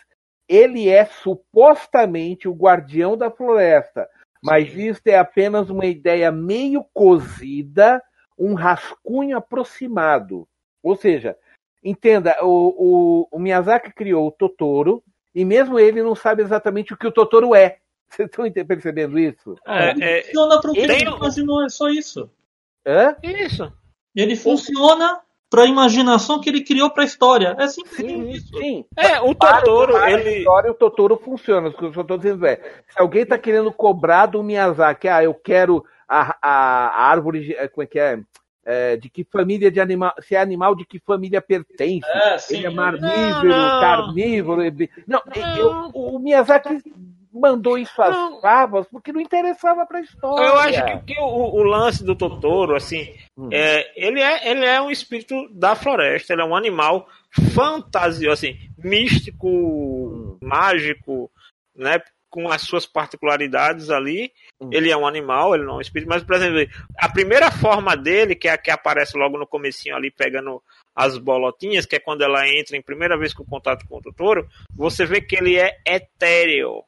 Ele 0.47 0.89
é 0.89 1.07
supostamente 1.07 2.47
o 2.47 2.55
guardião 2.55 3.17
da 3.17 3.31
floresta, 3.31 4.07
mas 4.43 4.75
isso 4.75 5.01
é 5.07 5.17
apenas 5.17 5.71
uma 5.71 5.87
ideia 5.87 6.31
meio 6.31 6.85
cozida, 6.93 8.03
um 8.39 8.53
rascunho 8.53 9.39
aproximado. 9.39 10.47
Ou 10.83 10.95
seja, 10.95 11.35
entenda, 11.85 12.37
o, 12.43 13.28
o, 13.28 13.28
o 13.30 13.39
Miyazaki 13.39 13.93
criou 13.93 14.26
o 14.26 14.32
Totoro 14.32 15.03
e 15.35 15.45
mesmo 15.45 15.78
ele 15.78 16.03
não 16.03 16.14
sabe 16.14 16.43
exatamente 16.43 16.95
o 16.95 16.97
que 16.97 17.07
o 17.07 17.12
Totoro 17.12 17.55
é. 17.55 17.78
Vocês 18.09 18.28
estão 18.28 18.66
percebendo 18.66 19.18
isso? 19.18 19.57
É, 19.66 20.18
é, 20.18 20.22
funciona 20.22 20.61
para 20.61 20.70
o 20.70 20.76
ele... 20.76 21.11
mas 21.18 21.37
não 21.37 21.64
é 21.64 21.68
só 21.68 21.89
isso. 21.89 22.30
Hã? 22.87 23.16
Isso. 23.22 23.72
Ele 24.14 24.37
funciona 24.37 25.20
para 25.51 25.62
a 25.62 25.66
imaginação 25.66 26.41
que 26.41 26.49
ele 26.49 26.64
criou 26.64 26.91
para 26.91 27.03
a 27.03 27.07
história. 27.07 27.57
É 27.59 27.66
simples. 27.68 27.95
Sim, 27.97 28.59
sim. 28.59 28.85
É, 28.97 29.20
o 29.20 29.35
Totoro, 29.35 29.93
para, 29.93 30.11
ele... 30.11 30.28
a 30.28 30.39
história, 30.39 30.70
o 30.70 30.74
Totoro 30.74 31.16
funciona. 31.16 31.68
O 31.68 31.72
que 31.72 31.85
eu 31.85 31.91
estou 31.91 32.18
dizendo 32.18 32.47
é, 32.47 32.57
se 32.89 33.01
alguém 33.01 33.22
está 33.22 33.39
querendo 33.39 33.72
cobrar 33.72 34.26
do 34.26 34.43
Miyazaki, 34.43 35.09
ah, 35.09 35.22
eu 35.22 35.35
quero 35.35 35.85
a, 36.09 36.37
a, 36.43 36.89
a 36.89 37.11
árvore, 37.11 37.55
eh, 37.55 37.68
como 37.68 37.85
é 37.85 37.87
que 37.87 37.99
é? 37.99 38.20
É, 38.67 38.97
de 38.97 39.11
que 39.11 39.25
família 39.25 39.71
de 39.71 39.79
animal, 39.79 40.15
se 40.21 40.35
é 40.35 40.41
animal 40.41 40.75
de 40.75 40.87
que 40.87 40.99
família 40.99 41.43
pertence. 41.43 42.09
É, 42.09 42.37
ele 42.51 42.67
é 42.67 42.71
marmívoro, 42.71 43.49
não, 43.49 43.75
não. 43.75 43.81
carnívoro. 43.81 44.62
Não, 45.07 45.23
não. 45.27 45.57
Eu, 45.57 45.91
o 45.93 46.19
Miyazaki 46.19 46.83
mandou 47.35 47.77
isso 47.77 48.01
às 48.01 48.15
não. 48.15 48.41
favas 48.41 48.87
porque 48.87 49.12
não 49.12 49.21
interessava 49.21 49.85
para 49.85 49.99
a 49.99 50.03
história. 50.03 50.47
Eu 50.47 50.57
acho 50.57 50.85
que, 50.85 51.15
que 51.15 51.21
o, 51.21 51.25
o, 51.25 51.62
lance 51.65 52.05
do 52.05 52.15
Totoro, 52.15 52.77
assim, 52.77 53.12
hum. 53.37 53.49
é, 53.53 53.91
ele, 53.97 54.21
é, 54.21 54.49
ele 54.49 54.65
é 54.65 54.81
um 54.81 54.91
espírito 54.91 55.49
da 55.53 55.75
floresta, 55.75 56.33
ele 56.33 56.43
é 56.43 56.45
um 56.45 56.55
animal 56.55 57.09
fantasioso, 57.53 58.33
assim, 58.33 58.57
místico, 58.79 59.49
hum. 59.49 60.39
mágico, 60.41 61.31
né? 61.75 62.01
Com 62.31 62.49
as 62.49 62.62
suas 62.62 62.87
particularidades 62.87 63.91
ali. 63.91 64.33
Hum. 64.65 64.71
Ele 64.73 64.91
é 64.91 64.97
um 64.97 65.07
animal, 65.07 65.55
ele 65.55 65.65
não 65.65 65.75
é 65.75 65.77
um 65.79 65.81
espírito, 65.81 66.09
mas, 66.09 66.23
por 66.23 66.37
exemplo, 66.37 66.67
a 66.99 67.09
primeira 67.09 67.51
forma 67.51 67.97
dele, 67.97 68.35
que 68.35 68.49
é 68.49 68.53
a 68.53 68.59
que 68.59 68.71
aparece 68.71 69.17
logo 69.17 69.39
no 69.39 69.47
comecinho 69.47 69.97
ali, 69.97 70.11
pegando 70.11 70.62
as 70.95 71.19
bolotinhas, 71.19 71.87
que 71.87 71.97
é 71.97 72.01
quando 72.01 72.23
ela 72.23 72.49
entra 72.49 72.77
em 72.77 72.83
primeira 72.83 73.19
vez 73.19 73.35
com 73.35 73.45
contato 73.45 73.87
com 73.87 73.99
o 73.99 74.03
Totoro, 74.03 74.49
você 74.75 75.05
vê 75.05 75.21
que 75.21 75.37
ele 75.37 75.57
é 75.57 75.77
etéreo. 75.87 76.83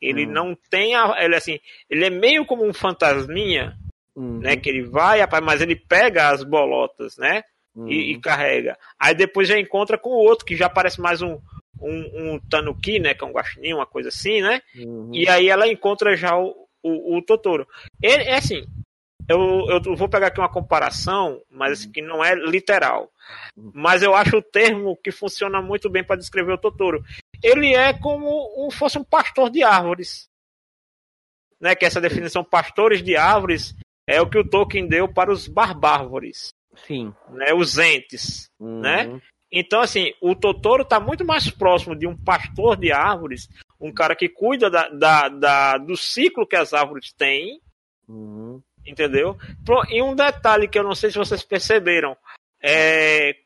Ele 0.00 0.26
hum. 0.26 0.30
não 0.30 0.58
tem 0.70 0.94
a, 0.94 1.16
ele 1.24 1.36
assim, 1.36 1.58
ele 1.88 2.04
é 2.04 2.10
meio 2.10 2.44
como 2.44 2.66
um 2.66 2.72
fantasminha, 2.72 3.76
uhum. 4.14 4.40
né, 4.40 4.56
que 4.56 4.68
ele 4.68 4.82
vai, 4.82 5.20
mas 5.42 5.60
ele 5.62 5.74
pega 5.74 6.28
as 6.28 6.44
bolotas, 6.44 7.16
né, 7.16 7.42
e, 7.86 8.12
e, 8.12 8.14
uhum. 8.14 8.20
carrega. 8.20 8.76
Aí 8.98 9.14
depois 9.14 9.48
já 9.48 9.58
encontra 9.58 9.96
com 9.96 10.10
o 10.10 10.22
outro 10.22 10.44
que 10.44 10.54
já 10.54 10.68
parece 10.68 11.00
mais 11.00 11.22
um 11.22 11.38
um, 11.80 12.34
um 12.34 12.40
tanuki, 12.40 12.98
né, 12.98 13.14
que 13.14 13.24
é 13.24 13.26
um 13.26 13.32
guaxinim, 13.32 13.74
uma 13.74 13.86
coisa 13.86 14.08
assim, 14.08 14.40
né? 14.40 14.62
Uhum. 14.76 15.10
E 15.12 15.28
aí 15.28 15.48
ela 15.48 15.68
encontra 15.68 16.16
já 16.16 16.36
o, 16.36 16.65
o, 16.86 17.16
o 17.16 17.22
Totoro. 17.22 17.66
Ele 18.02 18.24
é 18.24 18.36
assim, 18.36 18.64
eu, 19.28 19.66
eu 19.68 19.96
vou 19.96 20.08
pegar 20.08 20.28
aqui 20.28 20.40
uma 20.40 20.48
comparação, 20.48 21.42
mas 21.50 21.72
assim, 21.80 21.90
que 21.90 22.00
não 22.00 22.24
é 22.24 22.34
literal. 22.34 23.10
Mas 23.56 24.02
eu 24.02 24.14
acho 24.14 24.36
o 24.36 24.42
termo 24.42 24.96
que 24.96 25.10
funciona 25.10 25.60
muito 25.60 25.90
bem 25.90 26.04
para 26.04 26.16
descrever 26.16 26.52
o 26.52 26.58
Totoro. 26.58 27.04
Ele 27.42 27.74
é 27.74 27.92
como 27.92 28.66
um, 28.66 28.70
fosse 28.70 28.98
um 28.98 29.04
pastor 29.04 29.50
de 29.50 29.62
árvores. 29.62 30.28
Né, 31.58 31.74
que 31.74 31.86
essa 31.86 32.02
definição 32.02 32.44
pastores 32.44 33.02
de 33.02 33.16
árvores 33.16 33.74
é 34.06 34.20
o 34.20 34.28
que 34.28 34.38
o 34.38 34.46
Tolkien 34.46 34.86
deu 34.86 35.08
para 35.08 35.32
os 35.32 35.48
barbárvores. 35.48 36.50
Sim. 36.86 37.14
Né, 37.30 37.54
os 37.54 37.78
entes, 37.78 38.50
uhum. 38.60 38.80
né? 38.80 39.20
Então, 39.50 39.80
assim, 39.80 40.12
o 40.20 40.34
Totoro 40.34 40.82
está 40.82 41.00
muito 41.00 41.24
mais 41.24 41.50
próximo 41.50 41.96
de 41.96 42.06
um 42.06 42.16
pastor 42.16 42.76
de 42.76 42.92
árvores, 42.92 43.48
um 43.80 43.92
cara 43.92 44.16
que 44.16 44.28
cuida 44.28 44.70
da, 44.70 44.88
da, 44.88 45.28
da 45.28 45.78
do 45.78 45.96
ciclo 45.96 46.46
que 46.46 46.56
as 46.56 46.72
árvores 46.72 47.12
têm, 47.12 47.60
uhum. 48.08 48.62
entendeu? 48.86 49.36
E 49.90 50.02
um 50.02 50.14
detalhe 50.14 50.68
que 50.68 50.78
eu 50.78 50.84
não 50.84 50.94
sei 50.94 51.10
se 51.10 51.18
vocês 51.18 51.42
perceberam, 51.42 52.16
é 52.62 53.36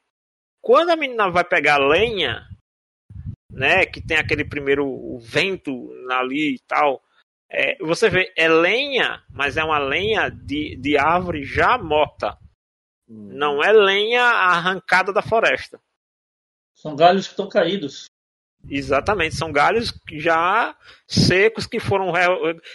quando 0.60 0.90
a 0.90 0.96
menina 0.96 1.30
vai 1.30 1.44
pegar 1.44 1.78
lenha, 1.78 2.46
né, 3.50 3.84
que 3.86 4.00
tem 4.00 4.18
aquele 4.18 4.44
primeiro 4.44 5.18
vento 5.18 5.90
ali 6.10 6.54
e 6.54 6.58
tal, 6.66 7.02
é, 7.50 7.76
você 7.78 8.08
vê, 8.08 8.32
é 8.36 8.48
lenha, 8.48 9.24
mas 9.28 9.56
é 9.56 9.64
uma 9.64 9.78
lenha 9.78 10.28
de, 10.28 10.76
de 10.76 10.96
árvore 10.96 11.42
já 11.42 11.76
morta. 11.76 12.38
Uhum. 13.08 13.30
Não 13.32 13.62
é 13.62 13.72
lenha 13.72 14.22
arrancada 14.22 15.12
da 15.12 15.20
floresta. 15.20 15.80
São 16.74 16.94
galhos 16.94 17.26
que 17.26 17.32
estão 17.32 17.48
caídos. 17.48 18.06
Exatamente, 18.68 19.36
são 19.36 19.50
galhos 19.50 19.92
já 20.12 20.76
secos 21.06 21.66
que 21.66 21.80
foram. 21.80 22.12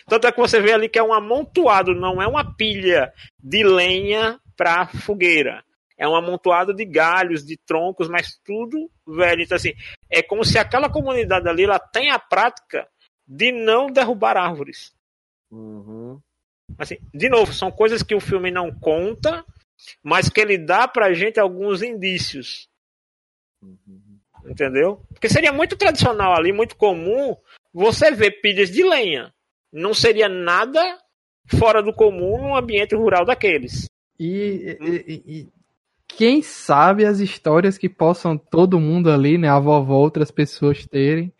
Tanto 0.08 0.28
é 0.28 0.32
que 0.32 0.40
você 0.40 0.60
vê 0.60 0.74
ali 0.74 0.90
que 0.90 1.00
é 1.00 1.04
um 1.04 1.14
amontoado, 1.14 1.94
não 1.94 2.22
é 2.22 2.28
uma 2.28 2.56
pilha 2.56 3.14
de 3.42 3.64
lenha 3.64 4.40
para 4.58 4.88
fogueira. 4.88 5.64
É 5.98 6.08
um 6.08 6.16
amontoado 6.16 6.74
de 6.74 6.84
galhos, 6.84 7.46
de 7.46 7.56
troncos, 7.56 8.10
mas 8.10 8.38
tudo 8.44 8.92
velho. 9.08 9.42
Então, 9.42 9.56
assim, 9.56 9.74
é 10.10 10.22
como 10.22 10.44
se 10.44 10.58
aquela 10.58 10.90
comunidade 10.90 11.48
ali 11.48 11.64
ela 11.64 11.80
tem 11.80 12.12
a 12.12 12.20
prática 12.20 12.86
de 13.26 13.52
não 13.52 13.88
derrubar 13.88 14.36
árvores. 14.36 14.94
Uhum. 15.50 16.20
Assim, 16.78 16.98
de 17.14 17.30
novo, 17.30 17.54
são 17.54 17.72
coisas 17.72 18.04
que 18.04 18.14
o 18.14 18.20
filme 18.20 18.52
não 18.52 18.74
conta, 18.78 19.46
mas 20.04 20.30
que 20.30 20.42
ele 20.42 20.58
dá 20.58 20.88
pra 20.88 21.14
gente 21.14 21.40
alguns 21.40 21.82
indícios. 21.82 22.68
Uhum. 23.62 24.02
Entendeu? 24.48 25.02
Porque 25.10 25.30
seria 25.30 25.52
muito 25.52 25.76
tradicional 25.76 26.36
ali, 26.36 26.52
muito 26.52 26.76
comum, 26.76 27.36
você 27.74 28.12
ver 28.12 28.41
pilhas 28.41 28.70
de 28.70 28.84
lenha. 28.84 29.34
Não 29.72 29.93
seria 29.93 30.30
nada 30.30 30.82
fora 31.48 31.82
do 31.82 31.93
comum 31.93 32.38
num 32.41 32.56
ambiente 32.56 32.96
rural 32.96 33.26
daqueles. 33.26 33.89
E, 34.20 34.78
e, 34.82 35.24
e, 35.26 35.48
quem 36.08 36.41
sabe 36.41 37.06
as 37.06 37.20
histórias 37.20 37.78
que 37.78 37.89
possam 37.89 38.38
todo 38.38 38.80
mundo 38.80 39.12
ali, 39.12 39.38
né, 39.38 39.50
a 39.50 39.60
vovó, 39.60 39.96
outras 39.96 40.32
pessoas 40.32 40.86
terem 40.86 41.34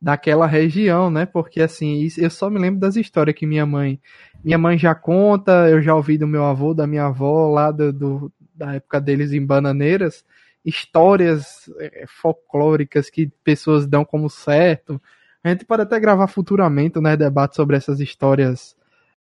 daquela 0.00 0.46
região, 0.46 1.10
né? 1.10 1.26
Porque 1.26 1.60
assim, 1.60 2.06
eu 2.18 2.30
só 2.30 2.50
me 2.50 2.58
lembro 2.58 2.80
das 2.80 2.96
histórias 2.96 3.36
que 3.36 3.46
minha 3.46 3.64
mãe, 3.64 3.98
minha 4.44 4.58
mãe 4.58 4.78
já 4.78 4.94
conta, 4.94 5.68
eu 5.68 5.80
já 5.82 5.94
ouvi 5.94 6.18
do 6.18 6.26
meu 6.26 6.44
avô, 6.44 6.74
da 6.74 6.86
minha 6.86 7.06
avó 7.06 7.48
lá 7.48 7.70
do, 7.70 7.92
do 7.92 8.32
da 8.54 8.74
época 8.74 9.00
deles 9.00 9.32
em 9.32 9.44
Bananeiras, 9.44 10.24
histórias 10.64 11.70
é, 11.78 12.04
folclóricas 12.06 13.10
que 13.10 13.30
pessoas 13.44 13.86
dão 13.86 14.04
como 14.04 14.30
certo. 14.30 15.00
A 15.42 15.50
gente 15.50 15.64
pode 15.64 15.82
até 15.82 16.00
gravar 16.00 16.26
futuramente, 16.26 16.98
né, 17.00 17.16
debate 17.16 17.54
sobre 17.54 17.76
essas 17.76 18.00
histórias, 18.00 18.74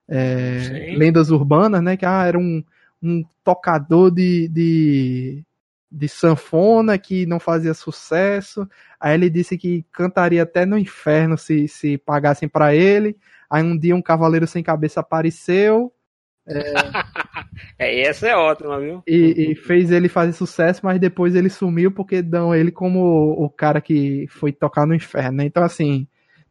é, 0.09 0.95
lendas 0.97 1.31
urbanas, 1.31 1.83
né, 1.83 1.97
que 1.97 2.07
ah, 2.07 2.25
era 2.25 2.39
um, 2.39 2.63
um 3.03 3.25
tocador 3.43 4.11
de, 4.11 4.47
de, 4.49 5.45
de 5.91 6.09
sanfona 6.09 6.97
que 6.97 7.27
não 7.27 7.41
fazia 7.41 7.75
sucesso. 7.75 8.69
Aí 9.01 9.15
ele 9.15 9.29
disse 9.29 9.59
que 9.59 9.85
cantaria 9.91 10.45
até 10.45 10.65
no 10.65 10.79
inferno 10.79 11.37
se, 11.37 11.67
se 11.67 11.99
pagassem 11.99 12.49
para 12.49 12.75
ele. 12.75 13.17
Aí 13.51 13.63
um 13.63 13.77
dia 13.77 13.97
um 13.97 14.03
cavaleiro 14.03 14.47
sem 14.47 14.63
cabeça 14.63 15.01
apareceu 15.01 15.93
é... 16.53 16.75
é, 17.79 18.01
essa 18.03 18.29
é 18.29 18.37
ótima, 18.37 18.79
viu? 18.81 19.03
E, 19.07 19.53
e, 19.53 19.55
fez 19.55 19.91
ele 19.91 20.09
fazer 20.09 20.33
sucesso, 20.33 20.81
mas 20.85 21.01
depois 21.01 21.35
ele 21.35 21.49
sumiu 21.49 21.91
porque 21.91 22.23
dão 22.23 22.55
ele 22.55 22.71
como 22.71 23.01
o 23.33 23.49
cara 23.49 23.81
que 23.81 24.27
foi 24.29 24.53
tocar 24.53 24.87
no 24.87 24.95
inferno, 24.95 25.39
né? 25.39 25.45
Então, 25.45 25.63
assim, 25.63 26.07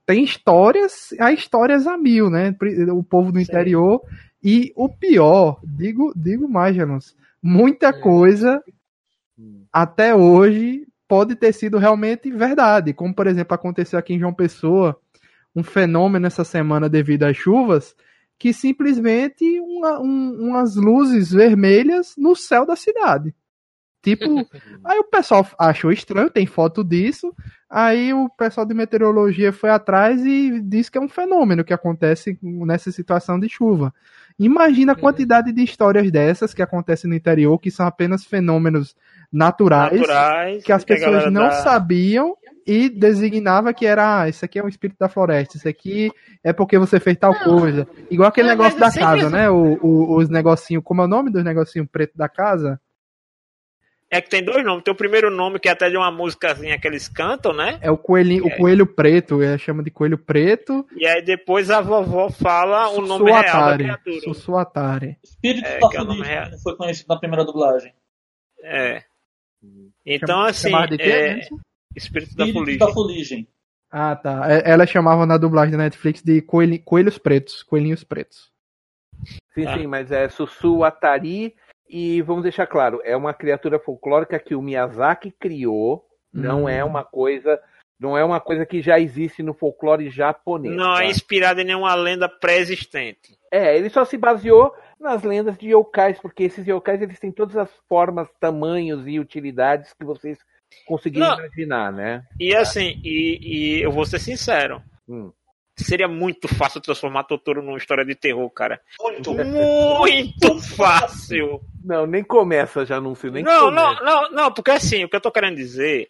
tem 0.05 0.23
histórias, 0.23 1.09
há 1.19 1.31
histórias 1.31 1.87
a 1.87 1.97
mil, 1.97 2.29
né? 2.29 2.55
O 2.93 3.03
povo 3.03 3.31
do 3.31 3.39
interior. 3.39 4.01
E 4.43 4.73
o 4.75 4.89
pior, 4.89 5.59
digo, 5.63 6.11
digo 6.15 6.49
mais, 6.49 6.75
Janus, 6.75 7.15
muita 7.41 7.87
é. 7.87 7.93
coisa 7.93 8.61
até 9.71 10.13
hoje 10.15 10.85
pode 11.07 11.35
ter 11.35 11.53
sido 11.53 11.77
realmente 11.77 12.31
verdade. 12.31 12.93
Como, 12.93 13.13
por 13.13 13.27
exemplo, 13.27 13.53
aconteceu 13.53 13.99
aqui 13.99 14.13
em 14.13 14.19
João 14.19 14.33
Pessoa, 14.33 14.97
um 15.55 15.63
fenômeno 15.63 16.27
essa 16.27 16.43
semana 16.43 16.89
devido 16.89 17.23
às 17.23 17.37
chuvas 17.37 17.95
que 18.41 18.51
simplesmente 18.53 19.59
uma, 19.59 19.99
um, 19.99 20.49
umas 20.49 20.75
luzes 20.75 21.31
vermelhas 21.31 22.15
no 22.17 22.35
céu 22.35 22.65
da 22.65 22.75
cidade. 22.75 23.35
Tipo, 24.01 24.25
aí 24.83 24.97
o 24.97 25.03
pessoal 25.03 25.47
achou 25.59 25.91
estranho, 25.91 26.27
tem 26.27 26.47
foto 26.47 26.83
disso. 26.83 27.31
Aí 27.69 28.11
o 28.11 28.27
pessoal 28.29 28.65
de 28.65 28.73
meteorologia 28.73 29.53
foi 29.53 29.69
atrás 29.69 30.25
e 30.25 30.59
disse 30.59 30.89
que 30.89 30.97
é 30.97 31.01
um 31.01 31.07
fenômeno 31.07 31.63
que 31.63 31.71
acontece 31.71 32.35
nessa 32.41 32.91
situação 32.91 33.39
de 33.39 33.47
chuva. 33.47 33.93
Imagina 34.39 34.93
a 34.93 34.99
quantidade 34.99 35.51
de 35.51 35.63
histórias 35.63 36.09
dessas 36.09 36.51
que 36.51 36.63
acontecem 36.63 37.07
no 37.07 37.15
interior, 37.15 37.59
que 37.59 37.69
são 37.69 37.85
apenas 37.85 38.25
fenômenos 38.25 38.95
naturais, 39.31 39.99
naturais 39.99 40.63
que 40.63 40.71
as 40.71 40.83
pessoas 40.83 41.31
não 41.31 41.51
sabiam 41.51 42.35
e 42.71 42.87
designava 42.87 43.73
que 43.73 43.85
era, 43.85 44.21
ah, 44.21 44.29
isso 44.29 44.45
aqui 44.45 44.57
é 44.57 44.63
um 44.63 44.69
espírito 44.69 44.97
da 44.97 45.09
floresta, 45.09 45.57
isso 45.57 45.67
aqui 45.67 46.09
é 46.41 46.53
porque 46.53 46.79
você 46.79 47.01
fez 47.01 47.17
tal 47.17 47.33
não, 47.33 47.59
coisa. 47.59 47.85
Igual 48.09 48.29
aquele 48.29 48.47
negócio 48.47 48.79
da 48.79 48.89
casa, 48.89 49.29
né? 49.29 49.49
O, 49.49 49.77
o, 49.81 50.15
os 50.15 50.29
negocinhos, 50.29 50.81
como 50.81 51.01
é 51.01 51.03
o 51.03 51.07
nome 51.07 51.29
dos 51.29 51.43
negocinhos 51.43 51.85
preto 51.91 52.17
da 52.17 52.29
casa? 52.29 52.79
É 54.09 54.21
que 54.21 54.29
tem 54.29 54.41
dois 54.41 54.63
nomes. 54.63 54.85
Tem 54.85 54.93
o 54.93 54.97
primeiro 54.97 55.29
nome 55.29 55.59
que 55.59 55.67
é 55.67 55.73
até 55.73 55.89
de 55.89 55.97
uma 55.97 56.09
músicazinha 56.09 56.79
que 56.79 56.87
eles 56.87 57.09
cantam, 57.09 57.51
né? 57.51 57.77
É 57.81 57.91
o 57.91 57.97
coelhinho, 57.97 58.47
é. 58.47 58.53
o 58.53 58.57
coelho 58.57 58.87
preto, 58.87 59.43
ele 59.43 59.57
chama 59.57 59.83
de 59.83 59.91
coelho 59.91 60.17
preto. 60.17 60.87
E 60.95 61.05
aí 61.05 61.21
depois 61.21 61.69
a 61.69 61.81
vovó 61.81 62.29
fala 62.29 62.87
o 62.89 63.01
nome 63.01 63.29
real 63.29 63.43
da 63.43 63.73
criatura. 63.75 64.19
Sussuatari. 64.21 65.17
Espírito 65.21 65.67
é, 65.67 65.79
da 65.79 66.25
é 66.25 66.57
foi 66.63 66.77
conhecido 66.77 67.07
na 67.09 67.19
primeira 67.19 67.43
dublagem. 67.43 67.93
É. 68.63 69.03
Então, 70.05 70.41
assim. 70.41 70.71
De 70.87 70.97
quê, 70.97 71.03
é... 71.03 71.39
Espírito, 71.95 72.35
da 72.35 72.47
Fuligem. 72.47 72.77
da 72.77 72.87
Fuligem. 72.93 73.47
Ah, 73.91 74.15
tá. 74.15 74.45
É, 74.49 74.71
ela 74.71 74.85
chamava 74.85 75.25
na 75.25 75.37
dublagem 75.37 75.71
da 75.71 75.83
Netflix 75.83 76.21
de 76.21 76.41
coelho, 76.41 76.81
coelhos 76.83 77.17
pretos, 77.17 77.61
coelhinhos 77.61 78.03
pretos. 78.03 78.49
Sim, 79.53 79.65
ah. 79.67 79.77
sim, 79.77 79.87
mas 79.87 80.11
é 80.11 80.29
Sussu 80.29 80.83
Atari 80.83 81.53
e 81.89 82.21
vamos 82.21 82.43
deixar 82.43 82.65
claro, 82.67 83.01
é 83.03 83.17
uma 83.17 83.33
criatura 83.33 83.77
folclórica 83.77 84.39
que 84.39 84.55
o 84.55 84.61
Miyazaki 84.61 85.29
criou, 85.29 86.07
não 86.33 86.67
é 86.67 86.83
hum. 86.83 86.87
uma 86.87 87.03
coisa, 87.03 87.59
não 87.99 88.17
é 88.17 88.23
uma 88.23 88.39
coisa 88.39 88.65
que 88.65 88.81
já 88.81 88.97
existe 88.97 89.43
no 89.43 89.53
folclore 89.53 90.09
japonês. 90.09 90.73
Não 90.73 90.93
é 90.93 90.99
tá? 90.99 91.03
é 91.03 91.07
inspirada 91.09 91.61
em 91.61 91.65
nenhuma 91.65 91.93
lenda 91.93 92.29
pré-existente. 92.29 93.37
É, 93.51 93.77
ele 93.77 93.89
só 93.89 94.05
se 94.05 94.17
baseou 94.17 94.73
nas 94.97 95.21
lendas 95.23 95.57
de 95.57 95.71
yokais, 95.71 96.17
porque 96.17 96.43
esses 96.43 96.65
yokais 96.65 97.01
eles 97.01 97.19
têm 97.19 97.31
todas 97.31 97.57
as 97.57 97.69
formas, 97.89 98.29
tamanhos 98.39 99.05
e 99.05 99.19
utilidades 99.19 99.91
que 99.93 100.05
vocês 100.05 100.39
conseguir 100.85 101.19
Não. 101.19 101.37
imaginar, 101.37 101.91
né? 101.91 102.23
E 102.39 102.55
assim, 102.55 102.99
e, 103.03 103.39
e, 103.41 103.81
eu 103.81 103.91
vou 103.91 104.05
ser 104.05 104.19
sincero. 104.19 104.81
Hum. 105.07 105.31
Seria 105.77 106.07
muito 106.07 106.47
fácil 106.47 106.81
transformar 106.81 107.23
Totoro 107.23 107.61
numa 107.61 107.77
história 107.77 108.05
de 108.05 108.13
terror, 108.13 108.49
cara. 108.51 108.79
Muito, 108.99 109.33
muito 109.33 110.59
fácil. 110.75 111.61
Não, 111.83 112.05
nem 112.05 112.23
começa 112.23 112.85
já 112.85 112.97
anúncio, 112.97 113.31
nem 113.31 113.43
não, 113.43 113.71
não, 113.71 113.95
não, 113.95 114.31
não, 114.31 114.53
porque 114.53 114.71
assim, 114.71 115.03
o 115.03 115.09
que 115.09 115.15
eu 115.15 115.21
tô 115.21 115.31
querendo 115.31 115.55
dizer 115.55 116.09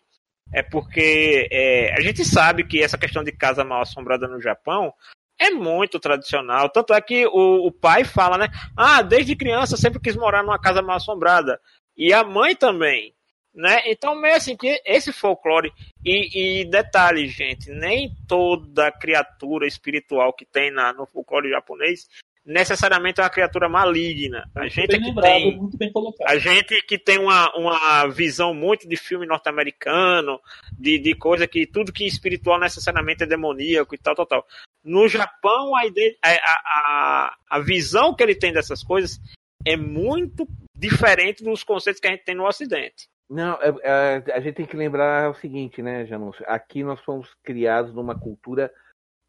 é 0.53 0.61
porque 0.61 1.47
é, 1.49 1.93
a 1.93 2.01
gente 2.01 2.25
sabe 2.25 2.65
que 2.65 2.81
essa 2.81 2.97
questão 2.97 3.23
de 3.23 3.31
casa 3.31 3.63
mal 3.63 3.81
assombrada 3.81 4.27
no 4.27 4.41
Japão 4.41 4.93
é 5.39 5.49
muito 5.49 5.99
tradicional. 5.99 6.69
Tanto 6.69 6.93
é 6.93 7.01
que 7.01 7.25
o, 7.25 7.67
o 7.67 7.71
pai 7.71 8.03
fala, 8.03 8.37
né? 8.37 8.47
Ah, 8.75 9.01
desde 9.01 9.35
criança 9.35 9.77
sempre 9.77 9.99
quis 9.99 10.15
morar 10.15 10.43
numa 10.43 10.59
casa 10.59 10.81
mal 10.81 10.97
assombrada. 10.97 11.59
E 11.97 12.13
a 12.13 12.23
mãe 12.23 12.55
também. 12.55 13.15
Né? 13.53 13.81
Então, 13.87 14.15
meio 14.15 14.35
assim, 14.35 14.55
que 14.55 14.81
esse 14.85 15.11
folclore. 15.11 15.71
E, 16.05 16.61
e, 16.61 16.65
detalhe, 16.65 17.27
gente, 17.27 17.69
nem 17.69 18.15
toda 18.27 18.91
criatura 18.91 19.67
espiritual 19.67 20.33
que 20.33 20.45
tem 20.45 20.71
na, 20.71 20.93
no 20.93 21.05
folclore 21.05 21.49
japonês 21.49 22.07
necessariamente 22.45 23.19
é 23.19 23.23
uma 23.23 23.29
criatura 23.29 23.69
maligna. 23.69 24.49
A 24.55 24.61
Muito 24.61 24.73
gente 24.73 24.95
é 24.95 24.97
que 24.97 25.05
lembrado, 25.05 25.77
tem 25.77 25.91
a 26.25 26.37
gente 26.37 26.81
que 26.83 26.97
tem 26.97 27.19
uma, 27.19 27.55
uma 27.55 28.07
visão 28.07 28.53
muito 28.53 28.87
de 28.87 28.97
filme 28.97 29.27
norte-americano, 29.27 30.39
de, 30.77 30.97
de 30.97 31.13
coisa 31.15 31.47
que 31.47 31.67
tudo 31.67 31.93
que 31.93 32.03
é 32.03 32.07
espiritual 32.07 32.59
necessariamente 32.59 33.23
é 33.23 33.27
demoníaco 33.27 33.93
e 33.93 33.97
tal, 33.97 34.15
tal, 34.15 34.25
tal. 34.25 34.47
No 34.83 35.07
Japão, 35.07 35.75
a, 35.75 35.81
a, 36.23 36.31
a, 36.33 37.35
a 37.49 37.59
visão 37.59 38.15
que 38.15 38.23
ele 38.23 38.35
tem 38.35 38.51
dessas 38.51 38.83
coisas 38.83 39.19
é 39.65 39.77
muito 39.77 40.47
diferente 40.75 41.43
dos 41.43 41.63
conceitos 41.63 42.01
que 42.01 42.07
a 42.07 42.11
gente 42.11 42.23
tem 42.23 42.35
no 42.35 42.47
Ocidente. 42.47 43.07
Não, 43.31 43.53
é- 43.61 44.17
é, 44.27 44.33
a 44.33 44.41
gente 44.41 44.55
tem 44.55 44.65
que 44.65 44.75
lembrar 44.75 45.29
o 45.29 45.33
seguinte, 45.33 45.81
né, 45.81 46.05
Janúncio? 46.05 46.43
Aqui 46.49 46.83
nós 46.83 46.99
fomos 46.99 47.33
criados 47.43 47.93
numa 47.93 48.13
cultura 48.13 48.69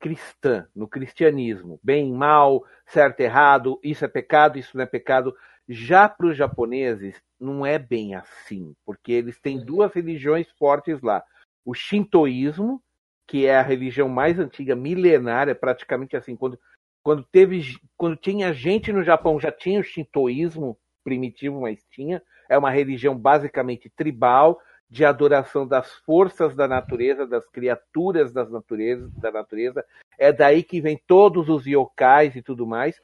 cristã, 0.01 0.69
no 0.75 0.89
cristianismo. 0.89 1.81
Bem, 1.85 2.13
mal, 2.13 2.65
certo, 2.87 3.21
errado, 3.21 3.81
isso 3.85 4.05
é 4.05 4.09
pecado, 4.09 4.59
isso 4.59 4.77
não 4.77 4.85
é 4.85 4.87
pecado. 4.87 5.37
Já 5.69 6.09
para 6.09 6.27
os 6.29 6.37
japoneses, 6.37 7.23
não 7.41 7.67
é 7.67 7.79
bem 7.79 8.15
assim, 8.17 8.75
porque 8.87 9.13
eles 9.13 9.41
têm 9.41 9.65
duas 9.65 9.93
religiões 9.95 10.49
fortes 10.59 11.03
lá. 11.03 11.25
O 11.65 11.75
shintoísmo, 11.75 12.83
que 13.29 13.47
é 13.47 13.57
a 13.59 13.63
religião 13.63 14.09
mais 14.09 14.39
antiga, 14.39 14.77
milenária, 14.77 15.55
praticamente 15.55 16.17
assim, 16.17 16.37
quando, 16.37 16.59
quando 17.05 17.25
teve, 17.25 17.63
quando 17.97 18.17
tinha 18.17 18.53
gente 18.55 18.93
no 18.93 19.05
Japão, 19.05 19.41
já 19.41 19.53
tinha 19.53 19.81
o 19.81 19.85
shintoísmo 19.85 20.79
primitivo, 21.05 21.61
mas 21.63 21.85
tinha. 21.91 22.23
É 22.53 22.59
uma 22.59 22.71
religião 22.71 23.17
basicamente 23.17 23.91
tribal, 23.91 24.61
de 24.93 25.07
adoração 25.07 25.67
das 25.67 25.91
forças 26.05 26.55
da 26.55 26.69
natureza, 26.69 27.27
das 27.27 27.49
criaturas 27.49 28.31
das 28.31 28.51
naturezas, 28.51 29.11
da 29.15 29.33
natureza. 29.33 29.83
É 30.19 30.31
daí 30.31 30.63
que 30.63 30.83
vem 30.83 31.01
todos 31.07 31.49
os 31.49 31.67
yokais 31.67 32.37
e 32.37 32.43
tudo 32.43 32.67
mais. 32.67 33.01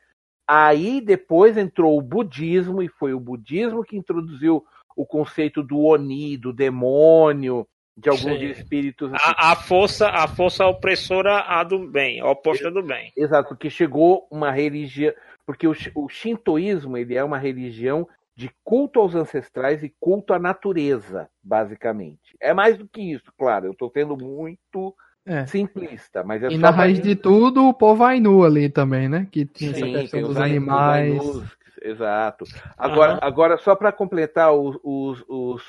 Aí 0.47 1.01
depois 1.01 1.57
entrou 1.57 1.97
o 1.97 2.03
budismo, 2.03 2.83
e 2.83 2.89
foi 2.89 3.15
o 3.15 3.21
budismo 3.21 3.83
que 3.83 3.97
introduziu 3.97 4.63
o 4.95 5.07
conceito 5.07 5.63
do 5.63 5.79
Oni, 5.79 6.37
do 6.37 6.53
demônio, 6.53 7.67
de 7.97 8.11
alguns 8.11 8.39
Sim. 8.39 8.51
espíritos. 8.51 9.11
A, 9.15 9.53
a 9.53 9.57
força 9.57 10.09
a 10.09 10.29
força 10.29 10.67
opressora 10.67 11.41
a 11.41 11.65
do 11.65 11.89
bem, 11.89 12.21
a 12.21 12.31
oposta 12.31 12.71
do 12.71 12.83
bem. 12.83 13.11
Exato, 13.17 13.49
porque 13.49 13.71
chegou 13.71 14.29
uma 14.31 14.51
religião. 14.51 15.15
Porque 15.47 15.67
o, 15.67 15.73
o 15.95 16.09
shintoísmo 16.11 16.99
ele 16.99 17.17
é 17.17 17.25
uma 17.25 17.39
religião 17.39 18.07
de 18.39 18.55
culto 18.63 19.01
aos 19.01 19.17
ancestrais 19.17 19.83
e 19.83 19.93
culto 19.99 20.33
à 20.33 20.39
natureza, 20.39 21.29
basicamente. 21.43 22.37
É 22.41 22.55
mais 22.55 22.79
do 22.79 22.87
que 22.87 23.01
isso, 23.01 23.33
claro. 23.37 23.67
Eu 23.67 23.73
estou 23.73 23.91
sendo 23.91 24.17
muito 24.17 24.95
É. 25.27 25.45
simplista, 25.45 26.23
mas 26.23 26.41
é 26.45 26.47
E 26.49 26.55
só 26.55 26.61
na 26.61 26.71
raiz 26.71 27.01
de 27.01 27.17
tudo, 27.17 27.67
o 27.67 27.75
povo 27.75 28.05
Ainu 28.05 28.45
ali 28.45 28.71
também, 28.71 29.09
né? 29.09 29.27
Que 29.29 29.45
tinha 29.45 29.73
essa 29.73 29.81
Sim, 29.81 29.91
questão 29.91 30.21
tem 30.21 30.23
os 30.23 30.29
dos 30.29 30.39
animais. 30.41 31.11
os 31.21 31.27
Ainus, 31.27 31.57
exato. 31.83 32.45
Agora, 32.77 33.15
Aham. 33.15 33.19
agora 33.23 33.59
só 33.59 33.75
para 33.75 33.91
completar 33.91 34.55
os 34.55 34.79
os 34.85 35.25
os 35.29 35.63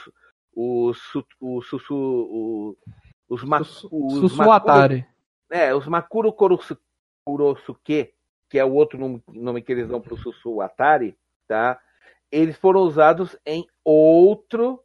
os 0.55 1.15
os 1.41 1.73
os 1.73 2.75
os 3.27 3.43
Makuro- 3.43 3.65
Sussuatari. 4.27 5.07
É, 5.49 5.73
os 5.73 5.87
Makuro 5.87 6.31
Kurosu- 6.31 6.77
Kurosuke, 7.25 8.13
que 8.47 8.59
é 8.59 8.63
o 8.63 8.73
outro 8.73 8.99
nome, 8.99 9.23
nome 9.27 9.63
que 9.63 9.71
eles 9.71 9.87
dão 9.87 9.99
para 9.99 10.13
o 10.13 10.17
Sussuatari, 10.17 11.17
tá? 11.47 11.79
Eles 12.31 12.57
foram 12.57 12.81
usados 12.81 13.35
em 13.45 13.65
outro 13.83 14.79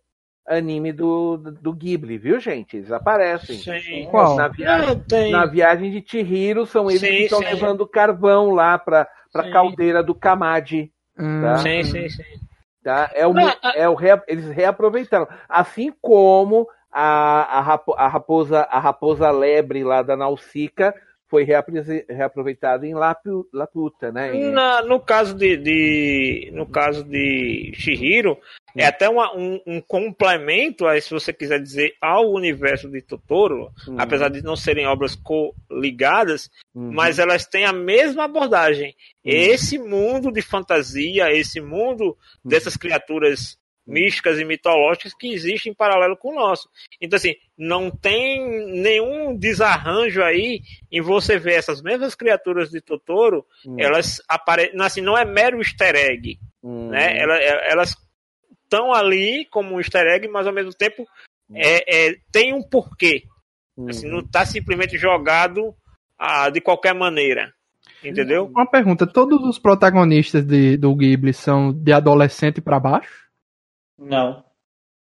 anime 0.47 0.93
do, 0.93 1.37
do 1.39 1.73
Ghibli, 1.73 2.19
viu, 2.19 2.39
gente? 2.39 2.77
Eles 2.77 2.93
aparecem. 2.93 3.57
Sim. 3.59 4.07
Qual? 4.11 4.37
Na 4.37 4.49
viagem, 4.49 4.99
tem. 5.01 5.33
na 5.33 5.47
viagem 5.47 5.91
de 5.91 6.05
Chihiro, 6.07 6.67
são 6.67 6.91
eles 6.91 7.01
Sim, 7.01 7.07
que 7.09 7.23
estão 7.25 7.39
sim. 7.39 7.45
levando 7.47 7.87
carvão 7.89 8.51
lá 8.51 8.79
para 8.79 9.09
a 9.35 9.51
caldeira 9.51 10.03
do 10.03 10.15
Kamadi. 10.15 10.93
Hum, 11.19 11.41
Tá. 11.41 11.59
Sim, 11.59 11.83
sim, 11.85 12.09
sim. 12.09 12.23
Tá? 12.83 13.11
É 13.15 13.27
o, 13.27 13.33
Não, 13.33 13.49
a- 13.49 13.73
é 13.75 13.89
o 13.89 13.95
rea- 13.95 14.23
eles 14.29 14.47
reaproveitaram. 14.51 15.27
Assim 15.49 15.91
como 16.03 16.69
a, 16.93 17.59
a, 17.59 17.61
rapo- 17.61 17.95
a 17.97 18.07
raposa, 18.07 18.61
a 18.71 18.79
raposa 18.79 19.31
lebre 19.31 19.83
lá 19.83 20.03
da 20.03 20.15
Nausicaa 20.17 20.93
foi 21.35 21.43
reaproveitada 22.09 22.87
em 22.87 22.95
Lapu- 22.95 23.49
Laputa, 23.53 24.13
né? 24.13 24.37
E- 24.37 24.51
Na- 24.53 24.83
no 24.83 25.01
caso 25.01 25.35
de, 25.35 25.57
de- 25.57 26.51
no 26.55 26.65
caso 26.65 27.03
de 27.03 27.73
Shihiro 27.75 28.39
é 28.77 28.87
até 28.87 29.09
uma- 29.09 29.37
um, 29.37 29.61
um 29.67 29.81
complemento 29.81 30.87
aí 30.87 31.01
se 31.01 31.11
você 31.11 31.33
quiser 31.33 31.61
dizer 31.61 31.93
ao 32.01 32.31
universo 32.33 32.89
de 32.89 33.03
Totoro 33.03 33.69
Uhum. 33.89 33.97
apesar 33.99 34.29
de 34.29 34.43
não 34.43 34.55
serem 34.55 34.87
obras 34.87 35.17
coligadas 35.17 36.49
Uhum. 36.73 36.93
mas 36.93 37.19
elas 37.19 37.45
têm 37.47 37.65
a 37.65 37.73
mesma 37.73 38.25
abordagem 38.25 38.95
esse 39.25 39.77
mundo 39.77 40.31
de 40.31 40.41
fantasia 40.43 41.33
esse 41.33 41.61
mundo 41.61 42.17
dessas 42.45 42.77
criaturas 42.77 43.59
místicas 43.87 44.39
e 44.39 44.45
mitológicas 44.45 45.13
que 45.15 45.33
existem 45.33 45.73
em 45.73 45.75
paralelo 45.75 46.17
com 46.17 46.31
o 46.31 46.35
nosso 46.35 46.69
então 47.01 47.17
assim 47.19 47.35
não 47.57 47.91
tem 47.91 48.41
nenhum 48.81 49.37
desarranjo 49.37 50.23
aí 50.23 50.61
em 50.91 51.01
você 51.03 51.39
ver 51.39 51.55
essas 51.55 51.83
mesmas 51.83 52.15
criaturas 52.15 52.71
de 52.71 52.81
Totoro 52.81 53.45
Hum. 53.67 53.77
elas 53.79 54.23
aparecem, 54.29 54.81
assim, 54.81 55.01
não 55.01 55.17
é 55.19 55.25
mero 55.25 55.59
easter 55.59 55.95
egg, 55.97 56.39
Uhum. 56.63 56.89
né? 56.91 57.19
Ela- 57.19 57.39
Elas 57.39 57.95
estão 58.65 58.93
ali 58.93 59.45
como 59.51 59.75
um 59.75 59.79
easter 59.81 60.07
egg, 60.07 60.27
mas 60.29 60.47
ao 60.47 60.53
mesmo 60.53 60.73
tempo 60.73 61.07
é, 61.55 62.09
é, 62.09 62.17
tem 62.33 62.55
um 62.55 62.63
porquê. 62.63 63.25
Uhum. 63.77 63.89
Assim, 63.91 64.09
não 64.09 64.21
está 64.21 64.47
simplesmente 64.47 64.97
jogado 64.97 65.75
ah, 66.19 66.49
de 66.49 66.61
qualquer 66.61 66.95
maneira. 66.95 67.53
Entendeu? 68.03 68.47
Uma 68.47 68.67
pergunta: 68.71 69.07
todos 69.07 69.43
os 69.43 69.59
protagonistas 69.59 70.45
de- 70.45 70.77
do 70.77 70.95
Ghibli 70.95 71.33
são 71.35 71.73
de 71.73 71.93
adolescente 71.93 72.61
pra 72.61 72.81
baixo? 72.81 73.24
Não. 73.99 74.45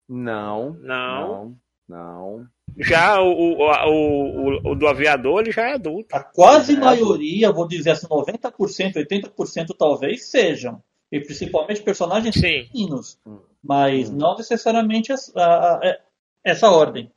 Não, 0.09 0.74
Não. 0.80 1.57
não. 1.89 2.47
Já 2.78 3.20
o, 3.20 3.30
o, 3.33 3.57
o, 3.62 4.49
o- 4.57 4.70
o 4.72 4.74
do 4.74 4.87
aviador, 4.87 5.41
ele 5.41 5.53
já 5.53 5.68
é 5.68 5.74
adulto. 5.74 6.14
A 6.14 6.22
quase 6.22 6.74
É. 6.74 6.78
maioria, 6.78 7.53
vou 7.53 7.66
dizer 7.68 7.91
assim, 7.91 8.07
90%, 8.07 8.95
80% 8.97 9.74
talvez 9.78 10.24
sejam. 10.30 10.83
E 11.11 11.20
principalmente 11.20 11.83
personagens 11.83 12.35
Sim. 12.35 12.41
femininos. 12.72 13.18
Mas 13.62 14.11
Hum. 14.11 14.16
não 14.16 14.37
necessariamente 14.37 15.12
essa, 15.12 15.33
a- 15.39 15.99
essa 16.45 16.70
ordem. 16.70 17.11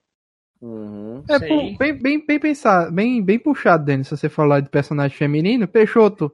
Uhum. 0.62 1.24
É 1.30 1.40
pô, 1.40 1.78
bem, 1.78 1.98
bem, 1.98 2.26
bem 2.26 2.40
pensado, 2.40 2.92
bem, 2.92 3.22
bem 3.22 3.38
puxado, 3.40 3.86
Denis, 3.86 4.08
se 4.08 4.16
você 4.18 4.30
falar 4.30 4.62
de 4.62 4.70
personagem 4.70 5.16
feminino. 5.18 5.68
Peixoto, 5.68 6.32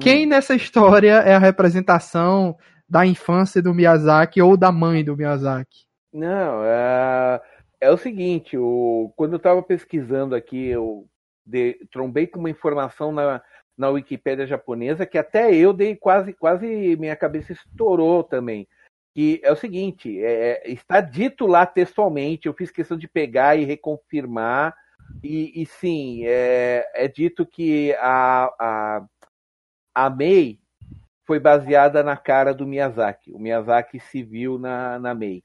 quem 0.00 0.24
Hum. 0.26 0.30
nessa 0.30 0.54
história 0.54 1.12
é 1.20 1.34
a 1.34 1.38
representação 1.38 2.56
da 2.88 3.06
infância 3.06 3.60
do 3.60 3.74
Miyazaki 3.74 4.40
ou 4.40 4.56
da 4.56 4.70
mãe 4.70 5.04
do 5.04 5.16
Miyazaki? 5.16 5.86
Não, 6.12 6.64
é, 6.64 7.40
é 7.80 7.90
o 7.90 7.96
seguinte, 7.96 8.56
o, 8.56 9.12
quando 9.16 9.32
eu 9.32 9.38
estava 9.38 9.62
pesquisando 9.62 10.34
aqui, 10.34 10.68
eu 10.68 11.06
de- 11.44 11.86
trombei 11.90 12.26
com 12.26 12.38
uma 12.38 12.50
informação 12.50 13.12
na, 13.12 13.42
na 13.76 13.88
Wikipédia 13.90 14.46
japonesa 14.46 15.04
que 15.04 15.18
até 15.18 15.54
eu 15.54 15.72
dei 15.72 15.94
quase, 15.94 16.32
quase 16.32 16.96
minha 16.96 17.16
cabeça 17.16 17.52
estourou 17.52 18.24
também. 18.24 18.66
Que 19.14 19.40
é 19.42 19.50
o 19.50 19.56
seguinte, 19.56 20.22
é, 20.22 20.62
está 20.70 21.00
dito 21.00 21.46
lá 21.46 21.64
textualmente, 21.64 22.46
eu 22.46 22.54
fiz 22.54 22.70
questão 22.70 22.96
de 22.96 23.08
pegar 23.08 23.56
e 23.56 23.64
reconfirmar, 23.64 24.74
e, 25.22 25.62
e 25.62 25.66
sim, 25.66 26.26
é, 26.26 26.90
é 26.94 27.08
dito 27.08 27.46
que 27.46 27.94
a, 27.94 28.52
a, 28.58 29.06
a 29.94 30.10
foi 31.26 31.40
baseada 31.40 32.02
na 32.02 32.16
cara 32.16 32.54
do 32.54 32.66
Miyazaki. 32.66 33.32
O 33.32 33.38
Miyazaki 33.38 33.98
se 34.00 34.22
viu 34.22 34.58
na, 34.58 34.98
na 34.98 35.14
Mei, 35.14 35.42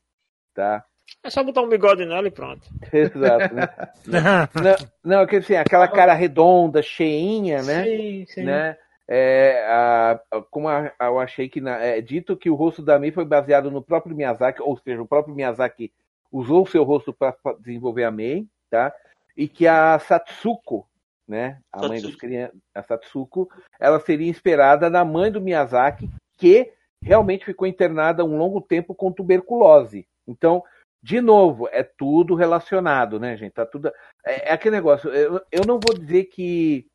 tá? 0.53 0.85
É 1.23 1.29
só 1.29 1.43
botar 1.43 1.61
um 1.61 1.69
bigode 1.69 2.05
nela 2.05 2.27
e 2.27 2.31
pronto. 2.31 2.61
Exato, 2.93 3.53
né? 3.53 3.67
Não, 4.55 4.75
não, 5.03 5.27
que 5.27 5.37
assim, 5.37 5.55
aquela 5.55 5.87
cara 5.87 6.13
redonda, 6.13 6.81
cheinha, 6.81 7.61
né? 7.63 7.83
Sim, 7.83 8.25
sim. 8.27 8.43
né? 8.43 8.77
É, 9.07 9.65
a- 9.67 10.19
a- 10.31 10.41
como 10.49 10.69
a- 10.69 10.91
eu 11.01 11.19
achei 11.19 11.49
que 11.49 11.59
na- 11.59 11.77
é 11.79 11.99
dito 11.99 12.37
que 12.37 12.49
o 12.49 12.55
rosto 12.55 12.81
da 12.81 12.97
Mei 12.97 13.11
foi 13.11 13.25
baseado 13.25 13.69
no 13.69 13.81
próprio 13.81 14.15
Miyazaki, 14.15 14.61
ou 14.61 14.77
seja, 14.77 15.01
o 15.01 15.07
próprio 15.07 15.35
Miyazaki 15.35 15.91
usou 16.31 16.63
o 16.63 16.67
seu 16.67 16.83
rosto 16.83 17.11
para 17.13 17.35
desenvolver 17.59 18.05
a 18.05 18.11
Mei, 18.11 18.47
tá? 18.69 18.93
E 19.35 19.47
que 19.47 19.67
a 19.67 19.99
Satsuko, 19.99 20.87
né? 21.31 21.59
A 21.71 21.79
mãe 21.79 21.91
das 21.91 22.01
Satsuko. 22.01 22.17
crianças, 22.19 22.57
a 22.75 22.83
Satsuko, 22.83 23.49
ela 23.79 23.99
seria 24.01 24.29
inspirada 24.29 24.89
na 24.89 25.05
mãe 25.05 25.31
do 25.31 25.39
Miyazaki, 25.39 26.09
que 26.37 26.73
realmente 27.01 27.45
ficou 27.45 27.65
internada 27.65 28.25
um 28.25 28.37
longo 28.37 28.59
tempo 28.59 28.93
com 28.93 29.13
tuberculose. 29.13 30.05
Então, 30.27 30.61
de 31.01 31.21
novo, 31.21 31.69
é 31.71 31.83
tudo 31.83 32.35
relacionado, 32.35 33.17
né, 33.17 33.37
gente? 33.37 33.53
Tá 33.53 33.65
tudo. 33.65 33.87
É, 34.25 34.49
é 34.49 34.51
aquele 34.51 34.75
negócio. 34.75 35.09
Eu, 35.09 35.41
eu 35.49 35.65
não 35.65 35.79
vou 35.79 35.97
dizer 35.97 36.25
que 36.25 36.85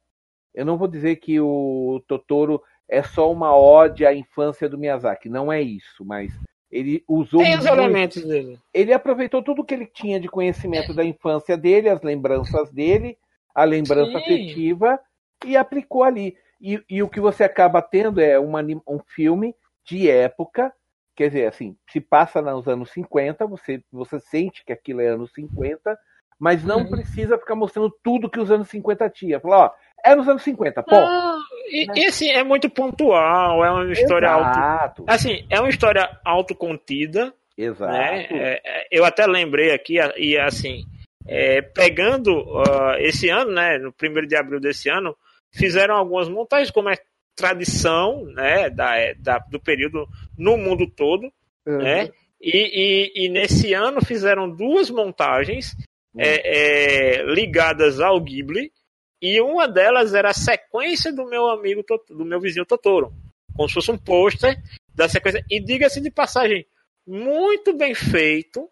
eu 0.54 0.66
não 0.66 0.76
vou 0.76 0.86
dizer 0.86 1.16
que 1.16 1.40
o 1.40 2.02
Totoro 2.06 2.62
é 2.88 3.02
só 3.02 3.32
uma 3.32 3.56
ode 3.56 4.04
à 4.04 4.14
infância 4.14 4.68
do 4.68 4.78
Miyazaki. 4.78 5.28
Não 5.30 5.50
é 5.50 5.60
isso, 5.62 6.04
mas 6.04 6.30
ele 6.70 7.02
usou. 7.08 7.42
Tem 7.42 7.54
os 7.56 7.64
muito- 7.64 7.72
elementos 7.72 8.22
dele. 8.22 8.58
Ele 8.72 8.92
aproveitou 8.92 9.42
tudo 9.42 9.64
que 9.64 9.74
ele 9.74 9.86
tinha 9.86 10.20
de 10.20 10.28
conhecimento 10.28 10.92
da 10.94 11.02
infância 11.04 11.56
dele, 11.56 11.88
as 11.88 12.02
lembranças 12.02 12.70
dele, 12.70 13.16
a 13.56 13.64
lembrança 13.64 14.10
Sim. 14.10 14.18
afetiva, 14.18 15.00
e 15.42 15.56
aplicou 15.56 16.04
ali. 16.04 16.36
E, 16.60 16.78
e 16.90 17.02
o 17.02 17.08
que 17.08 17.20
você 17.20 17.42
acaba 17.42 17.80
tendo 17.80 18.20
é 18.20 18.38
uma, 18.38 18.60
um 18.86 19.00
filme 19.14 19.54
de 19.82 20.10
época, 20.10 20.70
quer 21.16 21.28
dizer, 21.28 21.46
assim, 21.46 21.74
se 21.88 21.98
passa 21.98 22.42
nos 22.42 22.68
anos 22.68 22.90
50, 22.90 23.46
você, 23.46 23.82
você 23.90 24.20
sente 24.20 24.62
que 24.62 24.74
aquilo 24.74 25.00
é 25.00 25.08
anos 25.08 25.32
50, 25.32 25.98
mas 26.38 26.62
não 26.62 26.80
uhum. 26.80 26.90
precisa 26.90 27.38
ficar 27.38 27.54
mostrando 27.54 27.90
tudo 28.02 28.28
que 28.28 28.38
os 28.38 28.50
anos 28.50 28.68
50 28.68 29.08
tinha. 29.08 29.40
Falar, 29.40 29.58
ó, 29.58 29.70
é 30.04 30.14
nos 30.14 30.28
anos 30.28 30.42
50, 30.42 30.82
pô. 30.82 30.94
Ah, 30.94 31.38
e, 31.70 31.86
né? 31.86 31.94
e, 31.96 32.06
assim, 32.06 32.28
é 32.28 32.44
muito 32.44 32.68
pontual, 32.68 33.64
é 33.64 33.70
uma 33.70 33.90
história 33.90 34.26
Exato. 34.26 34.60
auto. 34.60 35.04
Assim, 35.06 35.46
é 35.48 35.58
uma 35.58 35.70
história 35.70 36.06
autocontida. 36.26 37.32
Exato. 37.56 37.90
Né? 37.90 38.26
É, 38.30 38.60
é 38.64 38.86
eu 38.90 39.02
até 39.02 39.26
lembrei 39.26 39.72
aqui, 39.72 39.96
e 40.18 40.36
assim, 40.36 40.84
é, 41.28 41.62
pegando 41.62 42.32
uh, 42.38 42.94
esse 42.98 43.28
ano, 43.28 43.52
né, 43.52 43.78
no 43.78 43.92
primeiro 43.92 44.26
de 44.26 44.36
abril 44.36 44.60
desse 44.60 44.88
ano, 44.88 45.16
fizeram 45.52 45.96
algumas 45.96 46.28
montagens, 46.28 46.70
como 46.70 46.88
é 46.88 46.96
tradição 47.34 48.24
né, 48.26 48.70
da, 48.70 48.96
é, 48.96 49.14
da 49.14 49.38
do 49.38 49.60
período 49.60 50.06
no 50.36 50.56
mundo 50.56 50.88
todo. 50.88 51.30
Uhum. 51.66 51.78
Né? 51.78 52.10
E, 52.40 53.12
e, 53.14 53.26
e, 53.26 53.28
nesse 53.28 53.74
ano 53.74 54.04
fizeram 54.04 54.48
duas 54.48 54.90
montagens 54.90 55.74
uhum. 56.14 56.20
é, 56.20 56.40
é, 56.44 57.22
ligadas 57.24 58.00
ao 58.00 58.20
Ghibli, 58.20 58.72
e 59.20 59.40
uma 59.40 59.66
delas 59.66 60.14
era 60.14 60.30
a 60.30 60.34
sequência 60.34 61.12
do 61.12 61.26
meu 61.26 61.48
amigo, 61.48 61.82
do 62.08 62.24
meu 62.24 62.40
vizinho 62.40 62.66
Totoro. 62.66 63.12
Como 63.54 63.68
se 63.68 63.74
fosse 63.74 63.90
um 63.90 63.98
pôster 63.98 64.56
da 64.94 65.08
sequência. 65.08 65.44
E 65.50 65.58
diga-se 65.58 66.00
de 66.00 66.10
passagem, 66.10 66.66
muito 67.06 67.74
bem 67.74 67.94
feito, 67.94 68.68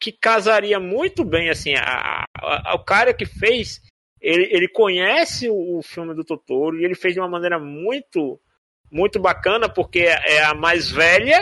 que 0.00 0.12
casaria 0.12 0.78
muito 0.78 1.24
bem, 1.24 1.50
assim, 1.50 1.74
a, 1.74 2.24
a, 2.34 2.74
o 2.74 2.84
cara 2.84 3.12
que 3.12 3.26
fez, 3.26 3.80
ele, 4.20 4.48
ele 4.52 4.68
conhece 4.68 5.48
o, 5.48 5.78
o, 5.78 5.82
filme 5.82 6.14
do 6.14 6.24
Totoro 6.24 6.78
e 6.78 6.84
ele 6.84 6.94
fez 6.94 7.14
de 7.14 7.20
uma 7.20 7.28
maneira 7.28 7.58
muito, 7.58 8.40
muito 8.90 9.18
bacana, 9.18 9.68
porque 9.68 10.00
é, 10.00 10.36
é 10.36 10.44
a 10.44 10.54
mais 10.54 10.90
velha, 10.90 11.40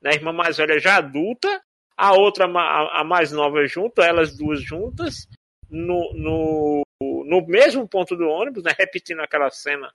né, 0.00 0.10
a 0.10 0.14
irmã 0.14 0.32
mais 0.32 0.56
velha 0.56 0.78
já 0.78 0.96
adulta, 0.96 1.60
a 1.96 2.12
outra, 2.12 2.46
a, 2.46 3.00
a 3.00 3.04
mais 3.04 3.32
nova 3.32 3.66
junto, 3.66 4.00
elas 4.00 4.36
duas 4.36 4.62
juntas, 4.62 5.26
no, 5.68 6.12
no, 6.14 6.82
no 7.02 7.46
mesmo 7.46 7.86
ponto 7.88 8.16
do 8.16 8.28
ônibus, 8.28 8.62
né, 8.62 8.72
repetindo 8.78 9.20
aquela 9.20 9.50
cena 9.50 9.92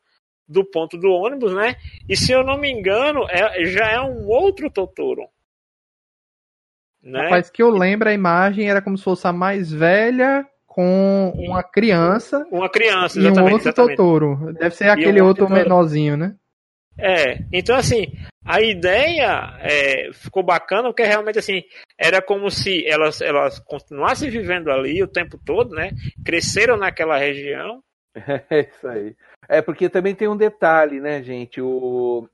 do 0.48 0.66
ponto 0.66 0.98
do 0.98 1.10
ônibus, 1.10 1.54
né? 1.54 1.76
E 2.08 2.18
se 2.18 2.32
eu 2.32 2.44
não 2.44 2.58
me 2.58 2.70
engano, 2.70 3.26
é, 3.30 3.66
já 3.66 3.90
é 3.90 4.02
um 4.02 4.28
outro 4.28 4.70
Totoro. 4.70 5.30
Né? 7.04 7.24
Rapaz, 7.24 7.50
que 7.50 7.62
eu 7.62 7.70
lembro 7.70 8.08
a 8.08 8.14
imagem 8.14 8.70
era 8.70 8.82
como 8.82 8.98
se 8.98 9.04
fosse 9.04 9.28
a 9.28 9.34
mais 9.34 9.72
velha 9.72 10.48
com 10.66 11.34
uma 11.36 11.62
criança. 11.62 12.48
Uma 12.50 12.70
criança, 12.70 13.20
exatamente. 13.20 13.38
E 13.38 13.42
um 13.42 13.54
outro 13.54 13.70
exatamente. 13.70 13.98
Totoro. 13.98 14.54
Deve 14.54 14.76
ser 14.76 14.90
aquele 14.90 15.22
um 15.22 15.26
outro 15.26 15.50
menorzinho, 15.50 16.16
né? 16.16 16.36
É, 16.98 17.40
então 17.52 17.76
assim, 17.76 18.08
a 18.46 18.62
ideia 18.62 19.58
é, 19.60 20.12
ficou 20.14 20.44
bacana 20.44 20.90
porque 20.90 21.04
realmente 21.04 21.40
assim, 21.40 21.64
era 21.98 22.22
como 22.22 22.50
se 22.50 22.86
elas, 22.88 23.20
elas 23.20 23.60
continuassem 23.60 24.30
vivendo 24.30 24.72
ali 24.72 25.02
o 25.04 25.08
tempo 25.08 25.40
todo, 25.44 25.76
né? 25.76 25.92
Cresceram 26.26 26.78
naquela 26.78 27.18
região. 27.18 27.84
É 28.50 28.60
isso 28.60 28.88
aí. 28.88 29.16
É 29.50 29.62
porque 29.62 29.90
também 29.90 30.14
tem 30.14 30.28
um 30.28 30.38
detalhe, 30.38 31.00
né, 31.00 31.22
gente? 31.24 31.60
O... 31.60 32.30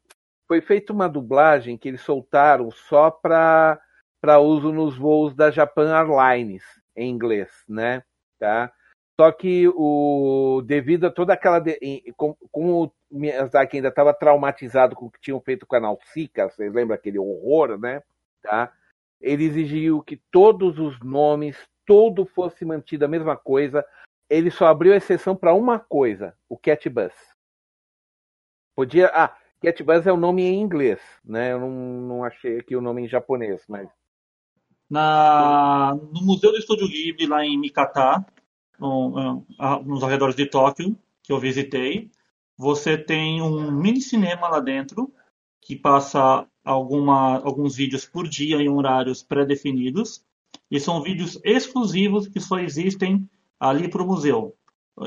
Foi 0.46 0.62
feita 0.62 0.92
uma 0.92 1.08
dublagem 1.08 1.78
que 1.78 1.88
eles 1.88 2.02
soltaram 2.02 2.70
só 2.70 3.10
para 3.10 3.80
para 4.22 4.40
uso 4.40 4.72
nos 4.72 4.98
voos 4.98 5.34
da 5.36 5.50
Japan 5.50 5.96
Airlines 5.96 6.64
em 6.96 7.10
inglês, 7.10 7.50
né? 7.68 8.04
Tá? 8.38 8.72
Só 9.20 9.32
que 9.32 9.68
o 9.76 10.62
devido 10.66 11.08
a 11.08 11.12
toda 11.12 11.34
aquela 11.34 11.60
de, 11.60 11.78
como 12.16 12.38
o 12.54 12.92
Miyazaki 13.12 13.78
ainda 13.78 13.90
estava 13.90 14.14
traumatizado 14.14 14.96
com 14.96 15.08
o 15.08 15.12
que 15.12 15.20
tinham 15.20 15.42
feito 15.42 15.66
com 15.66 15.76
a 15.76 15.80
Nausicaa, 15.80 16.50
vocês 16.50 16.74
lembram 16.74 16.96
aquele 16.96 17.20
horror, 17.20 17.78
né? 17.78 18.02
Tá? 18.42 18.72
Ele 19.20 19.44
exigiu 19.44 20.02
que 20.02 20.16
todos 20.32 20.80
os 20.80 20.98
nomes, 21.02 21.58
todo 21.86 22.26
fosse 22.26 22.64
mantido 22.64 23.04
a 23.04 23.10
mesma 23.10 23.36
coisa. 23.36 23.86
Ele 24.30 24.50
só 24.50 24.68
abriu 24.68 24.94
exceção 24.94 25.36
para 25.36 25.54
uma 25.54 25.80
coisa, 25.80 26.34
o 26.48 26.58
Cat 26.58 26.88
Bus. 26.90 27.14
Podia, 28.74 29.12
ah, 29.14 29.36
Cat 29.62 29.84
Bus 29.84 30.08
é 30.08 30.14
o 30.14 30.18
nome 30.18 30.44
em 30.44 30.62
inglês, 30.62 31.02
né? 31.26 31.52
Eu 31.52 31.60
não, 31.60 31.72
não 31.72 32.24
achei 32.24 32.60
aqui 32.60 32.74
o 32.74 32.82
nome 32.82 33.04
em 33.04 33.08
japonês, 33.10 33.66
mas 33.68 33.90
na, 34.90 35.96
no 36.14 36.22
Museu 36.22 36.52
do 36.52 36.58
Estúdio 36.58 36.88
Ghibli, 36.88 37.28
lá 37.28 37.46
em 37.46 37.58
Mikata, 37.58 38.26
no, 38.80 39.46
nos 39.86 40.04
arredores 40.04 40.36
de 40.36 40.46
Tóquio, 40.46 40.98
que 41.22 41.32
eu 41.32 41.40
visitei, 41.40 42.10
você 42.58 42.98
tem 42.98 43.42
um 43.42 43.72
mini 43.72 44.02
cinema 44.02 44.48
lá 44.48 44.60
dentro, 44.60 45.14
que 45.62 45.76
passa 45.76 46.48
alguma, 46.64 47.38
alguns 47.40 47.76
vídeos 47.76 48.06
por 48.06 48.28
dia 48.28 48.58
em 48.58 48.70
horários 48.70 49.22
pré-definidos, 49.22 50.24
e 50.72 50.80
são 50.80 51.02
vídeos 51.02 51.40
exclusivos 51.44 52.28
que 52.28 52.40
só 52.40 52.60
existem 52.60 53.30
ali 53.60 53.88
para 53.90 54.04
o 54.04 54.08
museu. 54.08 54.56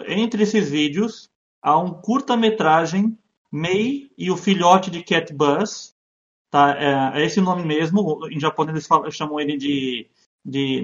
Entre 0.07 0.43
esses 0.43 0.71
vídeos, 0.71 1.31
há 1.61 1.79
um 1.79 1.91
curta-metragem 1.91 3.17
Mei 3.51 4.11
e 4.17 4.31
o 4.31 4.37
filhote 4.37 4.91
de 4.91 5.03
Cat 5.03 5.31
Bus, 5.35 5.92
Tá? 6.53 6.77
É, 6.79 7.23
é 7.23 7.25
esse 7.25 7.41
nome 7.41 7.65
mesmo. 7.65 8.29
Em 8.31 8.39
japonês 8.39 8.77
eles 8.77 8.87
falam, 8.87 9.11
chamam 9.11 9.41
ele 9.41 9.57
de, 9.57 10.07
de, 10.45 10.83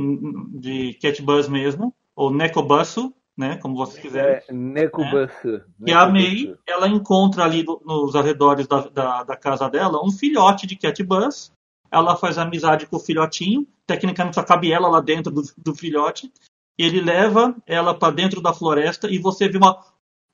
de 0.58 0.94
cat 0.94 1.20
bus 1.20 1.46
mesmo, 1.46 1.94
ou 2.16 2.32
nekobusu, 2.32 3.14
né? 3.36 3.58
Como 3.58 3.76
vocês 3.76 4.00
quiserem. 4.00 4.42
É, 4.48 4.52
nekobusu. 4.52 5.62
E 5.86 5.92
a 5.92 6.06
Mei, 6.06 6.56
ela 6.66 6.88
encontra 6.88 7.44
ali 7.44 7.66
nos 7.84 8.16
arredores 8.16 8.66
da, 8.66 8.80
da, 8.88 9.22
da, 9.24 9.36
casa 9.36 9.68
dela 9.68 10.02
um 10.02 10.10
filhote 10.10 10.66
de 10.66 10.74
cat 10.74 11.02
bus. 11.02 11.52
Ela 11.90 12.16
faz 12.16 12.38
amizade 12.38 12.86
com 12.86 12.96
o 12.96 13.00
filhotinho. 13.00 13.66
Tecnicamente 13.86 14.36
só 14.36 14.42
cabe 14.42 14.72
ela 14.72 14.88
lá 14.88 15.02
dentro 15.02 15.30
do, 15.30 15.42
do 15.58 15.74
filhote. 15.74 16.32
Ele 16.78 17.02
leva 17.02 17.54
ela 17.66 17.94
para 17.94 18.14
dentro 18.14 18.40
da 18.40 18.54
floresta 18.54 19.10
e 19.10 19.18
você 19.18 19.46
vê 19.50 19.58
uma 19.58 19.84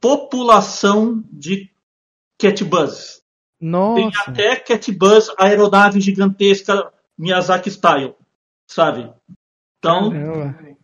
população 0.01 1.25
de 1.33 1.69
cat 2.39 2.63
bus. 2.63 3.24
Nossa. 3.65 3.95
Tem 3.95 4.13
até 4.27 4.57
Cat 4.57 4.93
Bus, 4.93 5.33
aeronave 5.39 5.99
gigantesca 5.99 6.93
Miyazaki 7.17 7.71
style, 7.71 8.15
sabe? 8.67 9.11
Então, 9.79 10.13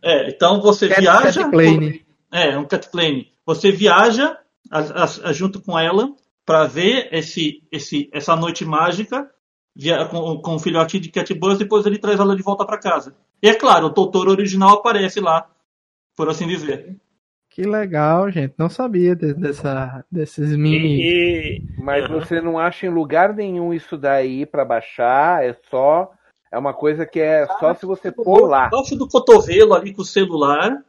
é, 0.01 0.29
então 0.29 0.59
você 0.59 0.87
cat, 0.87 0.99
viaja. 0.99 1.43
Cat 1.43 1.51
plane. 1.51 2.03
É, 2.31 2.57
um 2.57 2.65
cat 2.65 2.89
plane. 2.89 3.31
Você 3.45 3.71
viaja 3.71 4.35
a, 4.71 4.79
a, 4.79 5.03
a, 5.03 5.33
junto 5.33 5.61
com 5.61 5.77
ela 5.77 6.11
para 6.43 6.65
ver 6.65 7.09
esse, 7.11 7.61
esse, 7.71 8.09
essa 8.11 8.35
noite 8.35 8.65
mágica 8.65 9.29
via, 9.75 10.03
com, 10.07 10.41
com 10.41 10.55
o 10.55 10.59
filhotinho 10.59 11.03
de 11.03 11.11
Cat 11.11 11.31
Bus, 11.35 11.59
depois 11.59 11.85
ele 11.85 11.99
traz 11.99 12.19
ela 12.19 12.35
de 12.35 12.41
volta 12.41 12.65
para 12.65 12.79
casa. 12.79 13.15
E 13.43 13.47
é 13.47 13.53
claro, 13.53 13.87
o 13.87 13.93
Totoro 13.93 14.31
original 14.31 14.77
aparece 14.77 15.19
lá, 15.19 15.47
por 16.15 16.27
assim 16.29 16.47
dizer. 16.47 16.99
Que 17.51 17.63
legal, 17.63 18.31
gente. 18.31 18.53
Não 18.57 18.69
sabia 18.69 19.13
de, 19.13 19.33
dessa, 19.33 20.05
desses 20.09 20.55
mini. 20.55 21.01
E... 21.01 21.61
Mas 21.77 22.09
você 22.09 22.39
não 22.39 22.57
acha 22.57 22.85
em 22.85 22.89
lugar 22.89 23.35
nenhum 23.35 23.73
isso 23.73 23.97
daí 23.97 24.45
para 24.45 24.63
baixar, 24.63 25.43
é 25.43 25.53
só. 25.69 26.09
É 26.49 26.57
uma 26.57 26.73
coisa 26.73 27.05
que 27.05 27.19
é 27.19 27.45
só 27.59 27.73
se 27.73 27.85
você 27.85 28.09
pôr 28.09 28.47
lá. 28.47 28.67
Embaixo 28.67 28.95
do 28.95 29.07
cotovelo 29.07 29.73
ali 29.73 29.93
com 29.93 30.01
o 30.01 30.05
celular. 30.05 30.81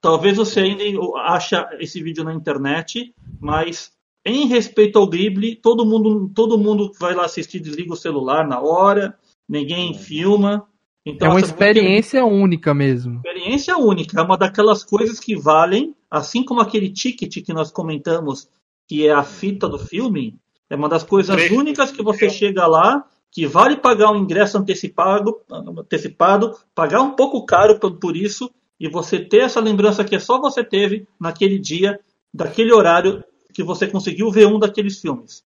Talvez 0.00 0.36
você 0.36 0.60
ainda 0.60 0.82
ache 1.24 1.56
esse 1.78 2.02
vídeo 2.02 2.24
na 2.24 2.34
internet, 2.34 3.14
mas 3.40 3.92
em 4.24 4.46
respeito 4.46 4.98
ao 4.98 5.08
Ghibli, 5.08 5.56
todo 5.56 5.86
mundo, 5.86 6.30
todo 6.34 6.58
mundo 6.58 6.92
vai 7.00 7.14
lá 7.14 7.24
assistir, 7.24 7.60
desliga 7.60 7.92
o 7.92 7.96
celular 7.96 8.46
na 8.46 8.60
hora, 8.60 9.16
ninguém 9.48 9.94
filma. 9.94 10.66
Então, 11.08 11.28
é 11.28 11.30
uma 11.30 11.40
experiência 11.40 12.22
única 12.24 12.74
mesmo. 12.74 13.16
Experiência 13.24 13.78
única. 13.78 14.20
É 14.20 14.22
uma 14.22 14.36
daquelas 14.36 14.84
coisas 14.84 15.18
que 15.18 15.34
valem, 15.34 15.94
assim 16.10 16.44
como 16.44 16.60
aquele 16.60 16.90
ticket 16.90 17.42
que 17.42 17.52
nós 17.54 17.70
comentamos, 17.70 18.46
que 18.86 19.06
é 19.06 19.10
a 19.10 19.22
fita 19.22 19.66
do 19.66 19.78
filme. 19.78 20.38
É 20.68 20.76
uma 20.76 20.88
das 20.88 21.02
coisas 21.02 21.50
únicas 21.50 21.90
que 21.90 22.02
você 22.02 22.28
chega 22.28 22.66
lá, 22.66 23.06
que 23.32 23.46
vale 23.46 23.76
pagar 23.78 24.10
um 24.10 24.18
ingresso 24.18 24.58
antecipado, 24.58 25.40
antecipado 25.50 26.54
pagar 26.74 27.00
um 27.00 27.12
pouco 27.12 27.46
caro 27.46 27.78
por, 27.78 27.98
por 27.98 28.14
isso, 28.14 28.50
e 28.78 28.86
você 28.86 29.18
ter 29.18 29.44
essa 29.44 29.60
lembrança 29.60 30.04
que 30.04 30.18
só 30.20 30.38
você 30.38 30.62
teve 30.62 31.08
naquele 31.18 31.58
dia, 31.58 31.98
daquele 32.32 32.72
horário 32.72 33.24
que 33.54 33.62
você 33.62 33.86
conseguiu 33.86 34.30
ver 34.30 34.46
um 34.46 34.58
daqueles 34.58 35.00
filmes. 35.00 35.42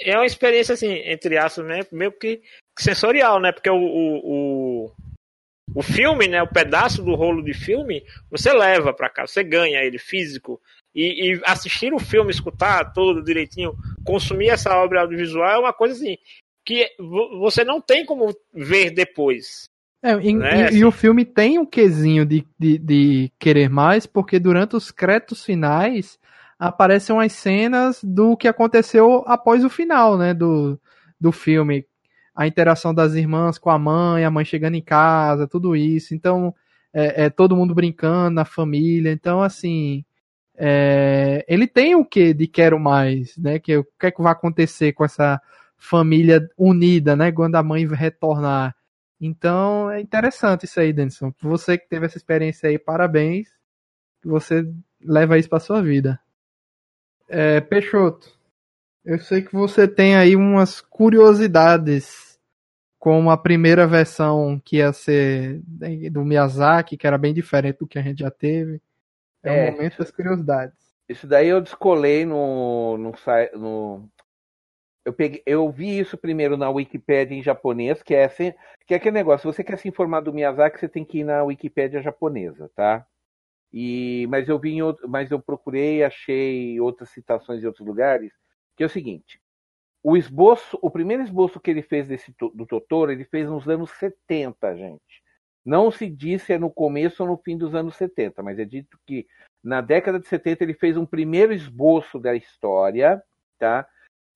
É 0.00 0.16
uma 0.16 0.24
experiência, 0.26 0.74
assim, 0.74 0.92
entre 1.04 1.36
aspas, 1.36 1.66
né, 1.66 1.80
meio 1.90 2.12
que 2.12 2.40
sensorial, 2.82 3.40
né? 3.40 3.52
Porque 3.52 3.70
o, 3.70 3.76
o, 3.76 4.20
o, 4.24 4.92
o 5.74 5.82
filme, 5.82 6.28
né? 6.28 6.42
O 6.42 6.52
pedaço 6.52 7.02
do 7.02 7.14
rolo 7.14 7.42
de 7.42 7.54
filme, 7.54 8.02
você 8.30 8.52
leva 8.52 8.92
para 8.92 9.10
cá, 9.10 9.26
você 9.26 9.42
ganha 9.42 9.82
ele 9.82 9.98
físico. 9.98 10.60
E, 10.94 11.32
e, 11.32 11.40
assistir 11.44 11.92
o 11.92 12.00
filme, 12.00 12.30
escutar 12.30 12.92
todo 12.92 13.22
direitinho, 13.22 13.74
consumir 14.04 14.48
essa 14.48 14.74
obra 14.76 15.02
audiovisual 15.02 15.48
é 15.48 15.58
uma 15.58 15.72
coisa 15.72 15.94
assim 15.94 16.16
que 16.64 16.88
você 17.40 17.64
não 17.64 17.80
tem 17.80 18.04
como 18.04 18.34
ver 18.54 18.90
depois. 18.90 19.64
É, 20.02 20.12
e, 20.14 20.34
né? 20.34 20.60
e, 20.60 20.64
assim. 20.64 20.76
e, 20.78 20.84
o 20.84 20.92
filme 20.92 21.24
tem 21.24 21.58
um 21.58 21.66
quesinho 21.66 22.24
de, 22.24 22.46
de, 22.58 22.78
de, 22.78 23.32
querer 23.38 23.68
mais, 23.68 24.06
porque 24.06 24.38
durante 24.38 24.76
os 24.76 24.90
créditos 24.90 25.44
finais 25.44 26.18
aparecem 26.58 27.14
umas 27.14 27.32
cenas 27.32 28.02
do 28.02 28.36
que 28.36 28.48
aconteceu 28.48 29.24
após 29.26 29.64
o 29.64 29.70
final, 29.70 30.16
né, 30.16 30.32
do, 30.32 30.80
do 31.20 31.32
filme. 31.32 31.84
A 32.40 32.46
interação 32.46 32.94
das 32.94 33.12
irmãs 33.12 33.58
com 33.58 33.68
a 33.68 33.78
mãe, 33.78 34.24
a 34.24 34.30
mãe 34.30 34.46
chegando 34.46 34.74
em 34.74 34.80
casa, 34.80 35.46
tudo 35.46 35.76
isso. 35.76 36.14
Então, 36.14 36.54
é, 36.90 37.24
é 37.24 37.30
todo 37.30 37.54
mundo 37.54 37.74
brincando 37.74 38.30
na 38.30 38.46
família. 38.46 39.12
Então, 39.12 39.42
assim, 39.42 40.02
é, 40.56 41.44
ele 41.46 41.66
tem 41.66 41.94
o 41.94 42.04
que 42.04 42.32
de 42.32 42.46
quero 42.46 42.80
mais, 42.80 43.36
né? 43.36 43.58
Que 43.58 43.76
o 43.76 43.84
que 43.98 44.06
é 44.06 44.10
que 44.10 44.22
vai 44.22 44.32
acontecer 44.32 44.94
com 44.94 45.04
essa 45.04 45.38
família 45.76 46.48
unida, 46.56 47.14
né? 47.14 47.30
Quando 47.30 47.56
a 47.56 47.62
mãe 47.62 47.86
retornar. 47.86 48.74
Então 49.20 49.90
é 49.90 50.00
interessante 50.00 50.64
isso 50.64 50.80
aí, 50.80 50.92
Denison. 50.92 51.32
Você 51.42 51.76
que 51.76 51.88
teve 51.88 52.06
essa 52.06 52.16
experiência 52.16 52.70
aí, 52.70 52.78
parabéns. 52.78 53.48
Você 54.24 54.66
leva 55.02 55.38
isso 55.38 55.48
para 55.48 55.60
sua 55.60 55.82
vida. 55.82 56.18
É, 57.28 57.60
Peixoto, 57.60 58.30
eu 59.04 59.18
sei 59.18 59.42
que 59.42 59.52
você 59.52 59.88
tem 59.88 60.16
aí 60.16 60.36
umas 60.36 60.80
curiosidades 60.80 62.29
com 63.00 63.30
a 63.30 63.36
primeira 63.36 63.86
versão 63.86 64.60
que 64.62 64.76
ia 64.76 64.92
ser 64.92 65.62
do 66.12 66.22
Miyazaki, 66.22 66.98
que 66.98 67.06
era 67.06 67.16
bem 67.16 67.32
diferente 67.32 67.78
do 67.78 67.86
que 67.86 67.98
a 67.98 68.02
gente 68.02 68.20
já 68.20 68.30
teve. 68.30 68.78
É, 69.42 69.68
é 69.68 69.70
o 69.70 69.72
momento 69.72 69.96
das 69.96 70.10
curiosidades. 70.10 70.76
Isso 71.08 71.26
daí 71.26 71.48
eu 71.48 71.62
descolei 71.62 72.26
no, 72.26 72.98
no, 72.98 73.12
no 73.56 74.10
eu, 75.02 75.14
peguei, 75.14 75.42
eu 75.46 75.70
vi 75.70 75.98
isso 75.98 76.18
primeiro 76.18 76.58
na 76.58 76.68
Wikipédia 76.68 77.34
em 77.34 77.42
japonês, 77.42 78.02
que 78.02 78.14
é, 78.14 78.24
assim, 78.24 78.52
que 78.86 78.92
é 78.92 78.98
aquele 78.98 79.14
negócio, 79.14 79.50
se 79.50 79.56
você 79.56 79.64
quer 79.64 79.78
se 79.78 79.88
informar 79.88 80.20
do 80.20 80.32
Miyazaki, 80.32 80.78
você 80.78 80.88
tem 80.88 81.02
que 81.02 81.20
ir 81.20 81.24
na 81.24 81.42
Wikipédia 81.42 82.02
japonesa, 82.02 82.70
tá? 82.76 83.06
E, 83.72 84.26
mas 84.28 84.46
eu 84.46 84.58
vi 84.58 84.82
outro, 84.82 85.08
mas 85.08 85.30
eu 85.30 85.40
procurei, 85.40 86.04
achei 86.04 86.78
outras 86.78 87.08
citações 87.08 87.60
de 87.60 87.66
outros 87.66 87.86
lugares, 87.86 88.30
que 88.76 88.82
é 88.82 88.86
o 88.86 88.90
seguinte, 88.90 89.39
o 90.02 90.16
esboço, 90.16 90.78
o 90.80 90.90
primeiro 90.90 91.22
esboço 91.22 91.60
que 91.60 91.70
ele 91.70 91.82
fez 91.82 92.08
desse, 92.08 92.34
do 92.38 92.66
Totoro, 92.66 93.12
ele 93.12 93.24
fez 93.24 93.48
nos 93.48 93.68
anos 93.68 93.90
70, 93.90 94.76
gente. 94.76 95.22
Não 95.64 95.90
se 95.90 96.08
diz 96.08 96.42
se 96.42 96.54
é 96.54 96.58
no 96.58 96.70
começo 96.70 97.22
ou 97.22 97.28
no 97.28 97.36
fim 97.36 97.56
dos 97.56 97.74
anos 97.74 97.96
70, 97.96 98.42
mas 98.42 98.58
é 98.58 98.64
dito 98.64 98.98
que 99.06 99.26
na 99.62 99.82
década 99.82 100.18
de 100.18 100.26
70 100.26 100.64
ele 100.64 100.74
fez 100.74 100.96
um 100.96 101.04
primeiro 101.04 101.52
esboço 101.52 102.18
da 102.18 102.34
história, 102.34 103.22
tá? 103.58 103.86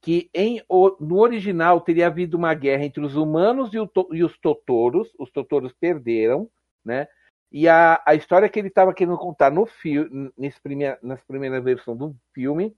Que 0.02 0.28
em, 0.34 0.62
no 1.00 1.18
original 1.18 1.80
teria 1.80 2.08
havido 2.08 2.36
uma 2.36 2.52
guerra 2.52 2.84
entre 2.84 3.02
os 3.02 3.16
humanos 3.16 3.72
e, 3.72 3.78
o, 3.78 3.90
e 4.12 4.22
os 4.22 4.38
Totoros, 4.38 5.10
os 5.18 5.30
Totoros 5.30 5.72
perderam, 5.72 6.48
né? 6.84 7.08
E 7.50 7.66
a, 7.68 8.02
a 8.04 8.14
história 8.14 8.48
que 8.48 8.58
ele 8.58 8.68
estava 8.68 8.92
querendo 8.92 9.16
contar 9.16 9.50
no 9.50 9.64
filme, 9.64 10.30
nesse 10.36 10.60
primeira, 10.60 10.98
nessa 11.02 11.24
primeira 11.26 11.58
versão 11.60 11.96
do 11.96 12.14
filme, 12.34 12.76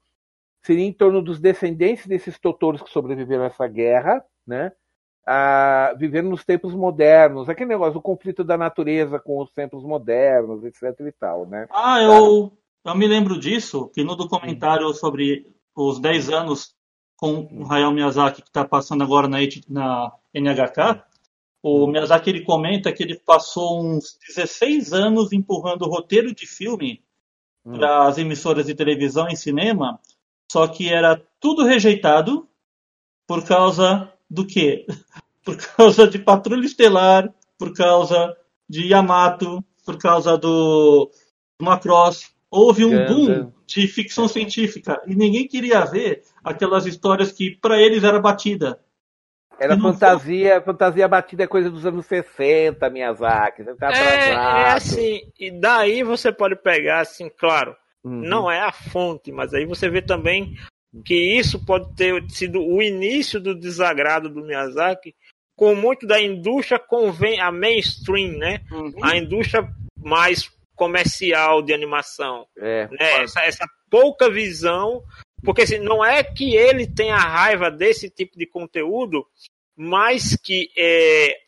seria 0.66 0.84
em 0.84 0.92
torno 0.92 1.22
dos 1.22 1.38
descendentes 1.38 2.06
desses 2.06 2.38
Totoros 2.38 2.82
que 2.82 2.90
sobreviveram 2.90 3.44
a 3.44 3.46
essa 3.46 3.66
guerra, 3.68 4.22
né? 4.46 4.72
a 5.26 5.92
vivendo 5.98 6.28
nos 6.28 6.44
tempos 6.44 6.72
modernos, 6.72 7.48
aquele 7.48 7.70
negócio, 7.70 7.98
o 7.98 8.02
conflito 8.02 8.44
da 8.44 8.56
natureza 8.56 9.18
com 9.18 9.42
os 9.42 9.50
tempos 9.50 9.82
modernos, 9.82 10.64
etc 10.64 10.82
e 11.00 11.12
tal, 11.12 11.46
né? 11.46 11.66
Ah, 11.72 12.00
eu, 12.00 12.52
eu 12.84 12.94
me 12.94 13.08
lembro 13.08 13.38
disso, 13.38 13.90
que 13.92 14.04
no 14.04 14.14
documentário 14.14 14.92
sobre 14.94 15.52
os 15.74 15.98
10 15.98 16.30
anos 16.30 16.74
com 17.16 17.48
o 17.50 17.72
Hayao 17.72 17.92
Miyazaki, 17.92 18.42
que 18.42 18.48
está 18.48 18.64
passando 18.64 19.02
agora 19.02 19.26
na, 19.26 19.38
na 19.68 20.12
NHK, 20.32 21.02
o 21.62 21.86
Miyazaki 21.88 22.30
ele 22.30 22.44
comenta 22.44 22.92
que 22.92 23.02
ele 23.02 23.16
passou 23.16 23.84
uns 23.84 24.16
16 24.28 24.92
anos 24.92 25.32
empurrando 25.32 25.88
roteiro 25.88 26.32
de 26.32 26.46
filme 26.46 27.02
hum. 27.64 27.72
para 27.72 28.06
as 28.06 28.18
emissoras 28.18 28.66
de 28.66 28.74
televisão 28.74 29.26
e 29.28 29.36
cinema, 29.36 29.98
só 30.50 30.66
que 30.68 30.92
era 30.92 31.22
tudo 31.40 31.64
rejeitado 31.64 32.48
por 33.26 33.44
causa 33.46 34.12
do 34.28 34.46
quê? 34.46 34.86
Por 35.44 35.56
causa 35.56 36.08
de 36.08 36.18
Patrulha 36.18 36.66
Estelar, 36.66 37.32
por 37.56 37.72
causa 37.72 38.36
de 38.68 38.88
Yamato, 38.88 39.64
por 39.84 39.96
causa 39.96 40.36
do, 40.36 41.08
do 41.56 41.64
Macross. 41.64 42.34
Houve 42.50 42.84
um 42.84 43.06
boom 43.06 43.52
de 43.64 43.86
ficção 43.86 44.26
científica 44.26 45.00
e 45.06 45.14
ninguém 45.14 45.46
queria 45.46 45.84
ver 45.84 46.24
aquelas 46.42 46.84
histórias 46.84 47.30
que 47.30 47.56
para 47.60 47.80
eles 47.80 48.02
era 48.02 48.18
batida. 48.18 48.80
Era 49.58 49.78
fantasia, 49.78 50.56
foi... 50.56 50.64
fantasia 50.64 51.08
batida 51.08 51.44
é 51.44 51.46
coisa 51.46 51.70
dos 51.70 51.86
anos 51.86 52.04
60, 52.06 52.90
Miyazaki. 52.90 53.62
Você 53.62 53.74
tá 53.76 53.90
é, 53.92 54.30
é 54.30 54.70
assim, 54.72 55.20
e 55.38 55.50
daí 55.50 56.02
você 56.02 56.30
pode 56.30 56.56
pegar, 56.56 57.00
assim, 57.00 57.30
claro, 57.30 57.74
uhum. 58.06 58.22
não 58.22 58.50
é 58.50 58.60
a 58.60 58.72
fonte, 58.72 59.32
mas 59.32 59.52
aí 59.52 59.66
você 59.66 59.88
vê 59.90 60.00
também 60.00 60.56
que 61.04 61.14
isso 61.14 61.64
pode 61.64 61.94
ter 61.94 62.22
sido 62.30 62.60
o 62.62 62.80
início 62.80 63.40
do 63.40 63.54
desagrado 63.54 64.30
do 64.30 64.44
Miyazaki 64.44 65.14
com 65.56 65.74
muito 65.74 66.06
da 66.06 66.20
indústria 66.20 66.78
convém 66.78 67.40
a 67.40 67.50
mainstream, 67.50 68.38
né? 68.38 68.60
Uhum. 68.70 68.92
A 69.02 69.16
indústria 69.16 69.68
mais 69.98 70.50
comercial 70.74 71.62
de 71.62 71.72
animação, 71.72 72.46
é, 72.58 72.86
né? 72.88 73.22
Essa, 73.22 73.40
essa, 73.40 73.66
pouca 73.90 74.30
visão, 74.30 75.02
porque 75.42 75.62
assim, 75.62 75.78
não 75.78 76.04
é 76.04 76.22
que 76.22 76.54
ele 76.54 76.86
tenha 76.86 77.16
raiva 77.16 77.70
desse 77.70 78.10
tipo 78.10 78.38
de 78.38 78.46
conteúdo, 78.46 79.26
mas 79.74 80.36
que 80.36 80.70
é, 80.76 81.38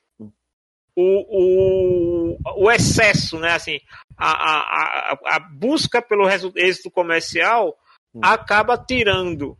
o, 0.96 1.04
o, 1.28 2.17
o 2.56 2.70
excesso, 2.70 3.38
né? 3.38 3.52
Assim, 3.52 3.78
a, 4.16 4.30
a, 4.30 5.18
a, 5.36 5.38
busca 5.38 6.02
pelo 6.02 6.28
êxito 6.28 6.90
comercial 6.90 7.76
Hum. 8.14 8.20
acaba 8.22 8.78
tirando 8.78 9.56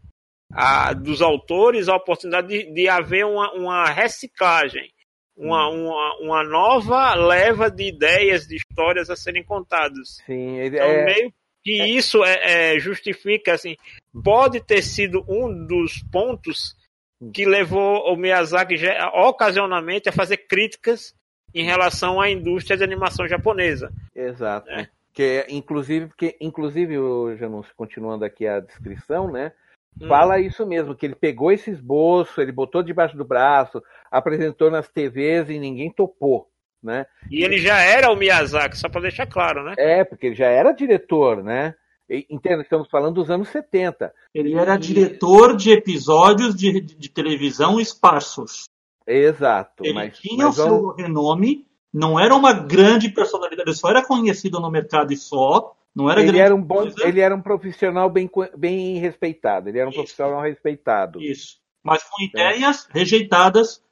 a, 0.53 0.93
dos 0.93 1.21
autores 1.21 1.89
a 1.89 1.97
oportunidade 1.97 2.49
de, 2.49 2.73
de 2.73 2.89
haver 2.89 3.25
uma, 3.25 3.53
uma 3.53 3.91
reciclagem, 3.91 4.91
uma, 5.37 5.69
hum. 5.69 5.87
uma, 5.87 6.19
uma, 6.21 6.45
nova 6.45 7.15
leva 7.15 7.71
de 7.71 7.85
ideias, 7.85 8.47
de 8.47 8.57
histórias 8.57 9.11
a 9.11 9.17
serem 9.17 9.45
contadas. 9.45 10.17
Sim, 10.27 10.59
ele 10.59 10.77
então, 10.77 10.89
é... 10.89 11.05
meio 11.05 11.35
que 11.63 11.81
é... 11.81 11.89
isso 11.89 12.25
é, 12.25 12.75
é, 12.75 12.79
justifica, 12.79 13.53
assim, 13.53 13.77
pode 14.25 14.61
ter 14.61 14.83
sido 14.83 15.25
um 15.29 15.67
dos 15.67 16.03
pontos 16.11 16.75
hum. 17.21 17.31
que 17.31 17.45
levou 17.45 18.11
o 18.11 18.17
Miyazaki 18.17 18.77
ocasionalmente 19.13 20.09
a 20.09 20.13
fazer 20.13 20.39
críticas 20.39 21.15
em 21.55 21.65
relação 21.65 22.21
à 22.21 22.31
indústria 22.31 22.77
de 22.77 22.85
animação 22.85 23.27
japonesa. 23.27 23.93
Exato. 24.15 24.71
É. 24.71 24.89
Que 25.13 25.47
inclusive, 25.49 26.07
porque, 26.07 26.37
inclusive, 26.41 26.99
o 26.99 27.37
Janus, 27.37 27.67
continuando 27.77 28.25
aqui 28.25 28.47
a 28.47 28.61
descrição, 28.61 29.31
né? 29.31 29.53
Hum. 30.01 30.07
Fala 30.07 30.39
isso 30.39 30.65
mesmo, 30.67 30.95
que 30.95 31.07
ele 31.07 31.15
pegou 31.15 31.51
esse 31.51 31.71
esboço, 31.71 32.41
ele 32.41 32.53
botou 32.53 32.83
debaixo 32.83 33.17
do 33.17 33.25
braço, 33.25 33.83
apresentou 34.11 34.71
nas 34.71 34.89
TVs 34.89 35.51
e 35.51 35.59
ninguém 35.59 35.91
topou, 35.91 36.49
né? 36.83 37.07
E 37.31 37.43
ele 37.43 37.59
já 37.59 37.79
era 37.81 38.13
o 38.13 38.17
Miyazaki, 38.17 38.79
só 38.79 38.89
para 38.89 39.03
deixar 39.03 39.27
claro, 39.27 39.65
né? 39.65 39.75
É, 39.77 40.05
porque 40.05 40.27
ele 40.27 40.37
já 40.37 40.47
era 40.47 40.73
diretor, 40.73 41.43
né? 41.43 41.75
Entendo, 42.09 42.63
estamos 42.63 42.89
falando 42.89 43.17
dos 43.17 43.31
anos 43.31 43.49
70. 43.49 44.15
Ele 44.35 44.55
era 44.55 44.79
diretor 44.79 45.55
de 45.55 45.73
episódios 45.73 46.55
de, 46.55 46.81
de 46.81 47.09
televisão 47.11 47.79
esparsos. 47.79 48.65
Exato. 49.09 49.85
Ele 49.85 49.95
mas, 49.95 50.19
tinha 50.19 50.47
mas 50.47 50.59
o 50.59 50.63
seu 50.63 50.89
renome 50.95 51.67
não 51.93 52.21
era 52.21 52.35
uma 52.35 52.53
grande 52.53 53.09
personalidade, 53.09 53.71
ele 53.71 53.77
só 53.77 53.89
era 53.89 54.05
conhecido 54.05 54.61
no 54.61 54.71
mercado 54.71 55.13
e 55.13 55.17
só. 55.17 55.75
Não 55.95 56.09
era 56.09 56.23
ele 56.23 56.39
era 56.39 56.55
um 56.55 56.63
bom, 56.63 56.83
coisa. 56.83 57.09
ele 57.09 57.21
era 57.21 57.35
um 57.35 57.41
profissional 57.41 58.09
bem, 58.09 58.31
bem 58.57 58.99
respeitado. 58.99 59.69
Ele 59.69 59.79
era 59.79 59.89
um 59.89 59.91
Isso. 59.91 59.99
profissional 59.99 60.43
respeitado. 60.43 61.21
Isso. 61.21 61.59
Mas 61.83 62.05
com 62.05 62.23
ideias 62.23 62.87
rejeitadas 62.91 63.83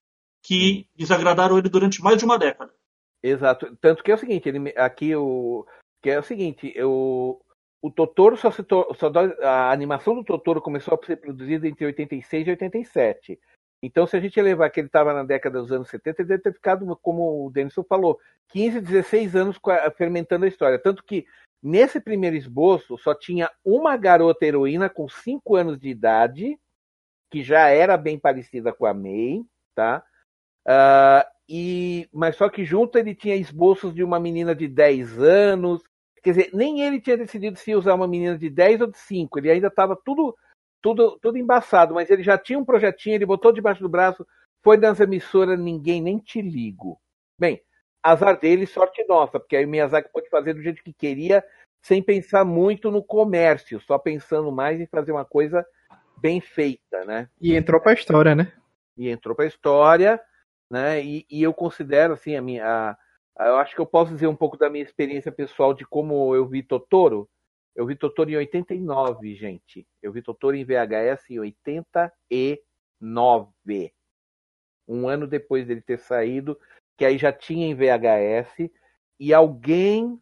que 0.42 0.86
desagradaram 0.94 1.58
ele 1.58 1.68
durante 1.68 2.00
mais 2.00 2.18
de 2.18 2.24
uma 2.24 2.38
década. 2.38 2.72
Exato. 3.22 3.76
Tanto 3.80 4.04
que 4.04 4.12
é 4.12 4.14
o 4.14 4.18
seguinte, 4.18 4.48
ele, 4.48 4.72
aqui 4.76 5.16
o 5.16 5.66
que 6.00 6.10
é 6.10 6.18
o 6.20 6.22
seguinte, 6.22 6.72
eu, 6.76 7.40
o 7.82 7.90
Totoro 7.90 8.36
só 8.36 8.50
se 8.52 8.64
só, 8.68 9.10
a 9.42 9.72
animação 9.72 10.14
do 10.14 10.22
Totoro 10.22 10.60
começou 10.60 10.94
a 10.94 11.04
ser 11.04 11.16
produzida 11.16 11.66
entre 11.66 11.86
86 11.86 12.46
e 12.46 12.50
87. 12.50 13.40
Então, 13.82 14.06
se 14.06 14.16
a 14.16 14.20
gente 14.20 14.40
levar 14.40 14.70
que 14.70 14.80
ele 14.80 14.88
estava 14.88 15.12
na 15.12 15.22
década 15.22 15.60
dos 15.60 15.70
anos 15.70 15.88
70, 15.88 16.22
ele 16.22 16.28
deve 16.28 16.42
ter 16.42 16.52
ficado, 16.52 16.96
como 16.96 17.46
o 17.46 17.50
Denison 17.50 17.84
falou, 17.84 18.18
15, 18.48 18.80
16 18.80 19.36
anos 19.36 19.60
fermentando 19.96 20.44
a 20.44 20.48
história. 20.48 20.78
Tanto 20.78 21.04
que 21.04 21.26
nesse 21.62 22.00
primeiro 22.00 22.36
esboço 22.36 22.96
só 22.98 23.14
tinha 23.14 23.50
uma 23.64 23.96
garota 23.96 24.44
heroína 24.46 24.88
com 24.88 25.08
5 25.08 25.56
anos 25.56 25.78
de 25.78 25.88
idade, 25.88 26.58
que 27.30 27.42
já 27.42 27.68
era 27.68 27.96
bem 27.96 28.18
parecida 28.18 28.72
com 28.72 28.86
a 28.86 28.94
May, 28.94 29.44
tá? 29.74 30.02
Uh, 30.66 31.36
e, 31.48 32.08
mas 32.12 32.36
só 32.36 32.48
que 32.48 32.64
junto 32.64 32.98
ele 32.98 33.14
tinha 33.14 33.36
esboços 33.36 33.94
de 33.94 34.02
uma 34.02 34.18
menina 34.18 34.54
de 34.54 34.66
10 34.66 35.20
anos. 35.20 35.82
Quer 36.22 36.30
dizer, 36.30 36.50
nem 36.52 36.82
ele 36.82 37.00
tinha 37.00 37.16
decidido 37.16 37.56
se 37.56 37.74
usar 37.74 37.94
uma 37.94 38.08
menina 38.08 38.36
de 38.36 38.50
10 38.50 38.80
ou 38.80 38.86
de 38.88 38.98
5. 38.98 39.38
Ele 39.38 39.50
ainda 39.50 39.68
estava 39.68 39.96
tudo 39.96 40.36
tudo, 40.86 41.18
tudo 41.20 41.36
embaçado, 41.36 41.94
mas 41.94 42.08
ele 42.10 42.22
já 42.22 42.38
tinha 42.38 42.56
um 42.56 42.64
projetinho, 42.64 43.16
ele 43.16 43.26
botou 43.26 43.50
debaixo 43.50 43.80
do 43.80 43.88
braço, 43.88 44.24
foi 44.62 44.76
nas 44.76 45.00
emissoras, 45.00 45.58
ninguém 45.58 46.00
nem 46.00 46.16
te 46.16 46.40
ligo. 46.40 47.00
Bem, 47.36 47.60
azar 48.00 48.38
dele, 48.38 48.68
sorte 48.68 49.04
nossa, 49.08 49.40
porque 49.40 49.56
aí 49.56 49.64
o 49.64 49.68
Miyazaki 49.68 50.12
pode 50.12 50.28
fazer 50.28 50.54
do 50.54 50.62
jeito 50.62 50.84
que 50.84 50.92
queria, 50.92 51.44
sem 51.82 52.00
pensar 52.00 52.44
muito 52.44 52.88
no 52.88 53.02
comércio, 53.02 53.80
só 53.80 53.98
pensando 53.98 54.52
mais 54.52 54.80
em 54.80 54.86
fazer 54.86 55.10
uma 55.10 55.24
coisa 55.24 55.66
bem 56.18 56.40
feita, 56.40 57.04
né? 57.04 57.28
E 57.40 57.56
entrou 57.56 57.80
para 57.80 57.90
a 57.90 57.94
história, 57.94 58.36
né? 58.36 58.52
E 58.96 59.08
entrou 59.08 59.34
para 59.34 59.44
a 59.44 59.48
história, 59.48 60.20
né? 60.70 61.02
E, 61.02 61.26
e, 61.28 61.42
eu 61.42 61.52
considero 61.52 62.12
assim 62.12 62.36
a 62.36 62.40
minha, 62.40 62.64
a, 62.64 62.96
a, 63.36 63.48
eu 63.48 63.56
acho 63.56 63.74
que 63.74 63.80
eu 63.80 63.86
posso 63.86 64.12
dizer 64.12 64.28
um 64.28 64.36
pouco 64.36 64.56
da 64.56 64.70
minha 64.70 64.84
experiência 64.84 65.32
pessoal 65.32 65.74
de 65.74 65.84
como 65.84 66.32
eu 66.32 66.46
vi 66.46 66.62
Totoro. 66.62 67.28
Eu 67.76 67.86
vi 67.86 67.94
Totoro 67.94 68.30
em 68.30 68.36
89, 68.36 69.34
gente. 69.34 69.86
Eu 70.02 70.10
vi 70.10 70.22
Totoro 70.22 70.56
em 70.56 70.64
VHS 70.64 71.30
em 71.30 71.38
89. 71.38 73.92
Um 74.88 75.06
ano 75.06 75.26
depois 75.26 75.66
dele 75.66 75.82
ter 75.82 75.98
saído, 75.98 76.58
que 76.96 77.04
aí 77.04 77.18
já 77.18 77.30
tinha 77.30 77.66
em 77.66 77.74
VHS, 77.74 78.70
e 79.20 79.34
alguém, 79.34 80.18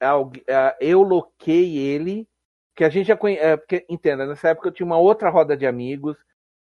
alguém 0.00 0.42
eu 0.80 1.02
loquei 1.02 1.78
ele, 1.78 2.28
que 2.74 2.82
a 2.82 2.88
gente 2.88 3.06
já 3.06 3.16
conhece, 3.16 3.44
é, 3.44 3.56
porque, 3.56 3.86
entenda, 3.88 4.26
nessa 4.26 4.48
época 4.48 4.66
eu 4.68 4.72
tinha 4.72 4.86
uma 4.86 4.98
outra 4.98 5.30
roda 5.30 5.56
de 5.56 5.66
amigos, 5.66 6.16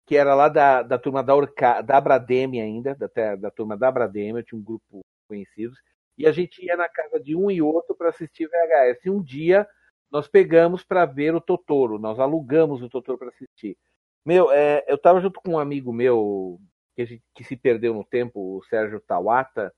que 0.05 0.15
era 0.15 0.35
lá 0.35 0.49
da, 0.49 0.83
da 0.83 0.99
turma 0.99 1.23
da, 1.23 1.35
Orca, 1.35 1.81
da 1.81 1.97
ainda, 1.97 2.95
da, 2.95 3.35
da 3.35 3.49
turma 3.49 3.75
da 3.75 3.88
Abrademe, 3.88 4.39
eu 4.39 4.43
tinha 4.43 4.59
um 4.59 4.63
grupo 4.63 5.03
conhecidos, 5.27 5.79
e 6.15 6.27
a 6.27 6.31
gente 6.31 6.63
ia 6.63 6.77
na 6.77 6.88
casa 6.88 7.19
de 7.19 7.35
um 7.35 7.49
e 7.49 7.59
outro 7.59 7.95
para 7.95 8.09
assistir 8.09 8.47
VHS. 8.47 9.05
E 9.05 9.09
um 9.09 9.21
dia 9.21 9.67
nós 10.11 10.27
pegamos 10.27 10.83
para 10.83 11.05
ver 11.05 11.35
o 11.35 11.41
Totoro, 11.41 11.99
nós 11.99 12.19
alugamos 12.19 12.81
o 12.81 12.89
Totoro 12.89 13.17
para 13.17 13.29
assistir. 13.29 13.77
Meu, 14.25 14.51
é, 14.51 14.83
eu 14.87 14.95
estava 14.95 15.21
junto 15.21 15.39
com 15.41 15.51
um 15.51 15.59
amigo 15.59 15.93
meu 15.93 16.59
que, 16.95 17.21
que, 17.33 17.43
se 17.43 17.55
perdeu 17.55 17.93
no 17.93 18.03
tempo, 18.03 18.57
o 18.57 18.63
Sérgio 18.63 18.99
Tawata. 18.99 19.73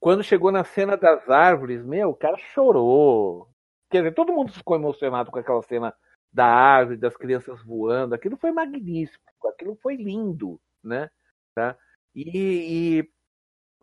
Quando 0.00 0.22
chegou 0.22 0.52
na 0.52 0.64
cena 0.64 0.96
das 0.96 1.28
árvores, 1.28 1.84
meu, 1.84 2.10
o 2.10 2.14
cara 2.14 2.36
chorou. 2.36 3.48
Quer 3.90 3.98
dizer, 3.98 4.14
todo 4.14 4.32
mundo 4.32 4.52
ficou 4.52 4.76
emocionado 4.76 5.30
com 5.30 5.38
aquela 5.38 5.62
cena 5.62 5.94
da 6.32 6.46
árvore, 6.46 6.98
das 6.98 7.16
crianças 7.16 7.62
voando. 7.64 8.14
Aquilo 8.14 8.36
foi 8.36 8.52
magnífico, 8.52 9.48
aquilo 9.48 9.76
foi 9.82 9.96
lindo, 9.96 10.60
né? 10.82 11.10
Tá? 11.54 11.76
E, 12.14 13.00
e 13.00 13.10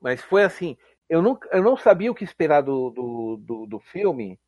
mas 0.02 0.22
foi 0.22 0.44
assim, 0.44 0.78
eu 1.10 1.22
não, 1.22 1.38
eu 1.52 1.64
não 1.64 1.76
sabia 1.76 2.12
o 2.12 2.16
que 2.16 2.24
esperar 2.24 2.62
do, 2.62 2.90
do, 2.92 3.38
do, 3.38 3.66
do 3.66 3.80
filme, 3.80 4.40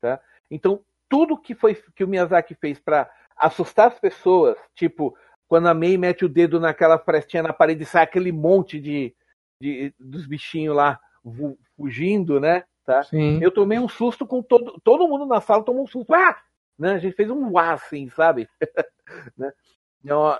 tá? 0.00 0.20
Então, 0.52 0.80
tudo 1.08 1.38
que 1.38 1.54
foi 1.54 1.74
que 1.96 2.04
o 2.04 2.08
Miyazaki 2.08 2.54
fez 2.54 2.78
para 2.78 3.10
assustar 3.36 3.88
as 3.88 3.98
pessoas, 3.98 4.56
tipo, 4.74 5.16
quando 5.48 5.66
a 5.66 5.74
May 5.74 5.96
mete 5.96 6.24
o 6.24 6.28
dedo 6.28 6.60
naquela 6.60 6.98
frestinha 6.98 7.42
na 7.42 7.52
parede 7.52 7.82
e 7.82 7.86
sai 7.86 8.04
aquele 8.04 8.30
monte 8.30 8.78
de, 8.78 9.14
de 9.60 9.94
dos 9.98 10.26
bichinhos 10.26 10.76
lá 10.76 11.00
fugindo, 11.76 12.38
né? 12.38 12.64
Tá? 12.84 13.02
Sim. 13.02 13.42
Eu 13.42 13.50
tomei 13.50 13.78
um 13.78 13.88
susto 13.88 14.26
com 14.26 14.42
todo 14.42 14.80
todo 14.84 15.08
mundo 15.08 15.24
na 15.24 15.40
sala 15.40 15.64
tomou 15.64 15.84
um 15.84 15.86
susto. 15.86 16.12
Ah! 16.14 16.36
Né? 16.78 16.94
A 16.94 16.98
gente 16.98 17.14
fez 17.14 17.30
um 17.30 17.50
uá 17.50 17.72
assim, 17.72 18.10
sabe? 18.10 18.48
né? 19.36 19.52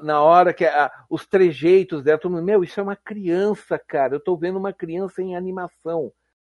Na 0.03 0.23
hora 0.23 0.53
que 0.53 0.65
a, 0.65 0.91
os 1.09 1.27
trejeitos 1.27 2.03
dela, 2.03 2.19
todo 2.19 2.33
mundo, 2.33 2.45
meu, 2.45 2.65
isso 2.65 2.81
é 2.81 2.83
uma 2.83 2.97
criança, 2.97 3.79
cara. 3.79 4.17
Eu 4.17 4.21
tô 4.21 4.37
vendo 4.37 4.59
uma 4.59 4.73
criança 4.73 5.23
em 5.23 5.37
animação 5.37 6.13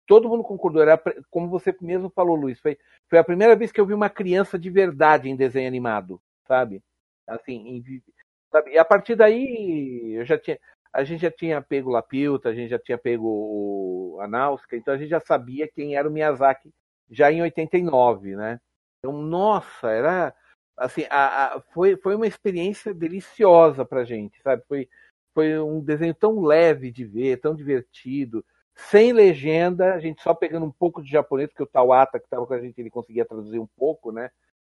todo 0.07 0.29
mundo 0.29 0.43
concordou. 0.43 0.81
Era, 0.81 0.99
como 1.29 1.49
você 1.49 1.75
mesmo 1.81 2.09
falou, 2.09 2.35
Luiz, 2.35 2.59
foi, 2.59 2.77
foi 3.09 3.19
a 3.19 3.23
primeira 3.23 3.55
vez 3.55 3.71
que 3.71 3.79
eu 3.79 3.85
vi 3.85 3.93
uma 3.93 4.09
criança 4.09 4.57
de 4.57 4.69
verdade 4.69 5.29
em 5.29 5.35
desenho 5.35 5.67
animado, 5.67 6.19
sabe? 6.47 6.81
Assim, 7.27 7.53
em, 7.67 8.03
sabe? 8.51 8.71
E 8.71 8.77
a 8.79 8.85
partir 8.85 9.15
daí, 9.15 10.13
eu 10.15 10.25
já 10.25 10.37
tinha, 10.39 10.57
a 10.93 11.03
gente 11.03 11.21
já 11.21 11.31
tinha 11.31 11.61
pego 11.61 11.91
Lapilta, 11.91 12.49
a 12.49 12.55
gente 12.55 12.69
já 12.69 12.79
tinha 12.79 12.97
pego 12.97 14.17
a 14.21 14.27
Náusica, 14.27 14.75
então 14.75 14.93
a 14.93 14.97
gente 14.97 15.09
já 15.09 15.19
sabia 15.19 15.67
quem 15.67 15.95
era 15.95 16.07
o 16.07 16.11
Miyazaki 16.11 16.71
já 17.09 17.31
em 17.31 17.41
89, 17.41 18.35
né? 18.35 18.59
Então, 18.99 19.13
nossa, 19.21 19.89
era 19.91 20.33
assim, 20.77 21.05
a, 21.09 21.55
a, 21.55 21.61
foi, 21.73 21.97
foi 21.97 22.15
uma 22.15 22.27
experiência 22.27 22.93
deliciosa 22.93 23.85
pra 23.85 24.03
gente, 24.05 24.41
sabe? 24.41 24.63
Foi, 24.67 24.87
foi 25.33 25.59
um 25.59 25.81
desenho 25.81 26.13
tão 26.15 26.41
leve 26.41 26.91
de 26.91 27.05
ver, 27.05 27.37
tão 27.39 27.55
divertido 27.55 28.43
sem 28.77 29.11
legenda, 29.11 29.95
a 29.95 29.99
gente 29.99 30.21
só 30.21 30.33
pegando 30.33 30.65
um 30.65 30.71
pouco 30.71 31.01
de 31.01 31.09
japonês, 31.09 31.49
porque 31.49 31.63
o 31.63 31.67
Tawata 31.67 32.19
que 32.19 32.25
estava 32.25 32.45
com 32.45 32.53
a 32.53 32.61
gente, 32.61 32.79
ele 32.79 32.91
conseguia 32.91 33.25
traduzir 33.25 33.59
um 33.59 33.67
pouco, 33.75 34.11
né? 34.11 34.29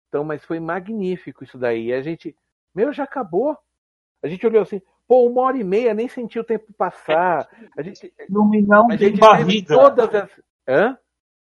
Então, 0.09 0.23
mas 0.23 0.43
foi 0.43 0.59
magnífico 0.59 1.43
isso 1.43 1.57
daí. 1.57 1.87
E 1.87 1.93
a 1.93 2.01
gente, 2.01 2.35
meu, 2.75 2.91
já 2.91 3.05
acabou. 3.05 3.57
A 4.21 4.27
gente 4.27 4.45
olhou 4.45 4.61
assim, 4.61 4.81
pô, 5.07 5.25
uma 5.25 5.41
hora 5.41 5.57
e 5.57 5.63
meia, 5.63 5.93
nem 5.93 6.07
sentiu 6.07 6.41
o 6.41 6.45
tempo 6.45 6.71
passar. 6.73 7.47
A 7.77 7.81
gente, 7.81 8.13
não, 8.29 8.49
não 8.49 8.91
a 8.91 8.97
tem 8.97 9.15
barriga. 9.15 9.73
Todas 9.73 10.13
as... 10.13 10.29
Hã? 10.67 10.97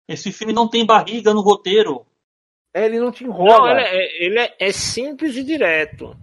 Esse 0.08 0.32
filme 0.32 0.54
não 0.54 0.70
tem 0.70 0.86
barriga 0.86 1.34
no 1.34 1.42
roteiro. 1.42 2.06
É, 2.74 2.86
ele 2.86 3.00
não 3.00 3.12
te 3.12 3.24
enrola. 3.24 3.74
Não, 3.74 3.80
ele, 3.80 3.82
é, 3.82 4.24
ele 4.24 4.40
é, 4.40 4.56
é, 4.60 4.72
simples 4.72 5.36
e 5.36 5.44
direto. 5.44 6.16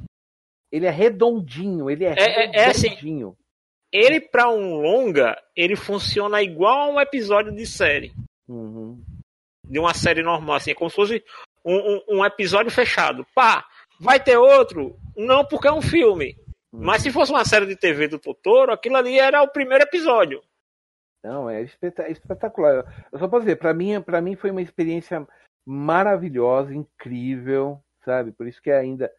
Ele 0.70 0.86
é 0.86 0.90
redondinho, 0.90 1.90
ele 1.90 2.04
é, 2.04 2.14
é, 2.16 2.44
é, 2.44 2.50
é 2.54 2.70
assim, 2.70 2.88
redondinho 2.88 3.36
ele 3.92 4.20
para 4.20 4.48
um 4.48 4.80
longa, 4.80 5.36
ele 5.54 5.76
funciona 5.76 6.42
igual 6.42 6.90
a 6.90 6.94
um 6.94 7.00
episódio 7.00 7.52
de 7.52 7.66
série. 7.66 8.12
Uhum. 8.48 9.02
De 9.64 9.78
uma 9.78 9.92
série 9.92 10.22
normal, 10.22 10.56
assim, 10.56 10.70
é 10.70 10.74
como 10.74 10.90
se 10.90 10.96
fosse 10.96 11.24
um, 11.64 11.76
um, 11.76 12.02
um, 12.08 12.24
episódio 12.24 12.72
fechado. 12.72 13.26
Pá, 13.34 13.64
vai 14.00 14.18
ter 14.18 14.36
outro? 14.36 14.96
Não, 15.16 15.44
porque 15.44 15.68
é 15.68 15.72
um 15.72 15.82
filme. 15.82 16.36
Uhum. 16.72 16.80
Mas 16.82 17.02
se 17.02 17.12
fosse 17.12 17.30
uma 17.30 17.44
série 17.44 17.66
de 17.66 17.76
TV 17.76 18.08
do 18.08 18.18
Totoro, 18.18 18.72
aquilo 18.72 18.96
ali 18.96 19.18
era 19.18 19.42
o 19.42 19.48
primeiro 19.48 19.84
episódio. 19.84 20.42
Não, 21.22 21.48
é 21.48 21.62
espetacular. 21.62 22.84
Eu 23.12 23.18
só 23.18 23.28
posso 23.28 23.44
dizer, 23.44 23.56
para 23.56 23.72
mim, 23.72 24.00
para 24.00 24.20
mim 24.20 24.34
foi 24.34 24.50
uma 24.50 24.62
experiência 24.62 25.26
maravilhosa, 25.64 26.74
incrível, 26.74 27.80
sabe? 28.04 28.32
Por 28.32 28.48
isso 28.48 28.60
que 28.60 28.70
ainda 28.70 29.12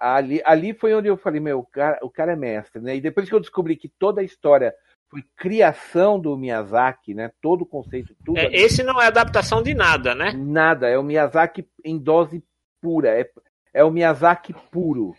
ali, 0.00 0.40
ali 0.44 0.74
foi 0.74 0.94
onde 0.94 1.08
eu 1.08 1.16
falei, 1.16 1.40
meu, 1.40 1.58
o 1.58 1.66
cara, 1.66 1.98
o 2.02 2.10
cara 2.10 2.32
é 2.32 2.36
mestre, 2.36 2.80
né? 2.80 2.96
E 2.96 3.00
depois 3.00 3.28
que 3.28 3.34
eu 3.34 3.40
descobri 3.40 3.76
que 3.76 3.88
toda 3.88 4.20
a 4.20 4.24
história 4.24 4.74
foi 5.08 5.24
criação 5.36 6.20
do 6.20 6.36
Miyazaki, 6.36 7.14
né? 7.14 7.32
Todo 7.42 7.62
o 7.62 7.66
conceito, 7.66 8.14
tudo. 8.24 8.38
É, 8.38 8.46
esse 8.52 8.82
não 8.82 9.00
é 9.02 9.06
adaptação 9.06 9.62
de 9.62 9.74
nada, 9.74 10.14
né? 10.14 10.32
Nada, 10.32 10.88
é 10.88 10.96
o 10.96 11.02
Miyazaki 11.02 11.66
em 11.84 11.98
dose 11.98 12.42
pura, 12.80 13.20
é, 13.20 13.28
é 13.74 13.84
o 13.84 13.90
Miyazaki 13.90 14.54
puro, 14.70 15.14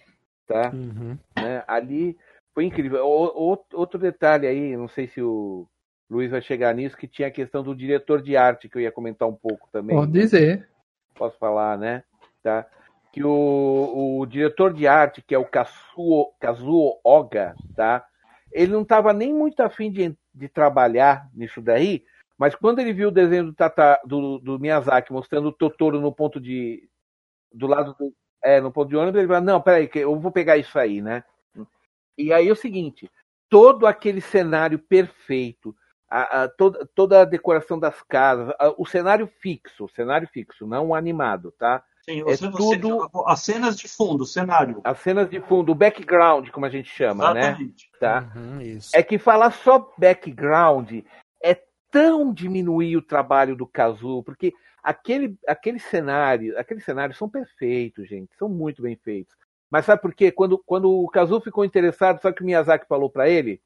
tá? 0.47 0.71
Uhum. 0.73 1.17
Né? 1.35 1.63
Ali 1.67 2.17
foi 2.53 2.65
incrível. 2.65 3.05
O, 3.05 3.51
o, 3.53 3.57
outro 3.73 3.99
detalhe 3.99 4.47
aí, 4.47 4.77
não 4.77 4.87
sei 4.87 5.07
se 5.07 5.21
o 5.21 5.67
Luiz 6.09 6.31
vai 6.31 6.41
chegar 6.41 6.73
nisso, 6.73 6.97
que 6.97 7.07
tinha 7.07 7.27
a 7.27 7.31
questão 7.31 7.61
do 7.61 7.75
diretor 7.75 8.21
de 8.21 8.37
arte 8.37 8.69
que 8.69 8.77
eu 8.77 8.81
ia 8.81 8.91
comentar 8.91 9.27
um 9.27 9.35
pouco 9.35 9.67
também. 9.71 9.95
Pode 9.95 10.11
dizer. 10.11 10.67
Posso 11.15 11.37
falar, 11.37 11.77
né? 11.77 12.03
Tá? 12.41 12.65
Que 13.11 13.23
o, 13.23 14.19
o 14.19 14.25
diretor 14.25 14.73
de 14.73 14.87
arte, 14.87 15.21
que 15.21 15.35
é 15.35 15.37
o 15.37 15.45
Kazuo, 15.45 16.33
Kazuo 16.39 16.99
Oga, 17.03 17.55
tá? 17.75 18.05
ele 18.51 18.71
não 18.71 18.81
estava 18.81 19.13
nem 19.13 19.33
muito 19.33 19.61
afim 19.61 19.91
de, 19.91 20.15
de 20.33 20.49
trabalhar 20.49 21.29
nisso 21.33 21.61
daí, 21.61 22.03
mas 22.37 22.55
quando 22.55 22.79
ele 22.79 22.93
viu 22.93 23.09
o 23.09 23.11
desenho 23.11 23.45
do, 23.45 23.53
Tata, 23.53 23.99
do, 24.05 24.39
do 24.39 24.59
Miyazaki 24.59 25.13
mostrando 25.13 25.49
o 25.49 25.53
Totoro 25.53 25.99
no 25.99 26.11
ponto 26.11 26.39
de. 26.39 26.87
do 27.53 27.67
lado 27.67 27.95
do. 27.97 28.13
É, 28.43 28.59
no 28.59 28.71
ponto 28.71 28.89
de 28.89 28.95
ônibus, 28.95 29.19
ele 29.19 29.27
falou, 29.27 29.43
não, 29.43 29.61
peraí, 29.61 29.87
eu 29.93 30.19
vou 30.19 30.31
pegar 30.31 30.57
isso 30.57 30.77
aí, 30.79 30.99
né? 30.99 31.23
E 32.17 32.33
aí 32.33 32.49
é 32.49 32.51
o 32.51 32.55
seguinte, 32.55 33.09
todo 33.47 33.85
aquele 33.85 34.19
cenário 34.19 34.79
perfeito, 34.79 35.75
a, 36.09 36.43
a, 36.43 36.47
toda, 36.49 36.89
toda 36.95 37.21
a 37.21 37.25
decoração 37.25 37.79
das 37.79 38.01
casas, 38.01 38.51
a, 38.57 38.73
o 38.75 38.85
cenário 38.85 39.27
fixo, 39.27 39.87
cenário 39.89 40.27
fixo, 40.27 40.65
não 40.65 40.95
animado, 40.95 41.51
tá? 41.51 41.83
Sim, 42.03 42.23
é 42.27 42.35
tudo 42.35 43.09
as 43.27 43.41
cenas 43.41 43.77
de 43.77 43.87
fundo, 43.87 44.23
o 44.23 44.27
cenário. 44.27 44.81
As 44.83 44.99
cenas 44.99 45.29
de 45.29 45.39
fundo, 45.39 45.71
o 45.71 45.75
background, 45.75 46.49
como 46.49 46.65
a 46.65 46.69
gente 46.69 46.89
chama, 46.89 47.33
né? 47.33 47.41
Exatamente. 47.41 47.89
né? 47.93 47.99
Tá? 47.99 48.31
Uhum, 48.35 48.79
é 48.93 49.03
que 49.03 49.19
falar 49.19 49.51
só 49.51 49.93
background 49.97 50.91
é 51.43 51.61
tão 51.91 52.33
diminuir 52.33 52.97
o 52.97 53.01
trabalho 53.01 53.55
do 53.55 53.67
Kazu, 53.67 54.23
porque 54.23 54.53
aquele, 54.81 55.37
aquele 55.47 55.77
cenário, 55.77 56.57
aqueles 56.57 56.83
cenários 56.83 57.17
são 57.17 57.29
perfeitos, 57.29 58.07
gente, 58.07 58.35
são 58.37 58.49
muito 58.49 58.81
bem 58.81 58.95
feitos. 58.95 59.35
Mas 59.69 59.85
sabe 59.85 60.01
por 60.01 60.13
quê? 60.13 60.31
Quando, 60.31 60.57
quando 60.65 60.91
o 60.91 61.07
Kazu 61.07 61.39
ficou 61.39 61.63
interessado, 61.63 62.21
sabe 62.21 62.33
o 62.33 62.35
que 62.35 62.43
o 62.43 62.45
Miyazaki 62.45 62.87
falou 62.87 63.09
para 63.09 63.29
ele? 63.29 63.61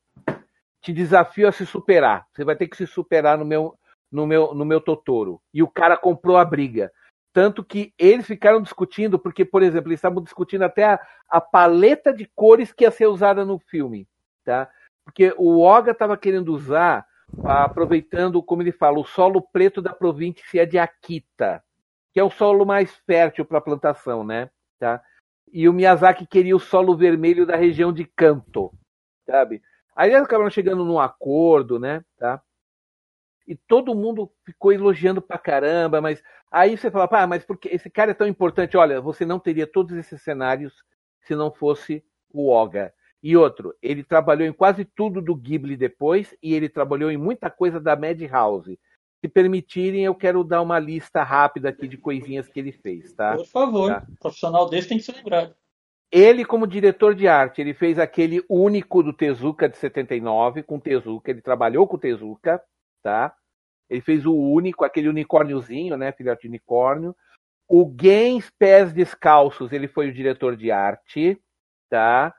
Te 0.82 0.94
desafio 0.94 1.48
a 1.48 1.52
se 1.52 1.66
superar. 1.66 2.28
Você 2.32 2.44
vai 2.44 2.56
ter 2.56 2.68
que 2.68 2.78
se 2.78 2.86
superar 2.86 3.40
no 3.40 3.46
meu, 3.46 3.74
no 4.12 4.28
meu, 4.28 4.54
no 4.54 4.64
meu 4.64 4.80
Totoro. 4.80 5.42
E 5.52 5.64
o 5.64 5.68
cara 5.68 5.98
comprou 5.98 6.38
a 6.38 6.46
briga. 6.46 6.92
Tanto 7.36 7.66
que 7.66 7.94
eles 8.00 8.26
ficaram 8.26 8.62
discutindo, 8.62 9.20
porque, 9.20 9.44
por 9.44 9.62
exemplo, 9.62 9.90
eles 9.90 9.98
estavam 9.98 10.24
discutindo 10.24 10.62
até 10.62 10.86
a, 10.86 11.00
a 11.28 11.42
paleta 11.42 12.14
de 12.14 12.26
cores 12.34 12.72
que 12.72 12.86
ia 12.86 12.92
ser 12.92 13.08
usada 13.08 13.44
no 13.44 13.60
filme. 13.60 14.08
Tá? 14.46 14.70
Porque 15.04 15.36
o 15.38 15.60
Oga 15.60 15.92
estava 15.92 16.16
querendo 16.16 16.54
usar, 16.54 17.06
aproveitando, 17.44 18.42
como 18.42 18.62
ele 18.62 18.72
fala, 18.72 19.00
o 19.00 19.04
solo 19.04 19.42
preto 19.42 19.82
da 19.82 19.92
província 19.92 20.66
de 20.66 20.80
Akita, 20.80 21.62
que 22.14 22.22
é 22.22 22.24
o 22.24 22.32
solo 22.32 22.66
mais 22.66 22.96
fértil 23.06 23.44
para 23.44 23.60
plantação, 23.60 24.24
né? 24.24 24.50
Tá? 24.80 25.04
E 25.52 25.68
o 25.68 25.74
Miyazaki 25.74 26.26
queria 26.26 26.56
o 26.56 26.60
solo 26.60 26.96
vermelho 26.96 27.46
da 27.46 27.58
região 27.58 27.92
de 27.92 28.06
Kanto, 28.06 28.72
sabe? 29.30 29.62
Aí 29.94 30.10
eles 30.10 30.24
acabaram 30.24 30.50
chegando 30.50 30.86
num 30.86 31.02
acordo, 31.02 31.82
né? 31.82 32.02
Tá? 32.18 32.42
E 33.48 33.56
todo 33.56 33.96
mundo 33.96 34.32
ficou 34.44 34.72
elogiando 34.72 35.22
pra 35.22 35.38
caramba, 35.38 36.02
mas 36.02 36.22
aí 36.52 36.78
você 36.78 36.90
fala, 36.90 37.08
pá, 37.08 37.28
mas 37.28 37.46
porque 37.46 37.70
esse 37.70 37.90
cara 37.90 38.12
é 38.12 38.14
tão 38.14 38.28
importante? 38.28 38.78
Olha, 38.78 39.00
você 39.00 39.26
não 39.26 39.40
teria 39.40 39.68
todos 39.68 39.96
esses 39.96 40.22
cenários 40.22 40.84
se 41.22 41.36
não 41.36 41.52
fosse 41.52 42.04
o 42.34 42.50
Oga. 42.50 42.94
E 43.22 43.36
outro, 43.36 43.74
ele 43.82 44.04
trabalhou 44.04 44.48
em 44.48 44.54
quase 44.54 44.86
tudo 44.86 45.22
do 45.22 45.36
Ghibli 45.36 45.76
depois 45.76 46.36
e 46.44 46.54
ele 46.54 46.70
trabalhou 46.70 47.10
em 47.10 47.18
muita 47.18 47.50
coisa 47.50 47.80
da 47.80 47.96
Madhouse. 47.96 48.80
Se 49.20 49.28
permitirem, 49.28 50.06
eu 50.06 50.14
quero 50.14 50.44
dar 50.44 50.62
uma 50.62 50.78
lista 50.78 51.24
rápida 51.24 51.70
aqui 51.70 51.88
de 51.88 51.98
coisinhas 51.98 52.48
que 52.48 52.60
ele 52.60 52.72
fez, 52.72 53.14
tá? 53.14 53.36
Por 53.36 53.48
favor, 53.48 53.90
tá? 53.90 54.08
profissional 54.20 54.70
desse 54.70 54.90
tem 54.90 55.00
que 55.00 55.04
ser 55.04 55.16
lembrado. 55.16 55.56
Ele, 56.12 56.46
como 56.46 56.68
diretor 56.68 57.16
de 57.16 57.28
arte, 57.28 57.62
ele 57.62 57.74
fez 57.74 57.98
aquele 57.98 58.44
único 58.48 59.02
do 59.02 59.12
Tezuka 59.12 59.68
de 59.68 59.78
79, 59.78 60.62
com 60.62 60.80
Tezuka, 60.80 61.32
ele 61.32 61.42
trabalhou 61.42 61.88
com 61.88 61.98
Tezuka, 61.98 62.62
tá? 63.06 63.36
Ele 63.88 64.02
fez 64.02 64.26
o 64.26 64.34
único, 64.34 64.84
aquele 64.84 65.08
unicórniozinho, 65.08 65.96
né, 65.96 66.12
filhote 66.12 66.42
de 66.42 66.48
unicórnio. 66.48 67.16
O 67.68 67.86
Games 67.86 68.50
Pés 68.58 68.92
Descalços, 68.92 69.72
ele 69.72 69.88
foi 69.88 70.10
o 70.10 70.14
diretor 70.14 70.58
de 70.58 70.72
arte, 70.72 71.40
tá? 71.88 72.34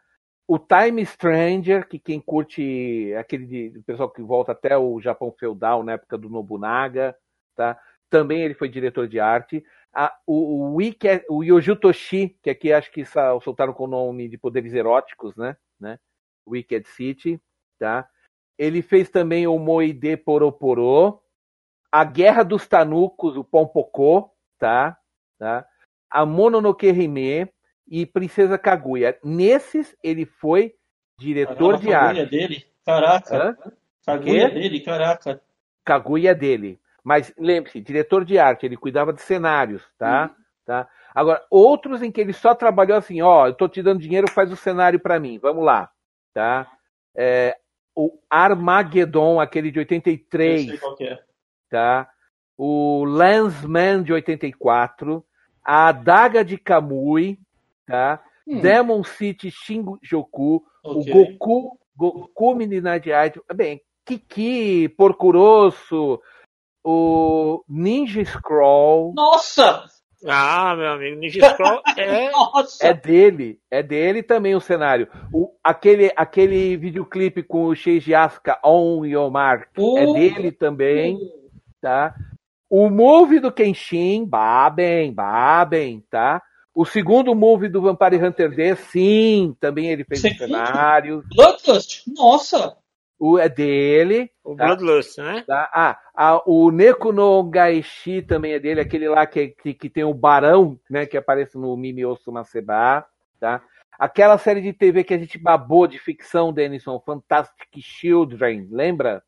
O 0.49 0.59
Time 0.59 1.07
Stranger, 1.07 1.87
que 1.87 2.01
quem 2.01 2.21
curte 2.21 3.15
aquele 3.15 3.47
de, 3.47 3.83
pessoal 3.87 4.11
que 4.11 4.21
volta 4.23 4.51
até 4.51 4.77
o 4.77 5.01
Japão 5.01 5.33
feudal 5.39 5.85
na 5.85 5.93
época 5.93 6.19
do 6.19 6.29
Nobunaga, 6.29 7.17
tá? 7.55 7.79
Também 8.11 8.43
ele 8.43 8.55
foi 8.55 8.69
diretor 8.69 9.07
de 9.07 9.21
arte. 9.21 9.65
A, 9.95 10.13
o, 10.27 10.75
o, 10.75 10.79
o 11.31 11.45
Yoju 11.45 11.77
Toshi, 11.77 12.37
que 12.43 12.51
aqui 12.51 12.73
acho 12.73 12.91
que 12.91 13.05
soltaram 13.05 13.73
com 13.73 13.85
o 13.85 13.89
nome 13.89 14.29
de 14.29 14.37
Poderes 14.37 14.75
Eróticos, 14.75 15.37
né? 15.37 15.57
né? 15.79 15.97
Wicked 16.45 16.89
City, 16.89 17.41
tá? 17.79 18.09
Ele 18.59 18.83
fez 18.83 19.11
também 19.11 19.47
o 19.47 19.59
Moide 19.59 20.17
Poroporo, 20.17 21.21
a 21.93 22.05
Guerra 22.05 22.43
dos 22.43 22.67
Tanucos, 22.67 23.37
o 23.37 23.45
Pompocô, 23.45 24.31
tá? 24.59 24.97
tá? 25.39 25.67
A 26.11 26.25
Mononoke 26.25 26.87
Hime 26.87 27.49
e 27.87 28.07
Princesa 28.07 28.59
Kaguya. 28.59 29.19
Nesses, 29.23 29.97
ele 30.03 30.25
foi 30.25 30.75
diretor 31.19 31.57
Caramba, 31.57 31.79
de 31.79 31.95
arte. 31.95 32.21
Kaguya 32.21 32.27
dele? 32.27 32.67
Caraca. 32.85 33.37
Hã? 33.37 33.57
Kaguya 34.05 34.51
dele? 34.51 34.81
Caraca. 34.81 35.41
Kaguya 35.85 36.35
dele. 36.35 36.81
Mas 37.03 37.33
lembre-se, 37.39 37.81
diretor 37.81 38.25
de 38.25 38.39
arte, 38.39 38.67
ele 38.67 38.77
cuidava 38.77 39.13
de 39.13 39.21
cenários, 39.21 39.83
tá? 39.97 40.31
Hum. 40.31 40.43
tá? 40.65 40.89
Agora, 41.15 41.45
outros 41.49 42.03
em 42.03 42.11
que 42.11 42.21
ele 42.21 42.33
só 42.33 42.55
trabalhou 42.55 42.97
assim, 42.99 43.23
ó, 43.23 43.47
eu 43.47 43.55
tô 43.55 43.69
te 43.69 43.81
dando 43.81 44.01
dinheiro, 44.01 44.29
faz 44.31 44.51
o 44.51 44.57
cenário 44.57 44.99
para 44.99 45.21
mim, 45.21 45.39
vamos 45.39 45.65
lá, 45.65 45.89
tá? 46.35 46.71
É, 47.15 47.57
o 47.97 48.19
Armageddon, 48.29 49.41
aquele 49.41 49.71
de 49.71 49.79
83. 49.79 50.61
Eu 50.61 50.69
sei 50.69 50.79
qual 50.79 50.95
que 50.95 51.05
é. 51.05 51.19
Tá? 51.71 52.11
O 52.57 53.05
Landsman 53.05 54.03
de 54.03 54.13
84. 54.13 55.25
A 55.65 55.89
Adaga 55.89 56.45
de 56.45 56.59
Kamui. 56.59 57.41
Tá? 57.87 58.23
Hum. 58.47 58.61
Demon 58.61 59.03
City 59.03 59.51
Shinjuku. 59.51 60.63
Okay. 60.85 61.13
O 61.13 61.25
Goku. 61.39 61.79
Goku 61.97 62.55
Midnight 62.55 63.09
Idol. 63.09 63.43
Bem, 63.55 63.81
Kiki, 64.05 64.89
Porcuroso. 64.91 66.21
O 66.85 67.65
Ninja 67.67 68.23
Scroll. 68.25 69.15
Nossa! 69.15 69.87
Ah, 70.29 70.75
meu 70.77 70.89
amigo, 70.89 71.21
Ninja 71.21 71.51
Scroll 71.51 71.81
é. 71.97 72.31
é 72.89 72.95
dele, 72.95 73.61
é 73.71 73.83
dele 73.83 74.23
também 74.23 74.55
o 74.55 74.61
cenário. 74.61 75.09
O, 75.33 75.53
aquele, 75.63 76.13
aquele 76.17 76.77
videoclipe 76.77 77.43
com 77.43 77.67
o 77.67 77.75
Sheiji 77.75 78.15
Asuka 78.15 78.59
On 78.65 79.05
Your 79.05 79.31
Mark 79.31 79.69
uh, 79.79 79.99
é 79.99 80.07
dele 80.13 80.51
também, 80.51 81.19
tá? 81.81 82.15
O 82.69 82.91
move 82.91 83.39
do 83.39 83.53
Kenshin, 83.53 84.25
babem, 84.25 85.13
babem, 85.13 86.05
tá? 86.11 86.43
O 86.75 86.85
segundo 86.85 87.35
move 87.35 87.69
do 87.69 87.81
Vampire 87.81 88.23
Hunter 88.23 88.55
D, 88.55 88.77
sim, 88.77 89.57
também 89.61 89.91
ele 89.91 90.05
fez 90.05 90.23
o 90.25 90.37
cenário. 90.37 91.23
Bloodlust, 91.35 92.03
nossa! 92.09 92.77
O 93.19 93.39
é 93.39 93.49
dele. 93.49 94.31
O 94.45 94.55
tá? 94.55 94.67
Bloodlust, 94.67 95.19
né? 95.19 95.43
Tá? 95.47 95.71
Ah, 95.73 95.99
a, 96.15 96.43
o 96.47 96.71
Neko 96.71 97.13
no 97.13 97.43
Gaishi 97.45 98.23
também 98.23 98.53
é 98.53 98.59
dele, 98.59 98.81
aquele 98.81 99.09
lá 99.09 99.27
que, 99.27 99.49
que, 99.49 99.73
que 99.73 99.89
tem 99.89 100.05
o 100.05 100.13
Barão, 100.13 100.79
né? 100.89 101.07
Que 101.07 101.17
aparece 101.17 101.57
no 101.57 101.77
Mimi 101.77 102.05
Osuma-seba, 102.05 103.07
tá? 103.41 103.63
Aquela 103.99 104.37
série 104.37 104.61
de 104.61 104.75
TV 104.75 105.03
que 105.03 105.15
a 105.15 105.19
gente 105.19 105.39
babou 105.39 105.87
de 105.87 105.99
ficção, 105.99 106.53
Denison, 106.53 107.01
Fantastic 107.01 107.81
Children, 107.81 108.69
lembra? 108.71 109.23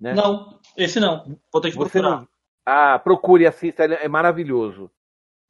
Né? 0.00 0.14
Não, 0.14 0.58
esse 0.76 0.98
não. 0.98 1.38
Vou 1.52 1.60
ter 1.60 1.70
que 1.70 1.76
Você 1.76 2.00
procurar. 2.00 2.20
Não... 2.20 2.28
Ah, 2.64 2.98
procure, 2.98 3.46
assista, 3.46 3.84
é 3.84 4.08
maravilhoso. 4.08 4.90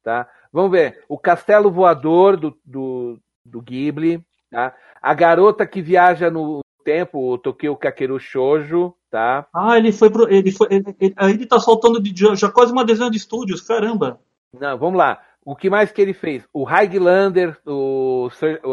Tá? 0.03 0.29
Vamos 0.51 0.71
ver. 0.71 1.03
O 1.07 1.17
Castelo 1.17 1.71
Voador 1.71 2.35
do, 2.35 2.59
do, 2.65 3.19
do 3.45 3.61
Ghibli. 3.61 4.23
Tá? 4.51 4.75
A 5.01 5.13
garota 5.13 5.65
que 5.65 5.81
viaja 5.81 6.29
no 6.29 6.59
tempo, 6.83 7.33
o 7.33 7.37
Tokyo 7.37 7.75
Kakeru 7.75 8.19
Shoujo, 8.19 8.93
tá? 9.09 9.47
Ah, 9.53 9.77
ele 9.77 9.91
foi 9.91 10.09
pro. 10.09 10.29
Ele 10.31 10.51
foi. 10.51 10.67
Ele, 10.69 10.95
ele, 10.99 11.15
ele 11.19 11.45
tá 11.45 11.59
soltando 11.59 12.01
de, 12.01 12.13
já 12.35 12.51
quase 12.51 12.71
uma 12.71 12.85
dezena 12.85 13.09
de 13.09 13.17
estúdios, 13.17 13.61
caramba. 13.61 14.19
Não, 14.59 14.77
vamos 14.77 14.97
lá. 14.97 15.21
O 15.45 15.55
que 15.55 15.69
mais 15.69 15.91
que 15.91 16.01
ele 16.01 16.13
fez? 16.13 16.47
O 16.53 16.63
Highlander, 16.63 17.57
o, 17.65 18.29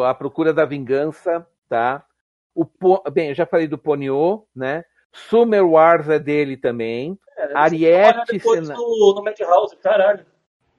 A 0.06 0.14
Procura 0.14 0.52
da 0.52 0.64
Vingança, 0.64 1.46
tá? 1.68 2.04
O, 2.54 2.66
bem, 3.10 3.30
eu 3.30 3.34
já 3.34 3.46
falei 3.46 3.66
do 3.66 3.78
Ponyo, 3.78 4.44
né? 4.54 4.84
Summer 5.12 5.66
Wars 5.66 6.08
é 6.08 6.18
dele 6.18 6.56
também. 6.56 7.18
É, 7.36 7.56
Ariete 7.56 8.38
Sena... 8.38 8.74
no, 8.74 9.14
no 9.14 9.22
Madhouse, 9.22 9.76
caralho. 9.76 10.24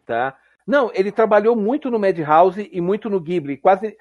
Tá. 0.06 0.38
Não, 0.66 0.92
ele 0.94 1.12
trabalhou 1.12 1.56
muito 1.56 1.90
no 1.90 2.00
Madhouse 2.00 2.70
e 2.72 2.82
muito 2.82 3.10
no 3.10 3.20
Ghibli. 3.20 3.58
Quase. 3.58 3.98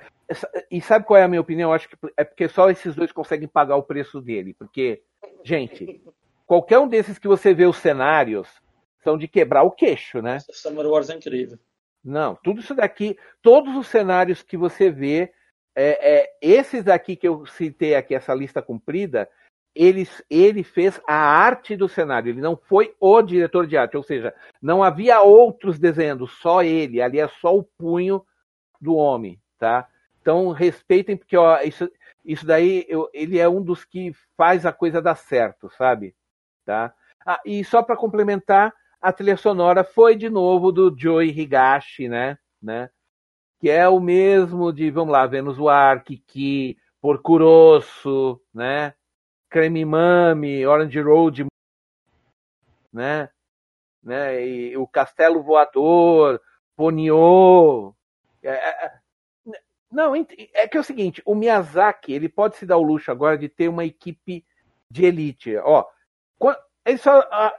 E 0.70 0.80
sabe 0.80 1.04
qual 1.04 1.18
é 1.18 1.24
a 1.24 1.28
minha 1.28 1.40
opinião? 1.40 1.70
Eu 1.70 1.74
acho 1.74 1.88
que 1.88 1.96
é 2.16 2.24
porque 2.24 2.48
só 2.48 2.70
esses 2.70 2.94
dois 2.94 3.12
conseguem 3.12 3.48
pagar 3.48 3.76
o 3.76 3.82
preço 3.82 4.20
dele. 4.20 4.54
Porque, 4.54 5.02
gente, 5.42 6.00
qualquer 6.46 6.78
um 6.78 6.88
desses 6.88 7.18
que 7.18 7.28
você 7.28 7.52
vê 7.54 7.66
os 7.66 7.76
cenários 7.76 8.48
são 9.02 9.16
de 9.16 9.26
quebrar 9.26 9.62
o 9.62 9.70
queixo, 9.70 10.20
né? 10.20 10.38
Summer 10.50 10.86
Wars 10.86 11.10
é 11.10 11.16
incrível. 11.16 11.58
Não, 12.04 12.34
tudo 12.36 12.60
isso 12.60 12.74
daqui, 12.74 13.18
todos 13.42 13.76
os 13.76 13.86
cenários 13.86 14.42
que 14.42 14.56
você 14.56 14.90
vê, 14.90 15.32
é, 15.74 16.18
é, 16.18 16.36
esses 16.40 16.82
daqui 16.82 17.14
que 17.14 17.28
eu 17.28 17.44
citei 17.46 17.94
aqui, 17.94 18.14
essa 18.14 18.34
lista 18.34 18.62
comprida, 18.62 19.28
ele, 19.74 20.08
ele 20.28 20.62
fez 20.62 21.00
a 21.06 21.14
arte 21.14 21.76
do 21.76 21.88
cenário, 21.88 22.30
ele 22.30 22.40
não 22.40 22.56
foi 22.56 22.94
o 22.98 23.22
diretor 23.22 23.66
de 23.66 23.76
arte, 23.76 23.96
ou 23.96 24.02
seja, 24.02 24.34
não 24.60 24.82
havia 24.82 25.20
outros 25.20 25.78
desenhando, 25.78 26.26
só 26.26 26.62
ele, 26.62 27.00
ali 27.00 27.20
é 27.20 27.28
só 27.28 27.56
o 27.56 27.62
punho 27.62 28.24
do 28.80 28.94
homem, 28.94 29.40
tá? 29.58 29.88
Então 30.20 30.50
respeitem, 30.50 31.16
porque 31.16 31.36
ó, 31.36 31.60
isso, 31.60 31.90
isso 32.24 32.44
daí 32.44 32.84
eu, 32.88 33.08
ele 33.12 33.38
é 33.38 33.48
um 33.48 33.62
dos 33.62 33.84
que 33.84 34.12
faz 34.36 34.66
a 34.66 34.72
coisa 34.72 35.00
dar 35.00 35.14
certo, 35.14 35.70
sabe? 35.70 36.14
Tá? 36.64 36.92
Ah, 37.24 37.40
e 37.44 37.64
só 37.64 37.82
para 37.82 37.96
complementar, 37.96 38.74
a 39.00 39.12
trilha 39.12 39.36
sonora 39.36 39.82
foi 39.82 40.14
de 40.14 40.28
novo 40.28 40.70
do 40.70 40.94
Joey 40.96 41.30
Higashi, 41.30 42.08
né? 42.08 42.38
né? 42.62 42.90
Que 43.58 43.70
é 43.70 43.88
o 43.88 44.00
mesmo 44.00 44.72
de, 44.72 44.90
vamos 44.90 45.12
lá, 45.12 45.26
Vênus 45.26 45.58
War, 45.58 46.02
Kiki, 46.04 46.76
Porco 47.00 47.38
Rosso, 47.38 48.40
né? 48.52 48.94
Creme 49.50 49.84
Mami, 49.84 50.64
Orange 50.64 51.00
Road, 51.00 51.46
né? 52.92 53.28
né? 54.02 54.46
E 54.46 54.76
o 54.76 54.86
Castelo 54.86 55.42
Voador, 55.42 56.40
Ponyo. 56.76 57.94
É, 58.42 58.50
é, 58.50 58.86
é, 58.86 58.92
não, 59.90 60.14
é 60.14 60.68
que 60.68 60.76
é 60.76 60.80
o 60.80 60.84
seguinte, 60.84 61.20
o 61.26 61.34
Miyazaki, 61.34 62.12
ele 62.12 62.28
pode 62.28 62.56
se 62.56 62.64
dar 62.64 62.76
o 62.76 62.82
luxo 62.82 63.10
agora 63.10 63.36
de 63.36 63.48
ter 63.48 63.68
uma 63.68 63.84
equipe 63.84 64.44
de 64.88 65.04
elite. 65.04 65.56
Ó, 65.56 65.84
ele 66.86 66.98
só, 66.98 67.18
a, 67.18 67.52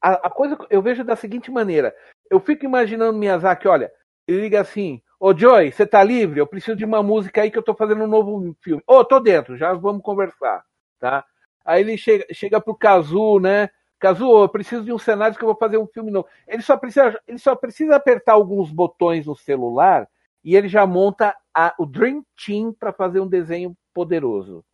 a, 0.00 0.12
a 0.26 0.30
coisa 0.30 0.56
eu 0.70 0.80
vejo 0.80 1.04
da 1.04 1.14
seguinte 1.14 1.50
maneira. 1.50 1.94
Eu 2.30 2.40
fico 2.40 2.64
imaginando 2.64 3.18
Miyazaki, 3.18 3.68
olha, 3.68 3.92
ele 4.26 4.40
liga 4.40 4.62
assim, 4.62 5.02
Ô 5.20 5.36
Joy, 5.36 5.72
você 5.72 5.86
tá 5.86 6.02
livre? 6.02 6.40
Eu 6.40 6.46
preciso 6.46 6.76
de 6.76 6.86
uma 6.86 7.02
música 7.02 7.42
aí 7.42 7.50
que 7.50 7.58
eu 7.58 7.62
tô 7.62 7.74
fazendo 7.74 8.04
um 8.04 8.06
novo 8.06 8.56
filme. 8.62 8.82
Ô, 8.86 8.96
oh, 8.96 9.04
tô 9.04 9.20
dentro, 9.20 9.56
já 9.56 9.74
vamos 9.74 10.02
conversar 10.02 10.64
tá? 10.98 11.24
Aí 11.64 11.82
ele 11.82 11.96
chega, 11.96 12.26
chega 12.32 12.60
pro 12.60 12.74
Kazu, 12.74 13.38
né? 13.38 13.70
Kazu, 13.98 14.42
eu 14.42 14.48
preciso 14.48 14.84
de 14.84 14.92
um 14.92 14.98
cenário 14.98 15.36
que 15.36 15.42
eu 15.42 15.48
vou 15.48 15.56
fazer 15.56 15.76
um 15.76 15.86
filme 15.86 16.10
novo. 16.10 16.28
Ele 16.46 16.62
só 16.62 16.76
precisa, 16.76 17.20
ele 17.26 17.38
só 17.38 17.54
precisa 17.54 17.96
apertar 17.96 18.32
alguns 18.32 18.70
botões 18.70 19.26
no 19.26 19.36
celular 19.36 20.08
e 20.44 20.56
ele 20.56 20.68
já 20.68 20.86
monta 20.86 21.36
a, 21.52 21.74
o 21.78 21.84
Dream 21.84 22.24
Team 22.36 22.72
para 22.72 22.92
fazer 22.92 23.20
um 23.20 23.26
desenho 23.26 23.76
poderoso, 23.92 24.64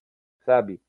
sabe? 0.45 0.81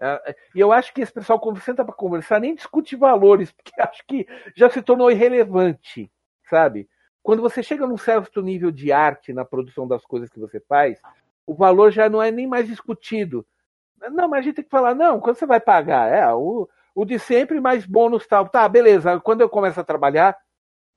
É, 0.00 0.34
e 0.54 0.60
eu 0.60 0.72
acho 0.72 0.94
que 0.94 1.02
esse 1.02 1.12
pessoal, 1.12 1.38
quando 1.38 1.60
senta 1.60 1.84
para 1.84 1.92
conversar, 1.92 2.40
nem 2.40 2.54
discute 2.54 2.96
valores, 2.96 3.52
porque 3.52 3.78
acho 3.80 4.02
que 4.06 4.26
já 4.56 4.70
se 4.70 4.80
tornou 4.80 5.10
irrelevante, 5.10 6.10
sabe? 6.48 6.88
Quando 7.22 7.42
você 7.42 7.62
chega 7.62 7.86
num 7.86 7.98
certo 7.98 8.40
nível 8.40 8.70
de 8.70 8.92
arte 8.92 9.32
na 9.32 9.44
produção 9.44 9.86
das 9.86 10.04
coisas 10.06 10.30
que 10.30 10.40
você 10.40 10.58
faz, 10.60 10.98
o 11.46 11.54
valor 11.54 11.90
já 11.90 12.08
não 12.08 12.22
é 12.22 12.30
nem 12.30 12.46
mais 12.46 12.66
discutido. 12.66 13.46
Não, 14.10 14.28
mas 14.28 14.40
a 14.40 14.42
gente 14.42 14.56
tem 14.56 14.64
que 14.64 14.70
falar, 14.70 14.94
não, 14.94 15.20
quando 15.20 15.36
você 15.36 15.46
vai 15.46 15.60
pagar? 15.60 16.10
É, 16.10 16.32
o, 16.32 16.68
o 16.94 17.04
de 17.04 17.18
sempre, 17.18 17.60
mais 17.60 17.84
bônus 17.84 18.26
tal. 18.26 18.48
Tá, 18.48 18.68
beleza. 18.68 19.20
Quando 19.20 19.42
eu 19.42 19.48
começo 19.48 19.78
a 19.80 19.84
trabalhar, 19.84 20.36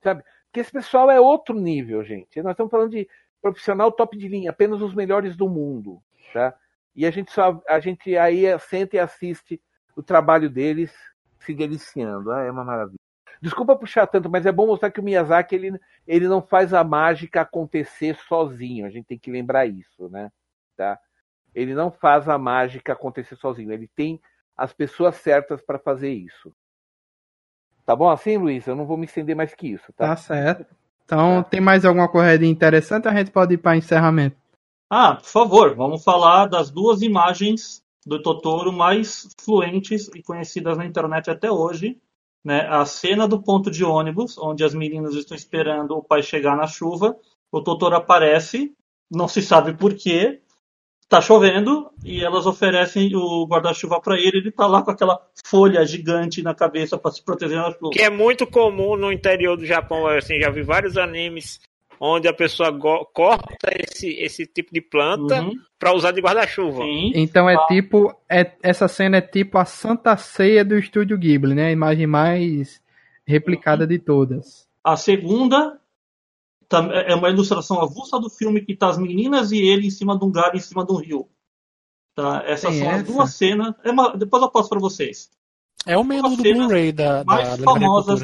sabe? 0.01 0.23
Porque 0.45 0.59
esse 0.59 0.71
pessoal 0.71 1.09
é 1.09 1.19
outro 1.19 1.55
nível, 1.59 2.03
gente. 2.03 2.41
Nós 2.41 2.51
estamos 2.51 2.71
falando 2.71 2.91
de 2.91 3.07
profissional 3.41 3.91
top 3.91 4.17
de 4.17 4.27
linha, 4.27 4.51
apenas 4.51 4.81
os 4.81 4.93
melhores 4.93 5.35
do 5.35 5.49
mundo, 5.49 6.01
tá? 6.31 6.55
E 6.95 7.05
a 7.05 7.11
gente 7.11 7.31
só, 7.31 7.61
a 7.67 7.79
gente 7.79 8.15
aí 8.15 8.43
senta 8.59 8.95
e 8.95 8.99
assiste 8.99 9.61
o 9.95 10.03
trabalho 10.03 10.49
deles 10.49 10.93
se 11.39 11.53
deliciando. 11.53 12.31
Ah, 12.31 12.43
é 12.43 12.51
uma 12.51 12.63
maravilha. 12.63 12.99
Desculpa 13.41 13.75
puxar 13.75 14.07
tanto, 14.07 14.29
mas 14.29 14.45
é 14.45 14.51
bom 14.51 14.67
mostrar 14.67 14.89
que 14.89 15.01
o 15.01 15.03
Miyazaki 15.03 15.55
ele, 15.55 15.79
ele 16.07 16.27
não 16.29 16.41
faz 16.41 16.73
a 16.73 16.83
mágica 16.83 17.41
acontecer 17.41 18.15
sozinho. 18.15 18.85
A 18.85 18.89
gente 18.89 19.05
tem 19.05 19.19
que 19.19 19.29
lembrar 19.29 19.65
isso, 19.65 20.07
né? 20.09 20.31
Tá? 20.77 20.97
Ele 21.53 21.73
não 21.73 21.91
faz 21.91 22.27
a 22.27 22.37
mágica 22.37 22.93
acontecer 22.93 23.35
sozinho. 23.35 23.71
Ele 23.71 23.87
tem 23.87 24.19
as 24.57 24.73
pessoas 24.73 25.15
certas 25.15 25.61
para 25.61 25.79
fazer 25.79 26.11
isso. 26.11 26.53
Tá 27.85 27.95
bom 27.95 28.09
assim, 28.09 28.37
Luiz? 28.37 28.65
Eu 28.65 28.75
não 28.75 28.85
vou 28.85 28.97
me 28.97 29.05
estender 29.05 29.35
mais 29.35 29.53
que 29.53 29.67
isso, 29.67 29.91
tá? 29.93 30.07
Tá 30.07 30.15
certo. 30.15 30.73
Então, 31.03 31.43
tá. 31.43 31.49
tem 31.49 31.59
mais 31.59 31.83
alguma 31.83 32.07
corrida 32.07 32.45
interessante? 32.45 33.07
A 33.07 33.13
gente 33.13 33.31
pode 33.31 33.55
ir 33.55 33.57
para 33.57 33.75
encerramento. 33.75 34.37
Ah, 34.89 35.15
por 35.15 35.25
favor, 35.25 35.75
vamos 35.75 36.03
falar 36.03 36.45
das 36.45 36.69
duas 36.69 37.01
imagens 37.01 37.83
do 38.05 38.21
Totoro 38.21 38.71
mais 38.71 39.27
fluentes 39.41 40.07
e 40.09 40.21
conhecidas 40.21 40.77
na 40.77 40.85
internet 40.85 41.29
até 41.29 41.51
hoje. 41.51 41.99
Né? 42.43 42.67
A 42.69 42.85
cena 42.85 43.27
do 43.27 43.41
ponto 43.41 43.71
de 43.71 43.83
ônibus, 43.83 44.37
onde 44.37 44.63
as 44.63 44.73
meninas 44.73 45.15
estão 45.15 45.35
esperando 45.35 45.97
o 45.97 46.03
pai 46.03 46.21
chegar 46.21 46.55
na 46.55 46.67
chuva. 46.67 47.17
O 47.51 47.61
Totoro 47.61 47.95
aparece, 47.95 48.73
não 49.09 49.27
se 49.27 49.41
sabe 49.41 49.73
porquê, 49.73 50.41
tá 51.07 51.21
chovendo 51.21 51.89
e 52.03 52.23
elas 52.23 52.45
oferecem 52.45 53.15
o 53.15 53.45
guarda-chuva 53.45 53.99
para 54.01 54.17
ele. 54.17 54.37
Ele 54.37 54.51
tá 54.51 54.65
lá 54.65 54.81
com 54.81 54.91
aquela 54.91 55.19
folha 55.45 55.85
gigante 55.85 56.41
na 56.41 56.53
cabeça 56.53 56.97
para 56.97 57.11
se 57.11 57.23
proteger 57.23 57.57
na 57.57 57.71
chuva. 57.71 57.91
Que 57.91 58.01
é 58.01 58.09
muito 58.09 58.47
comum 58.47 58.95
no 58.95 59.11
interior 59.11 59.55
do 59.55 59.65
Japão. 59.65 60.07
Assim, 60.07 60.39
já 60.39 60.49
vi 60.49 60.61
vários 60.61 60.97
animes 60.97 61.59
onde 61.99 62.27
a 62.27 62.33
pessoa 62.33 62.77
corta 63.13 63.69
esse, 63.79 64.09
esse 64.19 64.45
tipo 64.45 64.73
de 64.73 64.81
planta 64.81 65.41
uhum. 65.41 65.53
para 65.79 65.95
usar 65.95 66.11
de 66.11 66.21
guarda-chuva. 66.21 66.83
Então 67.15 67.49
é 67.49 67.55
ah. 67.55 67.65
tipo, 67.67 68.13
é, 68.29 68.51
essa 68.61 68.87
cena 68.87 69.17
é 69.17 69.21
tipo 69.21 69.57
a 69.57 69.65
Santa 69.65 70.17
Ceia 70.17 70.65
do 70.65 70.77
Estúdio 70.77 71.17
Ghibli, 71.17 71.55
né? 71.55 71.67
A 71.67 71.71
imagem 71.71 72.05
mais 72.05 72.81
replicada 73.25 73.83
uhum. 73.83 73.89
de 73.89 73.99
todas. 73.99 74.67
A 74.83 74.97
segunda 74.97 75.79
é 76.77 77.15
uma 77.15 77.29
ilustração 77.29 77.81
avulsa 77.81 78.19
do 78.19 78.29
filme 78.29 78.61
que 78.61 78.75
tá 78.75 78.89
as 78.89 78.97
meninas 78.97 79.51
e 79.51 79.57
ele 79.57 79.87
em 79.87 79.91
cima 79.91 80.17
de 80.17 80.25
um 80.25 80.31
galho, 80.31 80.55
em 80.55 80.61
cima 80.61 80.85
de 80.85 80.91
um 80.91 80.97
rio. 80.97 81.27
Tá? 82.15 82.43
Essas 82.45 82.71
Tem 82.71 82.79
são 82.79 82.89
essa? 82.89 83.01
as 83.01 83.07
duas 83.07 83.33
cenas. 83.33 83.73
É 83.83 83.91
uma, 83.91 84.15
depois 84.15 84.41
eu 84.43 84.51
passo 84.51 84.69
para 84.69 84.79
vocês. 84.79 85.29
É 85.85 85.97
o 85.97 86.03
menu 86.03 86.35
do 86.35 86.43
Blu-ray 86.43 86.91
da, 86.91 87.23
mais 87.25 87.57
da, 87.57 87.63
famosas 87.63 88.23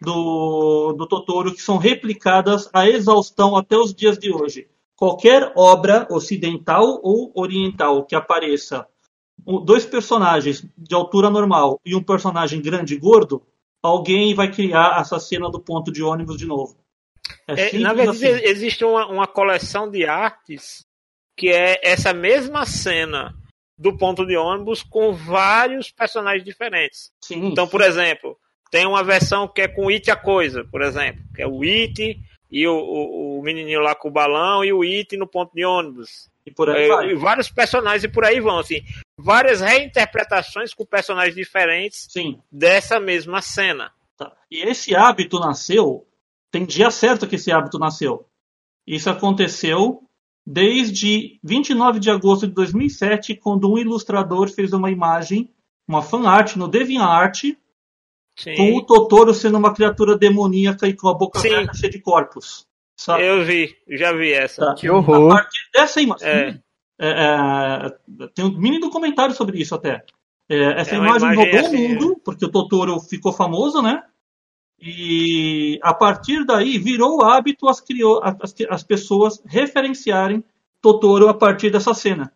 do, 0.00 0.92
do 0.92 1.06
Totoro 1.06 1.52
que 1.52 1.60
são 1.60 1.76
replicadas 1.76 2.68
à 2.72 2.88
exaustão 2.88 3.56
até 3.56 3.76
os 3.76 3.94
dias 3.94 4.18
de 4.18 4.32
hoje. 4.32 4.68
Qualquer 4.96 5.52
obra 5.56 6.06
ocidental 6.10 7.00
ou 7.02 7.32
oriental 7.34 8.04
que 8.04 8.14
apareça 8.14 8.86
dois 9.64 9.84
personagens 9.84 10.64
de 10.76 10.94
altura 10.94 11.28
normal 11.28 11.80
e 11.84 11.94
um 11.94 12.02
personagem 12.02 12.62
grande 12.62 12.94
e 12.94 12.98
gordo, 12.98 13.42
alguém 13.82 14.34
vai 14.34 14.50
criar 14.50 15.00
essa 15.00 15.18
cena 15.18 15.50
do 15.50 15.60
ponto 15.60 15.92
de 15.92 16.02
ônibus 16.02 16.38
de 16.38 16.46
novo. 16.46 16.76
É, 17.48 17.76
é, 17.76 17.78
na 17.78 17.92
verdade, 17.92 18.26
assim. 18.26 18.44
existe 18.44 18.84
uma, 18.84 19.06
uma 19.06 19.26
coleção 19.26 19.90
de 19.90 20.06
artes 20.06 20.84
que 21.36 21.48
é 21.48 21.80
essa 21.82 22.12
mesma 22.12 22.64
cena 22.64 23.34
do 23.76 23.96
ponto 23.96 24.24
de 24.24 24.36
ônibus 24.36 24.82
com 24.82 25.12
vários 25.12 25.90
personagens 25.90 26.44
diferentes. 26.44 27.10
Sim, 27.20 27.46
então, 27.46 27.66
por 27.66 27.80
exemplo, 27.80 28.38
tem 28.70 28.86
uma 28.86 29.02
versão 29.02 29.48
que 29.48 29.62
é 29.62 29.68
com 29.68 29.88
It 29.88 30.10
a 30.10 30.16
Coisa, 30.16 30.64
por 30.64 30.82
exemplo, 30.82 31.22
que 31.34 31.42
é 31.42 31.46
o 31.46 31.62
It 31.62 32.20
e 32.50 32.68
o, 32.68 32.74
o, 32.76 33.38
o 33.38 33.42
menininho 33.42 33.80
lá 33.80 33.94
com 33.94 34.08
o 34.08 34.12
balão 34.12 34.64
e 34.64 34.72
o 34.72 34.82
It 34.82 35.16
no 35.16 35.26
ponto 35.26 35.52
de 35.54 35.64
ônibus. 35.64 36.30
E 36.46 36.50
por 36.50 36.68
aí 36.68 36.84
é, 36.84 36.88
vai. 36.88 37.10
E 37.10 37.14
vários 37.14 37.50
personagens 37.50 38.04
e 38.04 38.08
por 38.08 38.24
aí 38.24 38.38
vão, 38.38 38.58
assim. 38.58 38.82
Várias 39.18 39.60
reinterpretações 39.60 40.74
com 40.74 40.84
personagens 40.84 41.34
diferentes 41.34 42.06
Sim. 42.10 42.38
dessa 42.52 43.00
mesma 43.00 43.40
cena. 43.40 43.92
Tá. 44.16 44.32
E 44.50 44.62
esse 44.62 44.94
hábito 44.94 45.40
nasceu 45.40 46.06
tem 46.54 46.64
dia 46.64 46.88
certo 46.88 47.26
que 47.26 47.34
esse 47.34 47.50
hábito 47.50 47.80
nasceu. 47.80 48.28
Isso 48.86 49.10
aconteceu 49.10 50.04
desde 50.46 51.40
29 51.42 51.98
de 51.98 52.08
agosto 52.08 52.46
de 52.46 52.54
2007, 52.54 53.34
quando 53.34 53.72
um 53.72 53.76
ilustrador 53.76 54.48
fez 54.48 54.72
uma 54.72 54.88
imagem, 54.88 55.50
uma 55.88 56.00
fanart 56.00 56.54
no 56.54 56.68
DeviantArt, 56.68 57.56
Sim. 58.38 58.56
com 58.56 58.76
o 58.76 58.82
Totoro 58.86 59.34
sendo 59.34 59.58
uma 59.58 59.74
criatura 59.74 60.16
demoníaca 60.16 60.86
e 60.86 60.94
com 60.94 61.08
a 61.08 61.14
boca 61.14 61.40
aberta 61.40 61.74
cheia 61.74 61.90
de 61.90 61.98
corpos. 61.98 62.64
Sabe? 62.96 63.24
Eu 63.24 63.44
vi, 63.44 63.76
já 63.88 64.12
vi 64.12 64.32
essa. 64.32 64.66
Tá. 64.66 64.74
Que 64.74 64.88
horror. 64.88 65.32
A 65.32 65.34
partir 65.34 65.68
dessa 65.72 66.00
imagem. 66.00 66.28
É. 66.28 66.60
É, 66.96 67.08
é, 67.08 68.28
tem 68.32 68.44
um 68.44 68.56
mini 68.56 68.78
documentário 68.78 69.34
sobre 69.34 69.60
isso 69.60 69.74
até. 69.74 70.04
É, 70.48 70.80
essa 70.80 70.94
imagem, 70.94 71.32
imagem 71.32 71.52
rodou 71.52 71.62
o 71.62 71.66
assim, 71.66 71.88
mundo, 71.88 72.08
né? 72.10 72.16
porque 72.24 72.44
o 72.44 72.50
Totoro 72.50 73.00
ficou 73.00 73.32
famoso, 73.32 73.82
né? 73.82 74.04
E 74.86 75.80
a 75.82 75.94
partir 75.94 76.44
daí 76.44 76.76
virou 76.76 77.24
hábito 77.24 77.70
as, 77.70 77.80
criou, 77.80 78.20
as, 78.22 78.54
as 78.68 78.82
pessoas 78.82 79.42
referenciarem 79.46 80.44
Totoro 80.82 81.30
a 81.30 81.32
partir 81.32 81.70
dessa 81.70 81.94
cena. 81.94 82.30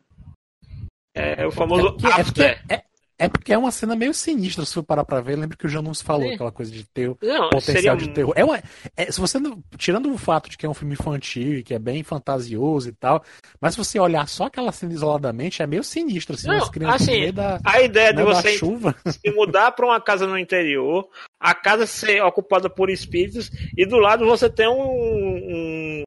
É, 1.15 1.47
o 1.47 1.51
famoso 1.53 1.89
é 1.89 2.25
porque, 2.25 2.43
é, 2.43 2.61
é, 2.71 2.85
é 3.19 3.29
porque 3.29 3.53
é 3.53 3.59
uma 3.59 3.73
cena 3.73 3.97
meio 3.97 4.15
sinistra, 4.15 4.65
se 4.65 4.75
for 4.75 4.83
parar 4.83 5.05
pra 5.05 5.21
ver. 5.21 5.37
Lembra 5.37 5.57
que 5.57 5.67
o 5.67 5.69
Janus 5.69 6.01
falou 6.01 6.29
Sim. 6.29 6.35
aquela 6.35 6.53
coisa 6.53 6.71
de 6.71 6.85
ter 6.85 7.09
não, 7.21 7.51
potencial 7.51 7.97
de 7.97 8.09
terror. 8.11 8.33
É 8.37 8.45
uma, 8.45 8.63
é, 8.97 9.11
se 9.11 9.21
você 9.21 9.39
tirando 9.77 10.13
o 10.13 10.17
fato 10.17 10.49
de 10.49 10.57
que 10.57 10.65
é 10.65 10.69
um 10.69 10.75
filme 10.75 10.95
infantil, 10.95 11.65
que 11.65 11.75
é 11.75 11.79
bem 11.79 12.03
fantasioso 12.03 12.89
e 12.89 12.93
tal, 12.93 13.25
mas 13.61 13.75
se 13.75 13.79
você 13.79 13.99
olhar 13.99 14.29
só 14.29 14.45
aquela 14.45 14.71
cena 14.71 14.93
isoladamente, 14.93 15.63
é 15.63 15.67
meio 15.67 15.83
sinistro, 15.83 16.37
assim, 16.37 16.47
não, 16.47 16.59
as 16.59 16.71
crianças 16.71 17.09
assim, 17.09 17.33
da, 17.33 17.61
A 17.65 17.81
ideia 17.81 18.13
de 18.13 18.19
né, 18.19 18.25
você 18.25 18.57
chuva. 18.57 18.95
se 19.07 19.31
mudar 19.33 19.73
para 19.73 19.87
uma 19.87 20.01
casa 20.01 20.27
no 20.27 20.39
interior, 20.39 21.09
a 21.41 21.55
casa 21.55 21.87
ser 21.87 22.23
ocupada 22.23 22.71
por 22.71 22.89
espíritos, 22.89 23.51
e 23.77 23.85
do 23.85 23.99
lado 23.99 24.25
você 24.25 24.49
tem 24.49 24.69
um, 24.69 24.75
um 24.75 26.03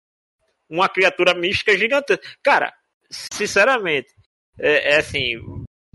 uma 0.70 0.88
criatura 0.88 1.34
mística 1.34 1.78
gigantesca. 1.78 2.24
Cara, 2.42 2.74
sinceramente, 3.34 4.08
é, 4.58 4.94
é 4.94 4.98
assim, 5.00 5.36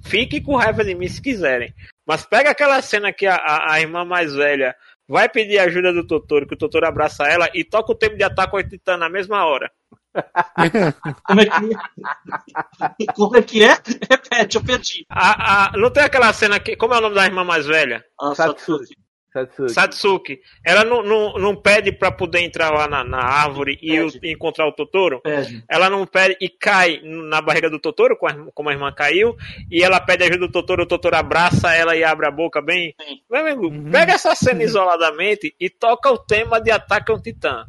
Fiquem 0.05 0.43
com 0.43 0.57
raiva 0.57 0.85
de 0.85 0.95
mim 0.95 1.09
se 1.09 1.21
quiserem. 1.21 1.75
Mas 2.07 2.25
pega 2.25 2.51
aquela 2.51 2.81
cena 2.83 3.13
que 3.13 3.27
a, 3.27 3.35
a, 3.35 3.75
a, 3.75 3.81
irmã 3.81 4.05
mais 4.05 4.35
velha 4.35 4.75
vai 5.09 5.29
pedir 5.29 5.59
ajuda 5.59 5.93
do 5.93 6.07
Totoro, 6.07 6.47
que 6.47 6.55
o 6.55 6.59
Totoro 6.59 6.87
abraça 6.87 7.25
ela 7.25 7.49
e 7.55 7.65
toca 7.65 7.93
o 7.93 7.97
tempo 7.97 8.17
de 8.17 8.25
ataque 8.25 8.57
ao 8.57 8.63
Titã 8.63 8.97
na 8.97 9.09
mesma 9.09 9.45
hora. 9.45 9.71
Como 11.27 11.41
é 11.41 11.47
que 11.47 11.75
é? 11.75 13.13
Como 13.15 13.37
é 13.37 13.43
que 13.43 13.65
é? 13.65 13.73
Repete, 14.11 14.57
eu 14.57 14.65
perdi. 14.65 15.05
A, 15.11 15.67
a, 15.67 15.73
não 15.73 15.91
tem 15.91 16.05
aquela 16.05 16.33
cena 16.33 16.59
que. 16.59 16.77
Como 16.77 16.95
é 16.95 16.99
o 16.99 17.01
nome 17.03 17.15
da 17.15 17.27
irmã 17.27 17.45
mais 17.45 17.67
velha? 17.67 18.03
Ah, 18.19 18.35
Satsuki. 18.35 18.95
Satsuki. 19.37 19.73
Satsuki. 19.73 20.41
Ela 20.65 20.85
não, 20.85 21.03
não, 21.03 21.35
não 21.35 21.57
pede 21.57 21.93
para 21.93 22.11
poder 22.11 22.41
entrar 22.41 22.71
lá 22.71 22.89
na, 22.89 23.05
na 23.05 23.19
árvore 23.19 23.79
e, 23.83 24.01
o, 24.01 24.09
encontrar 24.23 24.67
o 24.67 24.73
Totoro. 24.73 25.21
Pede. 25.21 25.63
Ela 25.69 25.91
não 25.91 26.07
pede 26.07 26.37
e 26.41 26.49
cai 26.49 27.01
na 27.03 27.43
barriga 27.43 27.69
do 27.69 27.79
Totoro, 27.79 28.17
como 28.55 28.69
a 28.69 28.73
irmã 28.73 28.91
caiu. 28.93 29.37
E 29.71 29.83
ela 29.83 30.01
pede 30.01 30.25
ajuda 30.25 30.47
do 30.47 30.53
Totoro. 30.53 30.85
O 30.85 30.87
Totoro 30.87 31.17
abraça 31.17 31.75
ela 31.75 31.95
e 31.95 32.03
abre 32.03 32.27
a 32.27 32.31
boca 32.31 32.63
bem. 32.63 32.95
Meu 33.31 33.41
amigo, 33.41 33.67
uhum. 33.69 33.91
pega 33.91 34.15
essa 34.15 34.35
cena 34.35 34.63
isoladamente 34.63 35.55
e 35.61 35.69
toca 35.69 36.11
o 36.11 36.19
tema 36.19 36.61
de 36.61 36.71
Ataque 36.71 37.13
ao 37.13 37.21
Titã. 37.21 37.67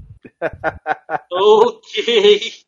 ok. 1.32 2.68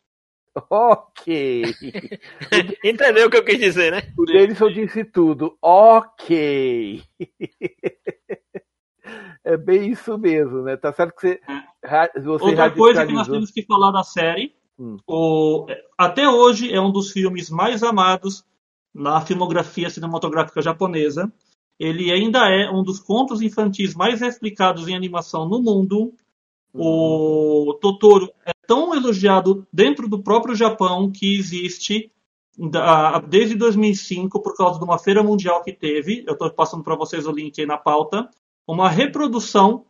Ok. 0.68 1.64
Entendeu 2.84 3.28
o 3.28 3.30
que 3.30 3.36
eu 3.36 3.44
quis 3.44 3.58
dizer, 3.58 3.92
né? 3.92 4.12
O 4.18 4.24
Denison 4.24 4.70
disse 4.70 5.04
tudo. 5.04 5.56
Ok. 5.62 7.02
É 9.44 9.56
bem 9.56 9.90
isso 9.90 10.16
mesmo, 10.18 10.62
né? 10.62 10.76
Tá 10.76 10.92
certo 10.92 11.14
que 11.14 11.20
você. 11.20 11.40
É. 11.82 12.20
você 12.20 12.44
Outra 12.44 12.70
coisa 12.70 13.06
que 13.06 13.12
nós 13.12 13.28
temos 13.28 13.50
que 13.50 13.62
falar 13.62 13.90
da 13.90 14.02
série. 14.02 14.54
Hum. 14.78 14.96
O, 15.06 15.66
até 15.96 16.28
hoje 16.28 16.72
é 16.72 16.80
um 16.80 16.90
dos 16.90 17.10
filmes 17.10 17.50
mais 17.50 17.82
amados 17.82 18.44
na 18.94 19.20
filmografia 19.20 19.88
cinematográfica 19.88 20.60
japonesa. 20.60 21.32
Ele 21.78 22.12
ainda 22.12 22.48
é 22.50 22.70
um 22.70 22.82
dos 22.82 23.00
contos 23.00 23.40
infantis 23.40 23.94
mais 23.94 24.20
explicados 24.20 24.86
em 24.88 24.94
animação 24.94 25.48
no 25.48 25.62
mundo. 25.62 26.12
O 26.72 27.78
Totoro 27.80 28.30
é 28.44 28.52
tão 28.66 28.94
elogiado 28.94 29.66
dentro 29.72 30.06
do 30.06 30.22
próprio 30.22 30.54
Japão 30.54 31.10
que 31.10 31.38
existe 31.38 32.12
desde 33.28 33.54
2005 33.54 34.40
por 34.40 34.54
causa 34.54 34.78
de 34.78 34.84
uma 34.84 34.98
feira 34.98 35.22
mundial 35.22 35.62
que 35.62 35.72
teve. 35.72 36.22
Eu 36.26 36.34
estou 36.34 36.50
passando 36.50 36.84
para 36.84 36.94
vocês 36.94 37.26
o 37.26 37.32
link 37.32 37.58
aí 37.58 37.66
na 37.66 37.78
pauta 37.78 38.28
uma 38.72 38.88
reprodução 38.88 39.84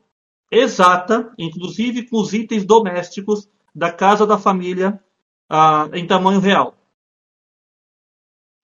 exata, 0.50 1.32
inclusive 1.38 2.08
com 2.08 2.18
os 2.18 2.32
itens 2.32 2.64
domésticos 2.64 3.48
da 3.74 3.92
casa 3.92 4.26
da 4.26 4.38
família 4.38 5.02
ah, 5.48 5.88
em 5.92 6.06
tamanho 6.06 6.40
real. 6.40 6.74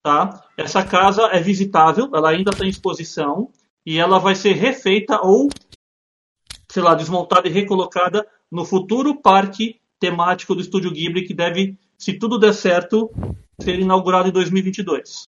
tá? 0.02 0.44
Essa 0.56 0.82
casa 0.84 1.26
é 1.26 1.40
visitável, 1.40 2.10
ela 2.14 2.30
ainda 2.30 2.51
está 2.51 2.64
em 2.64 2.70
exposição 2.70 3.51
e 3.84 3.98
ela 3.98 4.18
vai 4.18 4.34
ser 4.34 4.52
refeita 4.52 5.20
ou, 5.20 5.48
sei 6.70 6.82
lá, 6.82 6.94
desmontada 6.94 7.47
e 7.47 7.52
recolocada 7.52 8.26
no 8.51 8.64
futuro 8.64 9.20
parque 9.20 9.80
temático 10.01 10.55
do 10.55 10.60
Estúdio 10.62 10.93
Ghibli 10.93 11.26
que 11.26 11.34
deve, 11.34 11.78
se 11.98 12.18
tudo 12.18 12.38
der 12.38 12.55
certo, 12.55 13.10
ser 13.60 13.78
inaugurado 13.78 14.28
em 14.28 14.32
2022. 14.32 15.28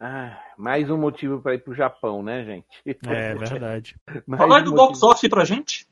Ah, 0.00 0.34
mais 0.56 0.88
um 0.88 0.96
motivo 0.96 1.42
para 1.42 1.54
ir 1.54 1.58
pro 1.58 1.74
Japão, 1.74 2.22
né, 2.22 2.42
gente? 2.42 2.66
É 3.06 3.34
verdade. 3.34 3.94
Fala 4.34 4.60
um 4.60 4.64
do 4.64 4.72
box 4.72 5.02
office 5.02 5.28
pra 5.28 5.44
gente. 5.44 5.86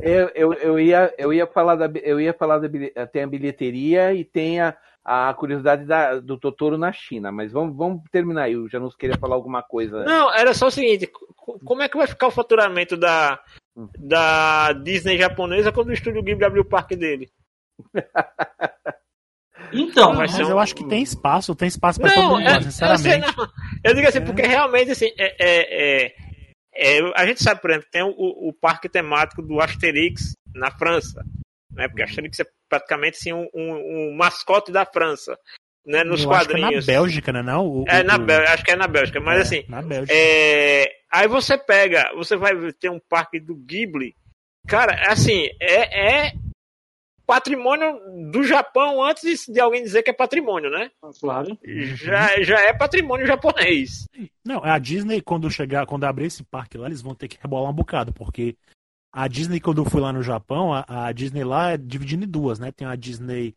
Eu, 0.00 0.30
eu, 0.34 0.52
eu, 0.54 0.80
ia, 0.80 1.14
eu 1.18 1.30
ia 1.30 1.46
falar 1.46 1.76
da 1.76 1.90
eu 2.00 2.18
ia 2.18 2.32
falar 2.32 2.58
da 2.58 2.68
tem 3.06 3.24
a 3.24 3.26
bilheteria 3.26 4.14
e 4.14 4.24
tem 4.24 4.60
a, 4.60 4.74
a 5.04 5.34
curiosidade 5.34 5.84
da, 5.84 6.20
do 6.20 6.38
Totoro 6.38 6.78
na 6.78 6.90
China, 6.90 7.30
mas 7.30 7.52
vamos, 7.52 7.76
vamos 7.76 8.02
terminar 8.10 8.44
aí. 8.44 8.56
O 8.56 8.68
Janus 8.68 8.96
queria 8.96 9.18
falar 9.18 9.34
alguma 9.34 9.62
coisa. 9.62 10.04
Não, 10.04 10.32
era 10.32 10.54
só 10.54 10.68
o 10.68 10.70
seguinte: 10.70 11.10
como 11.64 11.82
é 11.82 11.88
que 11.88 11.98
vai 11.98 12.06
ficar 12.06 12.28
o 12.28 12.32
faturamento 12.32 12.96
da, 12.96 13.38
hum. 13.76 13.88
da 13.98 14.72
Disney 14.72 15.18
japonesa 15.18 15.70
quando 15.70 15.88
o 15.88 15.92
estúdio 15.92 16.22
Ghibli 16.22 16.46
abrir 16.46 16.60
o 16.60 16.64
parque 16.64 16.96
dele? 16.96 17.30
Então, 19.72 20.14
mas, 20.14 20.32
mas 20.32 20.48
eu 20.48 20.58
acho 20.58 20.74
que 20.74 20.84
tem 20.84 21.02
espaço, 21.02 21.54
tem 21.54 21.68
espaço 21.68 22.00
para 22.00 22.12
todo 22.12 22.36
mundo, 22.36 22.48
é, 22.48 22.62
sinceramente. 22.62 23.34
Eu, 23.36 23.46
eu, 23.84 23.94
digo 23.94 24.08
assim, 24.08 24.18
é. 24.18 24.20
porque 24.22 24.42
realmente 24.42 24.90
assim, 24.90 25.10
é, 25.18 25.34
é, 25.38 26.06
é, 26.06 26.98
é, 26.98 27.12
a 27.14 27.26
gente 27.26 27.42
sabe, 27.42 27.60
por 27.60 27.70
exemplo, 27.70 27.88
tem 27.90 28.02
o, 28.02 28.08
o, 28.48 28.52
parque 28.52 28.88
temático 28.88 29.42
do 29.42 29.60
Asterix 29.60 30.34
na 30.54 30.70
França, 30.70 31.24
né? 31.72 31.88
Porque 31.88 32.02
Asterix 32.02 32.40
é 32.40 32.44
praticamente 32.68 33.18
assim, 33.18 33.32
um, 33.32 33.48
um, 33.54 34.10
um 34.10 34.16
mascote 34.16 34.72
da 34.72 34.84
França. 34.84 35.36
Né, 35.86 36.04
nos 36.04 36.22
eu 36.22 36.28
quadrinhos. 36.28 36.66
Acho 36.66 36.84
que 36.84 36.90
é 36.90 36.94
na 36.94 37.00
Bélgica, 37.00 37.32
né? 37.32 37.42
Não, 37.42 37.66
o, 37.66 37.84
é, 37.88 38.02
na 38.02 38.18
Bélgica, 38.18 38.52
acho 38.52 38.64
que 38.64 38.70
é 38.72 38.76
na 38.76 38.86
Bélgica, 38.86 39.20
mas 39.20 39.40
assim. 39.40 39.64
Na 39.68 39.80
Bélgica. 39.80 40.12
aí 41.10 41.26
você 41.26 41.56
pega, 41.56 42.10
você 42.14 42.36
vai 42.36 42.52
ter 42.78 42.90
um 42.90 43.00
parque 43.08 43.40
do 43.40 43.54
Ghibli. 43.54 44.14
Cara, 44.66 45.10
assim, 45.10 45.48
é, 45.58 46.26
é 46.26 46.32
patrimônio 47.28 48.00
do 48.32 48.42
Japão 48.42 49.04
antes 49.04 49.46
de 49.46 49.60
alguém 49.60 49.82
dizer 49.82 50.02
que 50.02 50.08
é 50.08 50.14
patrimônio, 50.14 50.70
né? 50.70 50.90
Claro. 51.20 51.58
Já, 51.62 52.42
já 52.42 52.58
é 52.58 52.72
patrimônio 52.72 53.26
japonês. 53.26 54.06
Não, 54.42 54.64
a 54.64 54.78
Disney, 54.78 55.20
quando 55.20 55.50
chegar, 55.50 55.84
quando 55.84 56.04
abrir 56.04 56.24
esse 56.24 56.42
parque 56.42 56.78
lá, 56.78 56.86
eles 56.86 57.02
vão 57.02 57.14
ter 57.14 57.28
que 57.28 57.36
rebolar 57.38 57.70
um 57.70 57.74
bocado, 57.74 58.14
porque 58.14 58.56
a 59.12 59.28
Disney, 59.28 59.60
quando 59.60 59.82
eu 59.82 59.84
fui 59.84 60.00
lá 60.00 60.10
no 60.10 60.22
Japão, 60.22 60.72
a, 60.72 60.86
a 60.88 61.12
Disney 61.12 61.44
lá 61.44 61.72
é 61.72 61.76
dividida 61.76 62.24
em 62.24 62.28
duas, 62.28 62.58
né? 62.58 62.72
Tem 62.72 62.88
a 62.88 62.96
Disney 62.96 63.54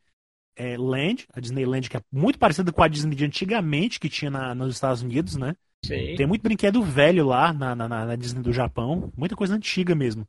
é, 0.54 0.76
Land, 0.78 1.26
a 1.34 1.40
Disneyland, 1.40 1.90
que 1.90 1.96
é 1.96 2.02
muito 2.12 2.38
parecida 2.38 2.74
com 2.74 2.84
a 2.84 2.90
Disney 2.90 3.16
de 3.16 3.24
antigamente, 3.24 4.02
que 4.02 4.10
tinha 4.10 4.30
na, 4.30 4.54
nos 4.54 4.76
Estados 4.76 5.02
Unidos, 5.02 5.38
né? 5.38 5.56
Sim. 5.86 6.16
Tem 6.18 6.28
muito 6.28 6.42
brinquedo 6.42 6.84
velho 6.84 7.26
lá 7.26 7.54
na, 7.54 7.74
na, 7.74 7.88
na 7.88 8.16
Disney 8.18 8.42
do 8.42 8.52
Japão, 8.52 9.14
muita 9.16 9.34
coisa 9.34 9.56
antiga 9.56 9.96
mesmo. 9.96 10.28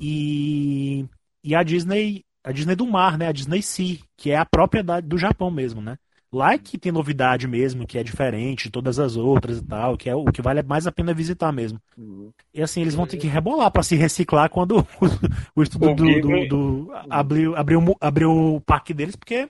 E, 0.00 1.04
e 1.42 1.56
a 1.56 1.64
Disney 1.64 2.24
a 2.48 2.52
Disney 2.52 2.74
do 2.74 2.86
mar, 2.86 3.18
né? 3.18 3.28
A 3.28 3.32
Disney 3.32 3.60
Sea, 3.60 3.98
que 4.16 4.30
é 4.30 4.36
a 4.36 4.46
propriedade 4.46 5.06
do 5.06 5.18
Japão 5.18 5.50
mesmo, 5.50 5.82
né? 5.82 5.98
Lá 6.32 6.54
é 6.54 6.58
que 6.58 6.78
tem 6.78 6.90
novidade 6.90 7.46
mesmo, 7.46 7.86
que 7.86 7.98
é 7.98 8.02
diferente 8.02 8.64
de 8.64 8.70
todas 8.70 8.98
as 8.98 9.16
outras 9.16 9.58
e 9.58 9.62
tal, 9.62 9.98
que 9.98 10.08
é 10.08 10.14
o 10.14 10.24
que 10.26 10.40
vale 10.40 10.62
mais 10.62 10.86
a 10.86 10.92
pena 10.92 11.12
visitar 11.12 11.52
mesmo. 11.52 11.78
Uhum. 11.96 12.30
E 12.52 12.62
assim, 12.62 12.80
eles 12.80 12.94
vão 12.94 13.06
ter 13.06 13.18
que 13.18 13.26
rebolar 13.26 13.70
para 13.70 13.82
se 13.82 13.96
reciclar 13.96 14.48
quando 14.48 14.78
o, 15.00 15.60
o 15.60 15.62
estudo 15.62 15.94
do, 15.94 16.20
do, 16.20 16.48
do, 16.48 16.92
abriu, 17.10 17.54
abriu, 17.54 17.96
abriu 18.00 18.30
o 18.30 18.60
parque 18.62 18.94
deles, 18.94 19.14
porque 19.14 19.46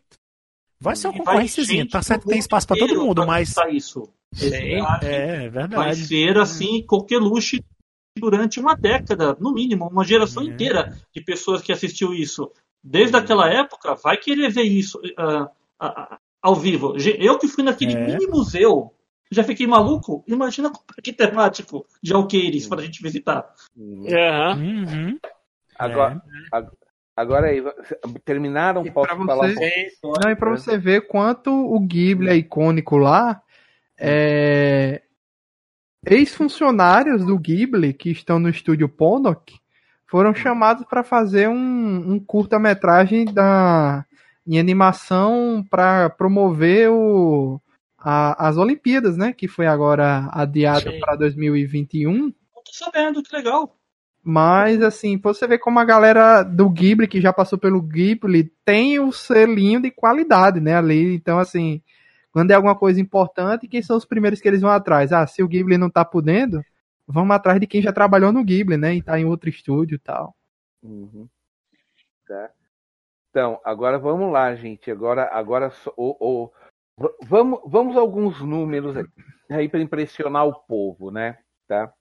vai 0.81 0.97
ser 0.97 1.07
uma 1.09 1.19
concorrênciazinha. 1.19 1.89
Tá 1.89 2.03
certo 2.03 2.23
que 2.23 2.31
tem 2.31 2.39
espaço 2.39 2.67
para 2.67 2.79
todo 2.79 3.05
mundo, 3.05 3.25
mas. 3.25 3.55
Isso. 3.71 4.09
Sim, 4.35 4.51
é, 5.03 5.45
é 5.45 5.49
verdade. 5.49 5.77
Vai 5.77 5.95
ser 5.95 6.37
assim, 6.37 6.85
qualquer 6.85 7.19
luxo 7.19 7.59
durante 8.19 8.59
uma 8.59 8.75
década, 8.75 9.37
no 9.41 9.53
mínimo, 9.53 9.89
uma 9.89 10.05
geração 10.05 10.43
é. 10.43 10.47
inteira 10.47 10.97
de 11.15 11.21
pessoas 11.23 11.63
que 11.63 11.73
assistiu 11.73 12.13
isso 12.13 12.51
desde 12.89 13.17
aquela 13.17 13.49
época, 13.53 13.95
vai 13.95 14.17
querer 14.17 14.51
ver 14.51 14.63
isso 14.63 14.99
uh, 14.99 15.45
uh, 15.45 16.17
ao 16.41 16.55
vivo. 16.55 16.95
Eu 17.19 17.39
que 17.39 17.47
fui 17.47 17.63
naquele 17.63 17.93
é. 17.93 18.07
mini 18.07 18.27
museu, 18.27 18.95
já 19.31 19.45
fiquei 19.45 19.67
maluco. 19.67 20.25
Imagina 20.27 20.73
que 21.03 21.13
temático 21.13 21.87
de 22.03 22.15
Alqueires 22.15 22.67
para 22.67 22.81
a 22.81 22.85
gente 22.85 23.03
visitar. 23.03 23.47
Uhum. 23.77 25.19
Agora, 25.79 26.23
é. 26.55 26.67
agora 27.15 27.47
aí, 27.49 27.63
terminaram? 28.25 28.83
Posso 28.85 29.15
falar? 29.27 29.53
Você, 29.53 29.89
não, 30.03 30.31
e 30.31 30.37
para 30.37 30.51
você 30.51 30.79
ver 30.79 31.07
quanto 31.07 31.51
o 31.51 31.79
Ghibli 31.79 32.31
é 32.31 32.37
icônico 32.37 32.97
lá, 32.97 33.43
é, 33.99 35.03
ex-funcionários 36.07 37.25
do 37.27 37.39
Ghibli 37.39 37.93
que 37.93 38.11
estão 38.11 38.39
no 38.39 38.49
estúdio 38.49 38.89
Pondock 38.89 39.59
foram 40.09 40.35
chamados 40.35 40.85
para 40.85 41.05
fazer 41.05 41.49
um, 41.49 42.13
um 42.13 42.19
curta-metragem 42.19 43.27
da 43.27 44.05
em 44.47 44.59
animação 44.59 45.63
para 45.71 46.09
promover 46.09 46.91
o, 46.91 47.61
a, 47.99 48.49
as 48.49 48.57
Olimpíadas, 48.57 49.19
né? 49.19 49.35
Que 49.35 49.47
foi 49.47 49.67
agora 49.67 50.31
adiado 50.33 50.91
para 50.99 51.17
2021. 51.17 52.15
Não 52.15 52.33
tô 52.33 52.73
sabendo, 52.73 53.23
que 53.23 53.37
legal. 53.37 53.77
Mas, 54.25 54.83
assim, 54.83 55.19
você 55.19 55.47
vê 55.47 55.59
como 55.59 55.79
a 55.79 55.85
galera 55.85 56.43
do 56.43 56.69
Ghibli, 56.71 57.07
que 57.07 57.21
já 57.21 57.31
passou 57.31 57.59
pelo 57.59 57.83
Ghibli, 57.83 58.51
tem 58.65 58.99
o 58.99 59.13
selinho 59.13 59.83
de 59.83 59.91
qualidade, 59.91 60.61
né? 60.61 60.77
Ali, 60.77 61.15
então, 61.15 61.39
assim, 61.39 61.83
quando 62.33 62.51
é 62.51 62.55
alguma 62.55 62.75
coisa 62.75 63.01
importante, 63.01 63.69
quem 63.69 63.83
são 63.83 63.99
os 63.99 64.07
primeiros 64.07 64.41
que 64.41 64.49
eles 64.49 64.63
vão 64.63 64.71
atrás? 64.71 65.13
Ah, 65.13 65.27
se 65.27 65.43
o 65.43 65.49
Ghibli 65.49 65.77
não 65.77 65.91
tá 65.91 66.05
podendo, 66.07 66.63
vamos 67.09 67.35
atrás 67.35 67.59
de 67.59 67.67
quem 67.67 67.81
já 67.81 67.93
trabalhou 67.93 68.31
no 68.33 68.45
Ghibli, 68.45 68.77
né? 68.77 68.95
E 68.95 69.03
tá 69.03 69.19
em 69.19 69.25
outro 69.25 69.49
estúdio 69.49 69.97
e 69.97 69.99
tal. 69.99 70.37
Uhum. 70.83 71.27
Tá. 72.27 72.51
Então, 73.31 73.61
agora 73.65 73.99
vamos 73.99 74.31
lá, 74.31 74.55
gente. 74.55 74.91
Agora, 74.91 75.29
agora 75.33 75.73
o, 75.97 76.17
o, 76.21 76.53
vamos, 77.23 77.61
vamos 77.65 77.97
alguns 77.97 78.41
números 78.41 78.95
aí 79.51 79.69
para 79.69 79.81
impressionar 79.81 80.47
o 80.47 80.55
povo, 80.55 81.11
né? 81.11 81.39
Tá? 81.67 81.93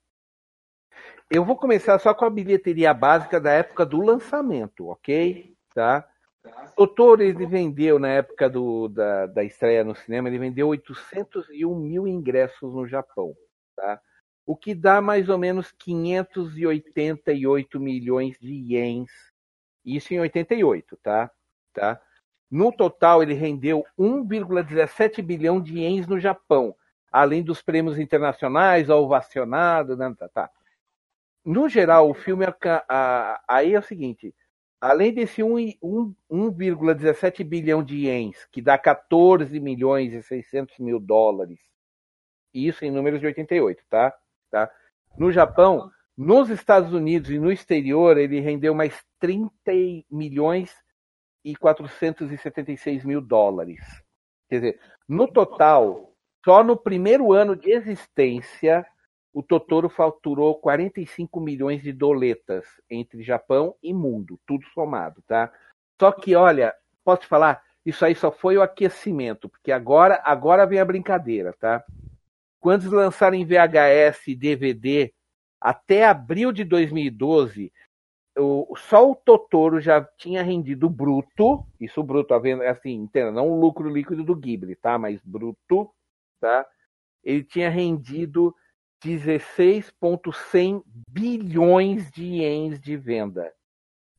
Eu 1.30 1.44
vou 1.44 1.56
começar 1.56 1.98
só 1.98 2.14
com 2.14 2.24
a 2.24 2.30
bilheteria 2.30 2.92
básica 2.92 3.40
da 3.40 3.52
época 3.52 3.84
do 3.84 4.00
lançamento, 4.00 4.88
ok? 4.88 5.54
Tá? 5.74 6.06
O 6.76 6.86
Toro 6.86 7.22
ele 7.22 7.46
vendeu 7.46 7.98
na 7.98 8.08
época 8.08 8.48
do, 8.48 8.88
da, 8.88 9.26
da 9.26 9.44
estreia 9.44 9.84
no 9.84 9.94
cinema, 9.94 10.28
ele 10.28 10.38
vendeu 10.38 10.68
801 10.68 11.74
mil 11.74 12.08
ingressos 12.08 12.72
no 12.74 12.86
Japão, 12.86 13.34
tá? 13.76 14.00
O 14.48 14.56
que 14.56 14.74
dá 14.74 15.00
mais 15.02 15.28
ou 15.28 15.36
menos 15.36 15.70
588 15.72 17.78
milhões 17.78 18.38
de 18.40 18.54
ienes. 18.54 19.12
Isso 19.84 20.14
em 20.14 20.20
88, 20.20 20.96
tá? 21.02 21.30
tá? 21.74 22.00
No 22.50 22.72
total, 22.72 23.22
ele 23.22 23.34
rendeu 23.34 23.84
1,17 23.98 25.20
bilhão 25.20 25.60
de 25.60 25.80
ienes 25.80 26.06
no 26.06 26.18
Japão, 26.18 26.74
além 27.12 27.42
dos 27.42 27.60
prêmios 27.60 27.98
internacionais, 27.98 28.88
ovacionado, 28.88 29.98
né? 29.98 30.14
tá, 30.18 30.30
tá. 30.30 30.50
No 31.44 31.68
geral, 31.68 32.08
o 32.08 32.14
filme 32.14 32.46
aí 33.46 33.74
é 33.74 33.78
o 33.78 33.82
seguinte: 33.82 34.34
além 34.80 35.12
desse 35.12 35.42
1,17 35.42 37.44
bilhão 37.44 37.84
de 37.84 38.06
ienes, 38.06 38.46
que 38.50 38.62
dá 38.62 38.78
14 38.78 39.60
milhões 39.60 40.14
e 40.14 40.22
600 40.22 40.78
mil 40.78 40.98
dólares, 40.98 41.60
isso 42.54 42.86
em 42.86 42.90
números 42.90 43.20
de 43.20 43.26
88, 43.26 43.84
tá? 43.90 44.14
Tá? 44.50 44.70
No 45.16 45.30
Japão, 45.30 45.90
nos 46.16 46.50
Estados 46.50 46.92
Unidos 46.92 47.30
e 47.30 47.38
no 47.38 47.52
exterior, 47.52 48.18
ele 48.18 48.40
rendeu 48.40 48.74
mais 48.74 49.00
30 49.20 49.50
milhões 50.10 50.74
e 51.44 51.54
476 51.54 53.04
mil 53.04 53.20
dólares. 53.20 53.80
Quer 54.48 54.56
dizer, 54.56 54.80
no 55.08 55.28
total, 55.28 56.12
só 56.44 56.64
no 56.64 56.76
primeiro 56.76 57.32
ano 57.32 57.54
de 57.54 57.70
existência, 57.70 58.86
o 59.32 59.42
Totoro 59.42 59.88
faturou 59.88 60.56
45 60.56 61.40
milhões 61.40 61.82
de 61.82 61.92
doletas 61.92 62.64
entre 62.90 63.22
Japão 63.22 63.74
e 63.82 63.94
mundo, 63.94 64.40
tudo 64.46 64.66
somado, 64.74 65.22
tá? 65.26 65.52
Só 66.00 66.10
que, 66.10 66.34
olha, 66.34 66.74
posso 67.04 67.22
te 67.22 67.28
falar, 67.28 67.62
isso 67.84 68.04
aí 68.04 68.14
só 68.14 68.32
foi 68.32 68.56
o 68.56 68.62
aquecimento, 68.62 69.48
porque 69.48 69.70
agora, 69.70 70.20
agora 70.24 70.66
vem 70.66 70.80
a 70.80 70.84
brincadeira, 70.84 71.54
tá? 71.58 71.84
Quando 72.60 72.82
eles 72.82 72.92
lançaram 72.92 73.36
em 73.36 73.44
VHS 73.44 74.28
e 74.28 74.34
DVD, 74.34 75.12
até 75.60 76.04
abril 76.04 76.52
de 76.52 76.64
2012, 76.64 77.72
o, 78.36 78.76
só 78.76 79.10
o 79.10 79.16
Totoro 79.16 79.80
já 79.80 80.04
tinha 80.16 80.42
rendido 80.42 80.88
bruto, 80.88 81.66
isso 81.80 82.02
bruto, 82.02 82.34
assim, 82.34 83.08
não 83.32 83.50
o 83.50 83.60
lucro 83.60 83.88
líquido 83.90 84.24
do 84.24 84.36
Ghibli, 84.36 84.76
tá? 84.76 84.98
Mas 84.98 85.20
bruto, 85.22 85.90
tá? 86.40 86.66
Ele 87.24 87.42
tinha 87.42 87.68
rendido 87.68 88.54
16,100 89.02 90.82
bilhões 91.08 92.10
de 92.10 92.24
ienes 92.24 92.80
de 92.80 92.96
venda. 92.96 93.52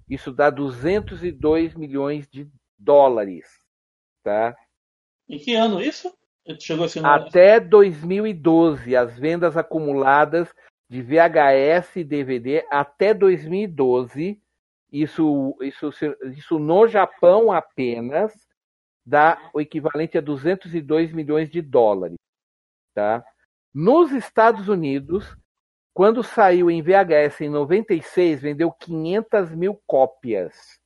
Isso 0.10 0.32
dá 0.32 0.50
202 0.50 1.76
milhões 1.76 2.28
de 2.28 2.50
dólares, 2.78 3.48
tá? 4.24 4.56
Em 5.28 5.38
que 5.38 5.54
ano 5.54 5.82
isso? 5.82 6.12
Chegou 6.60 6.86
assim, 6.86 7.02
Até 7.04 7.60
2012, 7.60 8.96
as 8.96 9.18
vendas 9.18 9.56
acumuladas 9.56 10.54
de 10.90 11.02
VHS 11.02 11.98
e 11.98 12.04
DVD 12.04 12.66
até 12.72 13.14
2012, 13.14 14.42
isso, 14.92 15.56
isso, 15.62 15.90
isso 16.36 16.58
no 16.58 16.88
Japão 16.88 17.52
apenas, 17.52 18.34
dá 19.06 19.50
o 19.54 19.62
equivalente 19.62 20.18
a 20.18 20.22
202 20.22 21.12
milhões 21.12 21.50
de 21.50 21.62
dólares. 21.62 22.18
Tá? 22.96 23.24
Nos 23.74 24.12
Estados 24.12 24.68
Unidos, 24.68 25.38
quando 25.94 26.24
saiu 26.24 26.72
em 26.72 26.82
VHS 26.82 27.42
em 27.42 27.50
96, 27.50 28.42
vendeu 28.42 28.72
500 28.72 29.54
mil 29.54 29.80
cópias, 29.86 30.79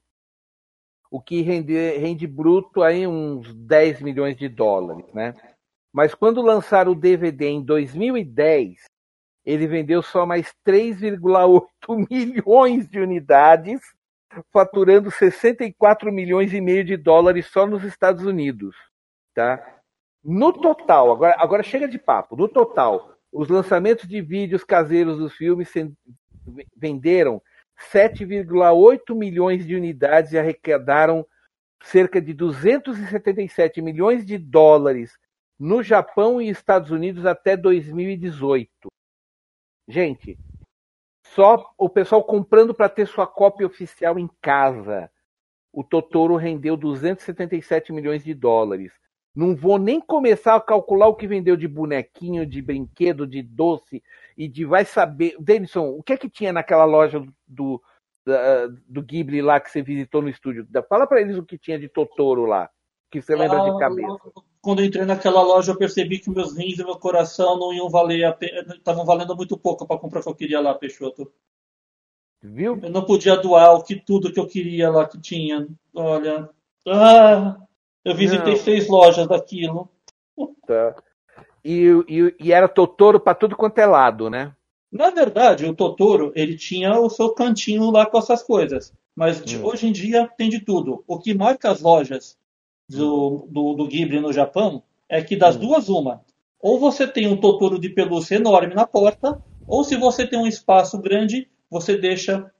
o 1.13 1.21
que 1.21 1.43
rende, 1.43 1.75
rende 1.99 2.25
bruto 2.25 2.81
aí 2.81 3.05
uns 3.05 3.53
10 3.53 4.01
milhões 4.01 4.35
de 4.35 4.49
dólares, 4.49 5.05
né? 5.13 5.35
Mas 5.93 6.15
quando 6.15 6.41
lançaram 6.41 6.93
o 6.93 6.95
DVD 6.95 7.49
em 7.49 7.63
2010, 7.63 8.85
ele 9.45 9.67
vendeu 9.67 10.01
só 10.01 10.25
mais 10.25 10.51
3,8 10.65 11.67
milhões 12.09 12.89
de 12.89 12.99
unidades, 12.99 13.79
faturando 14.51 15.11
64 15.11 16.11
milhões 16.11 16.51
e 16.51 16.59
meio 16.59 16.83
de 16.83 16.97
dólares 16.97 17.45
só 17.45 17.67
nos 17.67 17.83
Estados 17.83 18.25
Unidos, 18.25 18.75
tá? 19.35 19.63
No 20.23 20.51
total, 20.51 21.11
agora, 21.11 21.35
agora 21.37 21.61
chega 21.61 21.87
de 21.87 21.99
papo. 21.99 22.35
No 22.35 22.47
total, 22.47 23.13
os 23.31 23.49
lançamentos 23.49 24.07
de 24.07 24.19
vídeos 24.19 24.63
caseiros 24.63 25.19
dos 25.19 25.35
filmes 25.35 25.71
venderam 26.75 27.39
7,8 27.91 29.15
milhões 29.15 29.65
de 29.65 29.75
unidades 29.75 30.31
e 30.31 30.37
arrecadaram 30.37 31.25
cerca 31.83 32.21
de 32.21 32.33
277 32.33 33.81
milhões 33.81 34.25
de 34.25 34.37
dólares 34.37 35.17
no 35.59 35.83
Japão 35.83 36.41
e 36.41 36.49
Estados 36.49 36.91
Unidos 36.91 37.25
até 37.25 37.55
2018. 37.57 38.69
Gente, 39.87 40.37
só 41.25 41.73
o 41.77 41.89
pessoal 41.89 42.23
comprando 42.23 42.73
para 42.73 42.89
ter 42.89 43.07
sua 43.07 43.27
cópia 43.27 43.67
oficial 43.67 44.17
em 44.17 44.29
casa. 44.41 45.11
O 45.71 45.83
Totoro 45.83 46.35
rendeu 46.35 46.77
277 46.77 47.91
milhões 47.91 48.23
de 48.23 48.33
dólares. 48.33 48.93
Não 49.35 49.55
vou 49.55 49.79
nem 49.79 49.99
começar 49.99 50.55
a 50.55 50.61
calcular 50.61 51.07
o 51.07 51.15
que 51.15 51.27
vendeu 51.27 51.57
de 51.57 51.67
bonequinho, 51.67 52.45
de 52.45 52.61
brinquedo, 52.61 53.25
de 53.25 53.41
doce 53.41 54.03
e 54.37 54.47
de 54.47 54.65
vai 54.65 54.85
saber. 54.85 55.35
Denison, 55.39 55.89
o 55.89 56.03
que 56.03 56.13
é 56.13 56.17
que 56.17 56.29
tinha 56.29 56.53
naquela 56.53 56.85
loja 56.85 57.19
do, 57.19 57.33
do, 57.47 57.81
do 58.87 59.01
Ghibli 59.01 59.41
lá 59.41 59.59
que 59.59 59.69
você 59.69 59.81
visitou 59.81 60.21
no 60.21 60.29
estúdio? 60.29 60.67
Fala 60.87 61.07
para 61.07 61.21
eles 61.21 61.37
o 61.37 61.43
que 61.43 61.57
tinha 61.57 61.79
de 61.79 61.87
Totoro 61.87 62.45
lá, 62.45 62.69
que 63.11 63.21
você 63.21 63.35
lembra 63.35 63.61
ah, 63.61 63.69
de 63.69 63.79
cabeça. 63.79 64.31
Quando 64.61 64.79
eu 64.79 64.85
entrei 64.85 65.05
naquela 65.05 65.41
loja, 65.41 65.71
eu 65.71 65.77
percebi 65.77 66.19
que 66.19 66.29
meus 66.29 66.57
rins 66.57 66.79
e 66.79 66.85
meu 66.85 66.97
coração 66.97 67.57
não 67.59 67.73
iam 67.73 67.89
valer 67.89 68.23
a 68.23 68.31
pena, 68.31 68.75
estavam 68.75 69.05
valendo 69.05 69.35
muito 69.35 69.57
pouco 69.57 69.85
para 69.85 69.99
comprar 69.99 70.21
o 70.21 70.23
que 70.23 70.29
eu 70.29 70.35
queria 70.35 70.61
lá, 70.61 70.73
Peixoto. 70.73 71.31
Viu? 72.41 72.77
Eu 72.81 72.89
não 72.89 73.05
podia 73.05 73.37
doar 73.37 73.73
o 73.73 73.83
que 73.83 73.95
tudo 73.95 74.31
que 74.31 74.39
eu 74.39 74.47
queria 74.47 74.89
lá 74.89 75.07
que 75.07 75.19
tinha. 75.19 75.67
Olha. 75.93 76.49
Ah! 76.85 77.57
Eu 78.03 78.15
visitei 78.15 78.53
não. 78.53 78.59
seis 78.59 78.87
lojas 78.89 79.27
daquilo. 79.27 79.89
Tá. 80.67 80.95
E, 81.63 81.87
e, 82.07 82.35
e 82.39 82.51
era 82.51 82.67
Totoro 82.67 83.19
para 83.19 83.35
tudo 83.35 83.55
quanto 83.55 83.77
é 83.79 83.85
lado, 83.85 84.29
né? 84.29 84.53
Na 84.91 85.09
verdade, 85.09 85.65
o 85.65 85.73
Totoro, 85.73 86.31
ele 86.35 86.55
tinha 86.55 86.99
o 86.99 87.09
seu 87.09 87.33
cantinho 87.33 87.89
lá 87.89 88.05
com 88.05 88.17
essas 88.17 88.43
coisas. 88.43 88.93
Mas 89.15 89.41
hum. 89.41 89.65
hoje 89.65 89.87
em 89.87 89.91
dia 89.91 90.29
tem 90.37 90.49
de 90.49 90.59
tudo. 90.59 91.03
O 91.07 91.19
que 91.19 91.33
marca 91.33 91.71
as 91.71 91.81
lojas 91.81 92.37
do, 92.89 93.47
do, 93.49 93.73
do 93.73 93.87
Ghibli 93.87 94.19
no 94.19 94.33
Japão 94.33 94.83
é 95.09 95.21
que 95.21 95.35
das 95.35 95.55
hum. 95.55 95.59
duas, 95.59 95.89
uma. 95.89 96.21
Ou 96.59 96.79
você 96.79 97.07
tem 97.07 97.27
um 97.27 97.37
Totoro 97.37 97.79
de 97.79 97.89
pelúcia 97.89 98.35
enorme 98.35 98.73
na 98.73 98.85
porta, 98.85 99.41
ou 99.67 99.83
se 99.83 99.95
você 99.95 100.27
tem 100.27 100.39
um 100.39 100.47
espaço 100.47 100.99
grande, 100.99 101.49
você 101.69 101.97
deixa 101.97 102.51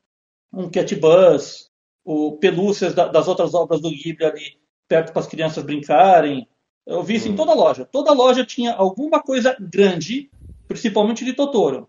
um 0.51 0.69
cat 0.69 0.95
bus, 0.95 1.71
o 2.03 2.34
pelúcias 2.38 2.93
da, 2.93 3.07
das 3.07 3.27
outras 3.27 3.53
obras 3.53 3.81
do 3.81 3.89
Ghibli 3.89 4.25
ali 4.25 4.63
perto 4.88 5.11
para 5.11 5.21
as 5.21 5.27
crianças 5.27 5.63
brincarem. 5.63 6.47
Eu 6.85 7.01
vi 7.03 7.15
isso 7.15 7.30
hum. 7.30 7.34
em 7.34 7.35
toda 7.35 7.53
loja. 7.53 7.85
Toda 7.85 8.14
loja 8.14 8.45
tinha 8.45 8.73
alguma 8.73 9.22
coisa 9.22 9.55
grande, 9.60 10.30
principalmente 10.68 11.23
de 11.23 11.34
Totoro. 11.34 11.88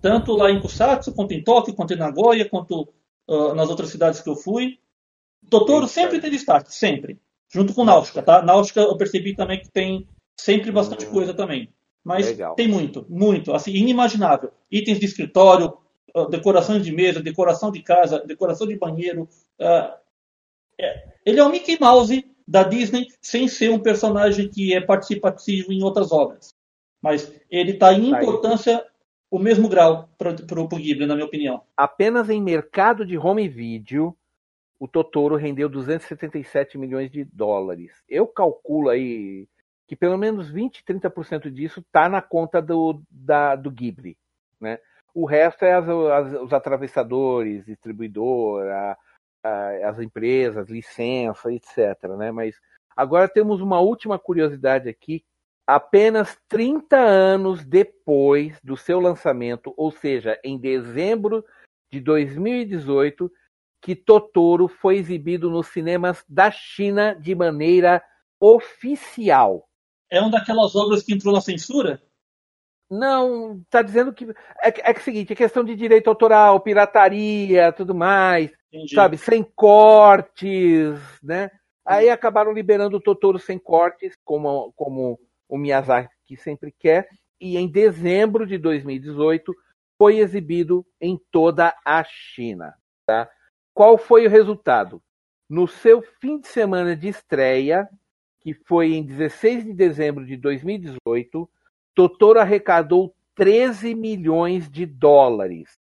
Tanto 0.00 0.32
lá 0.32 0.50
em 0.50 0.60
Kusatsu, 0.60 1.12
quanto 1.12 1.32
em 1.32 1.42
Tóquio, 1.42 1.74
quanto 1.74 1.94
em 1.94 1.98
Nagoya, 1.98 2.48
quanto 2.48 2.88
uh, 3.28 3.54
nas 3.54 3.68
outras 3.68 3.90
cidades 3.90 4.20
que 4.20 4.28
eu 4.28 4.36
fui. 4.36 4.78
Totoro 5.48 5.88
sempre 5.88 6.20
tem 6.20 6.30
destaque, 6.30 6.74
sempre. 6.74 7.18
Junto 7.52 7.72
com 7.72 7.84
Náutica, 7.84 8.22
tá? 8.22 8.42
Náutica 8.42 8.80
eu 8.80 8.96
percebi 8.96 9.34
também 9.34 9.60
que 9.60 9.70
tem 9.70 10.06
sempre 10.38 10.70
bastante 10.70 11.06
hum. 11.06 11.12
coisa 11.12 11.32
também. 11.32 11.72
Mas 12.04 12.26
Legal. 12.26 12.54
tem 12.54 12.68
muito, 12.68 13.04
muito, 13.08 13.52
assim, 13.52 13.72
inimaginável. 13.72 14.52
Itens 14.70 15.00
de 15.00 15.06
escritório, 15.06 15.76
uh, 16.14 16.28
decoração 16.28 16.78
de 16.78 16.92
mesa, 16.92 17.20
decoração 17.20 17.72
de 17.72 17.82
casa, 17.82 18.20
decoração 18.20 18.66
de 18.66 18.76
banheiro. 18.76 19.28
Uh, 19.58 19.96
é, 20.78 21.04
ele 21.24 21.40
é 21.40 21.44
o 21.44 21.48
Mickey 21.48 21.78
Mouse 21.80 22.24
da 22.46 22.62
Disney 22.62 23.06
sem 23.20 23.48
ser 23.48 23.70
um 23.70 23.78
personagem 23.78 24.48
que 24.48 24.74
é 24.74 24.80
participativo 24.80 25.72
em 25.72 25.82
outras 25.82 26.12
obras. 26.12 26.54
Mas 27.02 27.32
ele 27.50 27.72
está 27.72 27.92
em 27.92 28.10
tá 28.10 28.22
importância 28.22 28.84
o 29.30 29.38
mesmo 29.38 29.68
grau 29.68 30.08
para 30.16 30.60
o 30.60 30.68
Ghibli, 30.68 31.06
na 31.06 31.14
minha 31.14 31.26
opinião. 31.26 31.62
Apenas 31.76 32.30
em 32.30 32.40
mercado 32.40 33.04
de 33.04 33.18
home 33.18 33.48
video, 33.48 34.16
o 34.78 34.86
Totoro 34.86 35.36
rendeu 35.36 35.68
277 35.68 36.78
milhões 36.78 37.10
de 37.10 37.24
dólares. 37.24 37.92
Eu 38.08 38.26
calculo 38.26 38.88
aí 38.88 39.48
que 39.86 39.96
pelo 39.96 40.18
menos 40.18 40.50
20, 40.50 40.84
30% 40.84 41.50
disso 41.50 41.80
está 41.80 42.08
na 42.08 42.20
conta 42.20 42.60
do, 42.60 43.00
da, 43.10 43.54
do 43.54 43.70
Ghibli. 43.70 44.16
Né? 44.60 44.78
O 45.14 45.24
resto 45.24 45.64
é 45.64 45.74
as, 45.74 45.88
as, 45.88 46.42
os 46.42 46.52
atravessadores, 46.52 47.64
distribuidor, 47.64 48.66
a, 48.66 48.98
as 49.84 49.98
empresas, 49.98 50.68
licença, 50.68 51.52
etc. 51.52 52.02
Né? 52.16 52.30
Mas 52.30 52.56
agora 52.96 53.28
temos 53.28 53.60
uma 53.60 53.80
última 53.80 54.18
curiosidade 54.18 54.88
aqui. 54.88 55.24
Apenas 55.66 56.38
30 56.48 56.96
anos 56.96 57.64
depois 57.64 58.58
do 58.62 58.76
seu 58.76 59.00
lançamento, 59.00 59.74
ou 59.76 59.90
seja, 59.90 60.38
em 60.44 60.56
dezembro 60.56 61.44
de 61.90 62.00
2018, 62.00 63.30
que 63.82 63.96
Totoro 63.96 64.68
foi 64.68 64.96
exibido 64.96 65.50
nos 65.50 65.68
cinemas 65.68 66.24
da 66.28 66.50
China 66.50 67.14
de 67.14 67.34
maneira 67.34 68.02
oficial. 68.40 69.68
É 70.10 70.20
uma 70.20 70.30
daquelas 70.30 70.74
obras 70.76 71.02
que 71.02 71.12
entrou 71.12 71.34
na 71.34 71.40
censura? 71.40 72.00
Não, 72.88 73.60
está 73.62 73.82
dizendo 73.82 74.12
que. 74.12 74.24
É, 74.62 74.68
é, 74.68 74.90
é 74.90 74.92
o 74.92 75.00
seguinte, 75.00 75.32
é 75.32 75.36
questão 75.36 75.64
de 75.64 75.74
direito 75.74 76.08
autoral, 76.08 76.60
pirataria, 76.60 77.72
tudo 77.72 77.94
mais. 77.94 78.52
Entendi. 78.76 78.94
sabe, 78.94 79.18
sem 79.18 79.42
cortes, 79.42 80.98
né? 81.22 81.50
Aí 81.84 82.10
acabaram 82.10 82.52
liberando 82.52 82.96
o 82.96 83.00
Totoro 83.00 83.38
sem 83.38 83.58
cortes, 83.58 84.14
como, 84.24 84.72
como 84.72 85.20
o 85.48 85.56
Miyazaki 85.56 86.36
sempre 86.36 86.74
quer, 86.76 87.08
e 87.40 87.56
em 87.56 87.68
dezembro 87.68 88.46
de 88.46 88.58
2018 88.58 89.54
foi 89.96 90.18
exibido 90.18 90.84
em 91.00 91.18
toda 91.30 91.74
a 91.84 92.02
China. 92.04 92.74
Tá? 93.06 93.30
Qual 93.72 93.96
foi 93.96 94.26
o 94.26 94.30
resultado? 94.30 95.00
No 95.48 95.68
seu 95.68 96.02
fim 96.02 96.40
de 96.40 96.48
semana 96.48 96.96
de 96.96 97.08
estreia, 97.08 97.88
que 98.40 98.52
foi 98.52 98.94
em 98.94 99.02
16 99.04 99.64
de 99.64 99.72
dezembro 99.72 100.26
de 100.26 100.36
2018, 100.36 101.48
Totoro 101.94 102.40
arrecadou 102.40 103.14
13 103.36 103.94
milhões 103.94 104.68
de 104.68 104.86
dólares, 104.86 105.78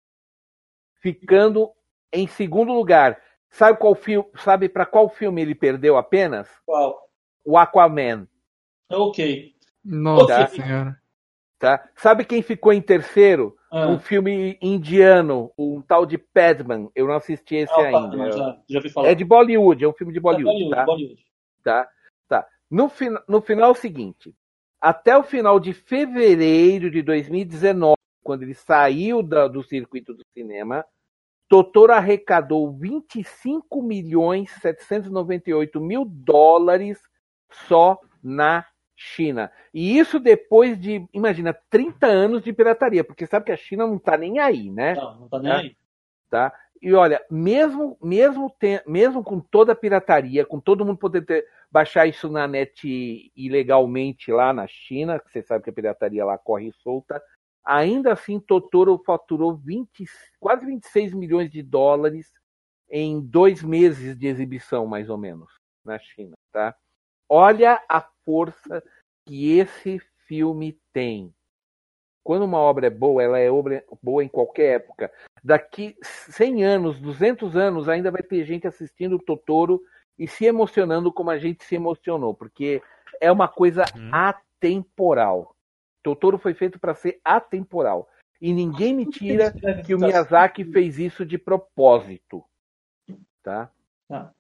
ficando 1.03 1.71
em 2.13 2.27
segundo 2.27 2.73
lugar, 2.73 3.21
sabe 3.49 3.79
qual 3.79 3.95
filme, 3.95 4.29
sabe 4.37 4.69
para 4.69 4.87
qual 4.87 5.09
filme 5.09 5.43
ele 5.43 5.55
perdeu 5.55 5.97
apenas? 5.97 6.49
Qual? 6.65 6.99
O 7.45 7.57
Aquaman. 7.57 8.27
Ok. 8.91 9.55
Nossa 9.85 10.27
tá? 10.27 10.47
senhora. 10.49 11.01
Tá? 11.59 11.91
Sabe 11.95 12.25
quem 12.25 12.43
ficou 12.43 12.73
em 12.73 12.81
terceiro? 12.81 13.55
Ah. 13.71 13.87
Um 13.87 13.99
filme 13.99 14.59
indiano, 14.61 15.53
um 15.57 15.81
tal 15.81 16.05
de 16.05 16.19
Padman. 16.19 16.91
Eu 16.95 17.07
não 17.07 17.15
assisti 17.15 17.57
esse 17.57 17.73
ah, 17.73 17.85
ainda. 17.85 18.01
Padman, 18.01 18.33
já, 18.33 18.59
já 18.69 18.81
vi 18.81 18.89
falar. 18.89 19.09
É 19.09 19.15
de 19.15 19.25
Bollywood, 19.25 19.85
é 19.85 19.89
um 19.89 19.93
filme 19.93 20.13
de 20.13 20.21
Bollywood. 20.21 20.51
É 20.51 20.53
Bollywood, 20.53 20.75
tá? 20.75 20.85
Bollywood. 20.85 21.27
Tá? 21.63 21.89
Tá. 22.29 22.49
No, 22.71 22.89
fin 22.89 23.11
no 23.29 23.41
final 23.41 23.69
é 23.69 23.73
o 23.73 23.77
seguinte: 23.77 24.35
até 24.81 25.17
o 25.17 25.23
final 25.23 25.61
de 25.61 25.73
fevereiro 25.73 26.91
de 26.91 27.03
2019, 27.03 27.97
quando 28.23 28.43
ele 28.43 28.55
saiu 28.55 29.23
da, 29.23 29.47
do 29.47 29.63
circuito 29.63 30.15
do 30.15 30.25
cinema, 30.33 30.85
Totoro 31.51 31.93
arrecadou 31.93 32.71
25 32.71 33.83
milhões 33.83 34.53
798 34.63 35.81
mil 35.81 36.05
dólares 36.05 37.03
só 37.67 37.99
na 38.23 38.65
China. 38.95 39.51
E 39.75 39.99
isso 39.99 40.21
depois 40.21 40.81
de, 40.81 41.05
imagina, 41.13 41.53
30 41.69 42.07
anos 42.07 42.45
de 42.45 42.53
pirataria, 42.53 43.03
porque 43.03 43.27
sabe 43.27 43.47
que 43.47 43.53
a 43.53 43.57
China 43.57 43.85
não 43.85 43.97
está 43.97 44.17
nem 44.17 44.39
aí, 44.39 44.71
né? 44.71 44.95
Não, 44.95 45.17
não 45.17 45.25
está 45.25 45.39
nem 45.41 45.51
tá? 45.51 45.59
aí. 45.59 45.77
Tá? 46.31 46.55
E 46.81 46.95
olha, 46.95 47.21
mesmo 47.29 47.99
mesmo 48.01 48.49
tem, 48.57 48.81
mesmo 48.87 49.25
com 49.25 49.41
toda 49.41 49.73
a 49.73 49.77
pirataria, 49.77 50.47
com 50.47 50.61
todo 50.61 50.85
mundo 50.87 50.99
poder 50.99 51.27
ter, 51.27 51.45
baixar 51.69 52.07
isso 52.07 52.31
na 52.31 52.47
net 52.47 53.33
ilegalmente 53.35 54.31
lá 54.31 54.53
na 54.53 54.69
China, 54.69 55.19
que 55.19 55.33
você 55.33 55.43
sabe 55.43 55.65
que 55.65 55.71
a 55.71 55.73
pirataria 55.73 56.25
lá 56.25 56.39
corre 56.39 56.71
solta. 56.81 57.21
Ainda 57.65 58.13
assim, 58.13 58.41
Totoro 58.41 59.03
faturou 59.05 59.55
20, 59.55 60.05
quase 60.39 60.67
26 60.67 61.15
milhões 61.15 61.51
de 61.51 61.63
dólares 61.63 62.33
em 62.89 63.21
dois 63.21 63.63
meses 63.63 64.19
de 64.19 64.27
exibição, 64.27 64.87
mais 64.87 65.09
ou 65.09 65.17
menos, 65.17 65.53
na 65.85 65.99
China. 65.99 66.37
Tá? 66.53 66.75
Olha 67.29 67.83
a 67.89 68.01
força 68.25 68.83
que 69.25 69.59
esse 69.59 70.01
filme 70.27 70.79
tem. 70.93 71.33
Quando 72.23 72.45
uma 72.45 72.59
obra 72.59 72.89
é 72.89 72.91
boa, 72.91 73.23
ela 73.23 73.39
é 73.39 73.51
obra 73.51 73.85
boa 74.03 74.23
em 74.23 74.29
qualquer 74.29 74.77
época. 74.77 75.13
Daqui 75.43 75.97
100 76.03 76.65
anos, 76.65 77.01
200 77.01 77.57
anos, 77.57 77.89
ainda 77.89 78.11
vai 78.11 78.23
ter 78.23 78.45
gente 78.45 78.67
assistindo 78.67 79.17
o 79.17 79.23
Totoro 79.23 79.81
e 80.19 80.29
se 80.29 80.45
emocionando 80.45 81.13
como 81.13 81.31
a 81.31 81.39
gente 81.39 81.65
se 81.65 81.75
emocionou, 81.75 82.35
porque 82.35 82.83
é 83.21 83.33
uma 83.33 83.49
coisa 83.49 83.85
uhum. 83.97 84.11
atemporal. 84.13 85.57
Totoro 86.03 86.39
foi 86.39 86.55
feito 86.55 86.79
para 86.79 86.95
ser 86.95 87.21
atemporal. 87.25 88.09
E 88.41 88.53
ninguém 88.53 88.95
me 88.95 89.07
tira 89.07 89.53
que 89.85 89.95
o 89.95 89.99
Miyazaki 89.99 90.65
fez 90.65 90.99
isso 90.99 91.27
de 91.27 91.37
propósito. 91.37 92.43
Tá? 93.43 93.71
Ah, 94.09 94.31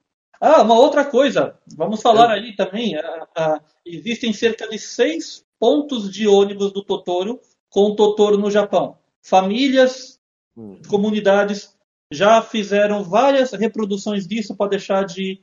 ah 0.40 0.62
uma 0.62 0.78
outra 0.78 1.04
coisa. 1.04 1.58
Vamos 1.76 2.00
falar 2.00 2.30
aí 2.30 2.56
também. 2.56 2.96
Ah, 2.96 3.28
ah, 3.36 3.60
existem 3.84 4.32
cerca 4.32 4.66
de 4.68 4.78
seis 4.78 5.44
pontos 5.58 6.10
de 6.10 6.26
ônibus 6.26 6.72
do 6.72 6.82
Totoro 6.82 7.40
com 7.68 7.90
o 7.90 7.96
Totoro 7.96 8.38
no 8.38 8.50
Japão. 8.50 8.98
Famílias, 9.22 10.18
hum. 10.56 10.80
comunidades 10.88 11.78
já 12.10 12.40
fizeram 12.42 13.04
várias 13.04 13.52
reproduções 13.52 14.26
disso 14.26 14.56
para 14.56 14.70
deixar 14.70 15.04
de 15.04 15.42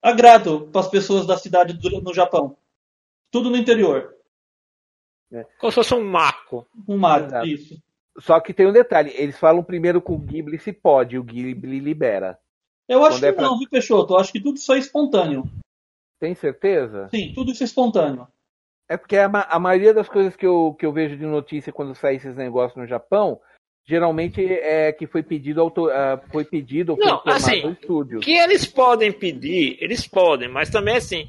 agrado 0.00 0.68
para 0.72 0.80
as 0.80 0.88
pessoas 0.88 1.26
da 1.26 1.36
cidade 1.36 1.74
do, 1.74 2.00
no 2.00 2.14
Japão. 2.14 2.56
Tudo 3.30 3.50
no 3.50 3.56
interior. 3.56 4.16
É. 5.32 5.46
Como 5.58 5.70
se 5.70 5.76
fosse 5.76 5.94
um 5.94 6.04
marco. 6.04 6.66
Um 6.86 6.98
marco, 6.98 7.28
Exato. 7.28 7.46
isso. 7.46 7.82
Só 8.18 8.38
que 8.40 8.52
tem 8.52 8.66
um 8.66 8.72
detalhe, 8.72 9.12
eles 9.16 9.38
falam 9.38 9.62
primeiro 9.62 10.02
com 10.02 10.14
o 10.14 10.18
Ghibli 10.18 10.58
se 10.58 10.72
pode, 10.72 11.18
o 11.18 11.22
Ghibli 11.22 11.80
libera. 11.80 12.38
Eu 12.88 13.04
acho 13.04 13.16
Quando 13.16 13.20
que 13.20 13.26
é 13.26 13.32
pra... 13.32 13.44
não, 13.44 13.58
viu, 13.58 13.68
Peixoto? 13.70 14.12
Eu 14.12 14.18
acho 14.18 14.32
que 14.32 14.40
tudo 14.40 14.56
isso 14.56 14.72
é 14.72 14.78
espontâneo. 14.78 15.44
Tem 16.20 16.34
certeza? 16.34 17.08
Sim, 17.08 17.32
tudo 17.34 17.52
isso 17.52 17.62
é 17.62 17.66
espontâneo. 17.66 18.28
É 18.88 18.96
porque 18.96 19.16
a, 19.16 19.26
a 19.26 19.58
maioria 19.58 19.94
das 19.94 20.08
coisas 20.08 20.36
que 20.36 20.46
eu, 20.46 20.76
que 20.78 20.84
eu 20.84 20.92
vejo 20.92 21.16
de 21.16 21.24
notícia 21.24 21.72
quando 21.72 21.94
saem 21.94 22.16
esses 22.16 22.36
negócios 22.36 22.76
no 22.76 22.86
Japão, 22.86 23.40
geralmente 23.84 24.44
é 24.44 24.92
que 24.92 25.06
foi 25.06 25.22
pedido 25.22 25.60
autor, 25.60 25.90
uh, 25.90 26.20
foi 26.30 26.44
pedido 26.44 26.96
não 26.98 27.20
foi 27.22 27.32
assim 27.32 27.70
estúdio. 27.70 28.20
que 28.20 28.32
eles 28.32 28.66
podem 28.66 29.10
pedir 29.12 29.76
eles 29.80 30.06
podem 30.06 30.48
mas 30.48 30.70
também 30.70 30.96
assim 30.96 31.26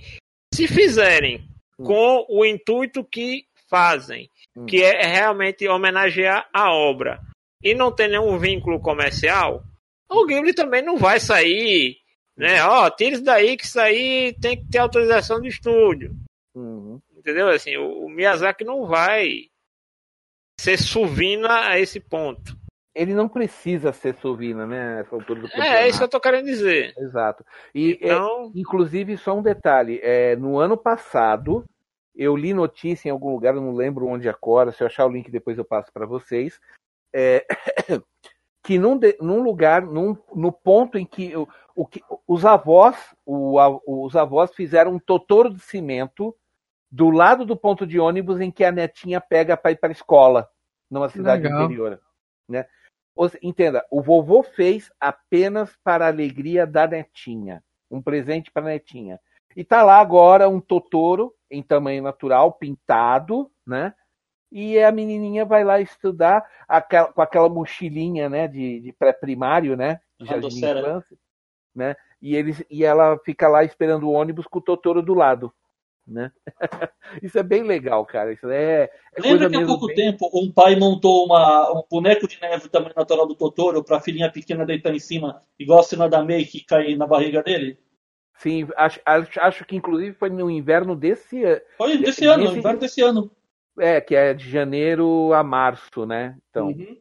se 0.53 0.67
fizerem 0.67 1.43
hum. 1.79 1.83
com 1.83 2.25
o 2.29 2.45
intuito 2.45 3.03
que 3.03 3.45
fazem 3.73 4.29
hum. 4.55 4.65
que 4.65 4.83
é 4.83 5.05
realmente 5.05 5.67
homenagear 5.67 6.47
a 6.53 6.71
obra 6.71 7.19
e 7.63 7.73
não 7.73 7.91
tem 7.91 8.09
nenhum 8.09 8.37
vínculo 8.37 8.79
comercial 8.79 9.63
o 10.09 10.25
Ghibli 10.25 10.53
também 10.53 10.83
não 10.83 10.97
vai 10.97 11.19
sair 11.19 11.97
né 12.37 12.63
ó 12.63 12.89
tira 12.89 13.15
isso 13.15 13.23
daí 13.23 13.57
que 13.57 13.65
isso 13.65 13.79
aí 13.79 14.35
tem 14.39 14.57
que 14.57 14.69
ter 14.69 14.77
autorização 14.77 15.39
do 15.39 15.47
estúdio 15.47 16.15
uhum. 16.53 16.99
entendeu 17.17 17.49
assim 17.49 17.75
o, 17.77 18.05
o 18.05 18.09
Miyazaki 18.09 18.63
não 18.63 18.85
vai 18.85 19.47
ser 20.59 20.77
suvina 20.77 21.67
a 21.67 21.79
esse 21.79 21.99
ponto. 21.99 22.55
Ele 22.95 23.13
não 23.13 23.27
precisa 23.27 23.91
ser 23.91 24.15
suvina, 24.15 24.67
né? 24.67 25.01
Essa 25.01 25.15
altura 25.15 25.41
do 25.41 25.47
É, 25.47 25.83
é 25.83 25.89
isso 25.89 25.97
que 25.97 26.03
eu 26.03 26.09
tô 26.09 26.19
querendo 26.19 26.45
dizer. 26.45 26.93
Exato. 26.97 27.43
E, 27.73 27.93
é, 27.93 28.05
então... 28.05 28.51
É, 28.55 28.59
inclusive, 28.59 29.17
só 29.17 29.35
um 29.35 29.41
detalhe: 29.41 29.99
é, 30.03 30.35
no 30.35 30.59
ano 30.59 30.77
passado, 30.77 31.63
eu 32.15 32.35
li 32.35 32.53
notícia 32.53 33.09
em 33.09 33.11
algum 33.11 33.31
lugar, 33.31 33.53
não 33.53 33.73
lembro 33.73 34.07
onde 34.07 34.29
agora, 34.29 34.71
se 34.71 34.81
eu 34.81 34.87
achar 34.87 35.05
o 35.05 35.11
link 35.11 35.31
depois 35.31 35.57
eu 35.57 35.65
passo 35.65 35.91
para 35.91 36.05
vocês, 36.05 36.59
é, 37.13 37.45
que 38.63 38.77
num, 38.77 38.97
de, 38.97 39.17
num 39.19 39.41
lugar, 39.41 39.81
num, 39.81 40.15
no 40.33 40.51
ponto 40.51 40.97
em 40.97 41.05
que, 41.05 41.35
o, 41.35 41.47
o 41.75 41.85
que 41.85 42.01
os 42.27 42.45
avós, 42.45 42.95
o, 43.25 43.59
a, 43.59 43.79
os 43.85 44.15
avós 44.15 44.53
fizeram 44.53 44.93
um 44.93 44.99
totoro 44.99 45.53
de 45.53 45.59
cimento 45.59 46.35
do 46.91 47.09
lado 47.09 47.45
do 47.45 47.57
ponto 47.57 47.87
de 47.87 47.99
ônibus 47.99 48.39
em 48.39 48.51
que 48.51 48.63
a 48.63 48.71
netinha 48.71 49.19
pega 49.19 49.57
para 49.57 49.71
ir 49.71 49.77
para 49.77 49.89
a 49.89 49.91
escola, 49.91 50.47
numa 50.89 51.09
cidade 51.09 51.43
Legal. 51.43 51.63
interior. 51.63 51.99
Né? 52.47 52.65
Entenda, 53.41 53.85
o 53.91 54.01
vovô 54.01 54.43
fez 54.43 54.91
apenas 54.99 55.75
para 55.83 56.05
a 56.05 56.09
alegria 56.09 56.65
da 56.65 56.87
netinha, 56.87 57.63
um 57.89 58.01
presente 58.01 58.51
para 58.51 58.63
a 58.63 58.69
netinha. 58.69 59.19
E 59.55 59.63
tá 59.63 59.83
lá 59.83 59.99
agora 59.99 60.49
um 60.49 60.59
Totoro 60.59 61.33
em 61.49 61.61
tamanho 61.61 62.01
natural, 62.01 62.53
pintado, 62.53 63.49
né? 63.65 63.93
E 64.51 64.79
a 64.79 64.91
menininha 64.91 65.45
vai 65.45 65.63
lá 65.63 65.81
estudar 65.81 66.45
aquela, 66.67 67.11
com 67.11 67.21
aquela 67.21 67.49
mochilinha, 67.49 68.29
né, 68.29 68.47
de, 68.47 68.79
de 68.81 68.93
pré-primário, 68.93 69.75
né, 69.75 69.99
de 70.19 70.27
jardim 70.27 70.49
de 70.49 70.57
infância, 70.57 71.17
né? 71.75 71.95
E 72.21 72.35
eles 72.35 72.63
e 72.69 72.83
ela 72.83 73.17
fica 73.25 73.47
lá 73.47 73.63
esperando 73.63 74.07
o 74.07 74.11
ônibus 74.11 74.45
com 74.45 74.59
o 74.59 74.61
Totoro 74.61 75.01
do 75.01 75.13
lado 75.13 75.51
né? 76.07 76.31
Isso 77.21 77.37
é 77.37 77.43
bem 77.43 77.63
legal, 77.63 78.05
cara. 78.05 78.33
Isso 78.33 78.49
é, 78.49 78.89
é 79.15 79.21
Lembra 79.21 79.49
que 79.49 79.57
há 79.57 79.65
pouco 79.65 79.87
bem... 79.87 79.95
tempo 79.95 80.29
um 80.33 80.51
pai 80.51 80.75
montou 80.75 81.25
uma, 81.25 81.71
um 81.71 81.83
boneco 81.89 82.27
de 82.27 82.39
neve 82.41 82.69
tamanho 82.69 82.93
natural 82.95 83.25
do 83.25 83.35
Totoro 83.35 83.83
para 83.83 83.97
a 83.97 84.01
filhinha 84.01 84.31
pequena 84.31 84.65
deitar 84.65 84.93
em 84.93 84.99
cima, 84.99 85.41
igual 85.57 85.79
a 85.79 85.83
cena 85.83 86.09
da 86.09 86.23
May 86.23 86.45
que 86.45 86.63
cai 86.63 86.95
na 86.95 87.07
barriga 87.07 87.41
dele? 87.41 87.77
Sim, 88.43 88.67
acho, 88.75 88.99
acho, 89.05 89.39
acho 89.39 89.65
que 89.65 89.75
inclusive 89.75 90.13
foi 90.13 90.29
no 90.29 90.49
inverno 90.49 90.95
desse, 90.95 91.41
foi 91.77 91.97
desse, 91.97 92.03
desse 92.03 92.25
ano. 92.25 92.55
inverno 92.55 92.79
desse 92.79 93.01
ano. 93.01 93.31
É, 93.79 93.99
que 93.99 94.15
é 94.15 94.33
de 94.33 94.47
janeiro 94.47 95.33
a 95.33 95.43
março, 95.43 96.05
né? 96.05 96.37
Então, 96.49 96.67
uhum. 96.67 96.97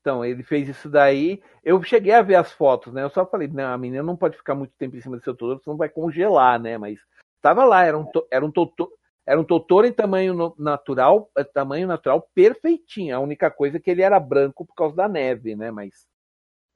então, 0.00 0.24
ele 0.24 0.44
fez 0.44 0.68
isso 0.68 0.88
daí. 0.88 1.42
Eu 1.64 1.82
cheguei 1.82 2.12
a 2.12 2.22
ver 2.22 2.36
as 2.36 2.52
fotos, 2.52 2.92
né? 2.92 3.02
Eu 3.02 3.10
só 3.10 3.26
falei, 3.26 3.48
não, 3.48 3.72
a 3.72 3.78
menina 3.78 4.02
não 4.02 4.16
pode 4.16 4.36
ficar 4.36 4.54
muito 4.54 4.72
tempo 4.78 4.96
em 4.96 5.00
cima 5.00 5.16
do 5.16 5.24
seu 5.24 5.34
Totoro, 5.34 5.60
senão 5.64 5.76
vai 5.76 5.88
congelar, 5.88 6.60
né? 6.60 6.78
Mas 6.78 7.00
Estava 7.40 7.64
lá, 7.64 7.84
era 7.84 7.98
um, 7.98 8.04
era 8.30 8.44
um 8.44 8.50
Totoro, 8.50 8.92
era 9.26 9.40
um 9.40 9.44
Totoro 9.44 9.86
em 9.86 9.92
tamanho 9.92 10.54
natural, 10.58 11.30
eh, 11.36 11.44
tamanho 11.44 11.88
natural 11.88 12.28
perfeitinho. 12.34 13.16
A 13.16 13.18
única 13.18 13.50
coisa 13.50 13.78
é 13.78 13.80
que 13.80 13.90
ele 13.90 14.02
era 14.02 14.20
branco 14.20 14.66
por 14.66 14.74
causa 14.74 14.94
da 14.94 15.08
neve, 15.08 15.56
né? 15.56 15.70
Mas 15.70 16.06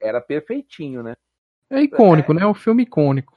era 0.01 0.19
perfeitinho, 0.19 1.03
né? 1.03 1.15
É 1.69 1.81
icônico, 1.81 2.31
é, 2.31 2.35
né? 2.35 2.41
É 2.41 2.47
um 2.47 2.53
filme 2.55 2.81
icônico. 2.81 3.34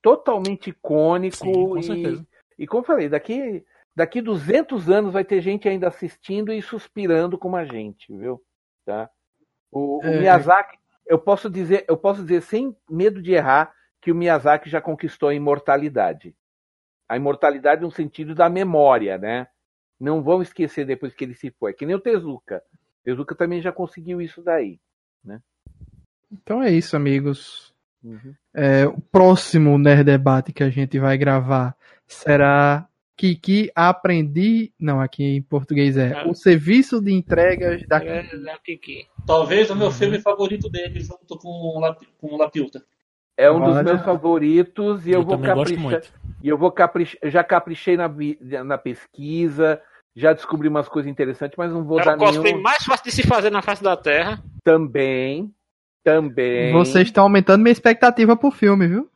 Totalmente 0.00 0.70
icônico 0.70 1.36
Sim, 1.36 1.52
com 1.52 1.78
e, 1.78 2.26
e 2.58 2.66
como 2.66 2.82
eu 2.82 2.86
falei, 2.86 3.08
daqui 3.08 3.64
daqui 3.94 4.22
200 4.22 4.88
anos 4.88 5.12
vai 5.12 5.24
ter 5.24 5.40
gente 5.40 5.68
ainda 5.68 5.88
assistindo 5.88 6.52
e 6.52 6.62
suspirando 6.62 7.36
como 7.36 7.56
a 7.56 7.64
gente, 7.64 8.14
viu? 8.16 8.40
Tá? 8.84 9.10
O, 9.72 10.00
é... 10.04 10.10
o 10.10 10.20
Miyazaki, 10.20 10.78
eu 11.04 11.18
posso 11.18 11.50
dizer, 11.50 11.84
eu 11.88 11.96
posso 11.96 12.22
dizer 12.22 12.42
sem 12.42 12.76
medo 12.88 13.20
de 13.20 13.32
errar 13.32 13.72
que 14.00 14.12
o 14.12 14.14
Miyazaki 14.14 14.70
já 14.70 14.80
conquistou 14.80 15.28
a 15.28 15.34
imortalidade 15.34 16.34
a 17.08 17.16
imortalidade 17.16 17.80
no 17.80 17.90
sentido 17.90 18.34
da 18.34 18.50
memória, 18.50 19.16
né? 19.16 19.48
Não 19.98 20.22
vão 20.22 20.42
esquecer 20.42 20.84
depois 20.84 21.14
que 21.14 21.24
ele 21.24 21.34
se 21.34 21.50
foi. 21.50 21.72
Que 21.72 21.86
nem 21.86 21.96
o 21.96 22.00
Tezuka. 22.00 22.62
O 23.00 23.04
Tezuka 23.04 23.34
também 23.34 23.62
já 23.62 23.72
conseguiu 23.72 24.20
isso 24.20 24.42
daí, 24.42 24.78
né? 25.24 25.40
Então 26.30 26.62
é 26.62 26.70
isso, 26.70 26.94
amigos. 26.94 27.74
Uhum. 28.02 28.34
É, 28.54 28.86
o 28.86 29.00
próximo 29.00 29.76
Nerd 29.78 30.04
Debate 30.04 30.52
que 30.52 30.62
a 30.62 30.70
gente 30.70 30.98
vai 30.98 31.18
gravar 31.18 31.76
será 32.06 32.88
Kiki 33.16 33.70
Aprendi. 33.74 34.72
Não, 34.78 35.00
aqui 35.00 35.24
em 35.24 35.42
português 35.42 35.96
é 35.96 36.12
ah. 36.12 36.28
O 36.28 36.34
Serviço 36.34 37.00
de 37.00 37.12
Entregas 37.12 37.86
da 37.86 37.98
é, 37.98 38.24
Kiki. 38.64 39.06
Talvez 39.26 39.68
o 39.70 39.76
meu 39.76 39.88
uhum. 39.88 39.92
filme 39.92 40.20
favorito 40.20 40.70
dele, 40.70 41.00
junto 41.00 41.36
com, 41.36 41.80
com 42.18 42.36
Lapiuta. 42.36 42.82
É 43.36 43.50
um 43.50 43.60
dos 43.60 43.82
meus 43.82 44.02
favoritos 44.02 45.06
e 45.06 45.10
eu, 45.10 45.20
eu 45.20 45.24
vou 45.24 45.38
caprichar. 45.38 46.02
E 46.42 46.48
eu 46.48 46.58
vou 46.58 46.72
caprichar, 46.72 47.30
já 47.30 47.44
caprichei 47.44 47.96
na, 47.96 48.08
na 48.64 48.76
pesquisa, 48.76 49.80
já 50.14 50.32
descobri 50.32 50.66
umas 50.66 50.88
coisas 50.88 51.10
interessantes, 51.10 51.56
mas 51.56 51.72
não 51.72 51.84
vou 51.84 52.00
é 52.00 52.04
dar 52.04 52.16
o 52.16 52.18
cosplay 52.18 52.52
nenhum... 52.52 52.62
mais 52.62 52.84
fácil 52.84 53.04
de 53.04 53.12
se 53.12 53.22
fazer 53.24 53.50
na 53.50 53.62
face 53.62 53.82
da 53.82 53.96
Terra. 53.96 54.42
Também, 54.64 55.54
também. 56.02 56.72
Vocês 56.72 57.08
estão 57.08 57.24
aumentando 57.24 57.62
minha 57.62 57.72
expectativa 57.72 58.36
pro 58.36 58.50
filme, 58.50 58.86
viu? 58.86 59.10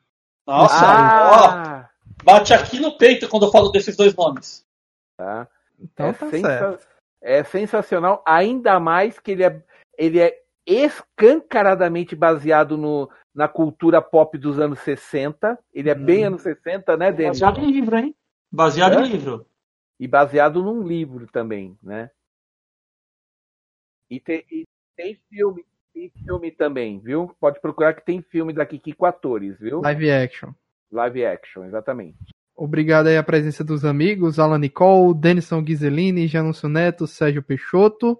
Nossa, 0.47 0.85
ah. 0.85 1.89
ó, 2.21 2.25
bate 2.25 2.53
aqui 2.53 2.81
no 2.81 2.97
peito 2.97 3.29
quando 3.29 3.47
eu 3.47 3.51
falo 3.51 3.71
desses 3.71 3.97
dois 3.97 4.15
nomes. 4.15 4.65
Tá. 5.17 5.49
Então 5.79 6.07
é, 6.07 6.13
tá 6.13 6.31
sensa... 6.31 6.81
é 7.21 7.45
sensacional, 7.45 8.23
ainda 8.27 8.79
mais 8.81 9.19
que 9.19 9.33
ele 9.33 9.45
é, 9.45 9.63
ele 9.97 10.21
é 10.21 10.43
escancaradamente 10.67 12.15
baseado 12.15 12.77
no, 12.77 13.11
na 13.35 13.49
cultura 13.49 14.01
pop 14.01 14.37
dos 14.39 14.59
anos 14.59 14.81
60. 14.81 15.59
Ele 15.73 15.91
é 15.91 15.95
hum. 15.95 16.05
bem 16.05 16.25
anos 16.25 16.43
60, 16.43 16.97
né, 16.97 17.13
Denis? 17.13 17.41
Baseado 17.41 17.61
em 17.61 17.71
livro, 17.71 17.97
hein? 17.97 18.15
Baseado 18.51 18.99
é? 18.99 19.03
em 19.03 19.09
livro. 19.09 19.47
E 19.99 20.09
baseado 20.09 20.63
num 20.63 20.83
livro 20.83 21.27
também, 21.29 21.79
né? 21.83 22.11
E 24.11 24.21
tem, 24.21 24.45
e 24.51 24.65
tem 24.97 25.19
filme, 25.31 25.65
tem 25.93 26.11
filme 26.25 26.51
também, 26.51 26.99
viu? 26.99 27.35
Pode 27.41 27.61
procurar 27.61 27.95
que 27.95 28.05
tem 28.05 28.23
filme 28.23 28.53
da 28.53 28.65
Kiki 28.65 28.93
com 28.93 29.07
atores, 29.07 29.59
viu? 29.59 29.81
Live 29.81 30.11
action. 30.11 30.51
Live 30.91 31.25
action, 31.25 31.65
exatamente. 31.65 32.17
Obrigado 32.55 33.07
aí 33.07 33.17
a 33.17 33.23
presença 33.23 33.65
dos 33.65 33.85
amigos, 33.85 34.39
Alan 34.39 34.59
Nicole, 34.59 35.19
Denison 35.19 35.63
Ghiselini, 35.63 36.27
Janúncio 36.27 36.69
Neto, 36.69 37.07
Sérgio 37.07 37.43
Peixoto. 37.43 38.19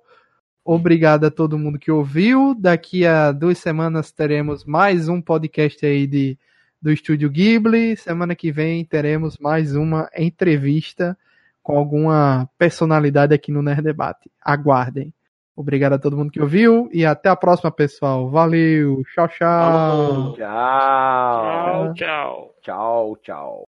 Obrigado 0.65 1.25
a 1.25 1.31
todo 1.31 1.59
mundo 1.59 1.79
que 1.79 1.91
ouviu. 1.91 2.55
Daqui 2.55 3.05
a 3.07 3.33
duas 3.33 3.59
semanas 3.59 4.11
teremos 4.13 4.65
mais 4.65 5.09
um 5.09 5.21
podcast 5.21 5.85
aí 5.85 6.07
de, 6.07 6.39
do 6.81 6.91
Estúdio 6.93 7.29
Ghibli. 7.29 7.97
Semana 7.97 8.35
que 8.35 8.53
vem 8.53 8.85
teremos 8.85 9.39
mais 9.39 9.75
uma 9.75 10.09
entrevista 10.17 11.17
com 11.63 11.77
alguma 11.77 12.49
personalidade 12.59 13.35
aqui 13.35 13.53
no 13.53 13.63
Nerd 13.63 13.83
Debate. 13.83 14.31
Aguardem. 14.41 15.13
Obrigado 15.55 15.95
a 15.95 15.99
todo 15.99 16.17
mundo 16.17 16.31
que 16.31 16.41
ouviu 16.41 16.89
e 16.93 17.05
até 17.05 17.29
a 17.29 17.37
próxima, 17.37 17.71
pessoal. 17.71 18.31
Valeu. 18.31 19.03
Tchau, 19.15 19.29
tchau. 19.29 20.35
Tchau. 20.35 21.93
Tchau, 21.93 21.95
tchau. 21.95 22.55
Tchau, 22.63 23.17
tchau. 23.23 23.65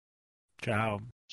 Tchau. 0.61 1.12